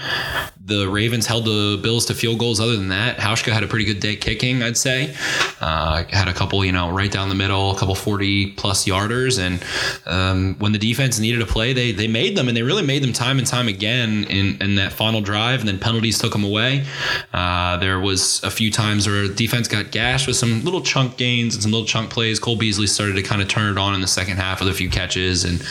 the 0.65 0.87
Ravens 0.87 1.25
held 1.25 1.45
the 1.45 1.79
Bills 1.81 2.05
to 2.05 2.13
field 2.13 2.39
goals. 2.39 2.59
Other 2.59 2.75
than 2.75 2.89
that, 2.89 3.17
Hauschka 3.17 3.51
had 3.51 3.63
a 3.63 3.67
pretty 3.67 3.85
good 3.85 3.99
day 3.99 4.15
kicking, 4.15 4.61
I'd 4.61 4.77
say. 4.77 5.15
Uh, 5.59 6.03
had 6.09 6.27
a 6.27 6.33
couple, 6.33 6.63
you 6.63 6.71
know, 6.71 6.91
right 6.91 7.11
down 7.11 7.29
the 7.29 7.35
middle, 7.35 7.71
a 7.71 7.77
couple 7.77 7.95
40 7.95 8.51
plus 8.51 8.85
yarders. 8.85 9.39
And 9.39 9.63
um, 10.05 10.55
when 10.59 10.71
the 10.71 10.77
defense 10.77 11.19
needed 11.19 11.41
a 11.41 11.45
play, 11.45 11.73
they 11.73 11.91
they 11.91 12.07
made 12.07 12.37
them, 12.37 12.47
and 12.47 12.55
they 12.55 12.61
really 12.61 12.83
made 12.83 13.03
them 13.03 13.13
time 13.13 13.39
and 13.39 13.47
time 13.47 13.67
again 13.67 14.23
in, 14.25 14.61
in 14.61 14.75
that 14.75 14.93
final 14.93 15.21
drive. 15.21 15.61
And 15.61 15.67
then 15.67 15.79
penalties 15.79 16.19
took 16.19 16.33
them 16.33 16.43
away. 16.43 16.85
Uh, 17.33 17.77
there 17.77 17.99
was 17.99 18.43
a 18.43 18.51
few 18.51 18.71
times 18.71 19.07
where 19.07 19.27
defense 19.27 19.67
got 19.67 19.91
gashed 19.91 20.27
with 20.27 20.35
some 20.35 20.63
little 20.63 20.81
chunk 20.81 21.17
gains 21.17 21.55
and 21.55 21.63
some 21.63 21.71
little 21.71 21.87
chunk 21.87 22.11
plays. 22.11 22.39
Cole 22.39 22.55
Beasley 22.55 22.87
started 22.87 23.13
to 23.13 23.23
kind 23.23 23.41
of 23.41 23.47
turn 23.47 23.71
it 23.71 23.77
on 23.77 23.95
in 23.95 24.01
the 24.01 24.07
second 24.07 24.37
half 24.37 24.59
with 24.59 24.69
a 24.69 24.73
few 24.73 24.89
catches, 24.89 25.43
and 25.43 25.63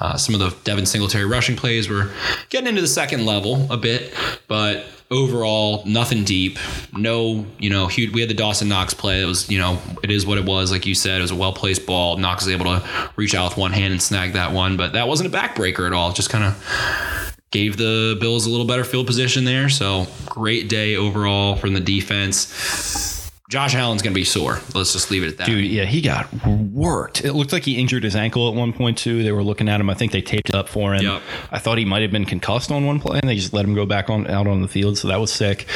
uh, 0.00 0.16
some 0.16 0.34
of 0.34 0.40
the 0.40 0.56
Devin 0.64 0.86
Singletary 0.86 1.24
rushing 1.24 1.56
plays 1.56 1.88
were 1.88 2.10
getting 2.48 2.68
into 2.68 2.80
the 2.80 2.88
second 2.88 3.26
level 3.26 3.66
a 3.70 3.76
bit 3.76 4.14
but 4.48 4.84
overall 5.10 5.82
nothing 5.86 6.24
deep. 6.24 6.58
No 6.96 7.46
you 7.58 7.70
know 7.70 7.86
he, 7.86 8.08
we 8.08 8.20
had 8.20 8.30
the 8.30 8.34
dawson 8.34 8.68
knox 8.68 8.94
play. 8.94 9.22
It 9.22 9.26
was 9.26 9.48
you 9.50 9.58
know 9.58 9.80
it 10.02 10.10
is 10.10 10.26
what 10.26 10.38
it 10.38 10.44
was 10.44 10.70
like 10.72 10.86
you 10.86 10.94
said. 10.94 11.18
It 11.18 11.22
was 11.22 11.30
a 11.30 11.36
well 11.36 11.52
placed 11.52 11.86
ball. 11.86 12.16
Knox 12.16 12.44
was 12.44 12.52
able 12.52 12.66
to 12.66 12.88
reach 13.16 13.34
out 13.34 13.50
with 13.50 13.58
one 13.58 13.72
hand 13.72 13.92
and 13.92 14.02
snag 14.02 14.34
that 14.34 14.52
one 14.52 14.76
but 14.76 14.92
that 14.92 15.08
wasn't 15.08 15.32
a 15.32 15.36
backbreaker 15.36 15.86
at 15.86 15.92
all. 15.92 16.12
Just 16.12 16.30
kind 16.30 16.44
of 16.44 17.34
gave 17.50 17.76
the 17.76 18.16
bills 18.20 18.46
a 18.46 18.50
little 18.50 18.66
better 18.66 18.84
field 18.84 19.06
position 19.06 19.44
there. 19.44 19.68
So 19.68 20.06
great 20.26 20.68
day 20.68 20.96
overall 20.96 21.56
from 21.56 21.74
the 21.74 21.80
defense 21.80 23.25
Josh 23.48 23.76
Allen's 23.76 24.02
going 24.02 24.12
to 24.12 24.18
be 24.18 24.24
sore. 24.24 24.58
Let's 24.74 24.92
just 24.92 25.10
leave 25.10 25.22
it 25.22 25.28
at 25.28 25.36
that. 25.38 25.46
Dude, 25.46 25.64
yeah, 25.64 25.84
he 25.84 26.00
got 26.00 26.26
worked. 26.44 27.24
It 27.24 27.32
looked 27.32 27.52
like 27.52 27.62
he 27.64 27.78
injured 27.78 28.02
his 28.02 28.16
ankle 28.16 28.48
at 28.48 28.54
one 28.56 28.72
point 28.72 28.98
too. 28.98 29.22
They 29.22 29.30
were 29.30 29.44
looking 29.44 29.68
at 29.68 29.80
him. 29.80 29.88
I 29.88 29.94
think 29.94 30.10
they 30.10 30.20
taped 30.20 30.48
it 30.48 30.54
up 30.56 30.68
for 30.68 30.94
him. 30.94 31.02
Yep. 31.04 31.22
I 31.52 31.58
thought 31.60 31.78
he 31.78 31.84
might 31.84 32.02
have 32.02 32.10
been 32.10 32.24
concussed 32.24 32.72
on 32.72 32.84
one 32.86 32.98
play, 32.98 33.20
and 33.20 33.28
they 33.28 33.36
just 33.36 33.52
let 33.52 33.64
him 33.64 33.74
go 33.74 33.86
back 33.86 34.10
on 34.10 34.26
out 34.26 34.48
on 34.48 34.62
the 34.62 34.68
field. 34.68 34.98
So 34.98 35.08
that 35.08 35.20
was 35.20 35.32
sick. 35.32 35.66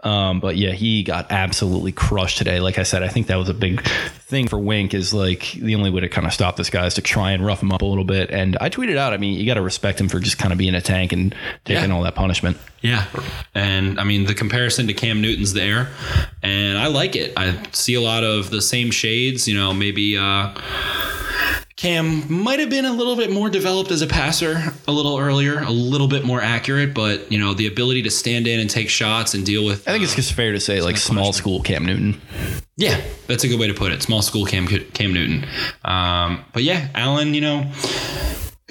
Um, 0.00 0.40
but 0.40 0.56
yeah, 0.56 0.72
he 0.72 1.04
got 1.04 1.30
absolutely 1.30 1.92
crushed 1.92 2.38
today. 2.38 2.58
Like 2.58 2.78
I 2.78 2.82
said, 2.82 3.02
I 3.04 3.08
think 3.08 3.28
that 3.28 3.36
was 3.36 3.48
a 3.48 3.54
big 3.54 3.80
thing 4.26 4.48
for 4.48 4.58
Wink. 4.58 4.92
Is 4.92 5.14
like 5.14 5.52
the 5.52 5.76
only 5.76 5.90
way 5.90 6.00
to 6.00 6.08
kind 6.08 6.26
of 6.26 6.32
stop 6.32 6.56
this 6.56 6.68
guy 6.70 6.86
is 6.86 6.94
to 6.94 7.02
try 7.02 7.30
and 7.30 7.46
rough 7.46 7.62
him 7.62 7.70
up 7.70 7.82
a 7.82 7.86
little 7.86 8.04
bit. 8.04 8.30
And 8.30 8.58
I 8.60 8.70
tweeted 8.70 8.96
out. 8.96 9.12
I 9.12 9.18
mean, 9.18 9.38
you 9.38 9.46
got 9.46 9.54
to 9.54 9.62
respect 9.62 10.00
him 10.00 10.08
for 10.08 10.18
just 10.18 10.38
kind 10.38 10.50
of 10.52 10.58
being 10.58 10.74
a 10.74 10.80
tank 10.80 11.12
and 11.12 11.32
taking 11.64 11.90
Yeah. 11.90 11.94
all 11.96 12.02
that 12.02 12.16
punishment. 12.16 12.56
Yeah. 12.82 13.06
And 13.54 14.00
I 14.00 14.04
mean, 14.04 14.24
the 14.24 14.34
comparison 14.34 14.86
to 14.86 14.94
Cam 14.94 15.20
Newton's 15.20 15.52
there, 15.52 15.88
and 16.42 16.78
I 16.78 16.86
like 16.86 17.14
it. 17.16 17.32
I 17.36 17.62
see 17.72 17.94
a 17.94 18.00
lot 18.00 18.24
of 18.24 18.50
the 18.50 18.62
same 18.62 18.90
shades, 18.90 19.46
you 19.46 19.54
know, 19.54 19.72
maybe 19.74 20.16
uh, 20.16 20.54
Cam 21.76 22.30
might 22.30 22.60
have 22.60 22.68
been 22.68 22.84
a 22.84 22.92
little 22.92 23.16
bit 23.16 23.30
more 23.30 23.48
developed 23.48 23.90
as 23.90 24.02
a 24.02 24.06
passer 24.06 24.62
a 24.86 24.92
little 24.92 25.18
earlier, 25.18 25.60
a 25.60 25.70
little 25.70 26.08
bit 26.08 26.24
more 26.24 26.40
accurate, 26.40 26.92
but, 26.92 27.32
you 27.32 27.38
know, 27.38 27.54
the 27.54 27.66
ability 27.66 28.02
to 28.02 28.10
stand 28.10 28.46
in 28.46 28.60
and 28.60 28.68
take 28.68 28.90
shots 28.90 29.32
and 29.32 29.46
deal 29.46 29.64
with. 29.64 29.88
I 29.88 29.92
think 29.92 30.04
it's 30.04 30.14
just 30.14 30.34
fair 30.34 30.52
to 30.52 30.60
say 30.60 30.82
like 30.82 30.98
small 30.98 31.32
school 31.32 31.62
Cam 31.62 31.86
Newton. 31.86 32.20
Yeah, 32.76 33.00
that's 33.26 33.44
a 33.44 33.48
good 33.48 33.58
way 33.58 33.66
to 33.66 33.74
put 33.74 33.92
it. 33.92 34.02
Small 34.02 34.20
school 34.20 34.44
Cam 34.44 34.66
Cam 34.66 35.14
Newton. 35.14 35.46
Um, 35.82 36.44
but 36.52 36.64
yeah, 36.64 36.88
Allen, 36.94 37.32
you 37.32 37.40
know, 37.40 37.70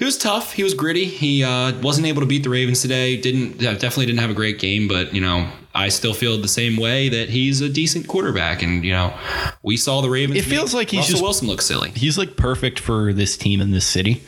he 0.00 0.06
was 0.06 0.16
tough. 0.16 0.54
He 0.54 0.62
was 0.62 0.72
gritty. 0.72 1.04
He 1.04 1.44
uh, 1.44 1.78
wasn't 1.82 2.06
able 2.06 2.22
to 2.22 2.26
beat 2.26 2.42
the 2.42 2.48
Ravens 2.48 2.80
today. 2.80 3.20
Didn't 3.20 3.58
definitely 3.58 4.06
didn't 4.06 4.20
have 4.20 4.30
a 4.30 4.34
great 4.34 4.58
game, 4.58 4.88
but 4.88 5.14
you 5.14 5.20
know, 5.20 5.46
I 5.74 5.88
still 5.88 6.14
feel 6.14 6.36
the 6.38 6.48
same 6.48 6.76
way 6.76 7.08
that 7.08 7.28
he's 7.30 7.60
a 7.60 7.68
decent 7.68 8.08
quarterback. 8.08 8.62
And 8.62 8.84
you 8.84 8.92
know, 8.92 9.14
we 9.62 9.76
saw 9.76 10.00
the 10.00 10.10
Ravens. 10.10 10.38
It 10.38 10.44
feels 10.44 10.74
like 10.74 10.90
he's 10.90 11.00
Russell 11.00 11.12
just- 11.12 11.22
Wilson 11.22 11.48
looks 11.48 11.66
silly. 11.66 11.90
He's 11.90 12.18
like 12.18 12.36
perfect 12.36 12.78
for 12.80 13.12
this 13.12 13.36
team 13.36 13.60
in 13.60 13.70
this 13.70 13.86
city. 13.86 14.22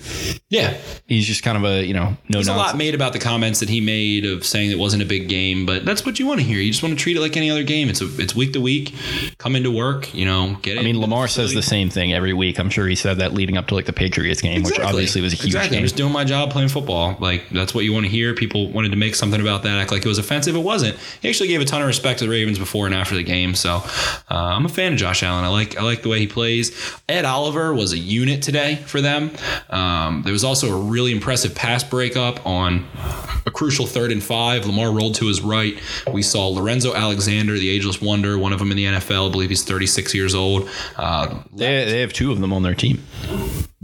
Yeah, 0.48 0.76
He's 1.06 1.26
just 1.26 1.42
kind 1.42 1.56
of 1.58 1.64
a 1.64 1.84
you 1.84 1.94
know 1.94 2.10
no 2.28 2.38
there's 2.38 2.48
a 2.48 2.54
lot 2.54 2.76
made 2.76 2.94
about 2.94 3.12
the 3.12 3.18
comments 3.18 3.60
that 3.60 3.68
he 3.68 3.80
made 3.80 4.24
of 4.24 4.44
saying 4.46 4.70
it 4.70 4.78
wasn't 4.78 5.02
a 5.02 5.06
big 5.06 5.28
game, 5.28 5.66
but 5.66 5.84
that's 5.84 6.06
what 6.06 6.18
you 6.18 6.26
want 6.26 6.40
to 6.40 6.46
hear. 6.46 6.58
You 6.58 6.70
just 6.70 6.82
want 6.82 6.96
to 6.96 7.02
treat 7.02 7.16
it 7.16 7.20
like 7.20 7.36
any 7.36 7.50
other 7.50 7.62
game. 7.64 7.88
It's 7.88 8.00
a, 8.00 8.06
it's 8.20 8.34
week 8.34 8.52
to 8.52 8.60
week. 8.60 8.94
Come 9.38 9.56
into 9.56 9.70
work, 9.70 10.14
you 10.14 10.24
know, 10.24 10.56
get 10.62 10.76
it. 10.76 10.80
I 10.80 10.82
mean, 10.84 11.00
Lamar 11.00 11.28
says 11.28 11.54
the 11.54 11.62
same 11.62 11.90
thing 11.90 12.12
every 12.12 12.32
week. 12.32 12.58
I'm 12.58 12.70
sure 12.70 12.86
he 12.86 12.94
said 12.94 13.18
that 13.18 13.32
leading 13.32 13.56
up 13.56 13.66
to 13.68 13.74
like 13.74 13.86
the 13.86 13.92
Patriots 13.92 14.40
game, 14.40 14.62
which 14.62 14.78
obviously 14.78 15.20
was 15.20 15.32
a 15.32 15.36
huge 15.36 15.46
exactly. 15.46 15.76
I'm 15.78 15.82
just 15.82 15.96
doing 15.96 16.12
my 16.12 16.24
job 16.24 16.50
playing 16.50 16.68
football. 16.68 17.16
Like 17.18 17.48
that's 17.50 17.74
what 17.74 17.84
you 17.84 17.92
want 17.92 18.06
to 18.06 18.10
hear. 18.10 18.34
People 18.34 18.70
wanted 18.70 18.90
to 18.90 18.96
make 18.96 19.14
something 19.14 19.40
about 19.40 19.62
that, 19.64 19.78
act 19.78 19.90
like 19.90 20.04
it 20.04 20.08
was 20.08 20.18
offensive. 20.18 20.54
It 20.54 20.60
wasn't. 20.60 20.96
He 21.20 21.31
actually 21.32 21.48
gave 21.48 21.62
a 21.62 21.64
ton 21.64 21.80
of 21.80 21.86
respect 21.86 22.18
to 22.18 22.26
the 22.26 22.30
Ravens 22.30 22.58
before 22.58 22.84
and 22.84 22.94
after 22.94 23.14
the 23.14 23.22
game. 23.22 23.54
So 23.54 23.76
uh, 23.76 24.22
I'm 24.30 24.66
a 24.66 24.68
fan 24.68 24.92
of 24.92 24.98
Josh 24.98 25.22
Allen. 25.22 25.46
I 25.46 25.48
like 25.48 25.78
I 25.78 25.82
like 25.82 26.02
the 26.02 26.10
way 26.10 26.18
he 26.18 26.26
plays. 26.26 26.70
Ed 27.08 27.24
Oliver 27.24 27.72
was 27.72 27.94
a 27.94 27.98
unit 27.98 28.42
today 28.42 28.76
for 28.86 29.00
them. 29.00 29.30
Um, 29.70 30.22
there 30.24 30.32
was 30.34 30.44
also 30.44 30.70
a 30.70 30.82
really 30.82 31.10
impressive 31.10 31.54
pass 31.54 31.82
breakup 31.82 32.44
on 32.46 32.86
a 33.46 33.50
crucial 33.50 33.86
third 33.86 34.12
and 34.12 34.22
five. 34.22 34.66
Lamar 34.66 34.92
rolled 34.92 35.14
to 35.16 35.26
his 35.26 35.40
right. 35.40 35.80
We 36.12 36.20
saw 36.22 36.48
Lorenzo 36.48 36.92
Alexander, 36.94 37.54
the 37.58 37.70
ageless 37.70 38.02
wonder, 38.02 38.36
one 38.38 38.52
of 38.52 38.58
them 38.58 38.70
in 38.70 38.76
the 38.76 38.84
NFL. 38.84 39.28
I 39.28 39.32
believe 39.32 39.48
he's 39.48 39.64
36 39.64 40.14
years 40.14 40.34
old. 40.34 40.68
Uh, 40.98 41.42
They, 41.50 41.86
they 41.86 42.00
have 42.00 42.12
two 42.12 42.30
of 42.30 42.40
them 42.40 42.52
on 42.52 42.62
their 42.62 42.74
team. 42.74 43.02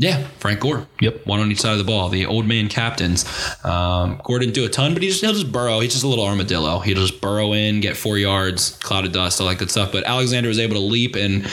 Yeah, 0.00 0.28
Frank 0.38 0.60
Gore. 0.60 0.86
Yep. 1.00 1.26
One 1.26 1.40
on 1.40 1.50
each 1.50 1.60
side 1.60 1.72
of 1.72 1.78
the 1.78 1.84
ball. 1.84 2.08
The 2.08 2.24
old 2.24 2.46
man 2.46 2.68
captains. 2.68 3.24
Um, 3.64 4.20
Gore 4.22 4.38
didn't 4.38 4.54
do 4.54 4.64
a 4.64 4.68
ton, 4.68 4.94
but 4.94 5.02
he 5.02 5.08
just, 5.08 5.20
he'll 5.20 5.32
just 5.32 5.50
burrow. 5.50 5.80
He's 5.80 5.90
just 5.90 6.04
a 6.04 6.06
little 6.06 6.24
armadillo. 6.24 6.78
He'll 6.78 6.98
just 6.98 7.20
burrow 7.20 7.52
in, 7.52 7.80
get 7.80 7.96
four 7.96 8.16
yards, 8.16 8.78
cloud 8.78 9.06
of 9.06 9.10
dust, 9.10 9.40
all 9.40 9.48
that 9.48 9.58
good 9.58 9.72
stuff. 9.72 9.90
But 9.90 10.04
Alexander 10.04 10.48
was 10.48 10.60
able 10.60 10.74
to 10.74 10.80
leap 10.80 11.16
and 11.16 11.50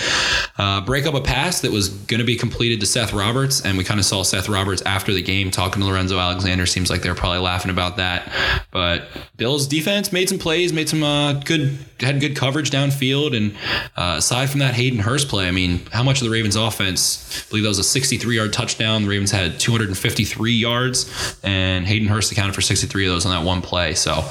uh, 0.59 0.81
break 0.81 1.07
up 1.07 1.15
a 1.15 1.21
pass 1.21 1.61
that 1.61 1.71
was 1.71 1.89
going 1.89 2.19
to 2.19 2.25
be 2.25 2.35
completed 2.35 2.79
to 2.81 2.85
Seth 2.85 3.13
Roberts. 3.13 3.65
And 3.65 3.79
we 3.79 3.83
kind 3.83 3.99
of 3.99 4.05
saw 4.05 4.21
Seth 4.21 4.47
Roberts 4.47 4.83
after 4.83 5.11
the 5.11 5.23
game 5.23 5.49
talking 5.49 5.81
to 5.81 5.87
Lorenzo 5.87 6.19
Alexander. 6.19 6.67
Seems 6.67 6.91
like 6.91 7.01
they 7.01 7.09
were 7.09 7.15
probably 7.15 7.39
laughing 7.39 7.71
about 7.71 7.97
that. 7.97 8.31
But 8.69 9.07
Bills 9.37 9.65
defense 9.65 10.13
made 10.13 10.29
some 10.29 10.37
plays, 10.37 10.71
made 10.71 10.87
some 10.87 11.01
uh, 11.01 11.33
good, 11.33 11.79
had 11.99 12.19
good 12.19 12.35
coverage 12.35 12.69
downfield. 12.69 13.35
And 13.35 13.55
uh, 13.97 14.17
aside 14.19 14.51
from 14.51 14.59
that 14.59 14.75
Hayden 14.75 14.99
Hurst 14.99 15.29
play, 15.29 15.47
I 15.47 15.51
mean, 15.51 15.83
how 15.91 16.03
much 16.03 16.21
of 16.21 16.25
the 16.25 16.31
Ravens 16.31 16.55
offense, 16.55 17.43
I 17.47 17.49
believe 17.49 17.63
that 17.63 17.69
was 17.69 17.79
a 17.79 17.83
63 18.35 18.43
yard 18.43 18.53
touchdown. 18.53 19.03
The 19.03 19.09
Ravens 19.09 19.31
had 19.31 19.59
253 19.59 20.51
yards, 20.51 21.39
and 21.43 21.85
Hayden 21.85 22.07
Hurst 22.07 22.31
accounted 22.31 22.55
for 22.55 22.61
63 22.61 23.05
of 23.05 23.13
those 23.13 23.25
on 23.25 23.31
that 23.31 23.45
one 23.45 23.61
play. 23.61 23.93
So 23.93 24.23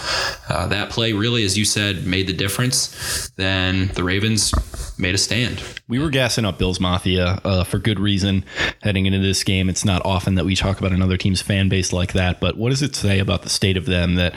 uh, 0.49 0.67
that 0.69 0.91
play 0.91 1.13
really, 1.13 1.45
as 1.45 1.57
you 1.57 1.65
said, 1.65 2.07
made 2.07 2.27
the 2.27 2.33
difference. 2.33 3.31
Then 3.37 3.89
the 3.95 4.05
Ravens 4.05 4.53
made 4.97 5.15
a 5.15 5.19
stand. 5.19 5.63
We 5.89 5.99
were 5.99 6.09
gassing 6.11 6.45
up 6.45 6.59
Bills 6.59 6.79
Mafia 6.81 7.41
uh, 7.45 7.65
for 7.65 7.79
good 7.79 7.99
reason 7.99 8.45
heading 8.83 9.07
into 9.07 9.19
this 9.19 9.43
game. 9.43 9.69
It's 9.69 9.85
not 9.85 10.05
often 10.05 10.37
that 10.37 10.45
we 10.45 10.55
talk 10.55 10.79
about 10.79 10.93
another 10.93 11.17
team's 11.17 11.43
fan 11.43 11.69
base 11.69 11.93
like 11.93 12.13
that, 12.13 12.41
but 12.41 12.57
what 12.57 12.71
does 12.71 12.83
it 12.83 12.95
say 12.95 13.19
about 13.19 13.43
the 13.43 13.49
state 13.49 13.77
of 13.77 13.87
them 13.87 14.15
that 14.15 14.35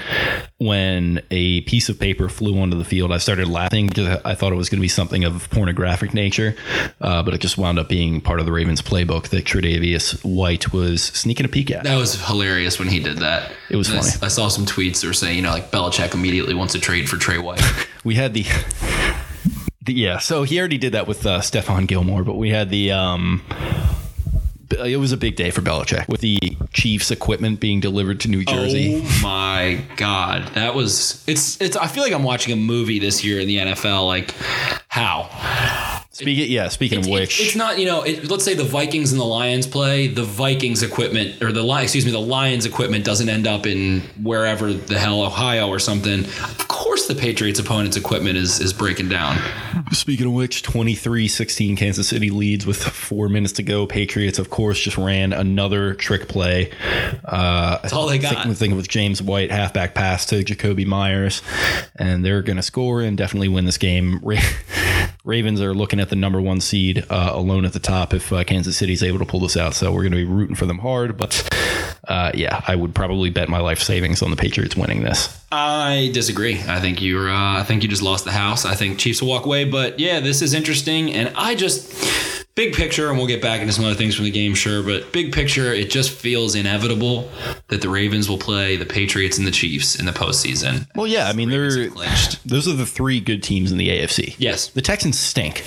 when 0.57 1.21
a 1.31 1.61
piece 1.61 1.89
of 1.89 1.99
paper 1.99 2.27
flew 2.29 2.59
onto 2.59 2.77
the 2.77 2.83
field, 2.85 3.11
I 3.11 3.17
started 3.19 3.47
laughing 3.47 3.87
because 3.87 4.19
I 4.25 4.33
thought 4.35 4.51
it 4.51 4.55
was 4.55 4.69
going 4.69 4.79
to 4.79 4.81
be 4.81 4.87
something 4.87 5.23
of 5.23 5.49
pornographic 5.51 6.13
nature, 6.13 6.55
uh, 7.01 7.21
but 7.23 7.33
it 7.33 7.41
just 7.41 7.57
wound 7.57 7.77
up 7.77 7.87
being 7.87 8.19
part 8.21 8.39
of 8.39 8.45
the 8.45 8.51
Ravens 8.51 8.81
playbook 8.81 9.29
that 9.29 9.45
Tre'Davious 9.45 10.23
White 10.23 10.73
was 10.73 11.03
sneaking 11.03 11.45
a 11.45 11.49
peek 11.49 11.69
at. 11.71 11.83
That 11.83 11.97
was 11.97 12.25
hilarious 12.25 12.79
when 12.79 12.87
he 12.87 12.99
did 12.99 13.17
that. 13.19 13.51
It 13.69 13.75
was 13.75 13.89
And 13.89 13.99
I- 13.99 14.01
funny. 14.01 14.23
I 14.23 14.27
saw 14.29 14.47
some 14.47 14.65
tweets 14.65 15.01
that 15.01 15.07
were 15.07 15.13
saying, 15.13 15.35
you 15.35 15.41
know, 15.43 15.51
like 15.51 15.71
Belichick 15.71 16.13
immediately 16.13 16.53
wants 16.55 16.73
to 16.73 16.79
trade 16.79 17.07
for 17.09 17.17
Trey 17.17 17.37
White. 17.37 17.61
we 18.03 18.15
had 18.15 18.33
the 18.33 18.45
yeah 19.87 20.17
so 20.19 20.43
he 20.43 20.59
already 20.59 20.77
did 20.77 20.93
that 20.93 21.07
with 21.07 21.25
uh, 21.25 21.39
Stephon 21.41 21.87
Gilmore 21.87 22.23
but 22.23 22.35
we 22.35 22.49
had 22.51 22.69
the 22.69 22.91
um 22.91 23.41
it 24.69 24.97
was 24.99 25.13
a 25.13 25.17
big 25.17 25.35
day 25.37 25.49
for 25.49 25.61
Belichick 25.61 26.07
with 26.09 26.19
the 26.21 26.37
Chiefs 26.73 27.09
equipment 27.09 27.59
being 27.61 27.79
delivered 27.79 28.19
to 28.21 28.27
New 28.27 28.43
Jersey. 28.43 29.01
Oh 29.01 29.19
my 29.23 29.81
god, 29.95 30.49
that 30.55 30.75
was 30.75 31.23
it's 31.25 31.59
it's. 31.61 31.77
I 31.77 31.87
feel 31.87 32.03
like 32.03 32.11
I'm 32.11 32.23
watching 32.23 32.51
a 32.51 32.57
movie 32.57 32.99
this 32.99 33.23
year 33.23 33.39
in 33.39 33.47
the 33.47 33.57
NFL. 33.59 34.05
Like 34.05 34.35
how? 34.89 35.29
Speaking, 36.11 36.51
yeah. 36.51 36.67
Speaking 36.67 36.99
of 36.99 37.07
It- 37.07 37.11
which, 37.11 37.39
it's 37.39 37.55
not 37.55 37.79
you 37.79 37.85
know. 37.85 38.01
It, 38.03 38.29
let's 38.29 38.43
say 38.43 38.55
the 38.55 38.63
Vikings 38.65 39.11
and 39.13 39.21
the 39.21 39.25
Lions 39.25 39.65
play. 39.67 40.07
The 40.07 40.23
Vikings 40.23 40.83
equipment 40.83 41.41
or 41.41 41.51
the 41.53 41.63
Li- 41.63 41.83
excuse 41.83 42.05
me, 42.05 42.11
the 42.11 42.19
Lions 42.19 42.65
equipment 42.65 43.05
doesn't 43.05 43.29
end 43.29 43.47
up 43.47 43.65
in 43.65 44.01
wherever 44.21 44.73
the 44.73 44.99
hell 44.99 45.21
Ohio 45.23 45.69
or 45.69 45.79
something. 45.79 46.25
Course, 46.97 47.07
the 47.07 47.13
Patriots 47.13 47.59
opponent's 47.59 47.95
equipment 47.95 48.37
is 48.37 48.59
is 48.59 48.73
breaking 48.73 49.07
down. 49.07 49.37
Speaking 49.91 50.25
of 50.25 50.33
which, 50.33 50.63
23-16 50.63 51.77
Kansas 51.77 52.07
City 52.07 52.31
leads 52.31 52.65
with 52.65 52.81
four 52.81 53.29
minutes 53.29 53.53
to 53.53 53.63
go. 53.63 53.85
Patriots, 53.85 54.39
of 54.39 54.49
course, 54.49 54.79
just 54.79 54.97
ran 54.97 55.31
another 55.31 55.93
trick 55.93 56.27
play. 56.27 56.71
Uh, 57.23 57.77
That's 57.83 57.93
all 57.93 58.07
they 58.07 58.17
got. 58.17 58.45
think, 58.45 58.57
think 58.57 58.73
it 58.73 58.75
was 58.75 58.87
James 58.87 59.21
White 59.21 59.51
halfback 59.51 59.93
pass 59.93 60.25
to 60.25 60.43
Jakobi 60.43 60.87
Meyers, 60.87 61.43
and 61.97 62.25
they're 62.25 62.41
going 62.41 62.57
to 62.57 62.63
score 62.63 63.01
and 63.01 63.15
definitely 63.15 63.49
win 63.49 63.65
this 63.65 63.77
game. 63.77 64.19
Ravens 65.23 65.61
are 65.61 65.75
looking 65.75 65.99
at 65.99 66.09
the 66.09 66.15
number 66.15 66.41
one 66.41 66.61
seed 66.61 67.05
uh, 67.11 67.29
alone 67.31 67.63
at 67.63 67.73
the 67.73 67.79
top 67.79 68.15
if 68.15 68.33
uh, 68.33 68.43
Kansas 68.43 68.75
City's 68.75 69.03
able 69.03 69.19
to 69.19 69.25
pull 69.25 69.41
this 69.41 69.55
out. 69.55 69.75
So 69.75 69.91
we're 69.91 70.01
going 70.01 70.13
to 70.13 70.17
be 70.17 70.25
rooting 70.25 70.55
for 70.55 70.65
them 70.65 70.79
hard. 70.79 71.15
But 71.15 71.47
uh, 72.07 72.31
yeah, 72.33 72.61
I 72.67 72.75
would 72.75 72.95
probably 72.95 73.29
bet 73.29 73.49
my 73.49 73.59
life 73.59 73.79
savings 73.79 74.21
on 74.21 74.31
the 74.31 74.37
Patriots 74.37 74.75
winning 74.75 75.03
this. 75.03 75.37
I 75.51 76.09
disagree. 76.13 76.59
I 76.67 76.79
think 76.79 77.01
you're. 77.01 77.29
Uh, 77.29 77.59
I 77.59 77.63
think 77.63 77.83
you 77.83 77.89
just 77.89 78.01
lost 78.01 78.25
the 78.25 78.31
house. 78.31 78.65
I 78.65 78.75
think 78.75 78.99
Chiefs 78.99 79.21
will 79.21 79.29
walk 79.29 79.45
away. 79.45 79.65
But 79.65 79.99
yeah, 79.99 80.19
this 80.19 80.41
is 80.41 80.53
interesting, 80.53 81.13
and 81.13 81.33
I 81.35 81.55
just 81.55 81.93
big 82.55 82.73
picture, 82.73 83.09
and 83.09 83.17
we'll 83.17 83.27
get 83.27 83.41
back 83.41 83.61
into 83.61 83.71
some 83.71 83.85
other 83.85 83.95
things 83.95 84.15
from 84.15 84.25
the 84.25 84.31
game, 84.31 84.55
sure. 84.55 84.83
But 84.83 85.13
big 85.13 85.31
picture, 85.31 85.71
it 85.71 85.89
just 85.89 86.11
feels 86.11 86.55
inevitable 86.55 87.29
that 87.67 87.81
the 87.81 87.89
Ravens 87.89 88.27
will 88.27 88.39
play 88.39 88.75
the 88.75 88.85
Patriots 88.85 89.37
and 89.37 89.45
the 89.45 89.51
Chiefs 89.51 89.97
in 89.97 90.05
the 90.05 90.11
postseason. 90.11 90.87
Well, 90.95 91.07
yeah, 91.07 91.27
I 91.27 91.33
mean, 91.33 91.49
Ravens 91.49 91.75
they're 91.75 92.39
those 92.45 92.67
are 92.67 92.73
the 92.73 92.85
three 92.85 93.19
good 93.19 93.43
teams 93.43 93.71
in 93.71 93.77
the 93.77 93.89
AFC. 93.89 94.35
Yes. 94.37 94.69
The 94.69 94.81
Texans 94.81 95.19
stink. 95.19 95.63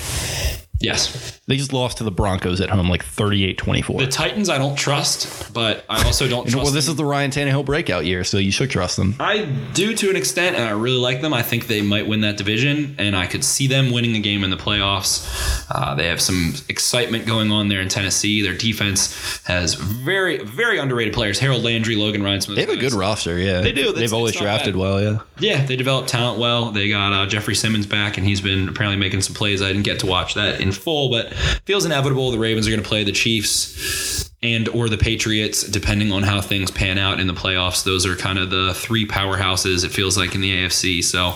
Yes. 0.81 1.39
They 1.47 1.57
just 1.57 1.73
lost 1.73 1.97
to 1.97 2.03
the 2.03 2.11
Broncos 2.11 2.61
at 2.61 2.69
home 2.69 2.89
like 2.89 3.03
38-24. 3.03 3.97
The 3.99 4.07
Titans, 4.07 4.49
I 4.49 4.57
don't 4.57 4.75
trust, 4.75 5.53
but 5.53 5.83
I 5.89 6.03
also 6.05 6.27
don't 6.27 6.43
trust. 6.49 6.63
well, 6.63 6.71
this 6.73 6.85
them. 6.85 6.93
is 6.93 6.97
the 6.97 7.05
Ryan 7.05 7.31
Tannehill 7.31 7.65
breakout 7.65 8.05
year, 8.05 8.23
so 8.23 8.37
you 8.37 8.51
should 8.51 8.69
trust 8.69 8.97
them. 8.97 9.15
I 9.19 9.45
do 9.73 9.93
to 9.95 10.09
an 10.09 10.15
extent, 10.15 10.55
and 10.55 10.65
I 10.65 10.71
really 10.71 10.97
like 10.97 11.21
them. 11.21 11.33
I 11.33 11.41
think 11.41 11.67
they 11.67 11.81
might 11.81 12.07
win 12.07 12.21
that 12.21 12.37
division, 12.37 12.95
and 12.99 13.15
I 13.15 13.25
could 13.27 13.43
see 13.43 13.67
them 13.67 13.91
winning 13.91 14.15
a 14.15 14.19
game 14.19 14.43
in 14.43 14.49
the 14.49 14.57
playoffs. 14.57 15.65
Uh, 15.69 15.95
they 15.95 16.07
have 16.07 16.21
some 16.21 16.53
excitement 16.69 17.25
going 17.25 17.51
on 17.51 17.67
there 17.67 17.81
in 17.81 17.89
Tennessee. 17.89 18.41
Their 18.41 18.55
defense 18.55 19.41
has 19.45 19.73
very, 19.75 20.43
very 20.43 20.77
underrated 20.79 21.13
players. 21.13 21.39
Harold 21.39 21.63
Landry, 21.63 21.95
Logan 21.95 22.23
Ryan 22.23 22.41
Smith. 22.41 22.55
They 22.55 22.61
have 22.61 22.69
a 22.71 22.77
good 22.77 22.93
roster, 22.93 23.37
yeah. 23.37 23.61
They 23.61 23.71
do. 23.71 23.83
That's- 23.85 23.99
They've 24.01 24.13
always 24.13 24.35
drafted 24.35 24.73
bad. 24.73 24.79
well, 24.79 25.01
yeah. 25.01 25.19
Yeah, 25.39 25.65
they 25.65 25.75
developed 25.75 26.09
talent 26.09 26.39
well. 26.39 26.71
They 26.71 26.89
got 26.89 27.13
uh, 27.13 27.25
Jeffery 27.25 27.55
Simmons 27.55 27.85
back, 27.85 28.17
and 28.17 28.25
he's 28.25 28.41
been 28.41 28.69
apparently 28.69 28.97
making 28.97 29.21
some 29.21 29.35
plays. 29.35 29.61
I 29.61 29.67
didn't 29.67 29.83
get 29.83 29.99
to 29.99 30.05
watch 30.05 30.33
that 30.35 30.59
in 30.61 30.70
full, 30.77 31.09
but 31.09 31.33
feels 31.65 31.85
inevitable. 31.85 32.31
The 32.31 32.39
Ravens 32.39 32.67
are 32.67 32.71
going 32.71 32.81
to 32.81 32.87
play 32.87 33.03
the 33.03 33.11
Chiefs 33.11 34.31
and 34.43 34.67
or 34.69 34.89
the 34.89 34.97
Patriots, 34.97 35.63
depending 35.63 36.11
on 36.11 36.23
how 36.23 36.41
things 36.41 36.71
pan 36.71 36.97
out 36.97 37.19
in 37.19 37.27
the 37.27 37.33
playoffs. 37.33 37.83
Those 37.83 38.05
are 38.05 38.15
kind 38.15 38.39
of 38.39 38.49
the 38.49 38.73
three 38.73 39.05
powerhouses. 39.05 39.85
It 39.85 39.89
feels 39.89 40.17
like 40.17 40.35
in 40.35 40.41
the 40.41 40.51
AFC. 40.51 41.03
So, 41.03 41.33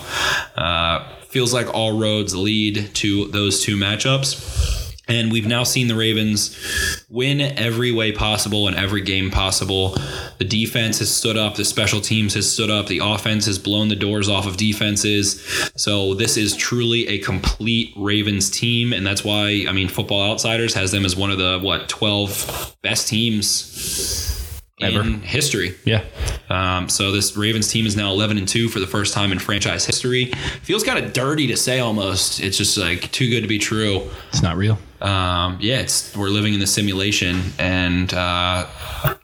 uh, 0.60 1.08
feels 1.26 1.52
like 1.52 1.72
all 1.74 1.98
roads 1.98 2.34
lead 2.34 2.94
to 2.94 3.28
those 3.28 3.62
two 3.62 3.76
matchups. 3.76 4.85
And 5.08 5.30
we've 5.30 5.46
now 5.46 5.62
seen 5.62 5.86
the 5.86 5.94
Ravens 5.94 7.04
win 7.08 7.40
every 7.40 7.92
way 7.92 8.10
possible 8.10 8.66
in 8.66 8.74
every 8.74 9.02
game 9.02 9.30
possible. 9.30 9.96
The 10.38 10.44
defense 10.44 10.98
has 10.98 11.14
stood 11.14 11.36
up, 11.36 11.54
the 11.54 11.64
special 11.64 12.00
teams 12.00 12.34
has 12.34 12.50
stood 12.50 12.70
up, 12.70 12.88
the 12.88 13.00
offense 13.02 13.46
has 13.46 13.58
blown 13.58 13.88
the 13.88 13.96
doors 13.96 14.28
off 14.28 14.46
of 14.46 14.56
defenses. 14.56 15.40
So 15.76 16.14
this 16.14 16.36
is 16.36 16.56
truly 16.56 17.06
a 17.06 17.18
complete 17.18 17.92
Ravens 17.96 18.50
team, 18.50 18.92
and 18.92 19.06
that's 19.06 19.24
why 19.24 19.64
I 19.68 19.72
mean 19.72 19.88
Football 19.88 20.30
Outsiders 20.30 20.74
has 20.74 20.90
them 20.90 21.04
as 21.04 21.14
one 21.14 21.30
of 21.30 21.38
the 21.38 21.60
what 21.62 21.88
12 21.88 22.76
best 22.82 23.08
teams 23.08 24.35
Ever. 24.78 25.00
in 25.00 25.22
history. 25.22 25.74
Yeah. 25.86 26.04
Um, 26.50 26.90
so 26.90 27.10
this 27.10 27.34
Ravens 27.34 27.68
team 27.68 27.86
is 27.86 27.96
now 27.96 28.10
11 28.10 28.36
and 28.36 28.46
2 28.46 28.68
for 28.68 28.78
the 28.78 28.86
first 28.86 29.14
time 29.14 29.32
in 29.32 29.38
franchise 29.38 29.86
history. 29.86 30.26
Feels 30.62 30.84
kind 30.84 31.02
of 31.02 31.14
dirty 31.14 31.46
to 31.46 31.56
say 31.56 31.80
almost. 31.80 32.40
It's 32.40 32.58
just 32.58 32.76
like 32.76 33.10
too 33.10 33.30
good 33.30 33.40
to 33.40 33.48
be 33.48 33.58
true. 33.58 34.08
It's 34.28 34.42
not 34.42 34.56
real. 34.56 34.78
Um, 35.00 35.58
yeah, 35.60 35.80
it's 35.80 36.16
we're 36.16 36.28
living 36.28 36.54
in 36.54 36.60
the 36.60 36.66
simulation, 36.66 37.42
and 37.58 38.12
uh, 38.14 38.66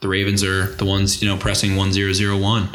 the 0.00 0.08
Ravens 0.08 0.44
are 0.44 0.66
the 0.66 0.84
ones 0.84 1.22
you 1.22 1.28
know 1.28 1.38
pressing 1.38 1.76
one 1.76 1.92
zero 1.92 2.12
zero 2.12 2.36
one. 2.38 2.68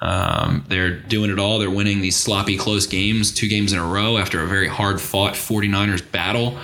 Um, 0.00 0.64
they're 0.68 0.96
doing 0.96 1.30
it 1.30 1.38
all. 1.40 1.58
They're 1.58 1.70
winning 1.70 2.00
these 2.00 2.16
sloppy 2.16 2.56
close 2.56 2.86
games, 2.86 3.32
two 3.32 3.48
games 3.48 3.72
in 3.72 3.80
a 3.80 3.84
row 3.86 4.18
after 4.18 4.40
a 4.40 4.46
very 4.46 4.68
hard 4.68 5.00
fought 5.00 5.34
49ers 5.34 6.08
battle. 6.12 6.56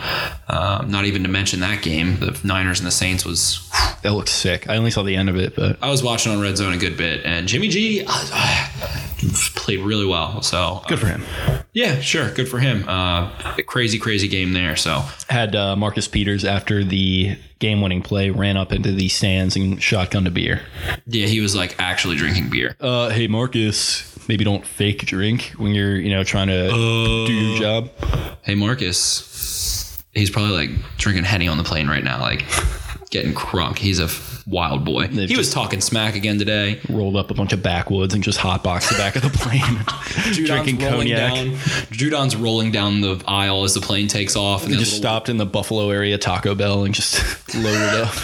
Um, 0.52 0.90
not 0.90 1.04
even 1.04 1.22
to 1.22 1.28
mention 1.28 1.60
that 1.60 1.82
game, 1.82 2.16
the 2.18 2.38
Niners 2.44 2.80
and 2.80 2.86
the 2.86 2.90
Saints 2.92 3.24
was. 3.24 3.66
That 4.02 4.14
looks 4.14 4.30
sick. 4.32 4.68
I 4.68 4.76
only 4.76 4.90
saw 4.90 5.02
the 5.02 5.14
end 5.14 5.28
of 5.28 5.36
it, 5.36 5.54
but 5.54 5.78
I 5.82 5.90
was 5.90 6.02
watching 6.02 6.32
on 6.32 6.40
Red 6.40 6.56
Zone 6.56 6.72
a 6.72 6.78
good 6.78 6.96
bit, 6.96 7.24
and 7.24 7.46
Jimmy 7.46 7.68
G 7.68 8.02
uh, 8.06 8.68
played 9.54 9.80
really 9.80 10.06
well. 10.06 10.42
So 10.42 10.82
good 10.88 10.98
for 10.98 11.06
him. 11.06 11.22
Yeah, 11.72 12.00
sure, 12.00 12.30
good 12.32 12.48
for 12.48 12.58
him. 12.58 12.84
Uh, 12.88 13.30
crazy, 13.66 13.98
crazy 13.98 14.26
game 14.26 14.52
there. 14.54 14.74
So 14.76 15.04
Had 15.28 15.54
uh, 15.54 15.76
Marcus 15.76 16.08
Peters 16.08 16.44
after 16.44 16.82
the 16.82 17.36
game-winning 17.58 18.00
play 18.02 18.30
ran 18.30 18.56
up 18.56 18.72
into 18.72 18.90
the 18.90 19.08
stands 19.08 19.54
and 19.54 19.78
shotgunned 19.78 20.26
a 20.26 20.30
beer. 20.30 20.62
yeah, 21.06 21.26
he 21.26 21.40
was 21.40 21.54
like 21.54 21.76
actually 21.78 22.16
drinking 22.16 22.48
beer. 22.50 22.74
Uh, 22.80 23.10
hey 23.10 23.28
Marcus, 23.28 24.18
maybe 24.28 24.44
don't 24.44 24.66
fake 24.66 25.04
drink 25.06 25.52
when 25.58 25.74
you're 25.74 25.96
you 25.96 26.10
know 26.10 26.24
trying 26.24 26.48
to 26.48 26.70
do 26.70 27.32
your 27.32 27.58
job. 27.58 27.90
Hey 28.42 28.54
Marcus, 28.54 29.20
he's 30.14 30.30
probably 30.30 30.52
like 30.52 30.70
drinking 30.98 31.24
henny 31.24 31.48
on 31.48 31.56
the 31.58 31.64
plane 31.64 31.88
right 31.88 32.04
now, 32.04 32.20
like 32.20 32.44
getting 33.10 33.32
crunk. 33.34 33.78
He's 33.78 33.98
a 34.00 34.04
f- 34.04 34.44
wild 34.46 34.84
boy. 34.84 35.06
They've 35.08 35.28
he 35.28 35.36
was 35.36 35.52
talking 35.52 35.80
smack 35.80 36.14
again 36.14 36.38
today. 36.38 36.80
Rolled 36.88 37.16
up 37.16 37.30
a 37.30 37.34
bunch 37.34 37.52
of 37.52 37.62
backwoods 37.62 38.14
and 38.14 38.22
just 38.22 38.38
hotbox 38.38 38.88
the 38.88 38.96
back 38.96 39.16
of 39.16 39.22
the 39.22 39.30
plane, 39.30 39.60
drinking 40.46 40.78
Judon's 40.78 41.10
cognac. 41.10 41.34
down. 41.34 41.54
Judon's 41.90 42.36
rolling 42.36 42.70
down 42.70 43.00
the 43.00 43.22
aisle 43.26 43.64
as 43.64 43.74
the 43.74 43.80
plane 43.80 44.06
takes 44.08 44.36
off, 44.36 44.62
and 44.64 44.72
He 44.72 44.78
just 44.78 44.92
little- 44.92 45.02
stopped 45.02 45.28
in 45.28 45.36
the 45.38 45.46
Buffalo 45.46 45.90
area 45.90 46.18
Taco 46.18 46.54
Bell 46.54 46.84
and 46.84 46.94
just 46.94 47.20
loaded 47.54 47.80
up. 48.02 48.14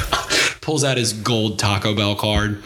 Pulls 0.66 0.82
out 0.82 0.96
his 0.96 1.12
gold 1.12 1.60
Taco 1.60 1.94
Bell 1.94 2.16
card, 2.16 2.60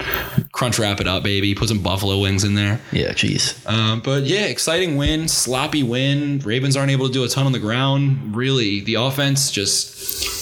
crunch 0.53 0.79
wrap 0.79 1.03
it 1.03 1.07
up, 1.07 1.23
baby. 1.23 1.55
Put 1.55 1.69
some 1.69 1.83
buffalo 1.83 2.19
wings 2.19 2.45
in 2.45 2.55
there. 2.55 2.81
Yeah, 2.93 3.13
jeez. 3.13 3.69
Um, 3.71 4.01
but 4.01 4.23
yeah, 4.23 4.47
exciting 4.47 4.97
win, 4.97 5.29
sloppy 5.29 5.83
win. 5.83 6.39
Ravens 6.39 6.79
aren't 6.79 6.91
able 6.91 7.09
to 7.09 7.13
do 7.13 7.25
a 7.25 7.29
ton 7.29 7.45
on 7.45 7.53
the 7.53 7.59
ground. 7.59 8.35
Really, 8.35 8.81
the 8.81 8.95
offense 8.95 9.51
just 9.51 10.41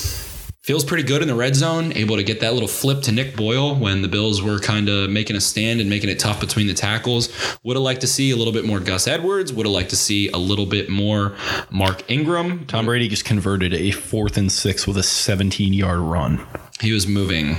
feels 0.63 0.85
pretty 0.85 1.03
good 1.03 1.21
in 1.21 1.27
the 1.27 1.35
red 1.35 1.57
zone. 1.57 1.93
Able 1.97 2.15
to 2.15 2.23
get 2.23 2.39
that 2.41 2.53
little 2.53 2.69
flip 2.69 3.03
to 3.03 3.11
Nick 3.11 3.35
Boyle 3.35 3.75
when 3.75 4.03
the 4.03 4.09
Bills 4.09 4.41
were 4.41 4.61
kind 4.61 4.89
of 4.89 5.11
making 5.11 5.35
a 5.35 5.41
stand 5.41 5.81
and 5.81 5.91
making 5.91 6.11
it 6.11 6.21
tough 6.21 6.39
between 6.39 6.69
the 6.69 6.75
tackles. 6.75 7.29
Would 7.65 7.75
have 7.75 7.83
liked 7.83 8.03
to 8.03 8.07
see 8.07 8.31
a 8.31 8.37
little 8.37 8.53
bit 8.53 8.67
more 8.67 8.79
Gus 8.79 9.09
Edwards. 9.09 9.53
Would 9.53 9.67
have 9.67 9.73
liked 9.73 9.91
to 9.91 9.97
see 9.97 10.29
a 10.29 10.39
little 10.39 10.67
bit 10.67 10.89
more 10.89 11.35
Mark 11.71 12.09
Ingram. 12.09 12.67
Tom 12.67 12.87
Brady 12.87 13.09
just 13.09 13.25
converted 13.25 13.75
a 13.75 13.91
fourth 13.91 14.37
and 14.37 14.53
six 14.53 14.87
with 14.87 14.97
a 14.97 15.03
17 15.03 15.73
yard 15.73 15.99
run. 15.99 16.47
He 16.81 16.93
was 16.93 17.07
moving 17.07 17.57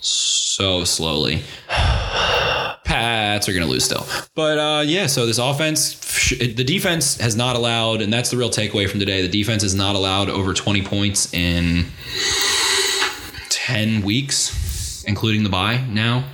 so 0.00 0.84
slowly. 0.84 1.42
Pats 2.84 3.48
are 3.48 3.52
going 3.52 3.64
to 3.64 3.70
lose 3.70 3.84
still. 3.84 4.06
But 4.34 4.58
uh, 4.58 4.82
yeah, 4.82 5.06
so 5.06 5.26
this 5.26 5.38
offense, 5.38 6.28
the 6.30 6.64
defense 6.64 7.16
has 7.18 7.36
not 7.36 7.56
allowed, 7.56 8.02
and 8.02 8.12
that's 8.12 8.30
the 8.30 8.36
real 8.36 8.50
takeaway 8.50 8.88
from 8.88 8.98
today. 9.00 9.22
The 9.22 9.28
defense 9.28 9.62
has 9.62 9.74
not 9.74 9.94
allowed 9.94 10.28
over 10.28 10.52
20 10.54 10.82
points 10.82 11.32
in 11.32 11.86
10 13.48 14.02
weeks, 14.02 15.04
including 15.04 15.44
the 15.44 15.50
bye 15.50 15.84
now. 15.88 16.24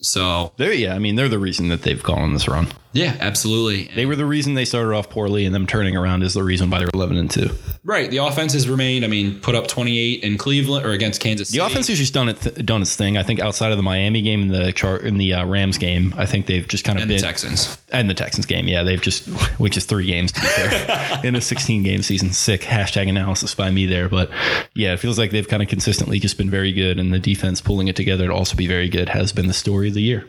So 0.00 0.52
They're, 0.56 0.72
yeah, 0.72 0.94
I 0.94 0.98
mean, 1.00 1.16
they're 1.16 1.28
the 1.28 1.38
reason 1.38 1.68
that 1.68 1.82
they've 1.82 2.02
gone 2.02 2.22
on 2.22 2.32
this 2.32 2.46
run. 2.46 2.68
Yeah, 2.96 3.16
absolutely. 3.20 3.90
They 3.94 4.06
were 4.06 4.16
the 4.16 4.26
reason 4.26 4.54
they 4.54 4.64
started 4.64 4.94
off 4.94 5.10
poorly, 5.10 5.44
and 5.44 5.54
them 5.54 5.66
turning 5.66 5.96
around 5.96 6.22
is 6.22 6.34
the 6.34 6.42
reason 6.42 6.70
why 6.70 6.78
they're 6.78 6.88
11 6.94 7.16
and 7.16 7.30
2. 7.30 7.48
Right. 7.84 8.10
The 8.10 8.16
offense 8.18 8.52
has 8.54 8.68
remained, 8.68 9.04
I 9.04 9.08
mean, 9.08 9.38
put 9.40 9.54
up 9.54 9.68
28 9.68 10.24
in 10.24 10.38
Cleveland 10.38 10.84
or 10.84 10.90
against 10.90 11.20
Kansas 11.20 11.48
City. 11.50 11.58
The 11.60 11.66
offense 11.66 11.86
has 11.86 11.98
just 11.98 12.12
done 12.12 12.28
it 12.28 12.40
th- 12.40 12.66
done 12.66 12.82
its 12.82 12.96
thing. 12.96 13.16
I 13.16 13.22
think 13.22 13.38
outside 13.38 13.70
of 13.70 13.76
the 13.76 13.82
Miami 13.84 14.22
game 14.22 14.42
and 14.42 14.50
the 14.50 14.72
char- 14.72 14.96
in 14.96 15.18
the 15.18 15.34
uh, 15.34 15.46
Rams 15.46 15.78
game, 15.78 16.12
I 16.16 16.26
think 16.26 16.46
they've 16.46 16.66
just 16.66 16.84
kind 16.84 16.98
of 16.98 17.02
and 17.02 17.10
the 17.10 17.14
been 17.14 17.22
Texans. 17.22 17.78
and 17.92 18.10
the 18.10 18.14
Texans 18.14 18.44
game. 18.46 18.66
Yeah, 18.66 18.82
they've 18.82 19.00
just 19.00 19.26
which 19.60 19.76
is 19.76 19.84
three 19.84 20.06
games 20.06 20.32
to 20.32 20.40
be 20.40 20.46
fair 20.48 21.20
in 21.24 21.36
a 21.36 21.40
16 21.40 21.84
game 21.84 22.02
season. 22.02 22.32
Sick 22.32 22.62
hashtag 22.62 23.08
analysis 23.08 23.54
by 23.54 23.70
me 23.70 23.86
there, 23.86 24.08
but 24.08 24.30
yeah, 24.74 24.92
it 24.92 24.96
feels 24.98 25.16
like 25.18 25.30
they've 25.30 25.46
kind 25.46 25.62
of 25.62 25.68
consistently 25.68 26.18
just 26.18 26.36
been 26.38 26.50
very 26.50 26.72
good, 26.72 26.98
and 26.98 27.14
the 27.14 27.20
defense 27.20 27.60
pulling 27.60 27.86
it 27.86 27.94
together 27.94 28.26
to 28.26 28.32
also 28.32 28.56
be 28.56 28.66
very 28.66 28.88
good 28.88 29.08
has 29.08 29.32
been 29.32 29.46
the 29.46 29.54
story 29.54 29.88
of 29.88 29.94
the 29.94 30.02
year. 30.02 30.26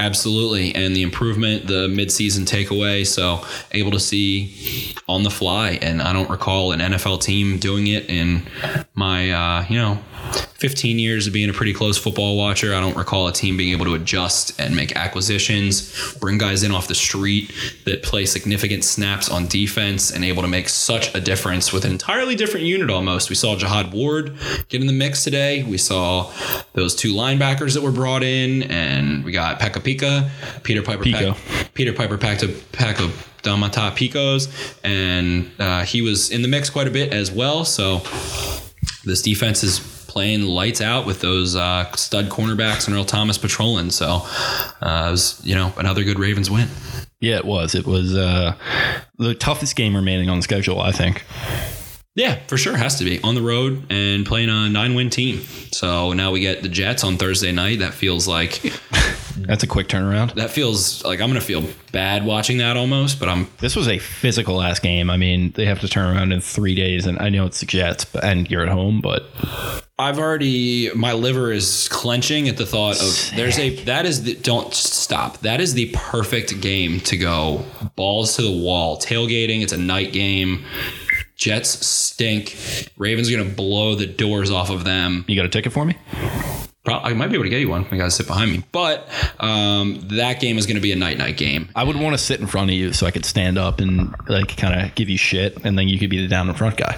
Absolutely. 0.00 0.74
And 0.74 0.94
the 0.94 1.02
improvement, 1.02 1.66
the 1.66 1.88
midseason 2.06 2.46
takeaway. 2.46 3.06
So 3.06 3.44
able 3.72 3.90
to 3.92 4.00
see 4.00 4.94
on 5.08 5.22
the 5.22 5.30
fly. 5.30 5.78
And 5.82 6.02
I 6.02 6.12
don't 6.12 6.30
recall 6.30 6.72
an 6.72 6.80
NFL 6.80 7.22
team 7.22 7.58
doing 7.58 7.86
it 7.86 8.08
in 8.08 8.42
my, 8.94 9.30
uh, 9.30 9.66
you 9.68 9.76
know, 9.76 9.98
15 10.58 10.98
years 10.98 11.26
of 11.26 11.32
being 11.32 11.50
a 11.50 11.52
pretty 11.52 11.74
close 11.74 11.98
football 11.98 12.36
watcher. 12.36 12.74
I 12.74 12.80
don't 12.80 12.96
recall 12.96 13.28
a 13.28 13.32
team 13.32 13.56
being 13.56 13.72
able 13.72 13.84
to 13.84 13.94
adjust 13.94 14.58
and 14.58 14.74
make 14.74 14.96
acquisitions, 14.96 16.14
bring 16.14 16.38
guys 16.38 16.62
in 16.62 16.72
off 16.72 16.88
the 16.88 16.94
street 16.94 17.52
that 17.84 18.02
play 18.02 18.24
significant 18.24 18.82
snaps 18.82 19.28
on 19.28 19.46
defense 19.46 20.10
and 20.10 20.24
able 20.24 20.42
to 20.42 20.48
make 20.48 20.68
such 20.68 21.14
a 21.14 21.20
difference 21.20 21.72
with 21.72 21.84
an 21.84 21.92
entirely 21.92 22.34
different 22.34 22.64
unit 22.64 22.90
almost. 22.90 23.28
We 23.28 23.36
saw 23.36 23.56
Jihad 23.56 23.92
Ward 23.92 24.34
get 24.68 24.80
in 24.80 24.86
the 24.86 24.92
mix 24.92 25.22
today. 25.24 25.62
We 25.62 25.78
saw 25.78 26.32
those 26.72 26.94
two 26.94 27.12
linebackers 27.12 27.74
that 27.74 27.82
were 27.82 27.92
brought 27.92 28.22
in, 28.22 28.62
and 28.64 29.24
we 29.24 29.32
got 29.32 29.60
Pekka 29.60 29.80
Pika, 29.80 30.30
Peter 30.62 30.82
Piper 30.82 31.04
Peko. 31.04 31.74
Peter 31.74 31.85
Piper 31.92 32.18
packed 32.18 32.42
a 32.42 32.48
pack 32.72 33.00
of 33.00 33.10
Domata 33.42 33.92
Pekos, 33.92 34.48
and 34.82 35.50
uh, 35.58 35.84
he 35.84 36.02
was 36.02 36.30
in 36.30 36.42
the 36.42 36.48
mix 36.48 36.70
quite 36.70 36.88
a 36.88 36.90
bit 36.90 37.12
as 37.12 37.30
well. 37.30 37.64
So 37.64 37.98
this 39.04 39.22
defense 39.22 39.62
is 39.62 39.78
playing 40.08 40.42
lights 40.42 40.80
out 40.80 41.06
with 41.06 41.20
those 41.20 41.54
uh, 41.54 41.90
stud 41.92 42.28
cornerbacks 42.28 42.86
and 42.86 42.96
Earl 42.96 43.04
Thomas 43.04 43.38
patrolling. 43.38 43.90
So 43.90 44.22
uh, 44.80 45.06
it 45.08 45.10
was, 45.10 45.40
you 45.44 45.54
know, 45.54 45.72
another 45.76 46.04
good 46.04 46.18
Ravens 46.18 46.50
win. 46.50 46.68
Yeah, 47.20 47.36
it 47.36 47.44
was. 47.44 47.74
It 47.74 47.86
was 47.86 48.16
uh, 48.16 48.54
the 49.18 49.34
toughest 49.34 49.76
game 49.76 49.94
remaining 49.94 50.28
on 50.28 50.38
the 50.38 50.42
schedule, 50.42 50.80
I 50.80 50.92
think. 50.92 51.24
Yeah, 52.14 52.38
for 52.46 52.56
sure. 52.56 52.76
Has 52.76 52.98
to 52.98 53.04
be 53.04 53.20
on 53.22 53.34
the 53.34 53.42
road 53.42 53.84
and 53.90 54.24
playing 54.24 54.48
a 54.48 54.70
nine 54.70 54.94
win 54.94 55.10
team. 55.10 55.40
So 55.72 56.14
now 56.14 56.32
we 56.32 56.40
get 56.40 56.62
the 56.62 56.68
Jets 56.70 57.04
on 57.04 57.18
Thursday 57.18 57.52
night. 57.52 57.80
That 57.80 57.92
feels 57.92 58.26
like 58.26 58.52
Mm-hmm. 59.36 59.44
That's 59.44 59.62
a 59.62 59.66
quick 59.66 59.88
turnaround. 59.88 60.34
That 60.34 60.50
feels 60.50 61.04
like 61.04 61.20
I'm 61.20 61.28
gonna 61.28 61.40
feel 61.40 61.62
bad 61.92 62.24
watching 62.24 62.58
that 62.58 62.76
almost, 62.76 63.20
but 63.20 63.28
I'm 63.28 63.48
This 63.58 63.76
was 63.76 63.86
a 63.88 63.98
physical 63.98 64.62
ass 64.62 64.78
game. 64.78 65.10
I 65.10 65.16
mean, 65.16 65.52
they 65.54 65.66
have 65.66 65.80
to 65.80 65.88
turn 65.88 66.16
around 66.16 66.32
in 66.32 66.40
three 66.40 66.74
days, 66.74 67.06
and 67.06 67.18
I 67.18 67.28
know 67.28 67.44
it's 67.46 67.60
the 67.60 67.66
Jets, 67.66 68.04
but, 68.04 68.24
and 68.24 68.50
you're 68.50 68.62
at 68.62 68.68
home, 68.68 69.00
but 69.00 69.24
I've 69.98 70.18
already 70.18 70.90
my 70.94 71.12
liver 71.12 71.52
is 71.52 71.88
clenching 71.90 72.48
at 72.48 72.56
the 72.56 72.66
thought 72.66 73.00
of 73.00 73.36
there's 73.36 73.58
a 73.58 73.84
that 73.84 74.06
is 74.06 74.24
the 74.24 74.34
don't 74.34 74.72
stop. 74.74 75.38
That 75.38 75.60
is 75.60 75.74
the 75.74 75.90
perfect 75.94 76.60
game 76.60 77.00
to 77.00 77.16
go 77.16 77.64
balls 77.94 78.36
to 78.36 78.42
the 78.42 78.50
wall. 78.50 78.98
Tailgating, 78.98 79.62
it's 79.62 79.72
a 79.72 79.78
night 79.78 80.12
game. 80.12 80.64
Jets 81.36 81.86
stink. 81.86 82.56
Ravens 82.96 83.30
are 83.30 83.36
gonna 83.36 83.50
blow 83.50 83.94
the 83.94 84.06
doors 84.06 84.50
off 84.50 84.70
of 84.70 84.84
them. 84.84 85.24
you 85.28 85.36
got 85.36 85.44
a 85.44 85.50
ticket 85.50 85.72
for 85.72 85.84
me? 85.84 85.96
I 86.88 87.12
might 87.14 87.28
be 87.28 87.34
able 87.34 87.44
to 87.44 87.50
get 87.50 87.60
you 87.60 87.68
one. 87.68 87.86
You 87.90 87.98
gotta 87.98 88.10
sit 88.10 88.26
behind 88.26 88.52
me. 88.52 88.64
But 88.72 89.08
um, 89.40 90.00
that 90.08 90.40
game 90.40 90.58
is 90.58 90.66
gonna 90.66 90.80
be 90.80 90.92
a 90.92 90.96
night 90.96 91.18
night 91.18 91.36
game. 91.36 91.68
I 91.74 91.84
would 91.84 91.96
want 91.96 92.14
to 92.14 92.18
sit 92.18 92.40
in 92.40 92.46
front 92.46 92.70
of 92.70 92.76
you 92.76 92.92
so 92.92 93.06
I 93.06 93.10
could 93.10 93.24
stand 93.24 93.58
up 93.58 93.80
and 93.80 94.14
like 94.28 94.56
kind 94.56 94.80
of 94.80 94.94
give 94.94 95.08
you 95.08 95.18
shit, 95.18 95.64
and 95.64 95.78
then 95.78 95.88
you 95.88 95.98
could 95.98 96.10
be 96.10 96.20
the 96.20 96.28
down 96.28 96.48
in 96.48 96.54
front 96.54 96.76
guy. 96.76 96.96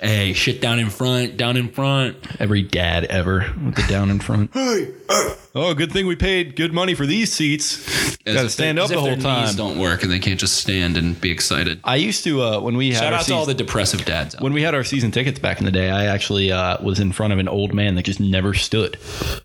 Hey, 0.00 0.32
shit 0.32 0.60
down 0.60 0.78
in 0.78 0.90
front, 0.90 1.36
down 1.36 1.56
in 1.56 1.70
front. 1.70 2.16
Every 2.40 2.62
dad 2.62 3.04
ever 3.06 3.52
with 3.64 3.74
the 3.74 3.84
down 3.88 4.10
in 4.10 4.20
front. 4.20 4.52
oh, 5.54 5.74
good 5.74 5.90
thing 5.90 6.06
we 6.06 6.14
paid 6.14 6.54
good 6.54 6.72
money 6.72 6.94
for 6.94 7.04
these 7.04 7.32
seats. 7.32 8.16
Got 8.24 8.42
to 8.42 8.50
stand 8.50 8.78
their- 8.78 8.84
up 8.84 8.90
as 8.90 8.90
the 8.90 8.94
if 8.94 9.00
whole 9.00 9.08
their 9.08 9.16
knees 9.16 9.24
time. 9.24 9.56
Don't 9.56 9.78
work, 9.78 10.04
and 10.04 10.12
they 10.12 10.20
can't 10.20 10.38
just 10.38 10.56
stand 10.58 10.96
and 10.96 11.20
be 11.20 11.32
excited. 11.32 11.80
I 11.82 11.96
used 11.96 12.22
to 12.24 12.42
uh, 12.42 12.60
when 12.60 12.76
we 12.76 12.92
had 12.92 13.00
Shout 13.00 13.12
our 13.12 13.18
out 13.18 13.24
to 13.26 13.34
all 13.34 13.46
the 13.46 13.52
season, 13.52 13.66
depressive 13.66 14.04
dads. 14.04 14.36
Out 14.36 14.42
when 14.42 14.52
we 14.52 14.62
had 14.62 14.74
our 14.74 14.84
season 14.84 15.10
tickets 15.10 15.40
back 15.40 15.58
in 15.58 15.64
the 15.64 15.72
day. 15.72 15.90
I 15.90 16.06
actually 16.06 16.52
uh, 16.52 16.80
was 16.82 17.00
in 17.00 17.10
front 17.10 17.32
of 17.32 17.40
an 17.40 17.48
old 17.48 17.74
man 17.74 17.96
that 17.96 18.04
just 18.04 18.20
never 18.20 18.54
stood. 18.54 18.98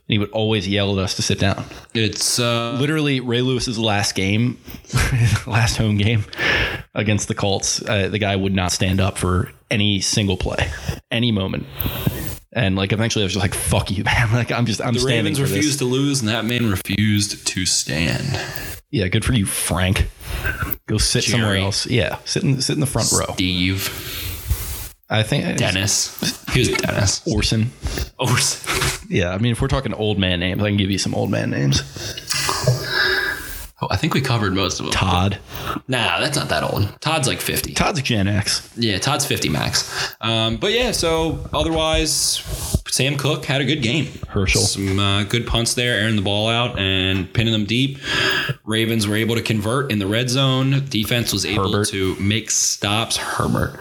He 0.07 0.19
would 0.19 0.30
always 0.31 0.67
yell 0.67 0.99
at 0.99 1.03
us 1.03 1.15
to 1.15 1.23
sit 1.23 1.39
down. 1.39 1.65
It's 1.95 2.38
uh, 2.38 2.77
literally 2.80 3.21
Ray 3.21 3.41
Lewis's 3.41 3.80
last 3.80 4.13
game, 4.13 4.59
last 5.47 5.77
home 5.77 5.97
game 5.97 6.25
against 6.93 7.27
the 7.27 7.35
Colts. 7.35 7.81
Uh, 7.81 8.09
the 8.09 8.19
guy 8.19 8.35
would 8.35 8.53
not 8.53 8.71
stand 8.71 9.01
up 9.01 9.17
for 9.17 9.49
any 9.74 10.00
single 10.02 10.38
play, 10.38 10.72
any 11.12 11.32
moment. 11.32 11.66
And 12.56 12.76
like 12.76 12.94
eventually, 12.94 13.24
I 13.24 13.26
was 13.26 13.34
just 13.34 13.44
like, 13.44 13.56
"Fuck 13.56 13.90
you, 13.91 14.04
man!" 14.04 14.32
Like 14.34 14.52
I'm 14.52 14.66
just 14.66 14.80
I'm 14.80 14.94
the 14.94 15.00
standing 15.00 15.34
Ravens 15.34 15.38
for 15.40 15.44
refused 15.44 15.70
this. 15.70 15.78
to 15.80 15.86
lose, 15.86 16.20
and 16.22 16.30
that 16.30 16.45
man 16.45 16.70
refused 16.70 17.48
to 17.48 17.66
stand. 17.66 18.40
Yeah, 18.91 19.08
good 19.08 19.26
for 19.26 19.34
you, 19.34 19.45
Frank. 19.48 20.08
Go 20.88 21.00
sit 21.00 21.24
somewhere 21.24 21.58
else. 21.58 21.88
Yeah, 21.88 22.20
sit 22.26 22.44
in 22.44 22.62
sit 22.62 22.74
in 22.76 22.80
the 22.80 22.86
front 22.86 23.12
row. 23.12 23.34
Steve, 23.34 23.88
I 25.10 25.24
think 25.24 25.58
Dennis, 25.58 26.16
he 26.54 26.60
was 26.60 26.70
Dennis. 26.70 27.26
Orson. 27.28 27.72
Orson. 28.20 28.90
Yeah, 29.10 29.32
I 29.32 29.38
mean, 29.38 29.52
if 29.52 29.62
we're 29.62 29.68
talking 29.68 29.94
old 29.94 30.18
man 30.18 30.40
names, 30.40 30.64
I 30.64 30.70
can 30.70 30.78
give 30.78 30.90
you 30.90 30.98
some 30.98 31.14
old 31.14 31.30
man 31.30 31.52
names. 31.52 31.82
Oh, 33.84 33.88
I 33.91 33.97
think 33.97 34.14
we 34.14 34.22
covered 34.22 34.53
most 34.53 34.80
of 34.80 34.85
them. 34.85 34.93
Todd. 34.93 35.39
Nah, 35.89 36.19
that's 36.19 36.38
not 36.38 36.47
that 36.49 36.64
old. 36.64 36.88
Todd's 37.01 37.27
like 37.27 37.41
fifty. 37.41 37.73
Todd's 37.73 37.99
a 37.99 38.01
Gen 38.01 38.27
X. 38.30 38.72
Yeah, 38.77 38.97
Todd's 38.97 39.26
50 39.26 39.49
max. 39.49 40.15
Um, 40.22 40.55
but 40.57 40.72
yeah, 40.72 40.91
so 40.91 41.49
otherwise, 41.53 42.38
Sam 42.88 43.18
Koch 43.18 43.43
had 43.43 43.60
a 43.60 43.65
good 43.65 43.81
game. 43.81 44.07
Herschel. 44.30 44.61
Some 44.61 44.99
uh, 44.99 45.23
good 45.23 45.45
punts 45.45 45.73
there, 45.73 45.99
airing 45.99 46.15
the 46.15 46.22
ball 46.22 46.47
out 46.47 46.80
and 46.80 47.31
pinning 47.34 47.51
them 47.51 47.65
deep. 47.65 47.97
Ravens 48.64 49.05
were 49.05 49.15
able 49.15 49.35
to 49.35 49.41
convert 49.41 49.91
in 49.91 49.99
the 49.99 50.07
red 50.07 50.30
zone. 50.30 50.85
Defense 50.89 51.34
was 51.34 51.45
able 51.45 51.72
Herbert. 51.72 51.89
to 51.89 52.15
make 52.15 52.51
stops. 52.51 53.18
Herbert. 53.18 53.77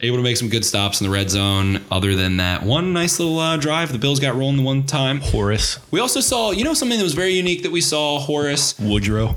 Able 0.00 0.16
to 0.16 0.22
make 0.22 0.36
some 0.36 0.48
good 0.48 0.64
stops 0.64 1.00
in 1.00 1.06
the 1.06 1.12
red 1.12 1.30
zone. 1.30 1.84
Other 1.90 2.14
than 2.14 2.36
that, 2.36 2.62
one 2.62 2.92
nice 2.92 3.18
little 3.18 3.38
uh, 3.38 3.56
drive. 3.56 3.92
The 3.92 3.98
Bills 3.98 4.20
got 4.20 4.36
rolling 4.36 4.58
the 4.58 4.62
one 4.62 4.84
time. 4.84 5.20
Horace 5.20 5.78
We 5.90 6.00
also 6.00 6.20
saw, 6.20 6.52
you 6.52 6.64
know, 6.64 6.74
something 6.74 6.98
that 6.98 7.04
was 7.04 7.14
very 7.14 7.32
unique 7.32 7.62
that 7.64 7.72
we 7.72 7.80
saw. 7.80 8.18
Horace. 8.20 8.78
Woodrow. 8.78 9.36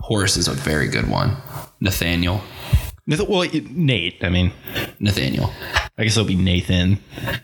Horace 0.00 0.36
is 0.36 0.48
a 0.48 0.52
very 0.52 0.88
good 0.88 1.08
one. 1.08 1.36
Nathaniel. 1.80 2.42
Well, 3.28 3.48
Nate. 3.70 4.22
I 4.22 4.28
mean, 4.28 4.52
Nathaniel. 5.00 5.52
I 5.98 6.04
guess 6.04 6.16
it'll 6.16 6.26
be 6.28 6.34
Nathan. 6.36 6.98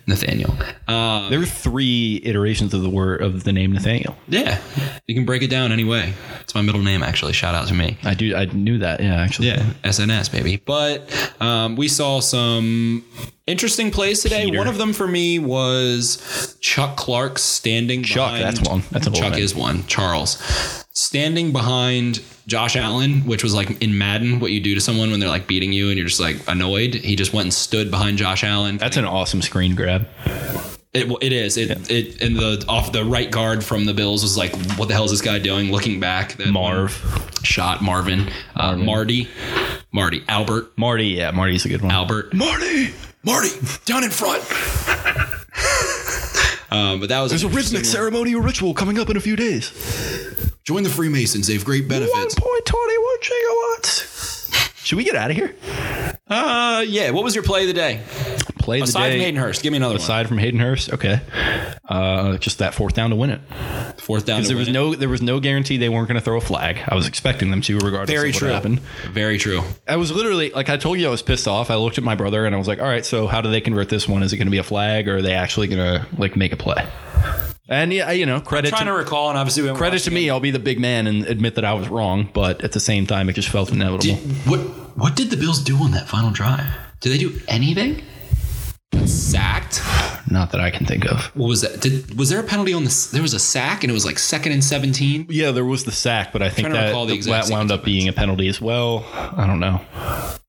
Nathaniel. 0.07 0.57
Uh, 0.89 1.29
There 1.29 1.39
were 1.39 1.45
three 1.45 2.21
iterations 2.25 2.73
of 2.73 2.83
the 2.83 2.89
word 2.89 3.21
of 3.21 3.45
the 3.45 3.53
name 3.53 3.73
Nathaniel. 3.73 4.17
yeah, 4.29 4.61
you 5.07 5.15
can 5.15 5.25
break 5.27 5.43
it 5.43 5.49
down 5.51 5.73
any 5.73 5.85
way. 5.85 6.15
It's 6.41 6.55
my 6.55 6.63
middle 6.63 6.83
name, 6.83 7.03
actually. 7.03 7.33
Shout 7.35 7.55
out 7.55 7.69
to 7.69 7.75
me. 7.75 7.99
I 8.05 8.15
do. 8.15 8.35
I 8.35 8.47
knew 8.47 8.79
that. 8.79 9.01
Yeah, 9.01 9.17
actually. 9.17 9.49
Yeah, 9.49 9.63
SNS 9.83 10.33
baby. 10.33 10.57
But 10.65 11.11
um, 11.41 11.77
we 11.77 11.89
saw 11.89 12.21
some 12.21 13.05
interesting 13.47 13.91
plays 13.91 14.23
today. 14.23 14.47
Peter. 14.47 14.57
One 14.59 14.69
of 14.69 14.79
them 14.79 14.93
for 14.93 15.07
me 15.09 15.39
was 15.39 16.57
Chuck 16.61 16.97
Clark 16.97 17.39
standing. 17.39 18.03
Chuck, 18.05 18.33
behind, 18.33 18.45
that's 18.57 18.69
one. 18.69 18.83
That's 18.91 19.07
old 19.07 19.17
Chuck 19.17 19.37
is 19.37 19.55
one. 19.55 19.85
Charles 19.87 20.39
standing 20.93 21.53
behind 21.53 22.21
Josh 22.47 22.77
Allen, 22.77 23.23
which 23.27 23.43
was 23.43 23.55
like 23.55 23.83
in 23.83 23.99
Madden, 23.99 24.39
what 24.39 24.53
you 24.53 24.61
do 24.61 24.75
to 24.75 24.81
someone 24.81 25.11
when 25.11 25.19
they're 25.21 25.29
like 25.29 25.47
beating 25.49 25.73
you 25.73 25.89
and 25.89 25.99
you're 25.99 26.07
just 26.07 26.21
like 26.21 26.37
annoyed. 26.47 26.95
He 26.95 27.17
just 27.17 27.33
went 27.33 27.47
and 27.47 27.55
stood 27.55 27.91
behind 27.91 28.19
Josh 28.19 28.45
Allen. 28.45 28.77
That's 28.77 28.97
an 28.97 29.05
awesome 29.05 29.43
screen 29.43 29.75
grab. 29.75 30.07
It, 30.95 31.11
it 31.21 31.33
is. 31.33 31.57
It, 31.57 31.91
it 31.91 32.23
and 32.23 32.37
the 32.37 32.65
off 32.69 32.93
the 32.93 33.05
right 33.05 33.31
guard 33.31 33.63
from 33.65 33.85
the 33.85 33.93
Bills 33.93 34.23
was 34.23 34.39
like, 34.39 34.55
what 34.79 34.87
the 34.89 34.95
hell 34.95 35.05
is 35.05 35.11
this 35.11 35.21
guy 35.21 35.39
doing? 35.39 35.71
Looking 35.73 35.99
back, 36.01 36.35
that 36.35 36.47
Marv. 36.49 36.93
shot 37.43 37.83
Marvin, 37.83 38.31
uh, 38.55 38.77
Marty, 38.77 39.29
Marty, 39.93 40.23
Albert, 40.29 40.73
Marty. 40.79 41.09
Yeah, 41.09 41.33
Marty's 41.33 41.65
a 41.67 41.69
good 41.69 41.83
one. 41.83 41.91
Albert, 41.91 42.33
Marty, 42.33 42.95
Marty, 43.25 43.51
down 43.85 44.05
in 44.05 44.11
front. 44.11 44.41
um, 46.71 47.01
but 47.01 47.09
that 47.11 47.21
was 47.21 47.31
There's 47.33 47.43
a 47.43 47.49
rhythmic 47.49 47.81
one. 47.81 47.85
ceremony 47.85 48.35
ritual 48.37 48.73
coming 48.73 48.99
up 48.99 49.11
in 49.11 49.17
a 49.17 49.21
few 49.21 49.37
days. 49.37 49.73
Join 50.67 50.83
the 50.83 50.89
Freemasons. 50.91 51.47
They 51.47 51.53
have 51.55 51.65
great 51.65 51.87
benefits. 51.87 52.35
1.21 52.35 52.43
gigawatts. 53.21 54.85
Should 54.85 54.97
we 54.97 55.05
get 55.05 55.15
out 55.15 55.31
of 55.31 55.37
here? 55.37 55.55
Uh, 56.29 56.85
yeah. 56.89 57.11
What 57.11 57.23
was 57.23 57.37
your 57.37 57.45
play 57.45 57.63
of 57.63 57.69
the 57.69 57.73
day? 57.73 58.03
Play 58.59 58.79
the 58.81 58.85
Aside 58.85 59.11
day. 59.11 59.13
from 59.13 59.21
Hayden 59.21 59.41
Hurst, 59.41 59.63
give 59.63 59.71
me 59.71 59.77
another 59.77 59.95
Aside 59.95 60.27
from 60.27 60.39
Hayden 60.39 60.59
Hurst, 60.59 60.93
okay. 60.93 61.21
Uh, 61.89 62.37
just 62.39 62.59
that 62.59 62.75
fourth 62.75 62.95
down 62.95 63.11
to 63.11 63.17
win 63.17 63.31
it. 63.31 63.41
Fourth 64.01 64.27
down. 64.27 64.39
Because 64.39 64.49
to 64.49 64.55
there 64.55 64.59
was 64.59 64.67
win 64.67 64.75
it. 64.75 64.79
no 64.79 64.95
there 64.97 65.09
was 65.09 65.23
no 65.23 65.39
guarantee 65.39 65.77
they 65.77 65.89
weren't 65.89 66.09
going 66.09 66.17
to 66.19 66.21
throw 66.21 66.37
a 66.37 66.41
flag. 66.41 66.81
I 66.89 66.97
was 66.97 67.07
expecting 67.07 67.53
them 67.53 67.61
to, 67.63 67.79
regardless 67.79 68.11
Very 68.11 68.31
of 68.31 68.35
what 68.35 68.39
true. 68.41 68.49
happened. 68.49 68.81
Very 69.13 69.39
true. 69.39 69.63
I 69.87 69.95
was 69.95 70.11
literally 70.11 70.51
like 70.51 70.69
I 70.69 70.77
told 70.79 70.99
you 70.99 71.07
I 71.07 71.11
was 71.11 71.23
pissed 71.23 71.47
off. 71.47 71.71
I 71.71 71.77
looked 71.77 71.97
at 71.99 72.03
my 72.03 72.17
brother 72.17 72.45
and 72.45 72.57
I 72.57 72.59
was 72.59 72.67
like, 72.67 72.81
"All 72.81 72.87
right, 72.89 73.07
so 73.07 73.29
how 73.29 73.41
do 73.41 73.51
they 73.53 73.61
convert 73.61 73.89
this 73.89 74.09
one? 74.09 74.25
Is 74.25 74.33
it 74.33 74.37
going 74.37 74.49
to 74.49 74.51
be 74.53 74.59
a 74.59 74.65
flag 74.65 75.07
or 75.09 75.19
are 75.19 75.23
they 75.23 75.35
actually 75.35 75.69
going 75.69 76.01
to 76.01 76.07
like 76.19 76.35
make 76.35 76.53
a 76.53 76.57
play?" 76.57 76.85
And 77.69 77.93
yeah, 77.93 78.13
you 78.13 78.27
know, 78.27 78.41
credit 78.41 78.69
Trying 78.69 78.87
to 78.87 78.93
to, 78.93 78.97
recall, 78.97 79.29
and 79.29 79.37
obviously 79.39 79.69
we 79.69 79.77
credit 79.77 80.01
to 80.03 80.11
me. 80.11 80.25
game. 80.25 80.33
I'll 80.33 80.41
be 80.41 80.53
the 80.53 80.59
big 80.61 80.79
man 80.79 81.07
and 81.07 81.27
admit 81.27 81.57
that 81.57 81.65
I 81.65 81.75
was 81.75 81.89
wrong, 81.89 82.29
but 82.33 82.63
at 82.63 82.73
the 82.73 82.81
same 82.81 83.07
time, 83.07 83.29
it 83.29 83.33
just 83.33 83.49
felt 83.49 83.73
inevitable. 83.73 84.15
What 84.45 84.61
what 84.97 85.17
did 85.17 85.31
the 85.31 85.37
Bills 85.37 85.63
do 85.63 85.77
on 85.79 85.91
that 85.91 86.09
final 86.09 86.31
drive? 86.31 86.67
Did 87.01 87.11
they 87.13 87.19
do 87.19 87.39
anything? 87.49 88.03
Sacked. 89.05 89.83
Not 90.31 90.53
that 90.53 90.61
I 90.61 90.71
can 90.71 90.87
think 90.87 91.07
of. 91.07 91.27
What 91.37 91.49
was 91.49 91.61
that? 91.63 91.81
Did 91.81 92.19
was 92.19 92.31
there 92.31 92.41
a 92.41 92.45
penalty 92.45 92.73
on 92.73 92.85
this? 92.85 93.11
There 93.11 93.23
was 93.23 93.35
a 93.35 93.39
sack, 93.39 93.85
and 93.85 93.91
it 93.91 93.95
was 93.95 94.05
like 94.05 94.19
second 94.19 94.53
and 94.53 94.65
seventeen. 94.65 95.27
Yeah, 95.29 95.53
there 95.53 95.65
was 95.65 95.85
the 95.85 95.93
sack, 95.93 96.33
but 96.33 96.43
I 96.43 96.51
think 96.51 96.69
that, 96.69 96.93
that 96.93 97.49
wound 97.51 97.71
up 97.71 97.85
being 97.85 98.09
a 98.09 98.13
penalty 98.13 98.49
as 98.49 98.61
well. 98.61 99.05
I 99.15 99.47
don't 99.47 99.61
know. 99.61 99.81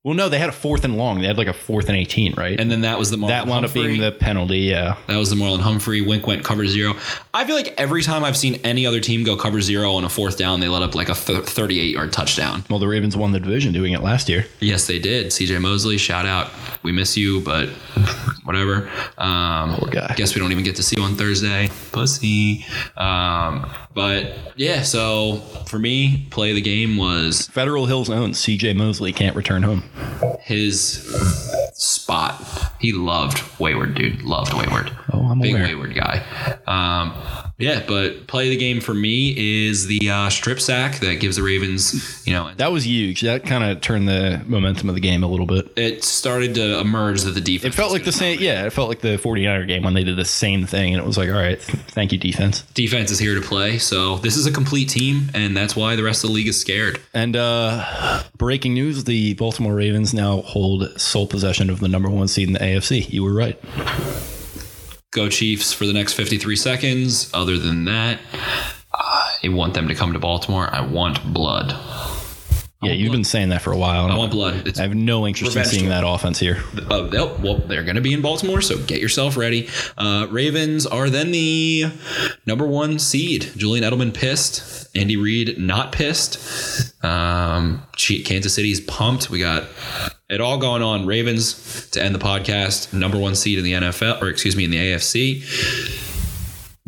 Well, 0.04 0.14
no, 0.14 0.30
they 0.30 0.38
had 0.38 0.48
a 0.48 0.52
fourth 0.52 0.84
and 0.84 0.96
long. 0.96 1.20
They 1.20 1.26
had 1.26 1.36
like 1.36 1.48
a 1.48 1.52
fourth 1.52 1.88
and 1.88 1.96
eighteen, 1.96 2.32
right? 2.34 2.58
And 2.58 2.70
then 2.70 2.80
that 2.80 2.98
was 2.98 3.10
the 3.10 3.18
Marlon 3.18 3.28
that 3.28 3.46
wound 3.46 3.66
up 3.66 3.74
being 3.74 4.00
the 4.00 4.10
penalty. 4.10 4.60
Yeah. 4.60 4.96
That 5.06 5.16
was 5.16 5.28
the 5.28 5.36
Marlon 5.36 5.60
Humphrey. 5.60 6.00
Wink 6.00 6.26
went 6.26 6.44
cover 6.44 6.66
zero. 6.66 6.94
I 7.34 7.44
feel 7.44 7.54
like 7.54 7.74
every 7.76 8.02
time 8.02 8.24
I've 8.24 8.36
seen 8.36 8.54
any 8.64 8.86
other 8.86 9.00
team 9.00 9.22
go 9.22 9.36
cover 9.36 9.60
zero 9.60 9.92
on 9.92 10.04
a 10.04 10.08
fourth 10.08 10.38
down, 10.38 10.60
they 10.60 10.68
let 10.68 10.82
up 10.82 10.94
like 10.94 11.10
a 11.10 11.14
38 11.14 11.92
yard 11.92 12.12
touchdown. 12.12 12.64
Well, 12.70 12.78
the 12.78 12.88
Ravens 12.88 13.18
won 13.18 13.32
the 13.32 13.40
division 13.40 13.74
doing 13.74 13.92
it 13.92 14.02
last 14.02 14.30
year. 14.30 14.46
Yes, 14.60 14.86
they 14.86 14.98
did. 14.98 15.26
CJ 15.26 15.60
Mosley, 15.60 15.98
shout 15.98 16.24
out. 16.24 16.50
We 16.82 16.90
miss 16.90 17.16
you, 17.16 17.42
but 17.42 17.68
whatever. 18.44 18.90
Um, 19.18 19.67
Poor 19.76 19.88
guy. 19.90 20.14
Guess 20.16 20.34
we 20.34 20.40
don't 20.40 20.52
even 20.52 20.64
get 20.64 20.76
to 20.76 20.82
see 20.82 20.96
you 20.96 21.02
on 21.02 21.14
Thursday. 21.16 21.68
Pussy. 21.92 22.64
Um, 22.96 23.66
but 23.94 24.34
yeah, 24.56 24.82
so 24.82 25.36
for 25.66 25.78
me, 25.78 26.26
play 26.30 26.50
of 26.50 26.54
the 26.56 26.60
game 26.62 26.96
was 26.96 27.46
Federal 27.48 27.86
Hill's 27.86 28.10
own 28.10 28.34
C.J. 28.34 28.74
Mosley 28.74 29.12
can't 29.12 29.34
return 29.36 29.62
home. 29.62 29.82
his 30.40 31.04
spot. 31.74 32.40
He 32.80 32.92
loved 32.92 33.42
Wayward, 33.60 33.94
dude. 33.94 34.22
Loved 34.22 34.52
Wayward. 34.52 34.90
Oh, 35.12 35.26
I'm 35.30 35.40
Big 35.40 35.54
aware. 35.54 35.66
Wayward 35.66 35.94
guy. 35.94 36.24
Um, 36.66 37.12
yeah, 37.58 37.82
but 37.86 38.26
play 38.28 38.44
of 38.46 38.50
the 38.50 38.56
game 38.56 38.80
for 38.80 38.94
me 38.94 39.34
is 39.66 39.86
the 39.86 40.08
uh, 40.10 40.30
strip 40.30 40.60
sack 40.60 41.00
that 41.00 41.16
gives 41.20 41.36
the 41.36 41.42
Ravens, 41.42 42.24
you 42.26 42.32
know, 42.32 42.52
That 42.56 42.70
was 42.70 42.86
huge. 42.86 43.22
That 43.22 43.44
kind 43.44 43.64
of 43.64 43.80
turned 43.80 44.08
the 44.08 44.42
momentum 44.46 44.88
of 44.88 44.94
the 44.94 45.00
game 45.00 45.24
a 45.24 45.26
little 45.26 45.46
bit. 45.46 45.72
it 45.76 46.04
started 46.04 46.54
to 46.54 46.78
emerge 46.78 47.22
that 47.22 47.32
the 47.32 47.40
defense. 47.40 47.74
It 47.74 47.76
felt 47.76 47.90
like 47.92 48.04
the 48.04 48.12
same. 48.12 48.38
Yeah, 48.40 48.64
it 48.66 48.72
felt 48.72 48.88
like 48.88 49.00
the 49.00 49.18
49er 49.58 49.66
game 49.66 49.82
when 49.82 49.94
they 49.94 50.04
did 50.04 50.16
the 50.16 50.24
same 50.24 50.66
thing, 50.66 50.94
and 50.94 51.02
it 51.02 51.06
was 51.06 51.18
like, 51.18 51.28
all 51.28 51.36
right, 51.36 51.60
thank 51.60 52.12
you, 52.12 52.18
defense. 52.18 52.62
defense 52.74 53.10
is 53.10 53.18
here 53.18 53.34
to 53.34 53.40
play. 53.40 53.78
So 53.78 54.16
this 54.18 54.36
is 54.36 54.46
a 54.46 54.52
complete 54.52 54.88
team, 54.88 55.30
and 55.34 55.56
that's 55.56 55.76
why 55.76 55.96
the 55.96 56.02
rest 56.02 56.24
of 56.24 56.30
the 56.30 56.34
league 56.34 56.48
is 56.48 56.60
scared. 56.60 57.00
And 57.14 57.36
uh, 57.36 58.22
breaking 58.36 58.74
news: 58.74 59.04
the 59.04 59.34
Baltimore 59.34 59.74
Ravens 59.74 60.14
now 60.14 60.42
hold 60.42 61.00
sole 61.00 61.26
possession 61.26 61.70
of 61.70 61.80
the 61.80 61.88
number 61.88 62.08
one 62.08 62.28
seed 62.28 62.48
in 62.48 62.54
the 62.54 62.60
AFC. 62.60 63.10
You 63.10 63.24
were 63.24 63.34
right. 63.34 63.58
Go 65.10 65.28
Chiefs 65.28 65.72
for 65.72 65.86
the 65.86 65.92
next 65.92 66.12
53 66.12 66.54
seconds. 66.56 67.30
Other 67.32 67.56
than 67.58 67.86
that, 67.86 68.20
I 68.92 69.48
want 69.48 69.74
them 69.74 69.88
to 69.88 69.94
come 69.94 70.12
to 70.12 70.18
Baltimore. 70.18 70.68
I 70.70 70.82
want 70.82 71.32
blood. 71.32 71.74
Yeah, 72.80 72.92
you've 72.92 73.10
been 73.10 73.24
saying 73.24 73.48
that 73.48 73.62
for 73.62 73.72
a 73.72 73.76
while. 73.76 74.06
I 74.06 74.16
want 74.16 74.30
blood. 74.30 74.68
It's 74.68 74.78
I 74.78 74.82
have 74.84 74.94
no 74.94 75.26
interest 75.26 75.56
in 75.56 75.64
seeing 75.64 75.88
that 75.88 76.04
offense 76.06 76.38
here. 76.38 76.62
Uh, 76.88 77.08
they'll- 77.08 77.36
well, 77.42 77.58
they're 77.58 77.82
going 77.82 77.96
to 77.96 78.00
be 78.00 78.12
in 78.12 78.22
Baltimore, 78.22 78.60
so 78.60 78.78
get 78.78 79.00
yourself 79.00 79.36
ready. 79.36 79.68
Uh, 79.96 80.28
Ravens 80.30 80.86
are 80.86 81.10
then 81.10 81.32
the 81.32 81.86
number 82.46 82.64
one 82.66 83.00
seed. 83.00 83.50
Julian 83.56 83.84
Edelman 83.84 84.14
pissed. 84.14 84.86
Andy 84.96 85.16
Reid 85.16 85.58
not 85.58 85.90
pissed. 85.90 86.94
Um, 87.04 87.82
Kansas 87.96 88.54
City's 88.54 88.80
pumped. 88.82 89.28
We 89.28 89.40
got 89.40 89.64
it 90.30 90.40
all 90.40 90.58
going 90.58 90.82
on. 90.82 91.04
Ravens 91.04 91.88
to 91.90 92.02
end 92.02 92.14
the 92.14 92.18
podcast. 92.20 92.92
Number 92.92 93.18
one 93.18 93.34
seed 93.34 93.58
in 93.58 93.64
the 93.64 93.72
NFL, 93.72 94.22
or 94.22 94.28
excuse 94.28 94.54
me, 94.54 94.64
in 94.64 94.70
the 94.70 94.78
AFC. 94.78 96.06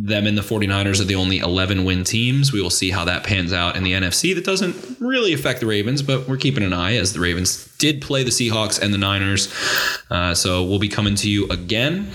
Them 0.02 0.26
and 0.26 0.38
the 0.38 0.42
49ers 0.42 1.00
are 1.00 1.04
the 1.04 1.14
only 1.14 1.38
11 1.38 1.84
win 1.84 2.04
teams. 2.04 2.52
We 2.52 2.62
will 2.62 2.70
see 2.70 2.90
how 2.90 3.04
that 3.04 3.22
pans 3.22 3.52
out 3.52 3.76
in 3.76 3.82
the 3.82 3.92
NFC. 3.92 4.34
That 4.34 4.44
doesn't 4.44 4.98
really 4.98 5.34
affect 5.34 5.60
the 5.60 5.66
Ravens, 5.66 6.00
but 6.00 6.26
we're 6.26 6.38
keeping 6.38 6.64
an 6.64 6.72
eye 6.72 6.96
as 6.96 7.12
the 7.12 7.20
Ravens 7.20 7.68
did 7.76 8.00
play 8.00 8.22
the 8.22 8.30
Seahawks 8.30 8.80
and 8.80 8.94
the 8.94 8.98
Niners. 8.98 9.52
Uh, 10.10 10.32
so 10.32 10.64
we'll 10.64 10.78
be 10.78 10.88
coming 10.88 11.16
to 11.16 11.28
you 11.28 11.46
again, 11.48 12.10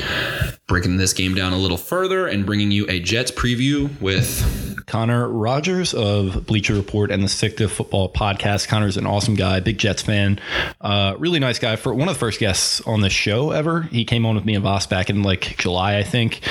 breaking 0.67 0.97
this 0.97 1.13
game 1.13 1.35
down 1.35 1.53
a 1.53 1.57
little 1.57 1.77
further 1.77 2.25
and 2.25 2.45
bringing 2.45 2.71
you 2.71 2.87
a 2.89 2.99
Jets 2.99 3.29
preview 3.29 3.89
with 4.01 4.64
Connor 4.87 5.27
Rogers 5.27 5.93
of 5.93 6.45
Bleacher 6.45 6.73
Report 6.75 7.11
and 7.11 7.23
the 7.23 7.27
Stick 7.27 7.57
to 7.57 7.67
Football 7.67 8.11
podcast. 8.11 8.67
Connor's 8.67 8.97
an 8.97 9.05
awesome 9.05 9.35
guy, 9.35 9.59
big 9.59 9.77
Jets 9.77 10.01
fan, 10.01 10.39
uh, 10.81 11.15
really 11.17 11.39
nice 11.39 11.59
guy. 11.59 11.75
For 11.75 11.93
one 11.93 12.07
of 12.07 12.15
the 12.15 12.19
first 12.19 12.39
guests 12.39 12.81
on 12.81 13.01
this 13.01 13.13
show 13.13 13.51
ever, 13.51 13.83
he 13.83 14.05
came 14.05 14.25
on 14.25 14.35
with 14.35 14.45
me 14.45 14.55
and 14.55 14.63
Voss 14.63 14.87
back 14.87 15.09
in 15.09 15.23
like 15.23 15.57
July, 15.57 15.97
I 15.97 16.03
think, 16.03 16.41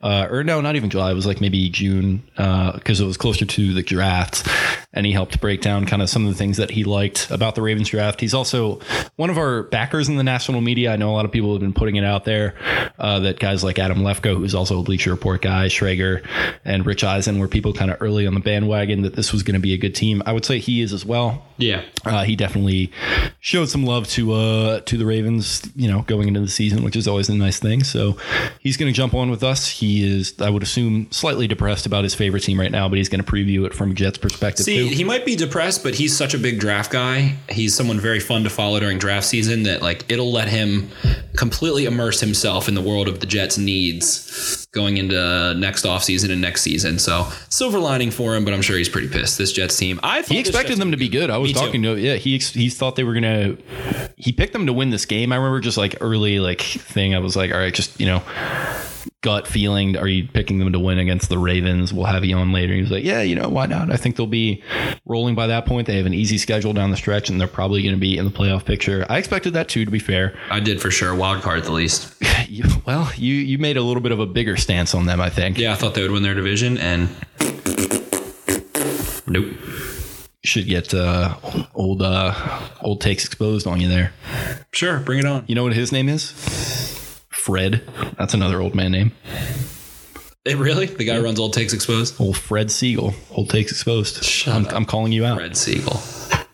uh, 0.00 0.28
or 0.30 0.42
no, 0.44 0.60
not 0.60 0.76
even 0.76 0.90
July. 0.90 1.10
It 1.10 1.14
was 1.14 1.26
like 1.26 1.40
maybe 1.40 1.68
June 1.68 2.22
because 2.36 3.00
it 3.00 3.04
was 3.04 3.16
closer 3.16 3.44
to 3.44 3.74
the 3.74 3.82
draft, 3.82 4.46
and 4.92 5.04
he 5.06 5.12
helped 5.12 5.40
break 5.40 5.60
down 5.60 5.86
kind 5.86 6.02
of 6.02 6.08
some 6.08 6.26
of 6.26 6.32
the 6.32 6.38
things 6.38 6.56
that 6.56 6.70
he 6.70 6.84
liked 6.84 7.30
about 7.30 7.54
the 7.54 7.62
Ravens 7.62 7.88
draft. 7.88 8.20
He's 8.20 8.34
also 8.34 8.80
one 9.16 9.30
of 9.30 9.38
our 9.38 9.64
backers 9.64 10.08
in 10.08 10.16
the 10.16 10.24
national 10.24 10.60
media. 10.60 10.92
I 10.92 10.96
know 10.96 11.10
a 11.10 11.14
lot 11.14 11.24
of 11.24 11.32
people 11.32 11.52
have 11.52 11.60
been 11.60 11.72
putting 11.72 11.96
it 11.96 12.04
out 12.04 12.24
there 12.24 12.54
uh, 12.98 13.20
that 13.20 13.38
guys 13.38 13.62
like 13.62 13.78
Adam 13.78 13.98
Lefkoe, 13.98 14.36
who's 14.36 14.54
also 14.54 14.80
a 14.80 14.82
Bleacher 14.82 15.10
Report 15.10 15.42
guy, 15.42 15.66
Schrager, 15.66 16.26
and 16.64 16.86
Rich 16.86 17.04
Eisen 17.04 17.38
were 17.38 17.48
people 17.48 17.72
kind 17.72 17.81
of 17.90 17.96
early 18.00 18.26
on 18.26 18.34
the 18.34 18.40
bandwagon 18.40 19.02
that 19.02 19.14
this 19.14 19.32
was 19.32 19.42
going 19.42 19.54
to 19.54 19.60
be 19.60 19.72
a 19.74 19.78
good 19.78 19.94
team. 19.94 20.22
I 20.26 20.32
would 20.32 20.44
say 20.44 20.58
he 20.58 20.80
is 20.80 20.92
as 20.92 21.04
well. 21.04 21.44
yeah. 21.58 21.82
Uh, 22.04 22.24
he 22.24 22.34
definitely 22.34 22.90
showed 23.40 23.68
some 23.68 23.84
love 23.84 24.08
to 24.08 24.32
uh, 24.32 24.80
to 24.80 24.96
the 24.98 25.06
Ravens, 25.06 25.62
you 25.76 25.88
know, 25.88 26.02
going 26.02 26.26
into 26.28 26.40
the 26.40 26.48
season, 26.48 26.82
which 26.82 26.96
is 26.96 27.06
always 27.06 27.28
a 27.28 27.34
nice 27.34 27.60
thing. 27.60 27.84
So 27.84 28.16
he's 28.60 28.76
going 28.76 28.92
to 28.92 28.96
jump 28.96 29.14
on 29.14 29.30
with 29.30 29.44
us. 29.44 29.68
He 29.68 30.04
is, 30.04 30.34
I 30.40 30.50
would 30.50 30.62
assume, 30.64 31.06
slightly 31.12 31.46
depressed 31.46 31.86
about 31.86 32.02
his 32.02 32.14
favorite 32.14 32.40
team 32.42 32.58
right 32.58 32.72
now, 32.72 32.88
but 32.88 32.98
he's 32.98 33.08
going 33.08 33.22
to 33.22 33.30
preview 33.30 33.64
it 33.66 33.72
from 33.74 33.94
Jets 33.94 34.18
perspective 34.18 34.64
See, 34.64 34.88
too. 34.88 34.94
he 34.94 35.04
might 35.04 35.24
be 35.24 35.36
depressed, 35.36 35.84
but 35.84 35.94
he's 35.94 36.16
such 36.16 36.34
a 36.34 36.38
big 36.38 36.58
draft 36.58 36.90
guy. 36.90 37.36
He's 37.48 37.72
someone 37.74 38.00
very 38.00 38.18
fun 38.20 38.42
to 38.44 38.50
follow 38.50 38.80
during 38.80 38.98
draft 38.98 39.26
season 39.26 39.62
that 39.62 39.80
like 39.82 40.04
it'll 40.10 40.32
let 40.32 40.48
him 40.48 40.90
completely 41.36 41.84
immerse 41.84 42.18
himself 42.20 42.66
in 42.68 42.74
the 42.74 42.82
world 42.82 43.06
of 43.06 43.20
the 43.20 43.26
Jets' 43.26 43.58
needs 43.58 44.61
going 44.72 44.96
into 44.96 45.54
next 45.54 45.84
offseason 45.84 46.30
and 46.30 46.40
next 46.40 46.62
season. 46.62 46.98
So 46.98 47.28
silver 47.50 47.78
lining 47.78 48.10
for 48.10 48.34
him, 48.34 48.44
but 48.44 48.54
I'm 48.54 48.62
sure 48.62 48.76
he's 48.76 48.88
pretty 48.88 49.08
pissed. 49.08 49.38
This 49.38 49.52
Jets 49.52 49.76
team, 49.76 50.00
I 50.02 50.22
he 50.22 50.38
expected 50.38 50.78
them 50.78 50.90
to 50.90 50.96
be 50.96 51.08
good. 51.08 51.30
I 51.30 51.36
was 51.38 51.50
Me 51.50 51.54
too. 51.54 51.60
talking 51.60 51.82
to 51.82 51.98
yeah. 51.98 52.14
He 52.14 52.38
he 52.38 52.68
thought 52.70 52.96
they 52.96 53.04
were 53.04 53.14
gonna. 53.14 53.56
He 54.16 54.32
picked 54.32 54.52
them 54.52 54.66
to 54.66 54.72
win 54.72 54.90
this 54.90 55.04
game. 55.04 55.32
I 55.32 55.36
remember 55.36 55.60
just 55.60 55.76
like 55.76 55.96
early 56.00 56.40
like 56.40 56.62
thing. 56.62 57.14
I 57.14 57.18
was 57.18 57.36
like, 57.36 57.52
all 57.52 57.58
right, 57.58 57.72
just 57.74 58.00
you 58.00 58.06
know, 58.06 58.22
gut 59.20 59.46
feeling. 59.46 59.96
Are 59.96 60.08
you 60.08 60.26
picking 60.26 60.58
them 60.58 60.72
to 60.72 60.78
win 60.78 60.98
against 60.98 61.28
the 61.28 61.38
Ravens? 61.38 61.92
We'll 61.92 62.06
have 62.06 62.24
you 62.24 62.36
on 62.36 62.52
later. 62.52 62.72
He 62.74 62.80
was 62.80 62.90
like, 62.90 63.04
yeah, 63.04 63.20
you 63.20 63.34
know, 63.34 63.48
why 63.48 63.66
not? 63.66 63.90
I 63.92 63.96
think 63.96 64.16
they'll 64.16 64.26
be 64.26 64.62
rolling 65.04 65.34
by 65.34 65.48
that 65.48 65.66
point. 65.66 65.86
They 65.86 65.96
have 65.96 66.06
an 66.06 66.14
easy 66.14 66.38
schedule 66.38 66.72
down 66.72 66.90
the 66.90 66.96
stretch, 66.96 67.28
and 67.30 67.40
they're 67.40 67.48
probably 67.48 67.82
going 67.82 67.94
to 67.94 68.00
be 68.00 68.16
in 68.16 68.24
the 68.24 68.30
playoff 68.30 68.64
picture. 68.64 69.04
I 69.08 69.18
expected 69.18 69.52
that 69.54 69.68
too. 69.68 69.84
To 69.84 69.90
be 69.90 69.98
fair, 69.98 70.38
I 70.50 70.60
did 70.60 70.80
for 70.80 70.90
sure. 70.90 71.14
Wild 71.14 71.42
card 71.42 71.58
at 71.58 71.64
the 71.64 71.72
least. 71.72 72.14
you, 72.48 72.64
well, 72.86 73.10
you 73.16 73.34
you 73.34 73.58
made 73.58 73.76
a 73.76 73.82
little 73.82 74.02
bit 74.02 74.12
of 74.12 74.20
a 74.20 74.26
bigger 74.26 74.56
stance 74.56 74.94
on 74.94 75.06
them. 75.06 75.20
I 75.20 75.30
think. 75.30 75.58
Yeah, 75.58 75.72
I 75.72 75.74
thought 75.76 75.94
they 75.94 76.02
would 76.02 76.10
win 76.10 76.22
their 76.22 76.34
division, 76.34 76.78
and 76.78 77.08
nope. 79.26 79.52
Should 80.44 80.66
get 80.66 80.92
uh, 80.92 81.36
old 81.74 82.02
uh, 82.02 82.34
old 82.80 83.00
takes 83.00 83.24
exposed 83.24 83.66
on 83.66 83.80
you 83.80 83.88
there. 83.88 84.12
Sure, 84.72 84.98
bring 84.98 85.20
it 85.20 85.24
on. 85.24 85.44
You 85.46 85.54
know 85.54 85.62
what 85.62 85.72
his 85.72 85.92
name 85.92 86.08
is? 86.08 86.32
Fred. 87.30 87.82
That's 88.18 88.34
another 88.34 88.60
old 88.60 88.74
man 88.74 88.92
name. 88.92 89.12
It 90.44 90.56
really? 90.56 90.86
The 90.86 91.04
guy 91.04 91.16
who 91.16 91.22
runs 91.22 91.38
Old 91.38 91.52
Takes 91.52 91.72
Exposed? 91.72 92.20
Old 92.20 92.36
Fred 92.36 92.70
Siegel. 92.72 93.14
Old 93.30 93.48
takes 93.48 93.70
exposed. 93.70 94.24
Shut 94.24 94.54
I'm, 94.54 94.66
up. 94.66 94.72
I'm 94.74 94.84
calling 94.84 95.12
you 95.12 95.24
out. 95.24 95.38
Fred 95.38 95.56
Siegel. 95.56 96.00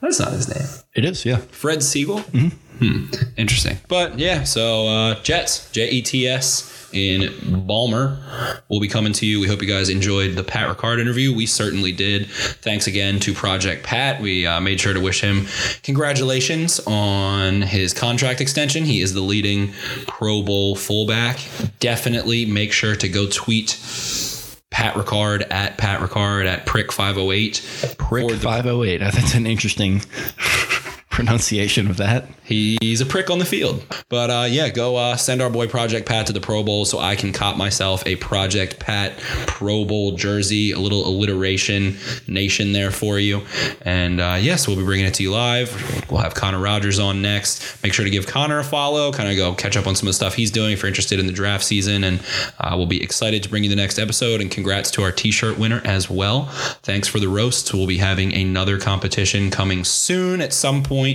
That's 0.03 0.21
not 0.21 0.33
his 0.33 0.49
name. 0.55 0.69
It 0.95 1.07
is, 1.07 1.25
yeah. 1.25 1.37
Fred 1.37 1.83
Siegel? 1.83 2.23
Hmm. 2.79 3.07
Interesting. 3.37 3.79
But 3.89 4.19
yeah, 4.19 4.45
so 4.45 4.87
uh, 4.87 5.23
Jets, 5.23 5.71
J 5.73 5.91
E 5.91 6.03
T 6.03 6.27
S 6.29 6.75
in 6.93 7.65
Balmer 7.67 8.19
will 8.69 8.81
be 8.81 8.89
coming 8.89 9.13
to 9.15 9.27
you. 9.27 9.41
We 9.41 9.47
hope 9.47 9.61
you 9.61 9.69
guys 9.69 9.89
enjoyed 9.89 10.37
the 10.37 10.45
Pat 10.45 10.75
Ricard 10.75 11.01
interview. 11.01 11.35
We 11.35 11.47
certainly 11.47 11.93
did. 11.93 12.29
Thanks 12.29 12.87
again 12.87 13.21
to 13.21 13.35
Project 13.35 13.85
Pat. 13.85 14.21
We 14.21 14.47
uh, 14.47 14.61
made 14.61 14.81
sure 14.81 14.95
to 14.95 15.01
wish 15.01 15.21
him 15.21 15.47
congratulations 15.83 16.81
on 16.87 17.63
his 17.63 17.93
contract 17.93 18.41
extension. 18.41 18.85
He 18.85 19.01
is 19.01 19.15
the 19.15 19.21
leading 19.21 19.73
Pro 20.07 20.43
Bowl 20.43 20.77
fullback. 20.77 21.39
Definitely 21.81 22.47
make 22.47 22.73
sure 22.73 22.97
to 22.97 23.09
go 23.09 23.27
tweet. 23.31 23.79
Pat 24.71 24.95
Ricard 24.95 25.45
at 25.51 25.77
Pat 25.77 26.01
Ricard 26.01 26.47
at 26.47 26.65
Prick 26.65 26.93
508. 26.93 27.97
Prick 27.99 28.29
for 28.29 28.37
the 28.37 28.41
508. 28.41 28.99
That's 29.01 29.35
an 29.35 29.47
interesting 29.47 30.03
pronunciation 31.19 31.91
of 31.91 31.97
that. 31.97 32.29
He's 32.45 33.01
a 33.01 33.07
prick 33.07 33.29
on 33.29 33.41
the 33.41 33.45
field. 33.45 33.85
But 34.09 34.31
uh, 34.31 34.47
yeah, 34.49 34.69
go 34.69 34.95
uh, 34.95 35.17
send 35.17 35.43
our 35.43 35.51
boy 35.51 35.67
Project 35.67 36.09
Pat 36.09 36.29
to 36.29 36.33
the 36.33 36.41
Pro 36.41 36.63
Bowl 36.63 36.85
so 36.85 37.01
I 37.01 37.17
can 37.17 37.33
cop 37.33 37.57
myself 37.57 38.07
a 38.07 38.15
Project 38.17 38.79
Pat 38.79 39.19
Pro 39.19 39.85
Bowl 39.85 40.13
jersey, 40.13 40.71
a 40.71 40.79
little 40.79 41.09
alliteration 41.09 41.97
nation 42.29 42.73
there 42.73 42.93
for 42.93 43.19
you. 43.19 43.43
And 43.83 44.21
uh, 44.21 44.39
yes, 44.41 44.69
we'll 44.69 44.77
be 44.77 44.85
bringing 44.85 45.07
it 45.07 45.15
to 45.15 45.25
you 45.25 45.33
live. 45.33 46.09
We'll 46.09 46.21
have 46.21 46.35
Connor 46.35 46.61
Rogers 46.61 47.01
on 47.01 47.21
next. 47.21 47.83
Make 47.83 47.93
sure 47.93 48.05
to 48.05 48.11
give 48.11 48.29
Connor 48.29 48.61
a 48.61 48.65
follow, 48.65 49.11
kind 49.11 49.29
of 49.29 49.37
go 49.37 49.55
catch 49.55 49.77
up 49.77 49.89
on 49.89 49.97
some 49.97 50.07
of 50.07 50.11
the 50.11 50.15
stuff 50.15 50.35
he's 50.35 50.53
doing 50.53 50.73
if 50.73 50.83
you're 50.83 50.89
interested 50.89 51.19
in 51.19 51.27
the 51.27 51.33
draft 51.33 51.65
season. 51.65 52.05
And 52.05 52.21
uh, 52.61 52.75
we'll 52.77 52.87
be 52.87 53.03
excited 53.03 53.43
to 53.43 53.49
bring 53.49 53.65
you 53.65 53.71
the 53.71 53.77
next 53.77 53.99
episode. 53.99 54.41
And 54.41 54.53
congrats 54.53 54.93
to 54.93 55.03
our 55.03 55.11
t 55.11 55.33
shirt 55.33 55.59
winner 55.59 55.83
as 55.85 56.09
well. 56.09 56.45
Thanks 56.85 57.09
for 57.09 57.19
the 57.19 57.29
roasts. 57.29 57.75
We'll 57.75 57.89
be 57.89 57.99
having 57.99 58.33
another 58.33 58.79
competition 58.79 59.51
coming 59.51 59.83
soon 59.83 60.41
at 60.41 60.53
some 60.53 60.85
point. 60.85 61.08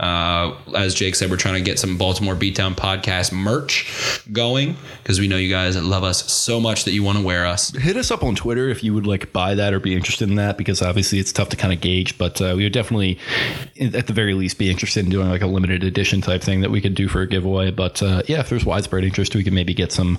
Uh, 0.00 0.54
as 0.74 0.94
Jake 0.94 1.14
said, 1.14 1.30
we're 1.30 1.36
trying 1.36 1.54
to 1.54 1.60
get 1.62 1.78
some 1.78 1.96
Baltimore 1.98 2.34
Beatdown 2.34 2.74
podcast 2.74 3.32
merch 3.32 4.22
going 4.32 4.76
because 5.02 5.20
we 5.20 5.28
know 5.28 5.36
you 5.36 5.50
guys 5.50 5.80
love 5.80 6.04
us 6.04 6.30
so 6.32 6.60
much 6.60 6.84
that 6.84 6.92
you 6.92 7.02
want 7.02 7.18
to 7.18 7.24
wear 7.24 7.46
us. 7.46 7.74
Hit 7.76 7.96
us 7.96 8.10
up 8.10 8.22
on 8.22 8.34
Twitter 8.34 8.68
if 8.68 8.82
you 8.84 8.94
would 8.94 9.06
like 9.06 9.32
buy 9.32 9.54
that 9.54 9.72
or 9.72 9.80
be 9.80 9.94
interested 9.94 10.28
in 10.28 10.36
that 10.36 10.56
because 10.58 10.82
obviously 10.82 11.18
it's 11.18 11.32
tough 11.32 11.48
to 11.50 11.56
kind 11.56 11.72
of 11.72 11.80
gauge, 11.80 12.18
but 12.18 12.40
uh, 12.40 12.54
we 12.56 12.64
would 12.64 12.72
definitely, 12.72 13.18
at 13.80 14.06
the 14.06 14.12
very 14.12 14.34
least, 14.34 14.58
be 14.58 14.70
interested 14.70 15.04
in 15.04 15.10
doing 15.10 15.28
like 15.28 15.42
a 15.42 15.46
limited 15.46 15.84
edition 15.84 16.20
type 16.20 16.42
thing 16.42 16.60
that 16.60 16.70
we 16.70 16.80
could 16.80 16.94
do 16.94 17.08
for 17.08 17.22
a 17.22 17.26
giveaway. 17.26 17.70
But 17.70 18.02
uh, 18.02 18.22
yeah, 18.26 18.40
if 18.40 18.48
there's 18.48 18.64
widespread 18.64 19.04
interest, 19.04 19.34
we 19.34 19.44
could 19.44 19.52
maybe 19.52 19.74
get 19.74 19.92
some 19.92 20.18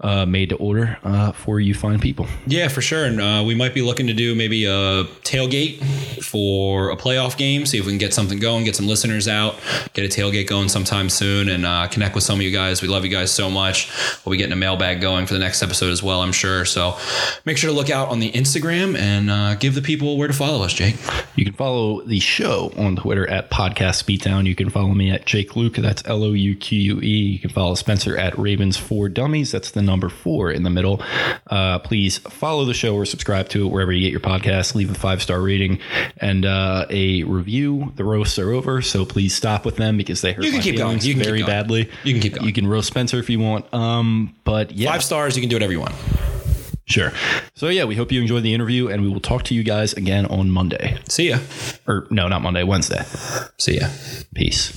uh, 0.00 0.26
made 0.26 0.50
to 0.50 0.56
order 0.56 0.98
uh, 1.02 1.32
for 1.32 1.60
you 1.60 1.74
fine 1.74 2.00
people. 2.00 2.26
Yeah, 2.46 2.68
for 2.68 2.82
sure. 2.82 3.04
And 3.04 3.20
uh, 3.20 3.44
we 3.46 3.54
might 3.54 3.74
be 3.74 3.82
looking 3.82 4.06
to 4.06 4.14
do 4.14 4.34
maybe 4.34 4.64
a 4.64 5.04
tailgate 5.24 5.82
for 6.24 6.90
a 6.90 6.96
playoff 6.96 7.36
game. 7.36 7.66
See 7.66 7.78
if 7.78 7.86
we 7.86 7.92
can 7.92 7.98
get 7.98 8.14
something 8.14 8.38
going, 8.38 8.59
get 8.64 8.76
some 8.76 8.86
listeners 8.86 9.28
out, 9.28 9.56
get 9.92 10.04
a 10.04 10.20
tailgate 10.20 10.46
going 10.46 10.68
sometime 10.68 11.08
soon, 11.08 11.48
and 11.48 11.66
uh, 11.66 11.88
connect 11.88 12.14
with 12.14 12.24
some 12.24 12.38
of 12.38 12.42
you 12.42 12.50
guys. 12.50 12.82
We 12.82 12.88
love 12.88 13.04
you 13.04 13.10
guys 13.10 13.30
so 13.30 13.50
much. 13.50 13.90
We'll 14.24 14.32
be 14.32 14.38
getting 14.38 14.52
a 14.52 14.56
mailbag 14.56 15.00
going 15.00 15.26
for 15.26 15.34
the 15.34 15.40
next 15.40 15.62
episode 15.62 15.90
as 15.90 16.02
well, 16.02 16.22
I'm 16.22 16.32
sure. 16.32 16.64
So 16.64 16.96
make 17.44 17.56
sure 17.56 17.70
to 17.70 17.76
look 17.76 17.90
out 17.90 18.08
on 18.08 18.20
the 18.20 18.30
Instagram 18.32 18.96
and 18.96 19.30
uh, 19.30 19.54
give 19.54 19.74
the 19.74 19.82
people 19.82 20.16
where 20.18 20.28
to 20.28 20.34
follow 20.34 20.62
us, 20.64 20.72
Jake. 20.72 20.96
You 21.36 21.44
can 21.44 21.54
follow 21.54 22.02
the 22.02 22.20
show 22.20 22.72
on 22.76 22.96
Twitter 22.96 23.28
at 23.28 23.50
Podcast 23.50 24.04
Beatdown. 24.04 24.46
You 24.46 24.54
can 24.54 24.70
follow 24.70 24.94
me 24.94 25.10
at 25.10 25.26
Jake 25.26 25.50
Louque. 25.50 25.76
That's 25.76 26.02
L 26.06 26.24
O 26.24 26.32
U 26.32 26.56
Q 26.56 26.78
U 26.96 27.00
E. 27.00 27.06
You 27.06 27.38
can 27.38 27.50
follow 27.50 27.74
Spencer 27.74 28.16
at 28.16 28.38
Ravens 28.38 28.76
for 28.76 29.08
Dummies. 29.08 29.52
That's 29.52 29.70
the 29.70 29.82
number 29.82 30.08
four 30.08 30.50
in 30.50 30.62
the 30.62 30.70
middle. 30.70 31.02
Uh, 31.48 31.78
please 31.78 32.18
follow 32.18 32.64
the 32.64 32.74
show 32.74 32.94
or 32.94 33.04
subscribe 33.04 33.48
to 33.50 33.66
it 33.66 33.70
wherever 33.70 33.92
you 33.92 34.00
get 34.00 34.10
your 34.10 34.20
podcasts. 34.20 34.74
Leave 34.74 34.90
a 34.90 34.94
five 34.94 35.22
star 35.22 35.40
rating 35.40 35.78
and 36.18 36.44
uh, 36.44 36.86
a 36.90 37.22
review. 37.24 37.92
The 37.96 38.04
roasts 38.04 38.38
are 38.38 38.49
over, 38.52 38.82
so 38.82 39.04
please 39.04 39.34
stop 39.34 39.64
with 39.64 39.76
them 39.76 39.96
because 39.96 40.20
they 40.22 40.32
hurt 40.32 40.44
You 40.44 40.50
can 40.50 40.58
my 40.58 40.62
keep 40.64 40.76
going. 40.76 40.88
feelings 40.88 41.06
You 41.06 41.14
can 41.14 41.20
keep 41.20 41.26
very 41.26 41.38
going. 41.40 41.50
badly. 41.50 41.90
You 42.04 42.12
can 42.14 42.22
keep 42.22 42.34
going. 42.34 42.46
You 42.46 42.52
can 42.52 42.66
roast 42.66 42.88
Spencer 42.88 43.18
if 43.18 43.28
you 43.30 43.38
want. 43.40 43.72
Um, 43.74 44.34
but 44.44 44.72
yeah, 44.72 44.90
Five 44.90 45.02
stars, 45.04 45.36
you 45.36 45.42
can 45.42 45.48
do 45.48 45.56
whatever 45.56 45.72
you 45.72 45.80
want. 45.80 45.94
sure. 46.86 47.12
So 47.54 47.68
yeah, 47.68 47.84
we 47.84 47.94
hope 47.96 48.10
you 48.12 48.20
enjoyed 48.20 48.42
the 48.42 48.54
interview, 48.54 48.88
and 48.88 49.02
we 49.02 49.08
will 49.08 49.20
talk 49.20 49.44
to 49.44 49.54
you 49.54 49.62
guys 49.62 49.92
again 49.92 50.26
on 50.26 50.50
Monday. 50.50 50.98
See 51.08 51.28
ya. 51.30 51.38
Or 51.86 52.06
no, 52.10 52.28
not 52.28 52.42
Monday, 52.42 52.62
Wednesday. 52.64 53.02
See 53.58 53.78
ya. 53.78 53.88
Peace. 54.34 54.72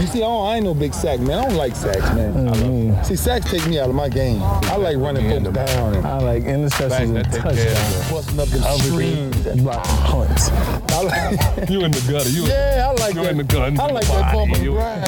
You 0.00 0.06
see, 0.06 0.18
I, 0.22 0.26
don't, 0.26 0.46
I 0.46 0.56
ain't 0.56 0.64
no 0.64 0.72
big 0.74 0.94
sack 0.94 1.20
man. 1.20 1.38
I 1.38 1.44
don't 1.46 1.56
like 1.56 1.76
sacks, 1.76 2.00
man. 2.14 2.32
Mm-hmm. 2.34 3.02
See, 3.04 3.14
sacks 3.14 3.50
take 3.50 3.66
me 3.66 3.78
out 3.78 3.90
of 3.90 3.94
my 3.94 4.08
game. 4.08 4.42
I 4.42 4.76
like 4.76 4.96
running 4.96 5.28
folks 5.44 5.54
down 5.54 5.94
and 5.94 6.06
I 6.06 6.18
like 6.18 6.44
interceptions 6.44 7.14
and 7.14 7.32
touchdowns. 7.32 8.10
busting 8.10 8.40
up 8.40 8.48
the 8.48 8.78
streams. 8.78 9.62
Block 9.62 9.84
punts. 9.84 10.48
I 10.48 11.02
like, 11.02 11.68
You 11.70 11.84
in 11.84 11.90
the 11.92 12.00
gutter. 12.10 12.30
You, 12.30 12.44
yeah, 12.46 12.88
I 12.88 12.92
like 13.02 13.14
you 13.14 13.22
that. 13.22 13.30
in 13.32 13.36
the 13.38 13.44
gun. 13.44 13.78
I 13.78 13.86
like 13.86 14.06
that 14.06 14.32
bump 14.32 14.52
and 14.54 14.62
You- 14.64 14.72
grind. 14.72 15.06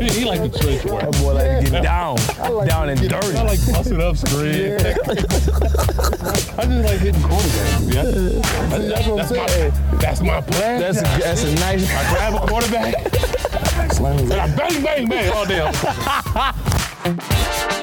He, 0.00 0.08
he 0.20 0.24
like 0.24 0.40
the 0.42 0.58
trench 0.58 0.84
work. 0.84 1.00
That 1.02 1.12
boy 1.20 1.34
like 1.34 1.64
to 1.64 1.70
get 1.70 1.82
down, 1.82 2.16
like 2.54 2.68
down 2.68 2.88
and 2.88 3.00
dirty. 3.00 3.36
I 3.36 3.42
like 3.42 3.58
busting 3.72 4.00
up 4.00 4.16
screen. 4.16 4.74
I 4.74 6.64
just 6.64 6.84
like 6.84 7.00
hitting 7.00 7.20
quarterbacks. 7.22 7.94
Yeah. 7.94 8.78
That's 8.78 9.06
what 9.08 9.20
I'm 9.20 9.26
saying. 9.48 9.72
That's 9.98 10.20
my 10.20 10.40
plan. 10.40 10.80
That's 10.80 10.98
a, 10.98 11.02
that's 11.02 11.44
a 11.44 11.54
nice. 11.56 11.90
I 11.90 12.14
grab 12.14 12.34
a 12.34 12.46
quarterback. 12.46 12.75
And 12.84 14.32
I 14.32 14.56
bang, 14.56 14.82
bang, 14.82 15.08
bang 15.08 15.32
all 15.32 15.46